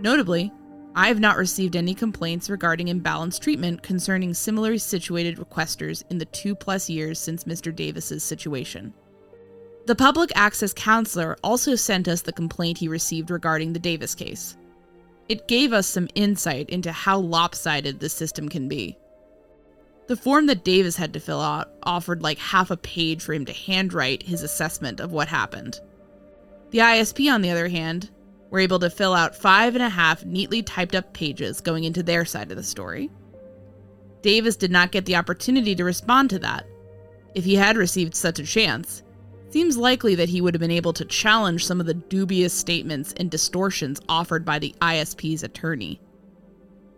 Notably, 0.00 0.52
I 0.98 1.06
have 1.06 1.20
not 1.20 1.36
received 1.36 1.76
any 1.76 1.94
complaints 1.94 2.50
regarding 2.50 2.88
imbalanced 2.88 3.38
treatment 3.38 3.84
concerning 3.84 4.34
similarly 4.34 4.78
situated 4.78 5.36
requesters 5.36 6.02
in 6.10 6.18
the 6.18 6.24
two 6.24 6.56
plus 6.56 6.90
years 6.90 7.20
since 7.20 7.44
Mr. 7.44 7.72
Davis's 7.72 8.24
situation. 8.24 8.92
The 9.86 9.94
public 9.94 10.32
access 10.34 10.72
counselor 10.72 11.36
also 11.44 11.76
sent 11.76 12.08
us 12.08 12.22
the 12.22 12.32
complaint 12.32 12.78
he 12.78 12.88
received 12.88 13.30
regarding 13.30 13.72
the 13.72 13.78
Davis 13.78 14.16
case. 14.16 14.56
It 15.28 15.46
gave 15.46 15.72
us 15.72 15.86
some 15.86 16.08
insight 16.16 16.68
into 16.68 16.90
how 16.90 17.20
lopsided 17.20 18.00
the 18.00 18.08
system 18.08 18.48
can 18.48 18.66
be. 18.66 18.98
The 20.08 20.16
form 20.16 20.46
that 20.46 20.64
Davis 20.64 20.96
had 20.96 21.12
to 21.12 21.20
fill 21.20 21.40
out 21.40 21.70
offered 21.84 22.22
like 22.24 22.38
half 22.38 22.72
a 22.72 22.76
page 22.76 23.22
for 23.22 23.34
him 23.34 23.44
to 23.44 23.52
handwrite 23.52 24.24
his 24.24 24.42
assessment 24.42 24.98
of 24.98 25.12
what 25.12 25.28
happened. 25.28 25.78
The 26.72 26.78
ISP, 26.78 27.32
on 27.32 27.42
the 27.42 27.50
other 27.50 27.68
hand, 27.68 28.10
were 28.50 28.58
able 28.58 28.78
to 28.78 28.90
fill 28.90 29.14
out 29.14 29.36
five 29.36 29.74
and 29.74 29.82
a 29.82 29.88
half 29.88 30.24
neatly 30.24 30.62
typed 30.62 30.94
up 30.94 31.12
pages 31.12 31.60
going 31.60 31.84
into 31.84 32.02
their 32.02 32.24
side 32.24 32.50
of 32.50 32.56
the 32.56 32.62
story. 32.62 33.10
Davis 34.22 34.56
did 34.56 34.70
not 34.70 34.90
get 34.90 35.04
the 35.06 35.16
opportunity 35.16 35.74
to 35.74 35.84
respond 35.84 36.30
to 36.30 36.38
that. 36.38 36.66
If 37.34 37.44
he 37.44 37.54
had 37.54 37.76
received 37.76 38.14
such 38.14 38.38
a 38.38 38.44
chance, 38.44 39.02
seems 39.50 39.76
likely 39.76 40.14
that 40.14 40.28
he 40.28 40.40
would 40.40 40.54
have 40.54 40.60
been 40.60 40.70
able 40.70 40.92
to 40.92 41.04
challenge 41.04 41.64
some 41.64 41.80
of 41.80 41.86
the 41.86 41.94
dubious 41.94 42.52
statements 42.52 43.14
and 43.16 43.30
distortions 43.30 44.00
offered 44.08 44.44
by 44.44 44.58
the 44.58 44.74
ISP's 44.82 45.42
attorney. 45.42 46.00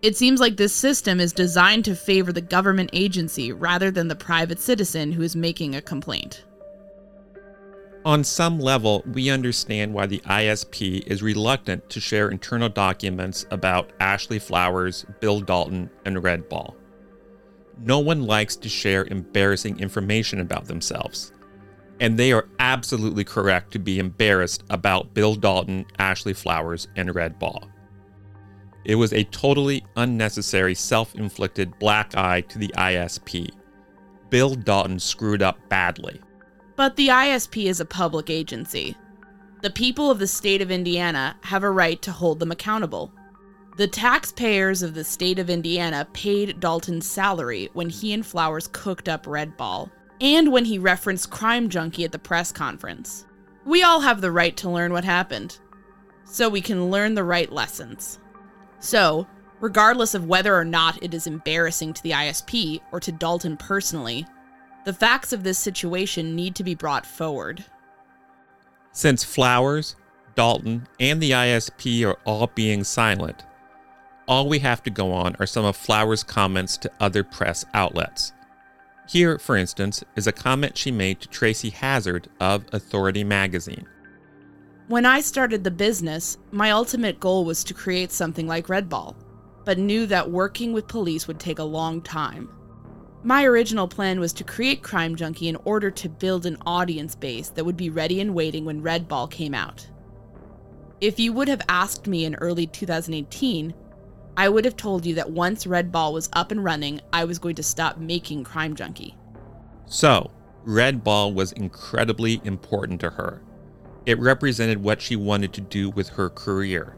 It 0.03 0.17
seems 0.17 0.41
like 0.41 0.57
this 0.57 0.75
system 0.75 1.21
is 1.21 1.33
designed 1.33 1.85
to 1.85 1.95
favor 1.95 2.33
the 2.33 2.41
government 2.41 2.91
agency 2.93 3.53
rather 3.53 3.91
than 3.91 4.09
the 4.09 4.17
private 4.17 4.59
citizen 4.59 5.13
who 5.13 5.23
is 5.23 5.37
making 5.37 5.75
a 5.75 5.83
complaint. 5.83 6.45
On 8.05 8.25
some 8.25 8.59
level, 8.59 9.05
we 9.13 9.29
understand 9.29 9.93
why 9.93 10.07
the 10.07 10.21
ISP 10.21 11.07
is 11.07 11.23
reluctant 11.23 11.91
to 11.91 12.01
share 12.01 12.31
internal 12.31 12.71
documents 12.71 13.45
about 13.51 13.93
Ashley 14.01 14.39
Flowers, 14.39 15.05
Bill 15.21 15.41
Dalton, 15.43 15.91
and 16.07 16.23
Red 16.23 16.49
Ball. 16.49 16.75
No 17.83 17.99
one 17.99 18.23
likes 18.23 18.57
to 18.57 18.71
share 18.71 19.05
embarrassing 19.11 19.81
information 19.81 20.41
about 20.41 20.65
themselves. 20.65 21.33
And 22.01 22.19
they 22.19 22.33
are 22.33 22.49
absolutely 22.59 23.25
correct 23.25 23.71
to 23.73 23.79
be 23.79 23.99
embarrassed 23.99 24.65
about 24.71 25.13
Bill 25.13 25.35
Dalton, 25.35 25.85
Ashley 25.99 26.33
Flowers, 26.33 26.89
and 26.97 27.15
Red 27.15 27.39
Ball. 27.39 27.69
It 28.87 28.95
was 28.95 29.13
a 29.13 29.25
totally 29.25 29.85
unnecessary 29.97 30.75
self 30.75 31.15
inflicted 31.17 31.79
black 31.79 32.17
eye 32.17 32.41
to 32.43 32.59
the 32.59 32.73
ISP. 32.79 33.51
Bill 34.31 34.55
Dalton 34.55 34.99
screwed 34.99 35.43
up 35.43 35.59
badly. 35.69 36.19
But 36.81 36.97
the 36.97 37.09
ISP 37.09 37.67
is 37.67 37.79
a 37.79 37.85
public 37.85 38.31
agency. 38.31 38.97
The 39.61 39.69
people 39.69 40.11
of 40.11 40.19
the 40.19 40.27
state 40.27 40.63
of 40.63 40.71
Indiana 40.71 41.37
have 41.43 41.63
a 41.63 41.71
right 41.71 42.01
to 42.01 42.11
hold 42.11 42.39
them 42.39 42.51
accountable. 42.51 43.13
The 43.77 43.87
taxpayers 43.87 44.83
of 44.83 44.95
the 44.95 45.05
state 45.05 45.39
of 45.39 45.51
Indiana 45.51 46.09
paid 46.15 46.59
Dalton's 46.59 47.07
salary 47.07 47.69
when 47.75 47.91
he 47.91 48.15
and 48.15 48.25
Flowers 48.25 48.67
cooked 48.67 49.11
up 49.11 49.27
Red 49.27 49.59
Ball, 49.59 49.91
and 50.23 50.51
when 50.51 50.65
he 50.65 50.79
referenced 50.79 51.29
Crime 51.29 51.69
Junkie 51.69 52.05
at 52.05 52.13
the 52.13 52.19
press 52.19 52.51
conference. 52.51 53.27
We 53.67 53.83
all 53.83 54.01
have 54.01 54.23
the 54.23 54.33
right 54.33 54.57
to 54.57 54.71
learn 54.71 54.95
what 54.95 55.05
happened, 55.05 55.59
so 56.25 56.49
we 56.49 56.63
can 56.63 56.91
learn 56.91 57.15
the 57.15 57.25
right 57.25 57.53
lessons. 57.53 58.21
So, 58.79 59.27
regardless 59.61 60.15
of 60.15 60.29
whether 60.29 60.57
or 60.57 60.65
not 60.65 61.03
it 61.03 61.13
is 61.13 61.27
embarrassing 61.27 61.93
to 61.93 62.03
the 62.03 62.13
ISP 62.13 62.81
or 62.91 63.01
to 63.01 63.13
Dalton 63.13 63.59
personally, 63.59 64.27
the 64.85 64.93
facts 64.93 65.33
of 65.33 65.43
this 65.43 65.59
situation 65.59 66.35
need 66.35 66.55
to 66.57 66.65
be 66.65 66.75
brought 66.75 67.07
forward. 67.07 67.65
Since 68.93 69.25
Flowers, 69.25 69.97
Dalton, 70.35 70.89
and 70.99 71.21
the 71.21 71.33
ISP 71.33 72.05
are 72.07 72.19
all 72.25 72.47
being 72.49 72.83
silent, 72.85 73.45
all 74.27 74.49
we 74.49 74.61
have 74.61 74.83
to 74.85 74.91
go 74.91 75.13
on 75.13 75.37
are 75.41 75.47
some 75.47 75.65
of 75.65 75.77
Flowers' 75.77 76.23
comments 76.23 76.77
to 76.79 76.91
other 77.01 77.25
press 77.25 77.65
outlets. 77.75 78.33
Here, 79.09 79.39
for 79.41 79.57
instance, 79.57 80.05
is 80.15 80.29
a 80.29 80.33
comment 80.33 80.79
she 80.79 80.93
made 80.93 81.21
to 81.21 81.29
Tracy 81.29 81.71
Hazzard 81.71 82.29
of 82.39 82.65
Authority 82.73 83.25
magazine. 83.25 83.87
When 84.87 85.05
I 85.05 85.21
started 85.21 85.65
the 85.65 85.71
business, 85.71 86.39
my 86.53 86.71
ultimate 86.71 87.19
goal 87.19 87.45
was 87.45 87.65
to 87.65 87.75
create 87.75 88.13
something 88.13 88.47
like 88.47 88.69
Red 88.69 88.89
Ball, 88.89 89.17
but 89.65 89.79
knew 89.79 90.07
that 90.07 90.31
working 90.31 90.73
with 90.73 90.87
police 90.87 91.27
would 91.27 91.41
take 91.41 91.59
a 91.59 91.65
long 91.65 92.01
time. 92.03 92.49
My 93.23 93.45
original 93.45 93.87
plan 93.87 94.19
was 94.19 94.33
to 94.35 94.45
create 94.45 94.83
Crime 94.83 95.15
Junkie 95.15 95.49
in 95.49 95.57
order 95.65 95.91
to 95.91 96.09
build 96.09 96.47
an 96.47 96.57
audience 96.65 97.15
base 97.15 97.51
that 97.51 97.65
would 97.65 97.77
be 97.77 97.91
ready 97.91 98.19
and 98.21 98.35
waiting 98.35 98.65
when 98.65 98.81
Red 98.81 99.09
Ball 99.09 99.27
came 99.27 99.53
out. 99.53 99.87
If 101.03 101.21
you 101.21 101.35
would 101.35 101.49
have 101.49 101.61
asked 101.69 102.07
me 102.07 102.25
in 102.25 102.35
early 102.37 102.67
2018, 102.67 103.75
I 104.39 104.49
would 104.49 104.65
have 104.65 104.77
told 104.77 105.05
you 105.05 105.15
that 105.17 105.31
once 105.31 105.67
Red 105.67 105.93
Ball 105.93 106.15
was 106.15 106.31
up 106.33 106.51
and 106.51 106.65
running, 106.65 107.03
I 107.13 107.25
was 107.25 107.39
going 107.39 107.57
to 107.57 107.63
stop 107.63 107.99
making 107.99 108.45
Crime 108.45 108.75
Junkie. 108.75 109.17
So, 109.85 110.31
Red 110.65 111.05
Ball 111.05 111.35
was 111.35 111.53
incredibly 111.53 112.41
important 112.45 113.01
to 113.01 113.11
her. 113.11 113.43
It 114.07 114.19
represented 114.19 114.83
what 114.83 115.03
she 115.03 115.17
wanted 115.17 115.53
to 115.55 115.61
do 115.61 115.91
with 115.91 116.09
her 116.11 116.31
career. 116.31 116.97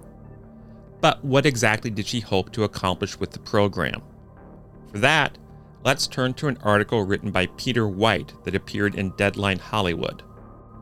But 1.00 1.24
what 1.24 1.46
exactly 1.46 1.90
did 1.90 2.06
she 2.06 2.20
hope 2.20 2.52
to 2.52 2.62
accomplish 2.62 3.18
with 3.18 3.32
the 3.32 3.40
program? 3.40 4.02
For 4.92 4.98
that, 4.98 5.36
let's 5.84 6.06
turn 6.06 6.34
to 6.34 6.48
an 6.48 6.58
article 6.62 7.04
written 7.04 7.30
by 7.30 7.46
Peter 7.46 7.88
White 7.88 8.32
that 8.44 8.54
appeared 8.54 8.94
in 8.94 9.10
Deadline 9.10 9.58
Hollywood. 9.58 10.22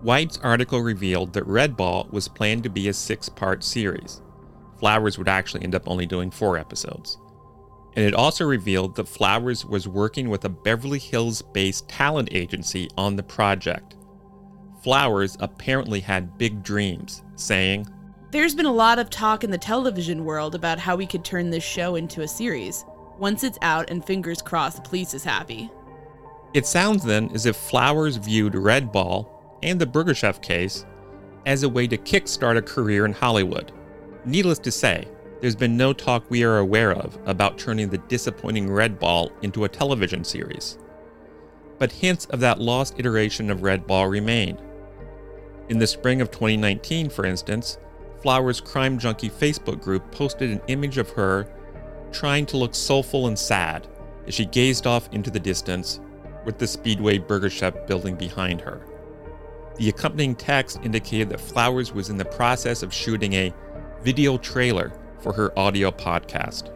White's 0.02 0.38
article 0.38 0.80
revealed 0.80 1.32
that 1.34 1.46
Red 1.46 1.76
Ball 1.76 2.08
was 2.10 2.28
planned 2.28 2.62
to 2.62 2.70
be 2.70 2.88
a 2.88 2.92
six 2.92 3.28
part 3.28 3.62
series. 3.62 4.22
Flowers 4.78 5.18
would 5.18 5.28
actually 5.28 5.62
end 5.62 5.74
up 5.74 5.86
only 5.86 6.06
doing 6.06 6.30
four 6.30 6.56
episodes. 6.56 7.18
And 7.96 8.04
it 8.04 8.14
also 8.14 8.46
revealed 8.46 8.96
that 8.96 9.08
Flowers 9.08 9.64
was 9.66 9.88
working 9.88 10.30
with 10.30 10.44
a 10.44 10.48
Beverly 10.48 10.98
Hills 10.98 11.42
based 11.42 11.88
talent 11.88 12.28
agency 12.32 12.88
on 12.96 13.16
the 13.16 13.22
project. 13.22 13.96
Flowers 14.82 15.36
apparently 15.40 16.00
had 16.00 16.38
big 16.38 16.62
dreams, 16.62 17.22
saying, 17.36 17.86
There's 18.30 18.54
been 18.54 18.66
a 18.66 18.72
lot 18.72 18.98
of 18.98 19.10
talk 19.10 19.44
in 19.44 19.50
the 19.50 19.58
television 19.58 20.24
world 20.24 20.54
about 20.54 20.78
how 20.78 20.96
we 20.96 21.06
could 21.06 21.24
turn 21.24 21.50
this 21.50 21.64
show 21.64 21.96
into 21.96 22.22
a 22.22 22.28
series. 22.28 22.84
Once 23.20 23.44
it's 23.44 23.58
out, 23.60 23.90
and 23.90 24.04
fingers 24.04 24.40
crossed 24.40 24.76
the 24.76 24.88
police 24.88 25.12
is 25.12 25.22
happy. 25.22 25.70
It 26.54 26.66
sounds 26.66 27.04
then 27.04 27.30
as 27.34 27.44
if 27.44 27.54
Flowers 27.54 28.16
viewed 28.16 28.54
Red 28.54 28.90
Ball 28.90 29.58
and 29.62 29.78
the 29.78 29.86
Burger 29.86 30.14
Chef 30.14 30.40
case 30.40 30.86
as 31.44 31.62
a 31.62 31.68
way 31.68 31.86
to 31.86 31.98
kickstart 31.98 32.56
a 32.56 32.62
career 32.62 33.04
in 33.04 33.12
Hollywood. 33.12 33.72
Needless 34.24 34.58
to 34.60 34.72
say, 34.72 35.06
there's 35.40 35.54
been 35.54 35.76
no 35.76 35.92
talk 35.92 36.24
we 36.30 36.44
are 36.44 36.58
aware 36.58 36.92
of 36.92 37.18
about 37.26 37.58
turning 37.58 37.90
the 37.90 37.98
disappointing 37.98 38.70
Red 38.70 38.98
Ball 38.98 39.30
into 39.42 39.64
a 39.64 39.68
television 39.68 40.24
series. 40.24 40.78
But 41.78 41.92
hints 41.92 42.24
of 42.26 42.40
that 42.40 42.58
lost 42.58 42.98
iteration 42.98 43.50
of 43.50 43.62
Red 43.62 43.86
Ball 43.86 44.08
remain. 44.08 44.58
In 45.68 45.78
the 45.78 45.86
spring 45.86 46.22
of 46.22 46.30
2019, 46.30 47.10
for 47.10 47.26
instance, 47.26 47.78
Flowers' 48.22 48.60
Crime 48.60 48.98
Junkie 48.98 49.30
Facebook 49.30 49.80
group 49.82 50.10
posted 50.10 50.50
an 50.50 50.60
image 50.68 50.98
of 50.98 51.10
her 51.10 51.46
trying 52.12 52.46
to 52.46 52.56
look 52.56 52.74
soulful 52.74 53.26
and 53.26 53.38
sad 53.38 53.86
as 54.26 54.34
she 54.34 54.44
gazed 54.46 54.86
off 54.86 55.08
into 55.12 55.30
the 55.30 55.40
distance 55.40 56.00
with 56.44 56.58
the 56.58 56.66
Speedway 56.66 57.18
Burger 57.18 57.50
Chef 57.50 57.86
building 57.86 58.16
behind 58.16 58.60
her. 58.60 58.86
The 59.76 59.88
accompanying 59.88 60.34
text 60.34 60.80
indicated 60.82 61.30
that 61.30 61.40
Flowers 61.40 61.92
was 61.92 62.10
in 62.10 62.16
the 62.16 62.24
process 62.24 62.82
of 62.82 62.92
shooting 62.92 63.32
a 63.34 63.54
video 64.02 64.36
trailer 64.38 64.92
for 65.20 65.32
her 65.32 65.58
audio 65.58 65.90
podcast. 65.90 66.74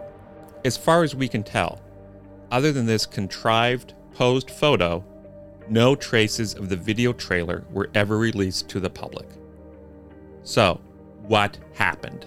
As 0.64 0.76
far 0.76 1.02
as 1.02 1.14
we 1.14 1.28
can 1.28 1.42
tell, 1.42 1.80
other 2.50 2.72
than 2.72 2.86
this 2.86 3.06
contrived, 3.06 3.94
posed 4.14 4.50
photo, 4.50 5.04
no 5.68 5.94
traces 5.94 6.54
of 6.54 6.68
the 6.68 6.76
video 6.76 7.12
trailer 7.12 7.64
were 7.70 7.90
ever 7.94 8.18
released 8.18 8.68
to 8.70 8.80
the 8.80 8.90
public. 8.90 9.28
So, 10.42 10.80
what 11.26 11.58
happened? 11.74 12.26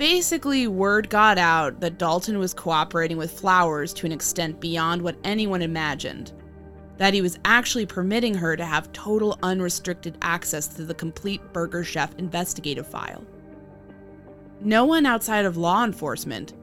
Basically, 0.00 0.66
word 0.66 1.10
got 1.10 1.36
out 1.36 1.80
that 1.80 1.98
Dalton 1.98 2.38
was 2.38 2.54
cooperating 2.54 3.18
with 3.18 3.38
Flowers 3.38 3.92
to 3.92 4.06
an 4.06 4.12
extent 4.12 4.58
beyond 4.58 5.02
what 5.02 5.18
anyone 5.24 5.60
imagined. 5.60 6.32
That 6.96 7.12
he 7.12 7.20
was 7.20 7.38
actually 7.44 7.84
permitting 7.84 8.32
her 8.32 8.56
to 8.56 8.64
have 8.64 8.90
total 8.94 9.38
unrestricted 9.42 10.16
access 10.22 10.68
to 10.68 10.86
the 10.86 10.94
complete 10.94 11.42
Burger 11.52 11.84
Chef 11.84 12.14
investigative 12.16 12.86
file. 12.86 13.26
No 14.62 14.86
one 14.86 15.04
outside 15.04 15.44
of 15.44 15.58
law 15.58 15.84
enforcement, 15.84 16.54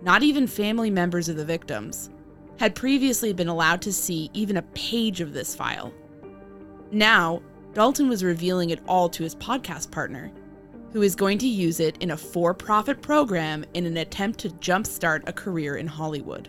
not 0.00 0.22
even 0.22 0.46
family 0.46 0.88
members 0.88 1.28
of 1.28 1.36
the 1.36 1.44
victims, 1.44 2.08
had 2.58 2.74
previously 2.74 3.34
been 3.34 3.48
allowed 3.48 3.82
to 3.82 3.92
see 3.92 4.30
even 4.32 4.56
a 4.56 4.62
page 4.72 5.20
of 5.20 5.34
this 5.34 5.54
file. 5.54 5.92
Now, 6.90 7.42
Dalton 7.74 8.08
was 8.08 8.24
revealing 8.24 8.70
it 8.70 8.80
all 8.88 9.10
to 9.10 9.22
his 9.22 9.34
podcast 9.34 9.90
partner, 9.90 10.32
who 10.96 11.02
is 11.02 11.14
going 11.14 11.36
to 11.36 11.46
use 11.46 11.78
it 11.78 11.94
in 11.98 12.12
a 12.12 12.16
for 12.16 12.54
profit 12.54 13.02
program 13.02 13.62
in 13.74 13.84
an 13.84 13.98
attempt 13.98 14.40
to 14.40 14.48
jumpstart 14.48 15.22
a 15.28 15.32
career 15.32 15.76
in 15.76 15.86
Hollywood. 15.86 16.48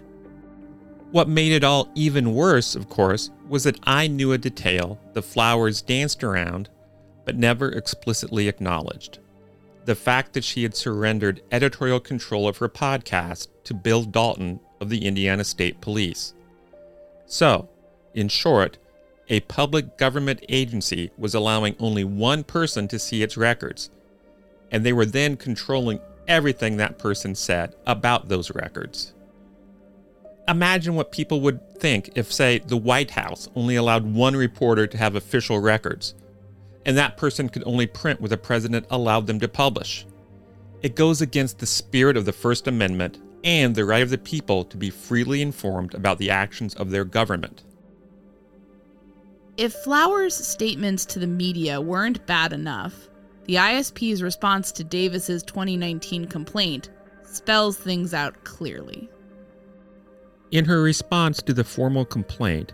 What 1.12 1.28
made 1.28 1.52
it 1.52 1.66
all 1.66 1.90
even 1.96 2.34
worse, 2.34 2.74
of 2.74 2.88
course, 2.88 3.30
was 3.50 3.66
that 3.66 3.78
I 3.84 4.08
knew 4.08 4.32
a 4.32 4.38
detail 4.38 5.02
the 5.12 5.22
flowers 5.22 5.82
danced 5.82 6.24
around, 6.24 6.70
but 7.26 7.36
never 7.36 7.70
explicitly 7.74 8.48
acknowledged. 8.48 9.20
The 9.84 9.96
fact 9.96 10.32
that 10.32 10.46
she 10.46 10.64
had 10.64 10.78
surrendered 10.78 11.42
editorial 11.52 12.00
control 12.00 12.48
of 12.48 12.56
her 12.60 12.70
podcast 12.70 13.50
to 13.66 13.74
Bill 13.74 14.04
Dalton 14.06 14.62
of 14.80 14.88
the 14.88 15.06
Indiana 15.06 15.44
State 15.44 15.82
Police. 15.82 16.34
So, 17.26 17.68
in 18.14 18.30
short, 18.30 18.78
a 19.28 19.42
public 19.42 19.98
government 19.98 20.42
agency 20.48 21.12
was 21.18 21.36
allowing 21.36 21.76
only 21.80 22.06
one 22.06 22.46
person 22.46 22.88
to 22.88 22.98
see 22.98 23.22
its 23.22 23.36
records, 23.36 23.90
and 24.72 24.86
they 24.86 24.94
were 24.94 25.06
then 25.06 25.38
controlling 25.38 26.00
everything 26.28 26.78
that 26.78 26.98
person 26.98 27.36
said 27.36 27.76
about 27.86 28.28
those 28.28 28.52
records. 28.52 29.14
Imagine 30.48 30.96
what 30.96 31.12
people 31.12 31.42
would 31.42 31.80
think 31.80 32.12
if, 32.16 32.32
say, 32.32 32.60
the 32.60 32.78
White 32.78 33.12
House 33.12 33.50
only 33.56 33.76
allowed 33.76 34.06
one 34.06 34.36
reporter 34.36 34.88
to 34.88 34.98
have 34.98 35.16
official 35.16 35.60
records, 35.60 36.16
and 36.86 36.98
that 36.98 37.18
person 37.18 37.50
could 37.50 37.64
only 37.66 37.86
print 37.86 38.22
what 38.22 38.30
the 38.30 38.38
president 38.38 38.86
allowed 38.90 39.28
them 39.28 39.40
to 39.42 39.48
publish. 39.48 40.06
It 40.82 40.96
goes 40.96 41.22
against 41.22 41.60
the 41.60 41.66
spirit 41.66 42.16
of 42.16 42.26
the 42.26 42.32
First 42.32 42.68
Amendment 42.68 43.20
and 43.44 43.76
the 43.76 43.86
right 43.86 44.04
of 44.04 44.10
the 44.10 44.18
people 44.18 44.64
to 44.66 44.78
be 44.78 44.90
freely 44.90 45.42
informed 45.42 45.94
about 45.94 46.18
the 46.18 46.30
actions 46.30 46.76
of 46.76 46.92
their 46.92 47.06
government. 47.06 47.64
If 49.58 49.74
Flowers' 49.74 50.36
statements 50.36 51.04
to 51.06 51.20
the 51.20 51.28
media 51.28 51.82
weren't 51.82 52.26
bad 52.28 52.54
enough, 52.54 53.10
the 53.48 53.56
ISP's 53.56 54.22
response 54.22 54.74
to 54.74 54.84
Davis's 54.84 55.42
2019 55.44 56.26
complaint 56.26 56.90
spells 57.24 57.78
things 57.78 58.14
out 58.14 58.44
clearly. 58.44 59.10
In 60.52 60.66
her 60.66 60.82
response 60.82 61.42
to 61.44 61.54
the 61.54 61.64
formal 61.64 62.06
complaint, 62.06 62.74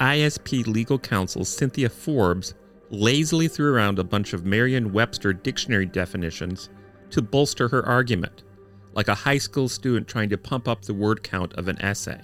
ISP 0.00 0.66
legal 0.66 0.98
counsel 0.98 1.44
Cynthia 1.44 1.90
Forbes 1.90 2.54
lazily 2.90 3.48
threw 3.48 3.72
around 3.72 3.98
a 3.98 4.04
bunch 4.04 4.32
of 4.32 4.46
Merriam 4.46 4.92
Webster 4.92 5.32
dictionary 5.32 5.86
definitions 5.86 6.70
to 7.10 7.20
bolster 7.20 7.68
her 7.68 7.84
argument, 7.86 8.44
like 8.94 9.08
a 9.08 9.14
high 9.14 9.38
school 9.38 9.68
student 9.68 10.08
trying 10.08 10.30
to 10.30 10.38
pump 10.38 10.68
up 10.68 10.82
the 10.82 10.94
word 10.94 11.22
count 11.22 11.52
of 11.54 11.68
an 11.68 11.80
essay. 11.82 12.20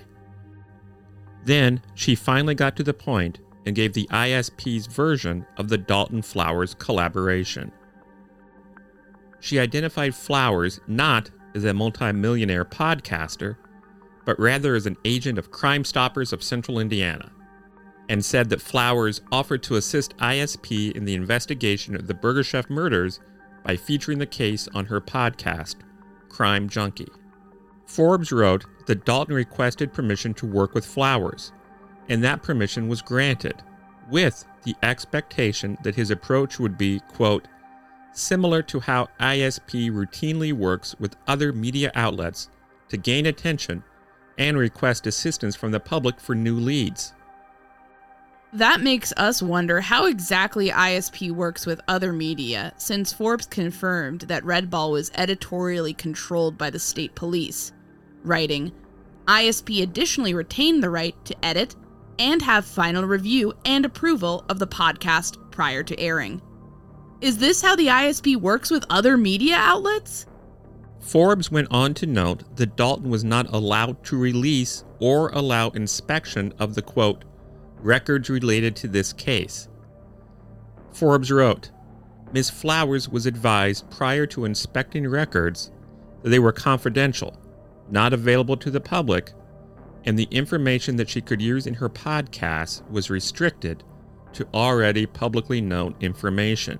Then 1.45 1.83
she 1.95 2.15
finally 2.15 2.55
got 2.55 2.77
to 2.77 2.83
the 2.83 2.95
point 2.95 3.41
and 3.67 3.77
gave 3.77 3.93
the 3.93 4.09
ISP's 4.11 4.87
version 4.87 5.47
of 5.59 5.69
the 5.69 5.79
Dalton 5.79 6.23
Flowers 6.23 6.75
collaboration. 6.75 7.71
She 9.41 9.59
identified 9.59 10.15
Flowers 10.15 10.81
not 10.87 11.31
as 11.55 11.65
a 11.65 11.75
multimillionaire 11.75 12.65
podcaster, 12.65 13.57
but 14.25 14.39
rather 14.39 14.75
as 14.75 14.87
an 14.87 14.97
agent 15.05 15.39
of 15.39 15.51
Crime 15.51 15.85
Stoppers 15.85 16.33
of 16.33 16.43
Central 16.43 16.79
Indiana, 16.79 17.33
and 18.09 18.25
said 18.25 18.51
that 18.51 18.61
Flowers 18.61 19.23
offered 19.33 19.62
to 19.65 19.77
assist 19.77 20.17
ISP 20.19 20.93
in 20.93 21.05
the 21.05 21.15
investigation 21.15 21.97
of 21.97 22.07
the 22.07 22.15
Burger 22.15 22.45
Chef 22.45 22.69
murders 22.71 23.21
by 23.65 23.77
featuring 23.77 24.19
the 24.19 24.27
case 24.27 24.69
on 24.75 24.87
her 24.87 25.01
podcast, 25.01 25.77
Crime 26.29 26.69
Junkie. 26.69 27.09
Forbes 27.87 28.31
wrote 28.31 28.65
that 28.87 29.05
Dalton 29.05 29.35
requested 29.35 29.93
permission 29.93 30.33
to 30.35 30.47
work 30.47 30.75
with 30.75 30.87
Flowers, 30.87 31.53
and 32.09 32.23
that 32.23 32.43
permission 32.43 32.89
was 32.89 33.03
granted, 33.03 33.62
with 34.11 34.45
the 34.65 34.75
expectation 34.83 35.77
that 35.83 35.95
his 35.95 36.11
approach 36.11 36.59
would 36.59 36.77
be, 36.77 37.01
quote, 37.09 37.49
similar 38.12 38.62
to 38.62 38.81
how 38.81 39.09
ISP 39.20 39.91
routinely 39.91 40.53
works 40.53 40.95
with 40.99 41.16
other 41.27 41.53
media 41.53 41.91
outlets 41.95 42.49
to 42.89 42.97
gain 42.97 43.27
attention 43.27 43.82
and 44.39 44.57
request 44.57 45.07
assistance 45.07 45.55
from 45.55 45.70
the 45.70 45.81
public 45.81 46.20
for 46.20 46.35
new 46.35 46.57
leads. 46.57 47.12
That 48.53 48.81
makes 48.81 49.12
us 49.16 49.41
wonder 49.41 49.81
how 49.81 50.07
exactly 50.07 50.70
ISP 50.70 51.31
works 51.31 51.66
with 51.66 51.81
other 51.87 52.12
media, 52.12 52.73
since 52.77 53.12
Forbes 53.12 53.47
confirmed 53.47 54.23
that 54.23 54.45
Red 54.45 54.70
Ball 54.70 54.91
was 54.91 55.12
editorially 55.15 55.95
controlled 55.95 56.59
by 56.59 56.70
the 56.70 56.81
state 56.81 57.15
police, 57.15 57.73
writing 58.24 58.73
ISP 59.27 59.82
additionally 59.82 60.35
retained 60.35 60.82
the 60.82 60.91
right 60.91 61.15
to 61.24 61.45
edit 61.45 61.77
and 62.19 62.43
have 62.43 62.65
final 62.65 63.05
review 63.05 63.53
and 63.65 63.85
approval 63.85 64.45
of 64.49 64.59
the 64.59 64.66
podcast 64.66 65.39
prior 65.53 65.85
to 65.85 65.99
airing. 66.01 66.43
Is 67.21 67.37
this 67.37 67.61
how 67.61 67.77
the 67.77 67.89
ISP 67.89 68.37
works 68.37 68.71
with 68.71 68.87
other 68.89 69.19
media 69.19 69.57
outlets? 69.57 70.27
Forbes 71.01 71.51
went 71.51 71.69
on 71.71 71.93
to 71.95 72.07
note 72.07 72.57
that 72.57 72.77
Dalton 72.77 73.11
was 73.11 73.25
not 73.25 73.53
allowed 73.53 74.03
to 74.05 74.17
release 74.17 74.85
or 75.01 75.29
allow 75.29 75.69
inspection 75.71 76.55
of 76.59 76.75
the 76.75 76.81
quote, 76.81 77.25
records 77.77 78.31
related 78.31 78.75
to 78.77 78.89
this 78.89 79.13
case. 79.13 79.69
Forbes 80.93 81.31
wrote, 81.31 81.71
Ms. 82.33 82.49
Flowers 82.49 83.07
was 83.09 83.27
advised 83.27 83.91
prior 83.91 84.25
to 84.27 84.47
inspecting 84.47 85.07
records 85.07 85.73
that 86.23 86.31
they 86.31 86.39
were 86.39 86.53
confidential, 86.53 87.39
not 87.91 88.15
available 88.15 88.57
to 88.57 88.71
the 88.71 88.81
public, 88.81 89.33
and 90.07 90.19
the 90.19 90.29
information 90.31 90.97
that 90.97 91.11
she 91.11 91.21
could 91.21 91.43
use 91.43 91.67
in 91.67 91.75
her 91.75 91.91
podcast 91.91 92.89
was 92.91 93.11
restricted 93.11 93.85
to 94.33 94.49
already 94.55 95.05
publicly 95.05 95.61
known 95.61 95.95
information. 96.01 96.79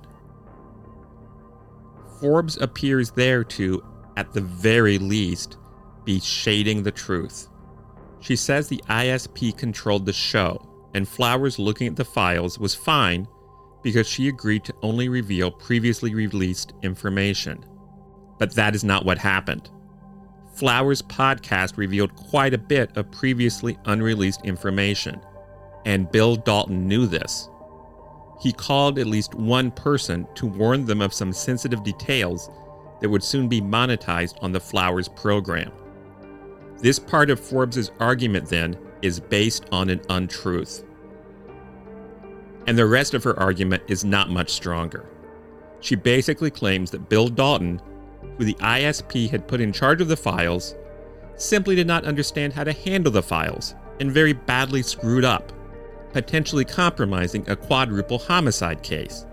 Forbes 2.21 2.57
appears 2.59 3.11
there 3.11 3.45
to, 3.45 3.83
at 4.17 4.33
the 4.33 4.41
very 4.41 4.99
least, 4.99 5.57
be 6.05 6.21
shading 6.21 6.83
the 6.83 6.93
truth. 6.93 7.49
She 8.21 8.37
says 8.37 8.69
the 8.69 8.83
ISP 8.89 9.57
controlled 9.57 10.07
the 10.07 10.13
show, 10.13 10.61
and 10.95 11.09
Flowers 11.09 11.59
looking 11.59 11.87
at 11.87 11.97
the 11.97 12.05
files 12.05 12.59
was 12.59 12.75
fine 12.75 13.27
because 13.83 14.07
she 14.07 14.29
agreed 14.29 14.65
to 14.65 14.75
only 14.83 15.09
reveal 15.09 15.51
previously 15.51 16.15
released 16.15 16.75
information. 16.83 17.65
But 18.39 18.55
that 18.55 18.75
is 18.75 18.85
not 18.85 19.07
what 19.07 19.19
happened. 19.19 19.71
Flowers' 20.55 21.01
podcast 21.01 21.79
revealed 21.79 22.15
quite 22.15 22.53
a 22.53 22.59
bit 22.59 22.95
of 22.97 23.11
previously 23.11 23.79
unreleased 23.87 24.45
information, 24.45 25.21
and 25.87 26.11
Bill 26.11 26.37
Dalton 26.37 26.87
knew 26.87 27.07
this. 27.07 27.49
He 28.41 28.53
called 28.53 28.99
at 28.99 29.07
least 29.07 29.35
one 29.35 29.71
person 29.71 30.27
to 30.35 30.47
warn 30.47 30.87
them 30.87 31.03
of 31.03 31.13
some 31.13 31.33
sensitive 31.33 31.85
details 31.85 32.51
that 33.01 33.09
would 33.09 33.23
soon 33.23 33.49
be 33.49 33.61
monetized 33.61 34.43
on 34.43 34.51
the 34.51 34.61
Flowers 34.61 35.09
program. 35.09 35.71
This 36.79 36.99
part 36.99 37.29
of 37.29 37.39
Forbes' 37.39 37.91
argument, 38.01 38.49
then, 38.49 38.79
is 39.03 39.21
based 39.21 39.67
on 39.73 39.91
an 39.91 40.01
untruth. 40.09 40.85
And 42.67 42.79
the 42.79 42.87
rest 42.87 43.13
of 43.13 43.25
her 43.25 43.39
argument 43.39 43.83
is 43.89 44.05
not 44.07 44.31
much 44.31 44.51
stronger. 44.51 45.07
She 45.81 45.95
basically 45.95 46.51
claims 46.51 46.91
that 46.91 47.11
Bill 47.11 47.29
Dalton, 47.29 47.81
who 48.39 48.45
the 48.45 48.55
ISP 48.55 49.29
had 49.29 49.49
put 49.49 49.61
in 49.61 49.73
charge 49.73 50.01
of 50.01 50.09
the 50.09 50.17
files, 50.17 50.75
simply 51.37 51.75
did 51.75 51.87
not 51.87 52.05
understand 52.05 52.55
how 52.55 52.65
to 52.65 52.73
handle 52.73 53.13
the 53.13 53.23
files 53.23 53.75
and 53.99 54.11
very 54.11 54.33
badly 54.33 54.83
screwed 54.83 55.25
up 55.25 55.53
potentially 56.13 56.65
compromising 56.65 57.49
a 57.49 57.57
quadruple 57.57 58.19
homicide 58.19 58.83
case. 58.83 59.27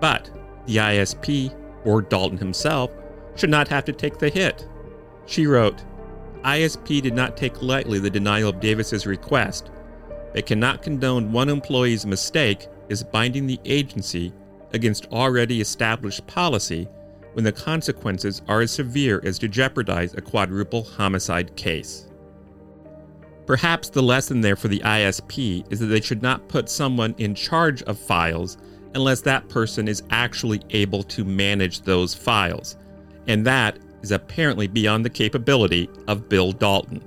But 0.00 0.30
the 0.66 0.76
ISP, 0.76 1.54
or 1.84 2.02
Dalton 2.02 2.38
himself, 2.38 2.90
should 3.34 3.50
not 3.50 3.68
have 3.68 3.84
to 3.86 3.92
take 3.92 4.18
the 4.18 4.28
hit. 4.28 4.66
She 5.26 5.46
wrote, 5.46 5.82
ISP 6.44 7.00
did 7.02 7.14
not 7.14 7.36
take 7.36 7.62
lightly 7.62 7.98
the 7.98 8.10
denial 8.10 8.50
of 8.50 8.60
Davis's 8.60 9.06
request, 9.06 9.70
but 10.34 10.46
cannot 10.46 10.82
condone 10.82 11.32
one 11.32 11.48
employee's 11.48 12.06
mistake 12.06 12.68
as 12.90 13.02
binding 13.02 13.46
the 13.46 13.60
agency 13.64 14.32
against 14.72 15.06
already 15.12 15.60
established 15.60 16.26
policy 16.26 16.88
when 17.34 17.44
the 17.44 17.52
consequences 17.52 18.42
are 18.48 18.60
as 18.60 18.70
severe 18.70 19.20
as 19.24 19.38
to 19.38 19.48
jeopardize 19.48 20.14
a 20.14 20.20
quadruple 20.20 20.82
homicide 20.82 21.54
case. 21.56 22.08
Perhaps 23.46 23.90
the 23.90 24.02
lesson 24.02 24.40
there 24.40 24.56
for 24.56 24.68
the 24.68 24.80
ISP 24.80 25.70
is 25.72 25.80
that 25.80 25.86
they 25.86 26.00
should 26.00 26.22
not 26.22 26.48
put 26.48 26.68
someone 26.68 27.14
in 27.18 27.34
charge 27.34 27.82
of 27.84 27.98
files 27.98 28.56
unless 28.94 29.20
that 29.22 29.48
person 29.48 29.88
is 29.88 30.02
actually 30.10 30.60
able 30.70 31.02
to 31.02 31.24
manage 31.24 31.80
those 31.82 32.14
files. 32.14 32.76
And 33.26 33.44
that 33.46 33.78
is 34.02 34.12
apparently 34.12 34.66
beyond 34.66 35.04
the 35.04 35.10
capability 35.10 35.88
of 36.08 36.28
Bill 36.28 36.52
Dalton. 36.52 37.02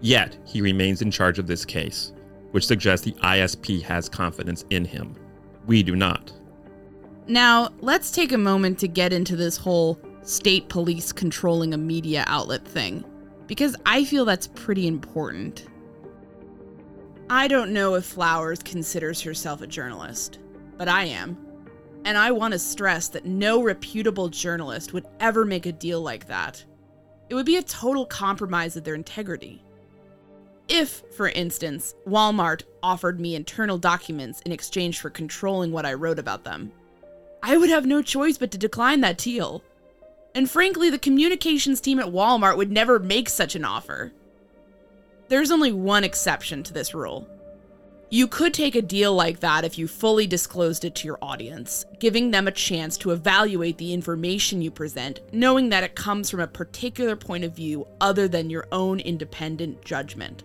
Yet, 0.00 0.36
he 0.44 0.60
remains 0.60 1.02
in 1.02 1.10
charge 1.10 1.38
of 1.38 1.46
this 1.46 1.64
case, 1.64 2.12
which 2.50 2.66
suggests 2.66 3.04
the 3.04 3.12
ISP 3.12 3.82
has 3.82 4.08
confidence 4.08 4.64
in 4.70 4.84
him. 4.84 5.14
We 5.66 5.82
do 5.82 5.96
not. 5.96 6.32
Now, 7.26 7.70
let's 7.80 8.10
take 8.10 8.32
a 8.32 8.38
moment 8.38 8.78
to 8.80 8.88
get 8.88 9.12
into 9.12 9.36
this 9.36 9.56
whole 9.56 9.98
state 10.22 10.68
police 10.68 11.12
controlling 11.12 11.74
a 11.74 11.78
media 11.78 12.24
outlet 12.26 12.64
thing, 12.64 13.04
because 13.46 13.76
I 13.84 14.04
feel 14.04 14.24
that's 14.24 14.46
pretty 14.48 14.86
important. 14.86 15.66
I 17.28 17.48
don't 17.48 17.72
know 17.72 17.94
if 17.94 18.04
Flowers 18.04 18.62
considers 18.62 19.20
herself 19.20 19.60
a 19.60 19.66
journalist, 19.66 20.38
but 20.76 20.86
I 20.86 21.06
am. 21.06 21.36
And 22.04 22.16
I 22.16 22.30
want 22.30 22.52
to 22.52 22.58
stress 22.58 23.08
that 23.08 23.26
no 23.26 23.60
reputable 23.60 24.28
journalist 24.28 24.92
would 24.92 25.06
ever 25.18 25.44
make 25.44 25.66
a 25.66 25.72
deal 25.72 26.00
like 26.00 26.28
that. 26.28 26.64
It 27.28 27.34
would 27.34 27.46
be 27.46 27.56
a 27.56 27.62
total 27.64 28.06
compromise 28.06 28.76
of 28.76 28.84
their 28.84 28.94
integrity. 28.94 29.64
If, 30.68 31.02
for 31.16 31.28
instance, 31.28 31.96
Walmart 32.06 32.62
offered 32.80 33.18
me 33.18 33.34
internal 33.34 33.76
documents 33.76 34.40
in 34.42 34.52
exchange 34.52 35.00
for 35.00 35.10
controlling 35.10 35.72
what 35.72 35.86
I 35.86 35.94
wrote 35.94 36.20
about 36.20 36.44
them, 36.44 36.70
I 37.42 37.56
would 37.56 37.70
have 37.70 37.86
no 37.86 38.02
choice 38.02 38.38
but 38.38 38.52
to 38.52 38.58
decline 38.58 39.00
that 39.00 39.18
deal. 39.18 39.64
And 40.32 40.48
frankly, 40.48 40.90
the 40.90 40.98
communications 40.98 41.80
team 41.80 41.98
at 41.98 42.06
Walmart 42.06 42.56
would 42.56 42.70
never 42.70 43.00
make 43.00 43.28
such 43.28 43.56
an 43.56 43.64
offer. 43.64 44.12
There's 45.28 45.50
only 45.50 45.72
one 45.72 46.04
exception 46.04 46.62
to 46.62 46.72
this 46.72 46.94
rule. 46.94 47.28
You 48.08 48.28
could 48.28 48.54
take 48.54 48.76
a 48.76 48.82
deal 48.82 49.12
like 49.12 49.40
that 49.40 49.64
if 49.64 49.76
you 49.76 49.88
fully 49.88 50.28
disclosed 50.28 50.84
it 50.84 50.94
to 50.96 51.08
your 51.08 51.18
audience, 51.20 51.84
giving 51.98 52.30
them 52.30 52.46
a 52.46 52.52
chance 52.52 52.96
to 52.98 53.10
evaluate 53.10 53.78
the 53.78 53.92
information 53.92 54.62
you 54.62 54.70
present, 54.70 55.20
knowing 55.32 55.70
that 55.70 55.82
it 55.82 55.96
comes 55.96 56.30
from 56.30 56.38
a 56.38 56.46
particular 56.46 57.16
point 57.16 57.42
of 57.42 57.56
view 57.56 57.84
other 58.00 58.28
than 58.28 58.48
your 58.48 58.68
own 58.70 59.00
independent 59.00 59.84
judgment. 59.84 60.44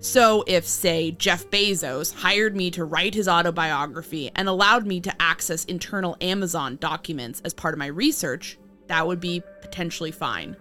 So, 0.00 0.44
if, 0.46 0.66
say, 0.66 1.12
Jeff 1.12 1.46
Bezos 1.48 2.12
hired 2.12 2.54
me 2.54 2.70
to 2.72 2.84
write 2.84 3.14
his 3.14 3.28
autobiography 3.28 4.30
and 4.34 4.46
allowed 4.46 4.84
me 4.84 5.00
to 5.00 5.22
access 5.22 5.64
internal 5.64 6.18
Amazon 6.20 6.76
documents 6.76 7.40
as 7.44 7.54
part 7.54 7.72
of 7.72 7.78
my 7.78 7.86
research, 7.86 8.58
that 8.88 9.06
would 9.06 9.20
be 9.20 9.42
potentially 9.62 10.10
fine. 10.10 10.56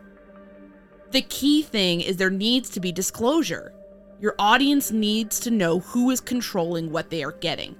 The 1.11 1.21
key 1.23 1.61
thing 1.61 1.99
is 1.99 2.15
there 2.15 2.29
needs 2.29 2.69
to 2.69 2.79
be 2.79 2.93
disclosure. 2.93 3.73
Your 4.21 4.33
audience 4.39 4.91
needs 4.91 5.41
to 5.41 5.51
know 5.51 5.79
who 5.79 6.09
is 6.09 6.21
controlling 6.21 6.89
what 6.89 7.09
they 7.09 7.21
are 7.21 7.33
getting. 7.33 7.75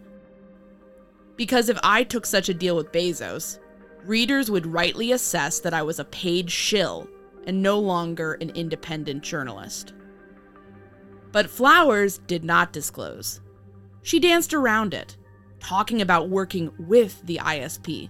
Because 1.38 1.70
if 1.70 1.80
I 1.82 2.04
took 2.04 2.26
such 2.26 2.50
a 2.50 2.54
deal 2.54 2.76
with 2.76 2.92
Bezos, 2.92 3.60
readers 4.04 4.52
would 4.52 4.66
rightly 4.66 5.14
assess 5.14 5.62
that 5.62 5.74
I 5.74 5.82
was 5.82 5.98
a 5.98 6.06
paid 6.06 6.52
shill 6.52 7.08
and 7.48 7.64
no 7.64 7.80
longer 7.80 8.34
an 8.34 8.50
independent 8.50 9.24
journalist. 9.24 9.94
But 11.32 11.50
Flowers 11.50 12.18
did 12.18 12.44
not 12.44 12.74
disclose. 12.74 13.40
She 14.04 14.20
danced 14.20 14.54
around 14.54 14.94
it, 14.94 15.16
talking 15.62 16.02
about 16.02 16.30
working 16.30 16.72
with 16.80 17.26
the 17.26 17.38
ISP, 17.38 18.10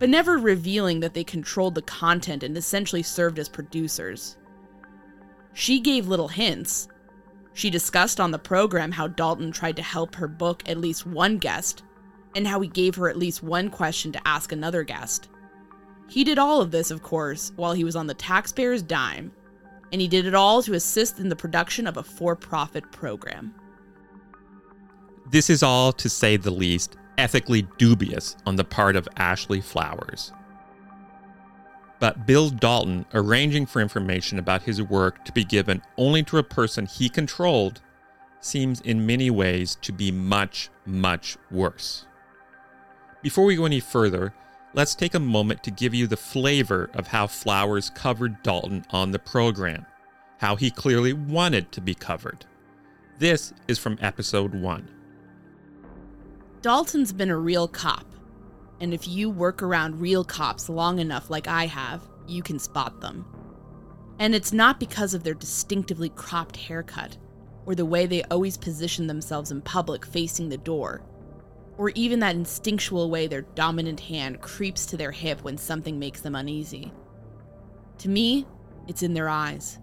but 0.00 0.08
never 0.08 0.38
revealing 0.38 0.98
that 1.00 1.14
they 1.14 1.24
controlled 1.24 1.76
the 1.76 1.82
content 1.82 2.42
and 2.42 2.56
essentially 2.56 3.04
served 3.04 3.38
as 3.38 3.48
producers. 3.48 4.36
She 5.58 5.80
gave 5.80 6.06
little 6.06 6.28
hints. 6.28 6.86
She 7.54 7.70
discussed 7.70 8.20
on 8.20 8.30
the 8.30 8.38
program 8.38 8.92
how 8.92 9.08
Dalton 9.08 9.52
tried 9.52 9.76
to 9.76 9.82
help 9.82 10.14
her 10.16 10.28
book 10.28 10.62
at 10.68 10.76
least 10.76 11.06
one 11.06 11.38
guest, 11.38 11.82
and 12.34 12.46
how 12.46 12.60
he 12.60 12.68
gave 12.68 12.94
her 12.96 13.08
at 13.08 13.16
least 13.16 13.42
one 13.42 13.70
question 13.70 14.12
to 14.12 14.28
ask 14.28 14.52
another 14.52 14.82
guest. 14.82 15.30
He 16.10 16.24
did 16.24 16.38
all 16.38 16.60
of 16.60 16.72
this, 16.72 16.90
of 16.90 17.02
course, 17.02 17.52
while 17.56 17.72
he 17.72 17.84
was 17.84 17.96
on 17.96 18.06
the 18.06 18.12
taxpayer's 18.12 18.82
dime, 18.82 19.32
and 19.92 19.98
he 19.98 20.08
did 20.08 20.26
it 20.26 20.34
all 20.34 20.62
to 20.62 20.74
assist 20.74 21.20
in 21.20 21.30
the 21.30 21.34
production 21.34 21.86
of 21.86 21.96
a 21.96 22.02
for 22.02 22.36
profit 22.36 22.92
program. 22.92 23.54
This 25.30 25.48
is 25.48 25.62
all, 25.62 25.90
to 25.94 26.10
say 26.10 26.36
the 26.36 26.50
least, 26.50 26.98
ethically 27.16 27.66
dubious 27.78 28.36
on 28.44 28.56
the 28.56 28.64
part 28.64 28.94
of 28.94 29.08
Ashley 29.16 29.62
Flowers. 29.62 30.34
But 31.98 32.26
Bill 32.26 32.50
Dalton 32.50 33.06
arranging 33.14 33.66
for 33.66 33.80
information 33.80 34.38
about 34.38 34.62
his 34.62 34.82
work 34.82 35.24
to 35.24 35.32
be 35.32 35.44
given 35.44 35.82
only 35.96 36.22
to 36.24 36.38
a 36.38 36.42
person 36.42 36.86
he 36.86 37.08
controlled 37.08 37.80
seems 38.40 38.80
in 38.82 39.06
many 39.06 39.30
ways 39.30 39.76
to 39.82 39.92
be 39.92 40.10
much, 40.12 40.68
much 40.84 41.36
worse. 41.50 42.06
Before 43.22 43.44
we 43.44 43.56
go 43.56 43.64
any 43.64 43.80
further, 43.80 44.34
let's 44.74 44.94
take 44.94 45.14
a 45.14 45.20
moment 45.20 45.62
to 45.64 45.70
give 45.70 45.94
you 45.94 46.06
the 46.06 46.16
flavor 46.16 46.90
of 46.94 47.08
how 47.08 47.26
Flowers 47.26 47.90
covered 47.90 48.42
Dalton 48.42 48.84
on 48.90 49.10
the 49.10 49.18
program, 49.18 49.86
how 50.38 50.54
he 50.54 50.70
clearly 50.70 51.12
wanted 51.12 51.72
to 51.72 51.80
be 51.80 51.94
covered. 51.94 52.44
This 53.18 53.54
is 53.66 53.78
from 53.78 53.98
episode 54.02 54.54
1. 54.54 54.88
Dalton's 56.60 57.12
been 57.12 57.30
a 57.30 57.38
real 57.38 57.66
cop, 57.66 58.04
and 58.80 58.92
if 58.92 59.08
you 59.08 59.30
work 59.30 59.62
around 59.62 60.00
real 60.00 60.24
cops 60.24 60.68
long 60.68 60.98
enough, 60.98 61.30
like 61.30 61.48
I 61.48 61.66
have, 61.66 62.02
you 62.26 62.42
can 62.42 62.58
spot 62.58 63.00
them. 63.00 63.24
And 64.18 64.34
it's 64.34 64.52
not 64.52 64.80
because 64.80 65.14
of 65.14 65.22
their 65.22 65.34
distinctively 65.34 66.10
cropped 66.10 66.56
haircut, 66.56 67.16
or 67.66 67.74
the 67.74 67.84
way 67.84 68.06
they 68.06 68.22
always 68.24 68.56
position 68.56 69.06
themselves 69.06 69.50
in 69.50 69.60
public 69.60 70.06
facing 70.06 70.48
the 70.48 70.58
door, 70.58 71.02
or 71.78 71.90
even 71.90 72.20
that 72.20 72.34
instinctual 72.34 73.10
way 73.10 73.26
their 73.26 73.42
dominant 73.42 74.00
hand 74.00 74.40
creeps 74.40 74.86
to 74.86 74.96
their 74.96 75.12
hip 75.12 75.42
when 75.42 75.58
something 75.58 75.98
makes 75.98 76.20
them 76.20 76.34
uneasy. 76.34 76.92
To 77.98 78.08
me, 78.08 78.46
it's 78.88 79.02
in 79.02 79.14
their 79.14 79.28
eyes, 79.28 79.78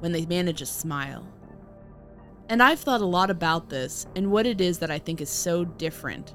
when 0.00 0.12
they 0.12 0.26
manage 0.26 0.62
a 0.62 0.66
smile. 0.66 1.26
And 2.48 2.62
I've 2.62 2.80
thought 2.80 3.02
a 3.02 3.06
lot 3.06 3.30
about 3.30 3.68
this 3.68 4.06
and 4.16 4.30
what 4.30 4.46
it 4.46 4.60
is 4.60 4.78
that 4.78 4.90
I 4.90 4.98
think 4.98 5.20
is 5.20 5.30
so 5.30 5.64
different. 5.64 6.34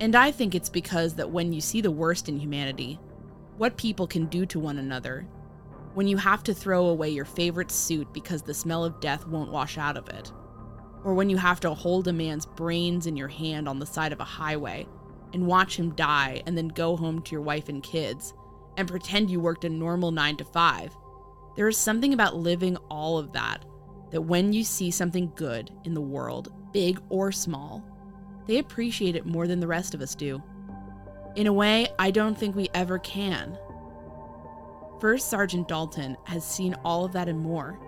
And 0.00 0.16
I 0.16 0.30
think 0.30 0.54
it's 0.54 0.68
because 0.68 1.14
that 1.14 1.30
when 1.30 1.52
you 1.52 1.60
see 1.60 1.80
the 1.80 1.90
worst 1.90 2.28
in 2.28 2.38
humanity, 2.38 2.98
what 3.56 3.76
people 3.76 4.06
can 4.06 4.26
do 4.26 4.44
to 4.46 4.58
one 4.58 4.78
another, 4.78 5.26
when 5.94 6.08
you 6.08 6.16
have 6.16 6.42
to 6.44 6.54
throw 6.54 6.86
away 6.86 7.10
your 7.10 7.24
favorite 7.24 7.70
suit 7.70 8.12
because 8.12 8.42
the 8.42 8.52
smell 8.52 8.84
of 8.84 9.00
death 9.00 9.26
won't 9.26 9.52
wash 9.52 9.78
out 9.78 9.96
of 9.96 10.08
it, 10.08 10.32
or 11.04 11.14
when 11.14 11.30
you 11.30 11.36
have 11.36 11.60
to 11.60 11.72
hold 11.72 12.08
a 12.08 12.12
man's 12.12 12.46
brains 12.46 13.06
in 13.06 13.16
your 13.16 13.28
hand 13.28 13.68
on 13.68 13.78
the 13.78 13.86
side 13.86 14.12
of 14.12 14.20
a 14.20 14.24
highway 14.24 14.86
and 15.32 15.46
watch 15.46 15.76
him 15.76 15.94
die 15.94 16.42
and 16.46 16.58
then 16.58 16.68
go 16.68 16.96
home 16.96 17.22
to 17.22 17.32
your 17.32 17.42
wife 17.42 17.68
and 17.68 17.82
kids 17.82 18.34
and 18.76 18.88
pretend 18.88 19.30
you 19.30 19.38
worked 19.38 19.64
a 19.64 19.68
normal 19.68 20.10
9 20.10 20.36
to 20.38 20.44
5. 20.44 20.96
There 21.54 21.68
is 21.68 21.76
something 21.76 22.12
about 22.12 22.36
living 22.36 22.76
all 22.90 23.18
of 23.18 23.32
that 23.32 23.64
that 24.10 24.22
when 24.22 24.52
you 24.52 24.64
see 24.64 24.90
something 24.90 25.32
good 25.36 25.70
in 25.84 25.94
the 25.94 26.00
world, 26.00 26.52
big 26.72 27.00
or 27.08 27.30
small, 27.30 27.84
they 28.46 28.58
appreciate 28.58 29.16
it 29.16 29.26
more 29.26 29.46
than 29.46 29.60
the 29.60 29.66
rest 29.66 29.94
of 29.94 30.00
us 30.00 30.14
do. 30.14 30.42
In 31.36 31.46
a 31.46 31.52
way, 31.52 31.88
I 31.98 32.10
don't 32.10 32.38
think 32.38 32.54
we 32.54 32.68
ever 32.74 32.98
can. 32.98 33.58
First 35.00 35.28
Sergeant 35.28 35.68
Dalton 35.68 36.16
has 36.24 36.44
seen 36.44 36.74
all 36.84 37.04
of 37.04 37.12
that 37.12 37.28
and 37.28 37.38
more. 37.38 37.78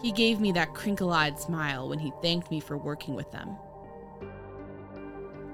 He 0.00 0.12
gave 0.12 0.40
me 0.40 0.52
that 0.52 0.74
crinkle 0.74 1.12
eyed 1.12 1.38
smile 1.38 1.88
when 1.88 1.98
he 1.98 2.12
thanked 2.22 2.50
me 2.50 2.60
for 2.60 2.76
working 2.76 3.14
with 3.14 3.30
them. 3.32 3.56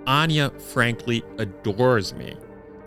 Anya 0.06 0.50
frankly 0.50 1.22
adores 1.38 2.12
me, 2.12 2.36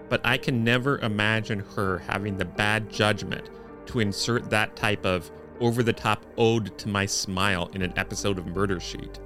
but 0.09 0.21
I 0.25 0.37
can 0.37 0.63
never 0.63 0.99
imagine 0.99 1.59
her 1.75 1.99
having 1.99 2.37
the 2.37 2.45
bad 2.45 2.89
judgment 2.91 3.49
to 3.87 3.99
insert 3.99 4.49
that 4.49 4.75
type 4.75 5.05
of 5.05 5.31
over 5.59 5.81
the 5.81 5.93
top 5.93 6.25
ode 6.37 6.77
to 6.77 6.89
my 6.89 7.05
smile 7.05 7.69
in 7.73 7.81
an 7.81 7.93
episode 7.95 8.37
of 8.37 8.47
Murder 8.47 8.79
Sheet. 8.79 9.19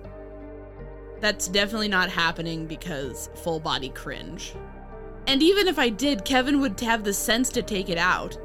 That's 1.20 1.48
definitely 1.48 1.90
not 1.90 2.10
happening 2.10 2.66
because 2.66 3.30
full 3.36 3.60
body 3.60 3.90
cringe. 3.90 4.54
And 5.28 5.44
even 5.44 5.68
if 5.68 5.78
I 5.78 5.90
did, 5.90 6.26
Kevin 6.26 6.60
would 6.62 6.80
have 6.80 7.04
the 7.04 7.14
sense 7.14 7.50
to 7.50 7.62
take 7.62 7.90
it 7.90 7.98
out. 7.98 8.38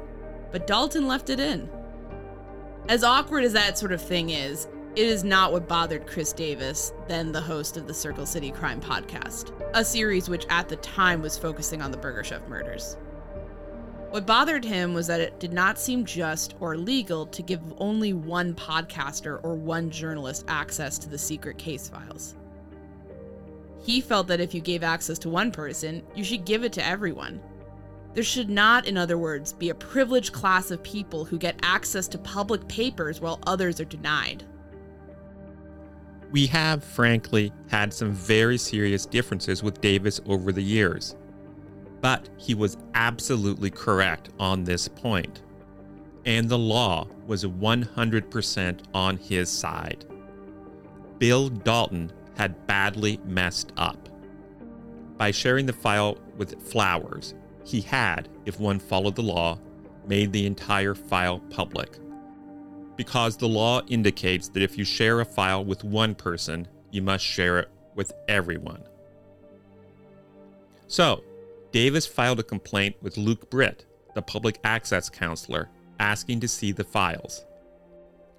But 0.51 0.67
Dalton 0.67 1.07
left 1.07 1.29
it 1.29 1.39
in. 1.39 1.69
As 2.87 3.03
awkward 3.03 3.43
as 3.43 3.53
that 3.53 3.77
sort 3.77 3.91
of 3.91 4.01
thing 4.01 4.29
is, 4.29 4.67
it 4.95 5.07
is 5.07 5.23
not 5.23 5.51
what 5.51 5.67
bothered 5.67 6.07
Chris 6.07 6.31
Davis, 6.31 6.93
then 7.07 7.31
the 7.31 7.41
host 7.41 7.75
of 7.75 7.87
the 7.87 7.93
Circle 7.93 8.25
City 8.25 8.51
Crime 8.51 8.79
Podcast, 8.79 9.51
a 9.73 9.83
series 9.83 10.29
which 10.29 10.45
at 10.49 10.69
the 10.69 10.77
time 10.77 11.21
was 11.21 11.37
focusing 11.37 11.81
on 11.81 11.91
the 11.91 11.97
Burger 11.97 12.23
Chef 12.23 12.47
murders. 12.47 12.95
What 14.11 14.25
bothered 14.25 14.63
him 14.63 14.93
was 14.93 15.07
that 15.07 15.19
it 15.19 15.39
did 15.39 15.51
not 15.51 15.77
seem 15.77 16.05
just 16.05 16.55
or 16.61 16.77
legal 16.77 17.25
to 17.25 17.41
give 17.41 17.59
only 17.77 18.13
one 18.13 18.53
podcaster 18.53 19.43
or 19.43 19.55
one 19.55 19.89
journalist 19.89 20.45
access 20.47 20.97
to 20.99 21.09
the 21.09 21.17
secret 21.17 21.57
case 21.57 21.89
files. 21.89 22.35
He 23.85 24.01
felt 24.01 24.25
that 24.27 24.39
if 24.39 24.55
you 24.55 24.61
gave 24.61 24.81
access 24.81 25.19
to 25.19 25.29
one 25.29 25.51
person, 25.51 26.01
you 26.15 26.23
should 26.23 26.43
give 26.43 26.63
it 26.63 26.73
to 26.73 26.83
everyone. 26.83 27.39
There 28.15 28.23
should 28.23 28.49
not, 28.49 28.87
in 28.87 28.97
other 28.97 29.19
words, 29.19 29.53
be 29.53 29.69
a 29.69 29.75
privileged 29.75 30.33
class 30.33 30.71
of 30.71 30.81
people 30.81 31.23
who 31.23 31.37
get 31.37 31.59
access 31.61 32.07
to 32.07 32.17
public 32.17 32.67
papers 32.67 33.21
while 33.21 33.39
others 33.45 33.79
are 33.79 33.85
denied. 33.85 34.43
We 36.31 36.47
have, 36.47 36.83
frankly, 36.83 37.53
had 37.69 37.93
some 37.93 38.11
very 38.11 38.57
serious 38.57 39.05
differences 39.05 39.61
with 39.61 39.81
Davis 39.81 40.19
over 40.25 40.51
the 40.51 40.63
years. 40.63 41.15
But 42.01 42.27
he 42.37 42.55
was 42.55 42.77
absolutely 42.95 43.69
correct 43.69 44.29
on 44.39 44.63
this 44.63 44.87
point. 44.87 45.43
And 46.25 46.49
the 46.49 46.57
law 46.57 47.07
was 47.27 47.45
100% 47.45 48.79
on 48.95 49.17
his 49.17 49.47
side. 49.47 50.05
Bill 51.19 51.49
Dalton 51.49 52.11
had 52.35 52.67
badly 52.67 53.19
messed 53.25 53.71
up. 53.77 54.09
By 55.17 55.31
sharing 55.31 55.65
the 55.65 55.73
file 55.73 56.17
with 56.37 56.61
Flowers, 56.69 57.33
he 57.63 57.81
had, 57.81 58.29
if 58.45 58.59
one 58.59 58.79
followed 58.79 59.15
the 59.15 59.23
law, 59.23 59.59
made 60.07 60.31
the 60.31 60.45
entire 60.45 60.93
file 60.93 61.39
public. 61.49 61.97
Because 62.95 63.37
the 63.37 63.47
law 63.47 63.81
indicates 63.87 64.49
that 64.49 64.61
if 64.61 64.77
you 64.77 64.85
share 64.85 65.21
a 65.21 65.25
file 65.25 65.65
with 65.65 65.83
one 65.83 66.15
person, 66.15 66.67
you 66.91 67.01
must 67.01 67.25
share 67.25 67.59
it 67.59 67.69
with 67.95 68.13
everyone. 68.27 68.83
So, 70.87 71.23
Davis 71.71 72.05
filed 72.05 72.39
a 72.39 72.43
complaint 72.43 72.95
with 73.01 73.17
Luke 73.17 73.49
Britt, 73.49 73.85
the 74.13 74.21
public 74.21 74.59
access 74.63 75.09
counselor, 75.09 75.69
asking 75.99 76.39
to 76.41 76.47
see 76.47 76.71
the 76.71 76.83
files. 76.83 77.45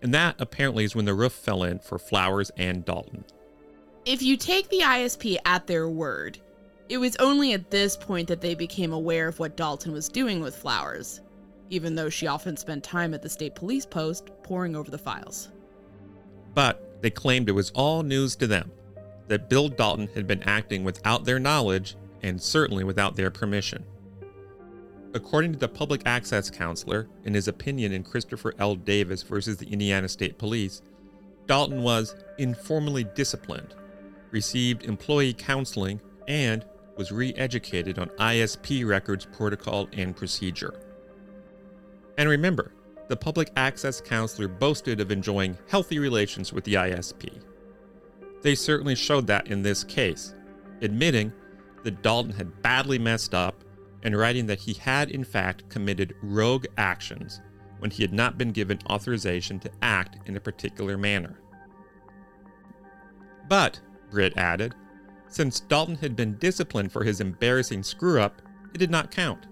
And 0.03 0.15
that 0.15 0.37
apparently 0.39 0.85
is 0.85 0.95
when 0.95 1.05
the 1.05 1.15
roof 1.15 1.33
fell 1.33 1.63
in 1.63 1.79
for 1.81 1.99
Flowers 1.99 2.51
and 2.57 2.85
Dalton. 2.85 3.25
If 4.07 4.23
you 4.23 4.37
take 4.37 4.69
the 4.69 4.83
ISP 4.83 5.37
at 5.45 5.67
their 5.67 5.89
word, 5.89 6.39
it 6.89 6.99
was 6.99 7.17
only 7.17 7.55
at 7.55 7.73
this 7.73 7.97
point 7.97 8.29
that 8.29 8.41
they 8.41 8.55
became 8.55 8.93
aware 8.93 9.27
of 9.27 9.41
what 9.41 9.57
Dalton 9.57 9.91
was 9.91 10.09
doing 10.09 10.41
with 10.41 10.55
Flowers, 10.55 11.23
even 11.71 11.97
though 11.97 12.09
she 12.09 12.29
often 12.29 12.57
spent 12.57 12.85
time 12.85 13.15
at 13.15 13.23
the 13.23 13.29
state 13.29 13.57
police 13.57 13.85
post 13.85 14.31
poring 14.45 14.77
over 14.77 14.93
the 14.93 14.97
files. 14.97 15.49
But 16.55 17.03
they 17.03 17.11
claimed 17.11 17.49
it 17.49 17.53
was 17.53 17.73
all 17.73 18.05
news 18.05 18.37
to 18.37 18.47
them 18.47 18.71
that 19.27 19.51
Bill 19.51 19.69
Dalton 19.69 20.09
had 20.15 20.29
been 20.29 20.45
acting 20.45 20.85
without 20.85 21.25
their 21.25 21.41
knowledge 21.41 21.97
and 22.23 22.41
certainly 22.41 22.85
without 22.85 23.17
their 23.17 23.33
permission. 23.33 23.85
According 25.15 25.55
to 25.55 25.59
the 25.59 25.67
public 25.67 26.03
access 26.07 26.49
counselor, 26.49 27.09
in 27.25 27.35
his 27.35 27.49
opinion 27.49 27.91
in 27.91 28.05
Christopher 28.05 28.55
L. 28.61 28.77
Davis 28.77 29.25
versus 29.25 29.57
the 29.57 29.67
Indiana 29.67 30.09
State 30.09 30.39
Police, 30.39 30.81
Dalton 31.49 31.83
was 31.83 32.15
informally 32.39 33.03
disciplined, 33.03 33.75
received 34.37 34.85
employee 34.85 35.33
counseling, 35.33 35.99
and 36.29 36.63
was 36.99 37.11
re 37.11 37.33
educated 37.37 37.99
on 37.99 38.11
ISP 38.19 38.87
records 38.87 39.25
protocol 39.25 39.89
and 39.95 40.15
procedure. 40.15 40.79
And 42.19 42.29
remember, 42.29 42.75
the 43.09 43.17
public 43.17 43.51
access 43.57 43.99
counselor 43.99 44.47
boasted 44.47 45.01
of 45.01 45.11
enjoying 45.11 45.57
healthy 45.69 45.99
relations 45.99 46.53
with 46.53 46.65
the 46.65 46.75
ISP. 46.75 47.41
They 48.43 48.55
certainly 48.55 48.95
showed 48.95 49.27
that 49.29 49.47
in 49.47 49.63
this 49.63 49.83
case, 49.83 50.35
admitting 50.83 51.33
that 51.85 52.03
Dalton 52.03 52.33
had 52.33 52.61
badly 52.61 52.99
messed 52.99 53.35
up 53.35 53.65
and 54.03 54.15
writing 54.15 54.45
that 54.49 54.59
he 54.59 54.75
had 54.75 55.11
in 55.11 55.25
fact 55.25 55.67
committed 55.71 56.15
rogue 56.21 56.67
actions 56.77 57.41
when 57.79 57.91
he 57.91 58.03
had 58.03 58.13
not 58.13 58.37
been 58.37 58.53
given 58.53 58.79
authorization 58.91 59.59
to 59.61 59.71
act 59.81 60.29
in 60.29 60.37
a 60.37 60.41
particular 60.41 60.99
manner. 60.99 61.41
But, 63.49 63.81
Britt 64.11 64.37
added, 64.37 64.75
since 65.29 65.61
Dalton 65.61 65.97
had 65.97 66.17
been 66.17 66.39
disciplined 66.39 66.93
for 66.93 67.05
his 67.05 67.21
embarrassing 67.21 67.83
screw 67.83 68.21
up, 68.21 68.41
it 68.73 68.79
did 68.79 68.91
not 68.91 69.11
count. 69.11 69.47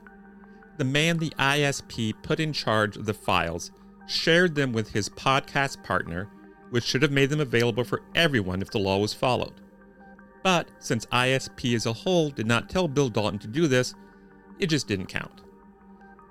The 0.76 0.85
man 0.85 1.18
the 1.18 1.31
ISP 1.39 2.14
put 2.22 2.40
in 2.40 2.52
charge 2.52 2.97
of 2.97 3.06
the 3.06 3.14
files 3.14 3.70
shared 4.06 4.55
them 4.55 4.72
with 4.72 4.90
his 4.90 5.09
podcast 5.09 5.82
partner, 5.82 6.28
which 6.70 6.85
should 6.85 7.02
have 7.02 7.12
made 7.12 7.31
them 7.31 7.40
available 7.40 7.85
for 7.85 8.02
everyone 8.14 8.62
if 8.62 8.70
the 8.70 8.78
law 8.78 8.98
was 8.98 9.14
followed. 9.14 9.60
But 10.43 10.68
since 10.78 11.06
ISP 11.06 11.74
as 11.74 11.86
a 11.86 11.93
whole 11.93 12.31
did 12.31 12.47
not 12.47 12.68
tell 12.68 12.89
Bill 12.89 13.09
Dalton 13.09 13.39
to 13.40 13.48
do 13.48 13.66
this, 13.66 13.94
it 14.59 14.66
just 14.66 14.89
didn't 14.89 15.06
count. 15.06 15.43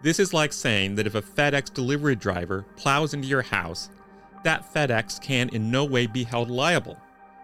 This 0.02 0.20
is 0.20 0.34
like 0.34 0.52
saying 0.54 0.96
that 0.96 1.08
if 1.08 1.16
a 1.16 1.22
FedEx 1.22 1.74
delivery 1.74 2.16
driver 2.16 2.66
plows 2.76 3.14
into 3.14 3.28
your 3.28 3.42
house, 3.42 3.90
that 4.44 4.74
FedEx 4.74 5.22
can 5.22 5.50
in 5.50 5.72
no 5.72 5.86
way 5.86 6.06
be 6.06 6.24
held 6.24 6.50
liable 6.50 6.98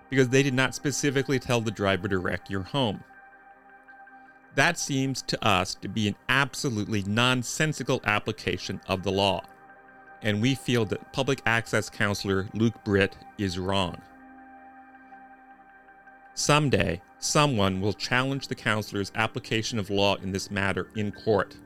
because 0.09 0.29
they 0.29 0.43
did 0.43 0.53
not 0.53 0.75
specifically 0.75 1.39
tell 1.39 1.61
the 1.61 1.71
driver 1.71 2.07
to 2.07 2.19
wreck 2.19 2.49
your 2.49 2.63
home. 2.63 3.03
That 4.55 4.77
seems 4.77 5.21
to 5.23 5.45
us 5.45 5.75
to 5.75 5.87
be 5.87 6.07
an 6.07 6.15
absolutely 6.27 7.03
nonsensical 7.03 8.01
application 8.03 8.81
of 8.87 9.03
the 9.03 9.11
law, 9.11 9.43
and 10.21 10.41
we 10.41 10.55
feel 10.55 10.85
that 10.85 11.13
public 11.13 11.41
access 11.45 11.89
counselor 11.89 12.49
Luke 12.53 12.83
Britt 12.83 13.15
is 13.37 13.59
wrong. 13.59 14.01
Someday, 16.33 17.01
someone 17.19 17.81
will 17.81 17.93
challenge 17.93 18.47
the 18.47 18.55
counselor's 18.55 19.11
application 19.15 19.77
of 19.77 19.89
law 19.89 20.15
in 20.15 20.31
this 20.31 20.49
matter 20.49 20.89
in 20.95 21.11
court. 21.11 21.57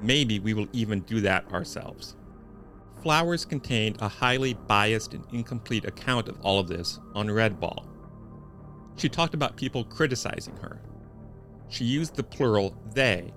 Maybe 0.00 0.40
we 0.40 0.54
will 0.54 0.68
even 0.72 1.00
do 1.00 1.20
that 1.20 1.50
ourselves. 1.52 2.16
Flowers 3.02 3.44
contained 3.44 3.96
a 4.00 4.06
highly 4.06 4.54
biased 4.54 5.12
and 5.12 5.24
incomplete 5.32 5.84
account 5.84 6.28
of 6.28 6.40
all 6.40 6.60
of 6.60 6.68
this 6.68 7.00
on 7.16 7.26
Redball. 7.26 7.84
She 8.96 9.08
talked 9.08 9.34
about 9.34 9.56
people 9.56 9.82
criticizing 9.82 10.56
her. 10.58 10.80
She 11.68 11.84
used 11.84 12.14
the 12.14 12.22
plural 12.22 12.76
they, 12.94 13.32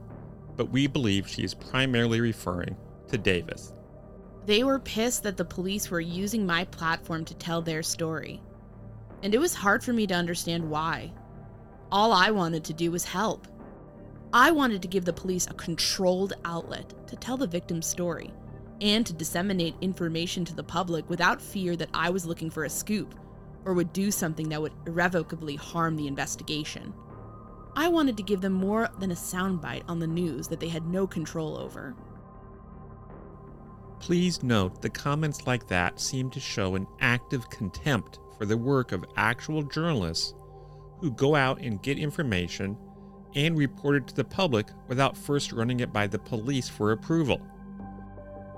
but 0.55 0.69
we 0.69 0.85
believe 0.85 1.27
she 1.27 1.43
is 1.43 1.55
primarily 1.55 2.21
referring 2.21 2.77
to 3.07 3.17
Davis. 3.17 3.73
They 4.45 4.63
were 4.63 4.77
pissed 4.77 5.23
that 5.23 5.35
the 5.35 5.45
police 5.45 5.89
were 5.89 5.99
using 5.99 6.45
my 6.45 6.65
platform 6.65 7.25
to 7.25 7.33
tell 7.33 7.63
their 7.63 7.81
story. 7.81 8.43
And 9.23 9.33
it 9.33 9.39
was 9.39 9.55
hard 9.55 9.83
for 9.83 9.93
me 9.93 10.05
to 10.05 10.13
understand 10.13 10.69
why. 10.69 11.11
All 11.91 12.13
I 12.13 12.29
wanted 12.29 12.63
to 12.65 12.73
do 12.73 12.91
was 12.91 13.05
help. 13.05 13.47
I 14.31 14.51
wanted 14.51 14.83
to 14.83 14.87
give 14.87 15.05
the 15.05 15.13
police 15.13 15.47
a 15.47 15.55
controlled 15.55 16.33
outlet 16.45 16.93
to 17.07 17.15
tell 17.15 17.37
the 17.37 17.47
victim's 17.47 17.87
story 17.87 18.31
and 18.81 19.06
to 19.06 19.14
disseminate 19.14 19.76
information 19.81 20.45
to 20.45 20.56
the 20.56 20.64
public 20.64 21.10
without 21.10 21.41
fear 21.41 21.76
that 21.76 21.89
I 21.93 22.10
was 22.10 22.26
looking 22.26 22.49
for 22.49 22.65
a 22.65 22.69
scoop 22.69 23.15
or 23.65 23.73
would 23.73 23.93
do 23.93 24.11
something 24.11 24.49
that 24.49 24.61
would 24.61 24.73
irrevocably 24.85 25.56
harm 25.56 25.95
the 25.95 26.07
investigation. 26.07 26.93
I 27.76 27.88
wanted 27.89 28.15
to 28.18 28.23
give 28.23 28.41
them 28.41 28.53
more 28.53 28.89
than 28.99 29.11
a 29.11 29.15
soundbite 29.15 29.84
on 29.88 29.99
the 29.99 30.07
news 30.07 30.47
that 30.47 30.60
they 30.60 30.69
had 30.69 30.88
no 30.88 31.07
control 31.07 31.57
over. 31.57 31.95
Please 33.99 34.43
note 34.43 34.81
that 34.81 34.93
comments 34.93 35.47
like 35.47 35.68
that 35.68 35.99
seem 35.99 36.30
to 36.30 36.39
show 36.39 36.76
an 36.76 36.88
active 36.99 37.49
contempt 37.49 38.19
for 38.38 38.45
the 38.45 38.57
work 38.57 38.91
of 38.91 39.06
actual 39.18 39.64
journalists 39.64 40.35
who 40.99 41.11
go 41.11 41.35
out 41.35 41.60
and 41.61 41.81
get 41.81 41.97
information 41.97 42.77
and 43.35 43.57
report 43.57 43.95
it 43.95 44.07
to 44.07 44.15
the 44.15 44.23
public 44.23 44.68
without 44.88 45.18
first 45.18 45.52
running 45.52 45.81
it 45.81 45.91
by 45.91 46.07
the 46.07 46.19
police 46.19 46.69
for 46.69 46.91
approval. 46.91 47.41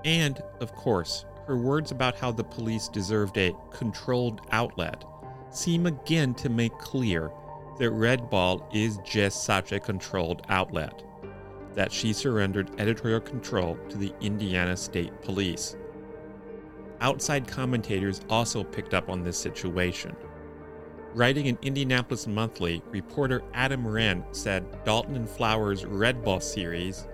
And, 0.04 0.42
of 0.60 0.74
course, 0.74 1.24
her 1.46 1.56
words 1.56 1.90
about 1.90 2.16
how 2.16 2.30
the 2.30 2.44
police 2.44 2.88
deserved 2.88 3.38
a 3.38 3.54
controlled 3.70 4.42
outlet 4.50 5.04
seem 5.50 5.86
again 5.86 6.34
to 6.34 6.48
make 6.48 6.76
clear 6.78 7.30
that 7.78 7.90
Red 7.90 8.28
Ball 8.28 8.68
is 8.72 8.98
just 9.04 9.44
such 9.44 9.72
a 9.72 9.80
controlled 9.80 10.42
outlet, 10.48 11.02
that 11.74 11.92
she 11.92 12.12
surrendered 12.12 12.78
editorial 12.78 13.20
control 13.20 13.78
to 13.88 13.96
the 13.96 14.12
Indiana 14.20 14.76
State 14.76 15.22
Police. 15.22 15.76
Outside 17.00 17.46
commentators 17.46 18.20
also 18.28 18.64
picked 18.64 18.94
up 18.94 19.08
on 19.08 19.22
this 19.22 19.38
situation. 19.38 20.14
Writing 21.14 21.46
in 21.46 21.58
Indianapolis 21.62 22.26
Monthly, 22.26 22.82
reporter 22.90 23.42
Adam 23.54 23.86
Wren 23.86 24.24
said 24.32 24.84
Dalton 24.84 25.16
and 25.16 25.30
Flowers' 25.30 25.86
Red 25.86 26.22
Ball 26.22 26.40
series 26.40 27.06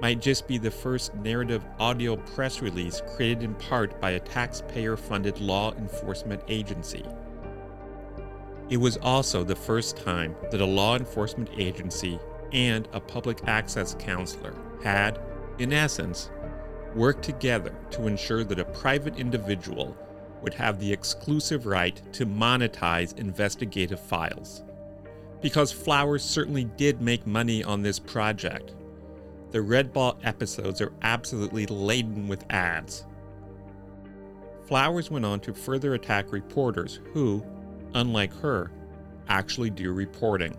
might 0.00 0.20
just 0.20 0.46
be 0.46 0.58
the 0.58 0.70
first 0.70 1.14
narrative 1.16 1.64
audio 1.78 2.16
press 2.16 2.62
release 2.62 3.02
created 3.14 3.42
in 3.42 3.54
part 3.54 4.00
by 4.00 4.12
a 4.12 4.20
taxpayer 4.20 4.96
funded 4.96 5.40
law 5.40 5.74
enforcement 5.74 6.42
agency. 6.48 7.04
It 8.70 8.76
was 8.76 8.98
also 8.98 9.44
the 9.44 9.56
first 9.56 9.96
time 9.96 10.36
that 10.50 10.60
a 10.60 10.66
law 10.66 10.96
enforcement 10.96 11.50
agency 11.56 12.18
and 12.52 12.86
a 12.92 13.00
public 13.00 13.46
access 13.46 13.96
counselor 13.98 14.54
had, 14.82 15.18
in 15.58 15.72
essence, 15.72 16.30
worked 16.94 17.22
together 17.22 17.74
to 17.90 18.06
ensure 18.06 18.44
that 18.44 18.60
a 18.60 18.64
private 18.64 19.16
individual 19.16 19.96
would 20.42 20.54
have 20.54 20.78
the 20.78 20.92
exclusive 20.92 21.66
right 21.66 22.00
to 22.12 22.24
monetize 22.24 23.18
investigative 23.18 24.00
files. 24.00 24.62
Because 25.40 25.72
Flowers 25.72 26.22
certainly 26.22 26.64
did 26.64 27.00
make 27.00 27.26
money 27.26 27.62
on 27.64 27.82
this 27.82 27.98
project, 27.98 28.74
the 29.50 29.62
Red 29.62 29.92
Ball 29.92 30.18
episodes 30.22 30.80
are 30.80 30.92
absolutely 31.02 31.66
laden 31.66 32.28
with 32.28 32.44
ads. 32.50 33.06
Flowers 34.66 35.10
went 35.10 35.24
on 35.24 35.40
to 35.40 35.54
further 35.54 35.94
attack 35.94 36.30
reporters 36.30 37.00
who, 37.14 37.42
unlike 37.94 38.34
her, 38.34 38.70
actually 39.28 39.70
do 39.70 39.92
reporting. 39.92 40.54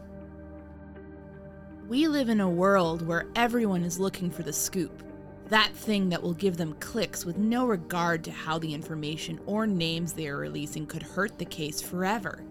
We 1.88 2.08
live 2.08 2.30
in 2.30 2.42
a 2.42 2.50
world 2.50 3.06
where 3.06 3.28
everyone 3.36 3.84
is 3.84 4.00
looking 4.00 4.32
for 4.32 4.44
the 4.44 4.54
scoop, 4.54 5.04
that 5.50 5.72
thing 5.74 6.10
that 6.10 6.22
will 6.22 6.34
give 6.34 6.58
them 6.58 6.76
clicks 6.80 7.26
with 7.26 7.38
no 7.38 7.66
regard 7.66 8.24
to 8.24 8.32
how 8.32 8.60
the 8.60 8.74
information 8.74 9.40
or 9.46 9.66
names 9.66 10.14
they 10.14 10.28
are 10.28 10.38
releasing 10.38 10.86
could 10.86 11.04
hurt 11.04 11.38
the 11.38 11.46
case 11.46 11.82
forever. 11.82 12.44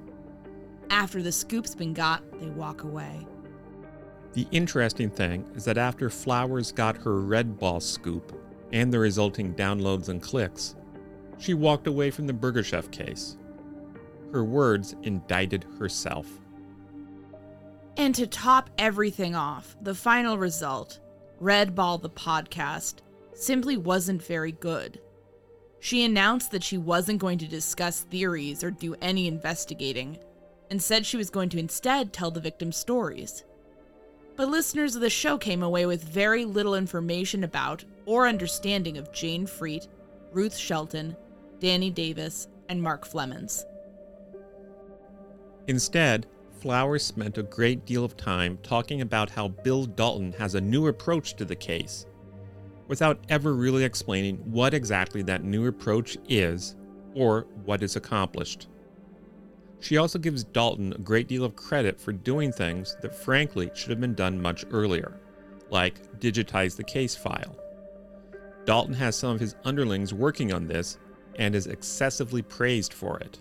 After 0.90 1.23
the 1.23 1.32
scoop's 1.32 1.74
been 1.74 1.93
got, 1.93 2.23
they 2.40 2.51
walk 2.51 2.82
away. 2.82 3.27
The 4.34 4.46
interesting 4.50 5.10
thing 5.10 5.44
is 5.55 5.64
that 5.64 5.78
after 5.78 6.10
Flowers 6.10 6.72
got 6.72 6.96
her 6.98 7.20
Red 7.20 7.59
Ball 7.59 7.80
scoop 7.80 8.40
and 8.72 8.92
the 8.92 8.98
resulting 8.98 9.55
downloads 9.55 10.09
and 10.09 10.22
clicks, 10.22 10.76
she 11.38 11.55
walked 11.55 11.86
away 11.86 12.10
from 12.10 12.26
the 12.26 12.32
Burger 12.32 12.62
Chef 12.62 12.90
case. 12.90 13.36
Her 14.32 14.44
words 14.44 14.94
indicted 15.02 15.64
herself. 15.78 16.26
And 17.96 18.14
to 18.14 18.26
top 18.26 18.70
everything 18.78 19.34
off, 19.34 19.76
the 19.80 19.94
final 19.94 20.38
result, 20.38 21.00
Red 21.40 21.74
Ball 21.74 21.98
the 21.98 22.10
podcast, 22.10 22.96
simply 23.34 23.76
wasn't 23.76 24.22
very 24.22 24.52
good. 24.52 25.00
She 25.80 26.05
announced 26.05 26.50
that 26.50 26.62
she 26.62 26.76
wasn't 26.76 27.20
going 27.20 27.38
to 27.38 27.46
discuss 27.46 28.02
theories 28.02 28.62
or 28.62 28.70
do 28.70 28.94
any 29.00 29.26
investigating, 29.26 30.18
and 30.70 30.82
said 30.82 31.06
she 31.06 31.16
was 31.16 31.30
going 31.30 31.48
to 31.50 31.59
instead 31.59 32.12
tell 32.12 32.30
the 32.30 32.40
victim's 32.40 32.76
stories. 32.76 33.44
But 34.39 34.51
listeners 34.51 34.94
of 34.94 35.01
the 35.01 35.10
show 35.10 35.36
came 35.36 35.65
away 35.65 35.85
with 35.85 36.05
very 36.05 36.44
little 36.44 36.77
information 36.77 37.43
about 37.43 37.85
or 38.06 38.28
understanding 38.28 38.97
of 38.97 39.12
Jayne 39.12 39.48
Friedt, 39.48 39.89
Ruth 40.32 40.56
Shelton, 40.56 41.16
Danny 41.59 41.90
Davis, 41.90 42.47
and 42.69 42.81
Mark 42.81 43.05
Flemmonds. 43.05 43.65
Instead, 45.66 46.28
Flowers 46.60 47.05
spent 47.05 47.36
a 47.36 47.43
great 47.43 47.85
deal 47.85 48.05
of 48.05 48.16
time 48.16 48.59
talking 48.62 49.01
about 49.01 49.28
how 49.28 49.48
Bill 49.48 49.86
Dalton 49.86 50.32
has 50.35 50.55
a 50.55 50.60
new 50.60 50.86
approach 50.86 51.35
to 51.35 51.44
the 51.44 51.56
case, 51.56 52.06
without 52.86 53.19
ever 53.28 53.55
really 53.55 53.82
explaining 53.82 54.36
what 54.36 54.73
exactly 54.73 55.23
that 55.23 55.43
new 55.43 55.66
approach 55.66 56.16
is 56.28 56.77
or 57.15 57.48
what 57.65 57.82
is 57.82 57.97
accomplished. 57.97 58.69
She 59.80 59.96
also 59.96 60.18
gives 60.18 60.44
Dalton 60.44 60.92
a 60.92 60.98
great 60.98 61.28
deal 61.28 61.44
of 61.44 61.56
credit 61.56 62.00
for 62.00 62.12
doing 62.12 62.52
things 62.52 62.96
that 63.02 63.14
frankly 63.14 63.70
should 63.74 63.90
have 63.90 64.00
been 64.00 64.14
done 64.14 64.40
much 64.40 64.64
earlier, 64.70 65.20
like 65.70 66.18
digitize 66.18 66.76
the 66.76 66.84
case 66.84 67.14
file. 67.14 67.56
Dalton 68.64 68.94
has 68.94 69.16
some 69.16 69.34
of 69.34 69.40
his 69.40 69.55
underlings 69.64 70.12
working 70.12 70.52
on 70.52 70.66
this 70.66 70.98
and 71.36 71.55
is 71.55 71.68
excessively 71.68 72.42
praised 72.42 72.92
for 72.92 73.18
it. 73.20 73.38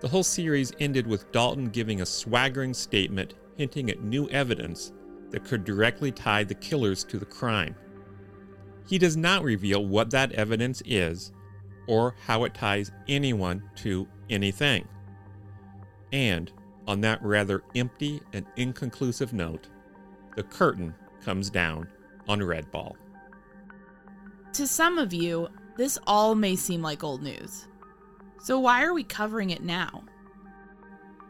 The 0.00 0.08
whole 0.08 0.22
series 0.22 0.72
ended 0.78 1.06
with 1.06 1.30
Dalton 1.32 1.70
giving 1.70 2.00
a 2.00 2.06
swaggering 2.06 2.72
statement 2.72 3.34
hinting 3.56 3.90
at 3.90 4.02
new 4.02 4.28
evidence 4.28 4.92
that 5.30 5.44
could 5.44 5.64
directly 5.64 6.12
tie 6.12 6.44
the 6.44 6.54
killers 6.54 7.02
to 7.04 7.18
the 7.18 7.26
crime. 7.26 7.74
He 8.86 8.96
does 8.96 9.16
not 9.16 9.42
reveal 9.42 9.84
what 9.84 10.10
that 10.10 10.32
evidence 10.32 10.82
is 10.86 11.32
or 11.88 12.14
how 12.24 12.44
it 12.44 12.54
ties 12.54 12.92
anyone 13.08 13.68
to 13.76 14.06
anything. 14.30 14.86
And, 16.12 16.50
on 16.86 17.00
that 17.02 17.22
rather 17.22 17.62
empty 17.74 18.20
and 18.32 18.46
inconclusive 18.56 19.32
note, 19.32 19.68
the 20.36 20.42
curtain 20.42 20.94
comes 21.24 21.50
down 21.50 21.88
on 22.28 22.42
Red 22.42 22.70
Ball. 22.70 22.96
To 24.54 24.66
some 24.66 24.98
of 24.98 25.12
you, 25.12 25.48
this 25.76 25.98
all 26.06 26.34
may 26.34 26.56
seem 26.56 26.82
like 26.82 27.04
old 27.04 27.22
news. 27.22 27.68
So 28.40 28.58
why 28.58 28.82
are 28.82 28.94
we 28.94 29.04
covering 29.04 29.50
it 29.50 29.62
now? 29.62 30.04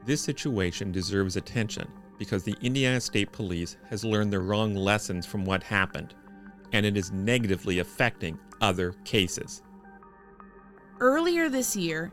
This 0.05 0.23
situation 0.23 0.93
deserves 0.93 1.37
attention 1.37 1.89
because 2.19 2.43
the 2.43 2.57
Indiana 2.62 3.01
State 3.01 3.33
Police 3.33 3.77
has 3.91 4.05
learned 4.05 4.33
the 4.33 4.41
wrong 4.41 4.75
lessons 4.75 5.27
from 5.27 5.45
what 5.45 5.62
happened, 5.62 6.15
and 6.73 6.85
it 6.85 6.97
is 6.97 7.12
negatively 7.12 7.79
affecting 7.79 8.39
other 8.61 8.93
cases. 9.05 9.62
Earlier 11.01 11.49
this 11.49 11.77
year, 11.77 12.12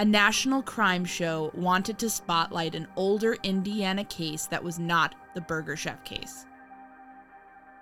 a 0.00 0.04
national 0.04 0.62
crime 0.62 1.04
show 1.04 1.50
wanted 1.54 1.98
to 1.98 2.08
spotlight 2.08 2.74
an 2.74 2.88
older 2.96 3.36
Indiana 3.42 4.02
case 4.02 4.46
that 4.46 4.64
was 4.64 4.78
not 4.78 5.14
the 5.34 5.42
Burger 5.42 5.76
Chef 5.76 6.02
case. 6.04 6.46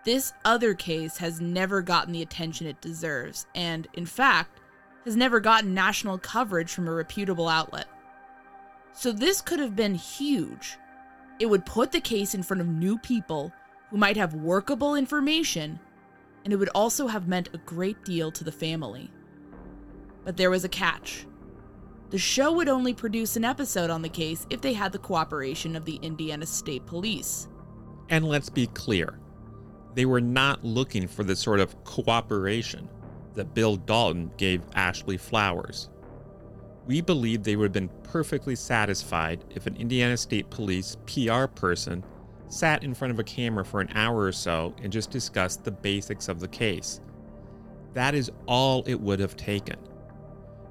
this 0.05 0.33
other 0.45 0.75
case 0.75 1.19
has 1.19 1.41
never 1.41 1.81
gotten 1.81 2.13
the 2.13 2.23
attention 2.23 2.67
it 2.67 2.81
deserves, 2.81 3.47
and, 3.55 3.87
in 3.95 4.07
fact, 4.07 4.59
has 5.05 5.15
never 5.15 5.39
gotten 5.39 5.75
national 5.75 6.19
coverage 6.19 6.73
from 6.73 6.89
a 6.89 6.93
reputable 6.93 7.49
outlet. 7.49 7.87
So, 8.93 9.13
this 9.13 9.41
could 9.41 9.61
have 9.61 9.77
been 9.77 9.95
huge. 9.95 10.77
It 11.39 11.47
would 11.47 11.67
put 11.67 11.93
the 11.93 12.01
case 12.01 12.35
in 12.35 12.43
front 12.43 12.63
of 12.63 12.67
new 12.67 12.99
people 12.99 13.53
who 13.91 13.97
might 13.97 14.17
have 14.17 14.35
workable 14.35 14.97
information, 14.97 15.79
and 16.43 16.53
it 16.53 16.57
would 16.57 16.71
also 16.71 17.07
have 17.07 17.29
meant 17.29 17.51
a 17.53 17.59
great 17.59 18.05
deal 18.05 18.33
to 18.33 18.43
the 18.43 18.51
family. 18.51 19.09
But 20.25 20.37
there 20.37 20.51
was 20.51 20.65
a 20.65 20.69
catch. 20.69 21.27
The 22.11 22.19
show 22.19 22.53
would 22.53 22.69
only 22.69 22.95
produce 22.95 23.37
an 23.37 23.45
episode 23.45 23.91
on 23.91 24.01
the 24.01 24.09
case 24.09 24.47
if 24.49 24.63
they 24.63 24.73
had 24.73 24.93
the 24.93 24.99
cooperation 24.99 25.77
of 25.77 25.85
the 25.85 25.97
Indiana 25.97 26.47
State 26.47 26.87
Police. 26.87 27.49
And 28.09 28.27
let's 28.27 28.49
be 28.49 28.67
clear 28.69 29.19
they 29.95 30.07
were 30.07 30.21
not 30.21 30.65
looking 30.65 31.07
for 31.07 31.23
the 31.23 31.37
sort 31.37 31.61
of 31.61 31.85
cooperation 31.85 32.89
that 33.35 33.53
Bill 33.53 33.77
Dalton 33.77 34.31
gave 34.39 34.63
Ashley 34.75 35.19
Flowers. 35.19 35.91
We 36.87 37.03
believe 37.03 37.43
they 37.43 37.57
would 37.57 37.65
have 37.65 37.73
been 37.73 37.91
perfectly 38.05 38.57
satisfied 38.57 39.45
if 39.51 39.67
an 39.67 39.77
Indiana 39.77 40.17
State 40.17 40.49
Police 40.49 40.97
PR 41.07 41.45
person 41.45 42.03
sat 42.49 42.83
in 42.83 42.95
front 42.95 43.13
of 43.13 43.19
a 43.19 43.25
camera 43.25 43.67
for 43.67 43.83
an 43.83 43.91
hour 43.95 44.23
or 44.23 44.33
so 44.33 44.75
and 44.83 44.91
just 44.91 45.11
discussed 45.11 45.65
the 45.65 45.71
basics 45.71 46.29
of 46.29 46.41
the 46.41 46.49
case. 46.49 47.03
That 47.93 48.15
is 48.15 48.31
all 48.47 48.83
it 48.87 48.99
would 48.99 49.21
have 49.21 49.37
taken. 49.37 49.77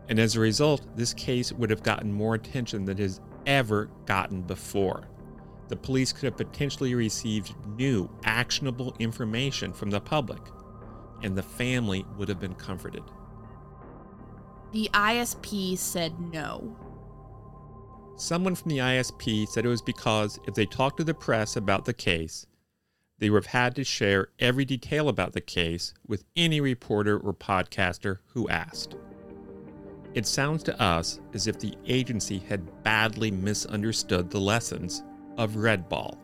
And 0.09 0.19
as 0.19 0.35
a 0.35 0.39
result, 0.39 0.85
this 0.95 1.13
case 1.13 1.51
would 1.51 1.69
have 1.69 1.83
gotten 1.83 2.13
more 2.13 2.35
attention 2.35 2.85
than 2.85 2.97
it 2.97 3.01
has 3.01 3.19
ever 3.45 3.89
gotten 4.05 4.41
before. 4.41 5.07
The 5.67 5.75
police 5.75 6.13
could 6.13 6.23
have 6.23 6.37
potentially 6.37 6.95
received 6.95 7.53
new, 7.77 8.09
actionable 8.23 8.95
information 8.99 9.73
from 9.73 9.89
the 9.89 9.99
public, 9.99 10.41
and 11.23 11.37
the 11.37 11.43
family 11.43 12.05
would 12.17 12.29
have 12.29 12.39
been 12.39 12.55
comforted. 12.55 13.03
The 14.71 14.89
ISP 14.93 15.77
said 15.77 16.19
no. 16.19 16.77
Someone 18.15 18.55
from 18.55 18.69
the 18.69 18.79
ISP 18.79 19.47
said 19.47 19.65
it 19.65 19.69
was 19.69 19.81
because 19.81 20.39
if 20.47 20.53
they 20.55 20.65
talked 20.65 20.97
to 20.97 21.03
the 21.03 21.13
press 21.13 21.55
about 21.55 21.85
the 21.85 21.93
case, 21.93 22.47
they 23.19 23.29
would 23.29 23.43
have 23.43 23.51
had 23.51 23.75
to 23.75 23.83
share 23.83 24.29
every 24.39 24.65
detail 24.65 25.09
about 25.09 25.33
the 25.33 25.41
case 25.41 25.93
with 26.07 26.23
any 26.35 26.61
reporter 26.61 27.17
or 27.17 27.33
podcaster 27.33 28.19
who 28.33 28.47
asked. 28.49 28.95
It 30.17 30.25
sounds 30.25 30.63
to 30.63 30.81
us 30.81 31.19
as 31.35 31.45
if 31.45 31.59
the 31.59 31.75
agency 31.85 32.39
had 32.39 32.81
badly 32.81 33.29
misunderstood 33.29 34.31
the 34.31 34.39
lessons 34.39 35.03
of 35.37 35.57
Red 35.57 35.87
Ball. 35.87 36.17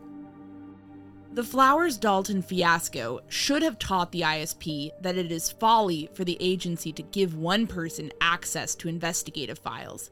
The 1.32 1.44
Flowers 1.44 1.96
Dalton 1.96 2.42
fiasco 2.42 3.20
should 3.28 3.62
have 3.62 3.78
taught 3.78 4.10
the 4.10 4.22
ISP 4.22 4.90
that 5.00 5.16
it 5.16 5.30
is 5.30 5.52
folly 5.52 6.08
for 6.12 6.24
the 6.24 6.36
agency 6.40 6.92
to 6.92 7.04
give 7.04 7.36
one 7.36 7.68
person 7.68 8.10
access 8.20 8.74
to 8.74 8.88
investigative 8.88 9.60
files 9.60 10.10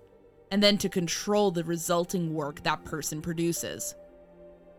and 0.53 0.63
then 0.63 0.79
to 0.79 0.89
control 0.89 1.51
the 1.51 1.65
resulting 1.65 2.33
work 2.33 2.63
that 2.63 2.85
person 2.85 3.21
produces. 3.21 3.97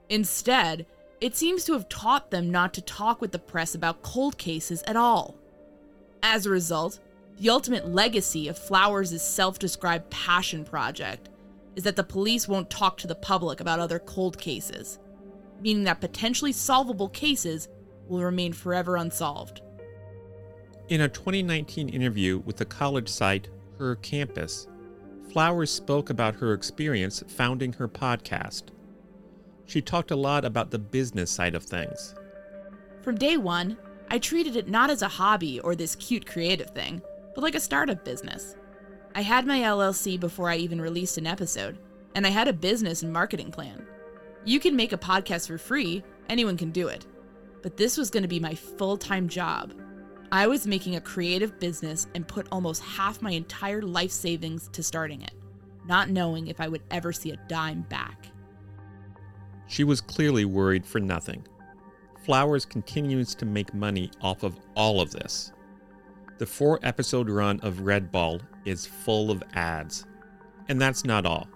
Instead, 0.07 0.85
it 1.19 1.35
seems 1.35 1.65
to 1.65 1.73
have 1.73 1.89
taught 1.89 2.31
them 2.31 2.49
not 2.49 2.73
to 2.75 2.81
talk 2.81 3.19
with 3.19 3.33
the 3.33 3.39
press 3.39 3.75
about 3.75 4.01
cold 4.01 4.37
cases 4.37 4.81
at 4.87 4.95
all. 4.95 5.35
As 6.21 6.45
a 6.45 6.49
result, 6.49 7.01
the 7.37 7.49
ultimate 7.49 7.89
legacy 7.89 8.47
of 8.47 8.57
Flowers' 8.57 9.21
self 9.21 9.59
described 9.59 10.09
passion 10.09 10.63
project 10.63 11.29
is 11.75 11.83
that 11.83 11.95
the 11.95 12.03
police 12.03 12.47
won't 12.47 12.69
talk 12.69 12.97
to 12.97 13.07
the 13.07 13.15
public 13.15 13.59
about 13.59 13.79
other 13.79 13.99
cold 13.99 14.37
cases, 14.37 14.99
meaning 15.61 15.83
that 15.83 16.01
potentially 16.01 16.51
solvable 16.51 17.09
cases 17.09 17.67
will 18.07 18.23
remain 18.23 18.53
forever 18.53 18.95
unsolved. 18.95 19.61
In 20.89 21.01
a 21.01 21.09
2019 21.09 21.89
interview 21.89 22.39
with 22.39 22.57
the 22.57 22.65
college 22.65 23.09
site 23.09 23.47
Her 23.79 23.95
Campus, 23.95 24.67
Flowers 25.31 25.71
spoke 25.71 26.11
about 26.11 26.35
her 26.35 26.53
experience 26.53 27.23
founding 27.27 27.73
her 27.73 27.87
podcast. 27.87 28.65
She 29.65 29.81
talked 29.81 30.11
a 30.11 30.15
lot 30.15 30.45
about 30.45 30.69
the 30.69 30.77
business 30.77 31.31
side 31.31 31.55
of 31.55 31.63
things. 31.63 32.13
From 33.01 33.15
day 33.15 33.37
one, 33.37 33.77
I 34.11 34.19
treated 34.19 34.55
it 34.55 34.67
not 34.67 34.91
as 34.91 35.01
a 35.01 35.07
hobby 35.07 35.59
or 35.61 35.73
this 35.75 35.95
cute 35.95 36.27
creative 36.27 36.69
thing, 36.69 37.01
but 37.33 37.41
like 37.41 37.55
a 37.55 37.59
startup 37.59 38.03
business. 38.03 38.55
I 39.15 39.21
had 39.21 39.45
my 39.45 39.59
LLC 39.59 40.19
before 40.19 40.49
I 40.49 40.55
even 40.57 40.81
released 40.81 41.17
an 41.17 41.27
episode, 41.27 41.77
and 42.15 42.25
I 42.25 42.29
had 42.29 42.47
a 42.47 42.53
business 42.53 43.03
and 43.03 43.13
marketing 43.13 43.51
plan. 43.51 43.85
You 44.45 44.59
can 44.59 44.75
make 44.75 44.93
a 44.93 44.97
podcast 44.97 45.47
for 45.47 45.57
free, 45.57 46.03
anyone 46.29 46.57
can 46.57 46.71
do 46.71 46.87
it. 46.87 47.05
But 47.61 47.77
this 47.77 47.97
was 47.97 48.09
going 48.09 48.23
to 48.23 48.29
be 48.29 48.39
my 48.39 48.55
full 48.55 48.97
time 48.97 49.27
job, 49.27 49.73
I 50.33 50.47
was 50.47 50.65
making 50.65 50.95
a 50.95 51.01
creative 51.01 51.59
business 51.59 52.07
and 52.15 52.27
put 52.27 52.47
almost 52.51 52.81
half 52.81 53.21
my 53.21 53.29
entire 53.29 53.83
life 53.83 54.09
savings 54.09 54.67
to 54.69 54.81
starting 54.81 55.21
it, 55.21 55.33
not 55.85 56.09
knowing 56.09 56.47
if 56.47 56.59
I 56.59 56.67
would 56.67 56.81
ever 56.89 57.13
see 57.13 57.29
a 57.29 57.37
dime 57.47 57.81
back. 57.81 58.29
She 59.67 59.83
was 59.83 60.01
clearly 60.01 60.43
worried 60.43 60.87
for 60.87 60.99
nothing. 60.99 61.45
Flowers 62.25 62.65
continues 62.65 63.35
to 63.35 63.45
make 63.45 63.75
money 63.75 64.09
off 64.23 64.41
of 64.41 64.59
all 64.75 65.01
of 65.01 65.11
this. 65.11 65.52
The 66.37 66.45
four 66.45 66.79
episode 66.83 67.29
run 67.29 67.59
of 67.61 67.81
Red 67.81 68.11
Ball 68.11 68.41
is 68.65 68.85
full 68.85 69.29
of 69.29 69.43
ads. 69.53 70.05
And 70.67 70.81
that's 70.81 71.05
not 71.05 71.25
all. 71.25 71.47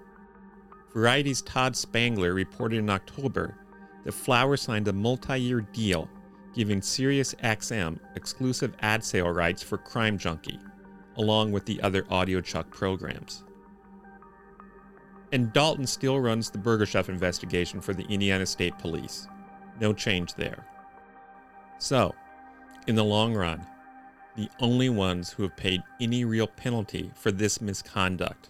Variety's 0.94 1.42
Todd 1.42 1.76
Spangler 1.76 2.34
reported 2.34 2.80
in 2.80 2.90
October 2.90 3.56
that 4.04 4.12
Flower 4.14 4.58
signed 4.58 4.88
a 4.88 4.94
multi 4.94 5.38
year 5.40 5.62
deal 5.62 6.10
giving 6.58 6.82
SiriusXM 6.82 8.00
exclusive 8.16 8.74
ad 8.80 9.04
sale 9.04 9.30
rights 9.30 9.62
for 9.62 9.78
Crime 9.78 10.18
Junkie, 10.18 10.60
along 11.18 11.52
with 11.52 11.66
the 11.66 11.80
other 11.82 12.02
audiochuck 12.04 12.70
programs. 12.72 13.44
And 15.32 15.54
Dalton 15.54 15.86
still 15.86 16.20
runs 16.20 16.50
the 16.50 16.58
Burger 16.58 16.88
Chef 16.88 17.10
investigation 17.10 17.80
for 17.80 17.94
the 17.94 18.06
Indiana 18.06 18.46
State 18.46 18.78
Police. 18.80 19.28
No 19.80 19.94
change 19.94 20.34
there. 20.34 20.66
So, 21.78 22.16
in 22.88 22.96
the 22.96 23.04
long 23.04 23.36
run, 23.36 23.64
the 24.38 24.50
only 24.60 24.88
ones 24.88 25.32
who 25.32 25.44
have 25.44 25.58
paid 25.58 25.82
any 26.00 26.24
real 26.24 26.48
penalty 26.48 27.12
for 27.16 27.32
this 27.32 27.60
misconduct 27.60 28.50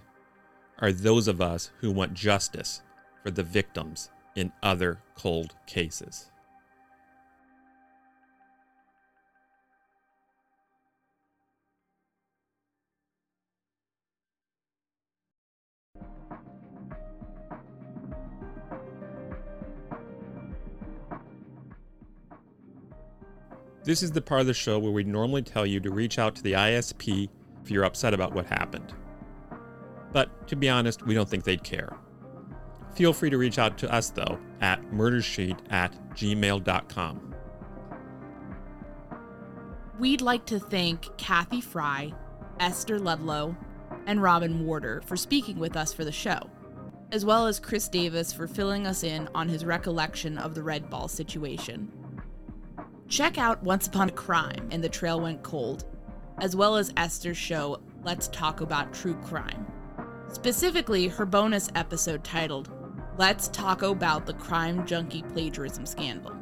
are 0.80 0.91
those 0.91 1.27
of 1.27 1.41
us 1.41 1.72
who 1.80 1.89
want 1.91 2.14
justice 2.14 2.81
for 3.23 3.31
the 3.31 3.41
victims 3.41 4.11
in 4.35 4.51
other 4.61 4.99
cold 5.15 5.55
cases. 5.65 6.30
This 23.88 24.03
is 24.03 24.11
the 24.11 24.22
part 24.22 24.41
of 24.41 24.47
the 24.47 24.53
show 24.53 24.80
where 24.80 24.91
we 24.91 25.05
normally 25.05 25.43
tell 25.43 25.65
you 25.65 25.80
to 25.80 25.89
reach 25.89 26.19
out 26.19 26.35
to 26.35 26.43
the 26.43 26.51
ISP 26.51 27.30
if 27.64 27.72
you're 27.72 27.85
upset 27.85 28.14
about 28.14 28.34
what 28.34 28.45
happened. 28.45 28.93
But 30.11 30.45
to 30.49 30.57
be 30.57 30.68
honest, 30.68 31.05
we 31.05 31.14
don't 31.14 31.30
think 31.30 31.45
they'd 31.45 31.64
care. 31.64 31.95
Feel 32.95 33.14
free 33.14 33.30
to 33.30 33.38
reach 33.38 33.57
out 33.57 33.77
to 33.77 33.93
us, 33.93 34.09
though, 34.09 34.39
at 34.59 34.81
murdersheet 34.91 35.57
at 35.69 35.93
gmail.com. 36.15 37.34
We'd 39.97 40.22
like 40.22 40.45
to 40.47 40.59
thank 40.59 41.15
Cathy 41.15 41.61
Frye, 41.61 42.11
Esther 42.59 42.99
Ludlow, 42.99 43.55
and 44.05 44.22
Robin 44.22 44.65
Warder 44.65 45.01
for 45.05 45.15
speaking 45.15 45.59
with 45.59 45.77
us 45.77 45.93
for 45.93 46.03
the 46.03 46.11
show, 46.11 46.49
as 47.14 47.23
well 47.23 47.47
as 47.47 47.57
Chris 47.57 47.88
Davis 47.88 48.34
for 48.34 48.47
filling 48.47 48.85
us 48.85 49.05
in 49.05 49.30
on 49.34 49.47
his 49.47 49.64
recollection 49.64 50.38
of 50.38 50.55
the 50.55 50.64
Red 50.64 50.89
Ball 50.89 51.07
situation. 51.07 51.89
Check 53.09 53.38
out 53.38 53.63
Once 53.63 53.88
Upon 53.88 54.09
a 54.09 54.11
Crime 54.11 54.67
and 54.69 54.84
The 54.84 54.89
Trail 54.89 55.21
Went 55.21 55.41
Cold, 55.41 55.85
as 56.39 56.57
well 56.57 56.75
as 56.75 56.91
Esther's 56.97 57.38
show 57.38 57.79
Let's 58.03 58.27
Talk 58.27 58.59
About 58.59 58.93
True 58.93 59.15
Crime. 59.15 59.65
Specifically, 60.27 61.07
her 61.07 61.25
bonus 61.25 61.69
episode 61.73 62.25
titled 62.25 62.69
Let's 63.17 63.47
Talk 63.47 63.81
About 63.81 64.25
the 64.25 64.34
Crime 64.34 64.85
Junkie 64.85 65.23
Plagiarism 65.23 65.85
Scandal. 65.85 66.35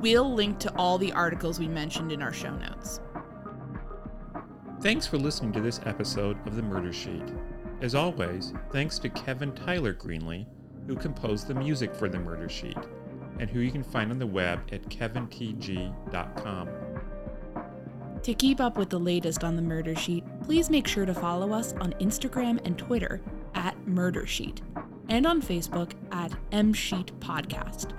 We'll 0.00 0.32
link 0.32 0.58
to 0.60 0.74
all 0.76 0.96
the 0.96 1.12
articles 1.12 1.58
we 1.58 1.68
mentioned 1.68 2.10
in 2.10 2.22
our 2.22 2.32
show 2.32 2.56
notes. 2.56 3.00
Thanks 4.80 5.06
for 5.06 5.18
listening 5.18 5.52
to 5.52 5.60
this 5.60 5.80
episode 5.84 6.38
of 6.46 6.56
The 6.56 6.62
Murder 6.62 6.92
Sheet. 6.92 7.22
As 7.82 7.94
always, 7.94 8.54
thanks 8.72 8.98
to 9.00 9.10
Kevin 9.10 9.52
Tyler 9.52 9.92
Greenlee, 9.92 10.46
who 10.86 10.96
composed 10.96 11.48
the 11.48 11.54
music 11.54 11.94
for 11.94 12.08
The 12.08 12.18
Murder 12.18 12.48
Sheet 12.48 12.78
and 13.38 13.50
who 13.50 13.60
you 13.60 13.70
can 13.70 13.82
find 13.82 14.10
on 14.10 14.18
the 14.18 14.26
web 14.26 14.60
at 14.72 14.82
kevintg.com. 14.88 16.68
To 18.22 18.34
keep 18.34 18.60
up 18.60 18.78
with 18.78 18.88
the 18.88 18.98
latest 18.98 19.44
on 19.44 19.54
the 19.54 19.62
Murder 19.62 19.94
Sheet, 19.94 20.24
please 20.42 20.70
make 20.70 20.86
sure 20.86 21.04
to 21.04 21.12
follow 21.12 21.52
us 21.52 21.74
on 21.74 21.92
Instagram 22.00 22.58
and 22.64 22.78
Twitter 22.78 23.20
at 23.54 23.76
Murder 23.86 24.26
Sheet 24.26 24.62
and 25.08 25.26
on 25.26 25.42
Facebook 25.42 25.92
at 26.10 26.32
M 26.50 26.72
Sheet 26.72 27.12
Podcast 27.20 27.92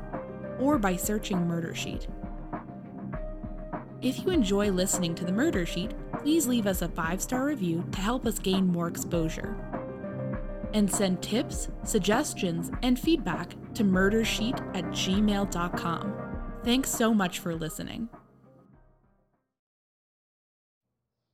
or 0.59 0.77
by 0.79 0.95
searching 0.95 1.45
Murder 1.47 1.75
Sheet. 1.75 2.07
If 4.01 4.23
you 4.23 4.31
enjoy 4.31 4.71
listening 4.71 5.15
to 5.15 5.25
the 5.25 5.31
Murder 5.31 5.65
Sheet, 5.65 5.91
please 6.21 6.47
leave 6.47 6.67
us 6.67 6.81
a 6.81 6.87
five 6.87 7.21
star 7.21 7.45
review 7.45 7.83
to 7.91 7.99
help 7.99 8.25
us 8.25 8.39
gain 8.39 8.67
more 8.67 8.87
exposure. 8.87 9.55
And 10.73 10.91
send 10.91 11.21
tips, 11.21 11.69
suggestions, 11.83 12.71
and 12.83 12.99
feedback 12.99 13.55
to 13.75 13.83
murdersheet 13.83 14.59
at 14.75 14.85
gmail.com. 14.85 16.13
Thanks 16.63 16.89
so 16.89 17.13
much 17.13 17.39
for 17.39 17.55
listening. 17.55 18.09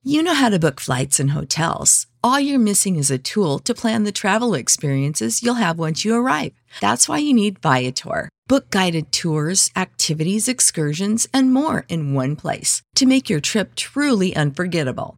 You 0.04 0.24
know 0.24 0.34
how 0.34 0.50
to 0.50 0.58
book 0.58 0.80
flights 0.80 1.20
and 1.20 1.30
hotels. 1.30 2.08
All 2.24 2.40
you're 2.40 2.58
missing 2.58 2.96
is 2.96 3.12
a 3.12 3.20
tool 3.20 3.60
to 3.60 3.76
plan 3.76 4.04
the 4.04 4.12
travel 4.12 4.56
experiences 4.56 5.44
you'll 5.44 5.62
have 5.62 5.78
once 5.78 6.04
you 6.04 6.16
arrive. 6.16 6.54
That's 6.80 7.08
why 7.08 7.20
you 7.20 7.36
need 7.36 7.60
Viator. 7.60 8.30
Book 8.48 8.72
guided 8.72 9.12
tours, 9.12 9.70
activities, 9.76 10.48
excursions, 10.48 11.28
and 11.32 11.54
more 11.54 11.86
in 11.88 12.16
one 12.16 12.36
place 12.36 12.82
to 12.96 13.06
make 13.06 13.30
your 13.30 13.40
trip 13.40 13.76
truly 13.76 14.36
unforgettable. 14.36 15.18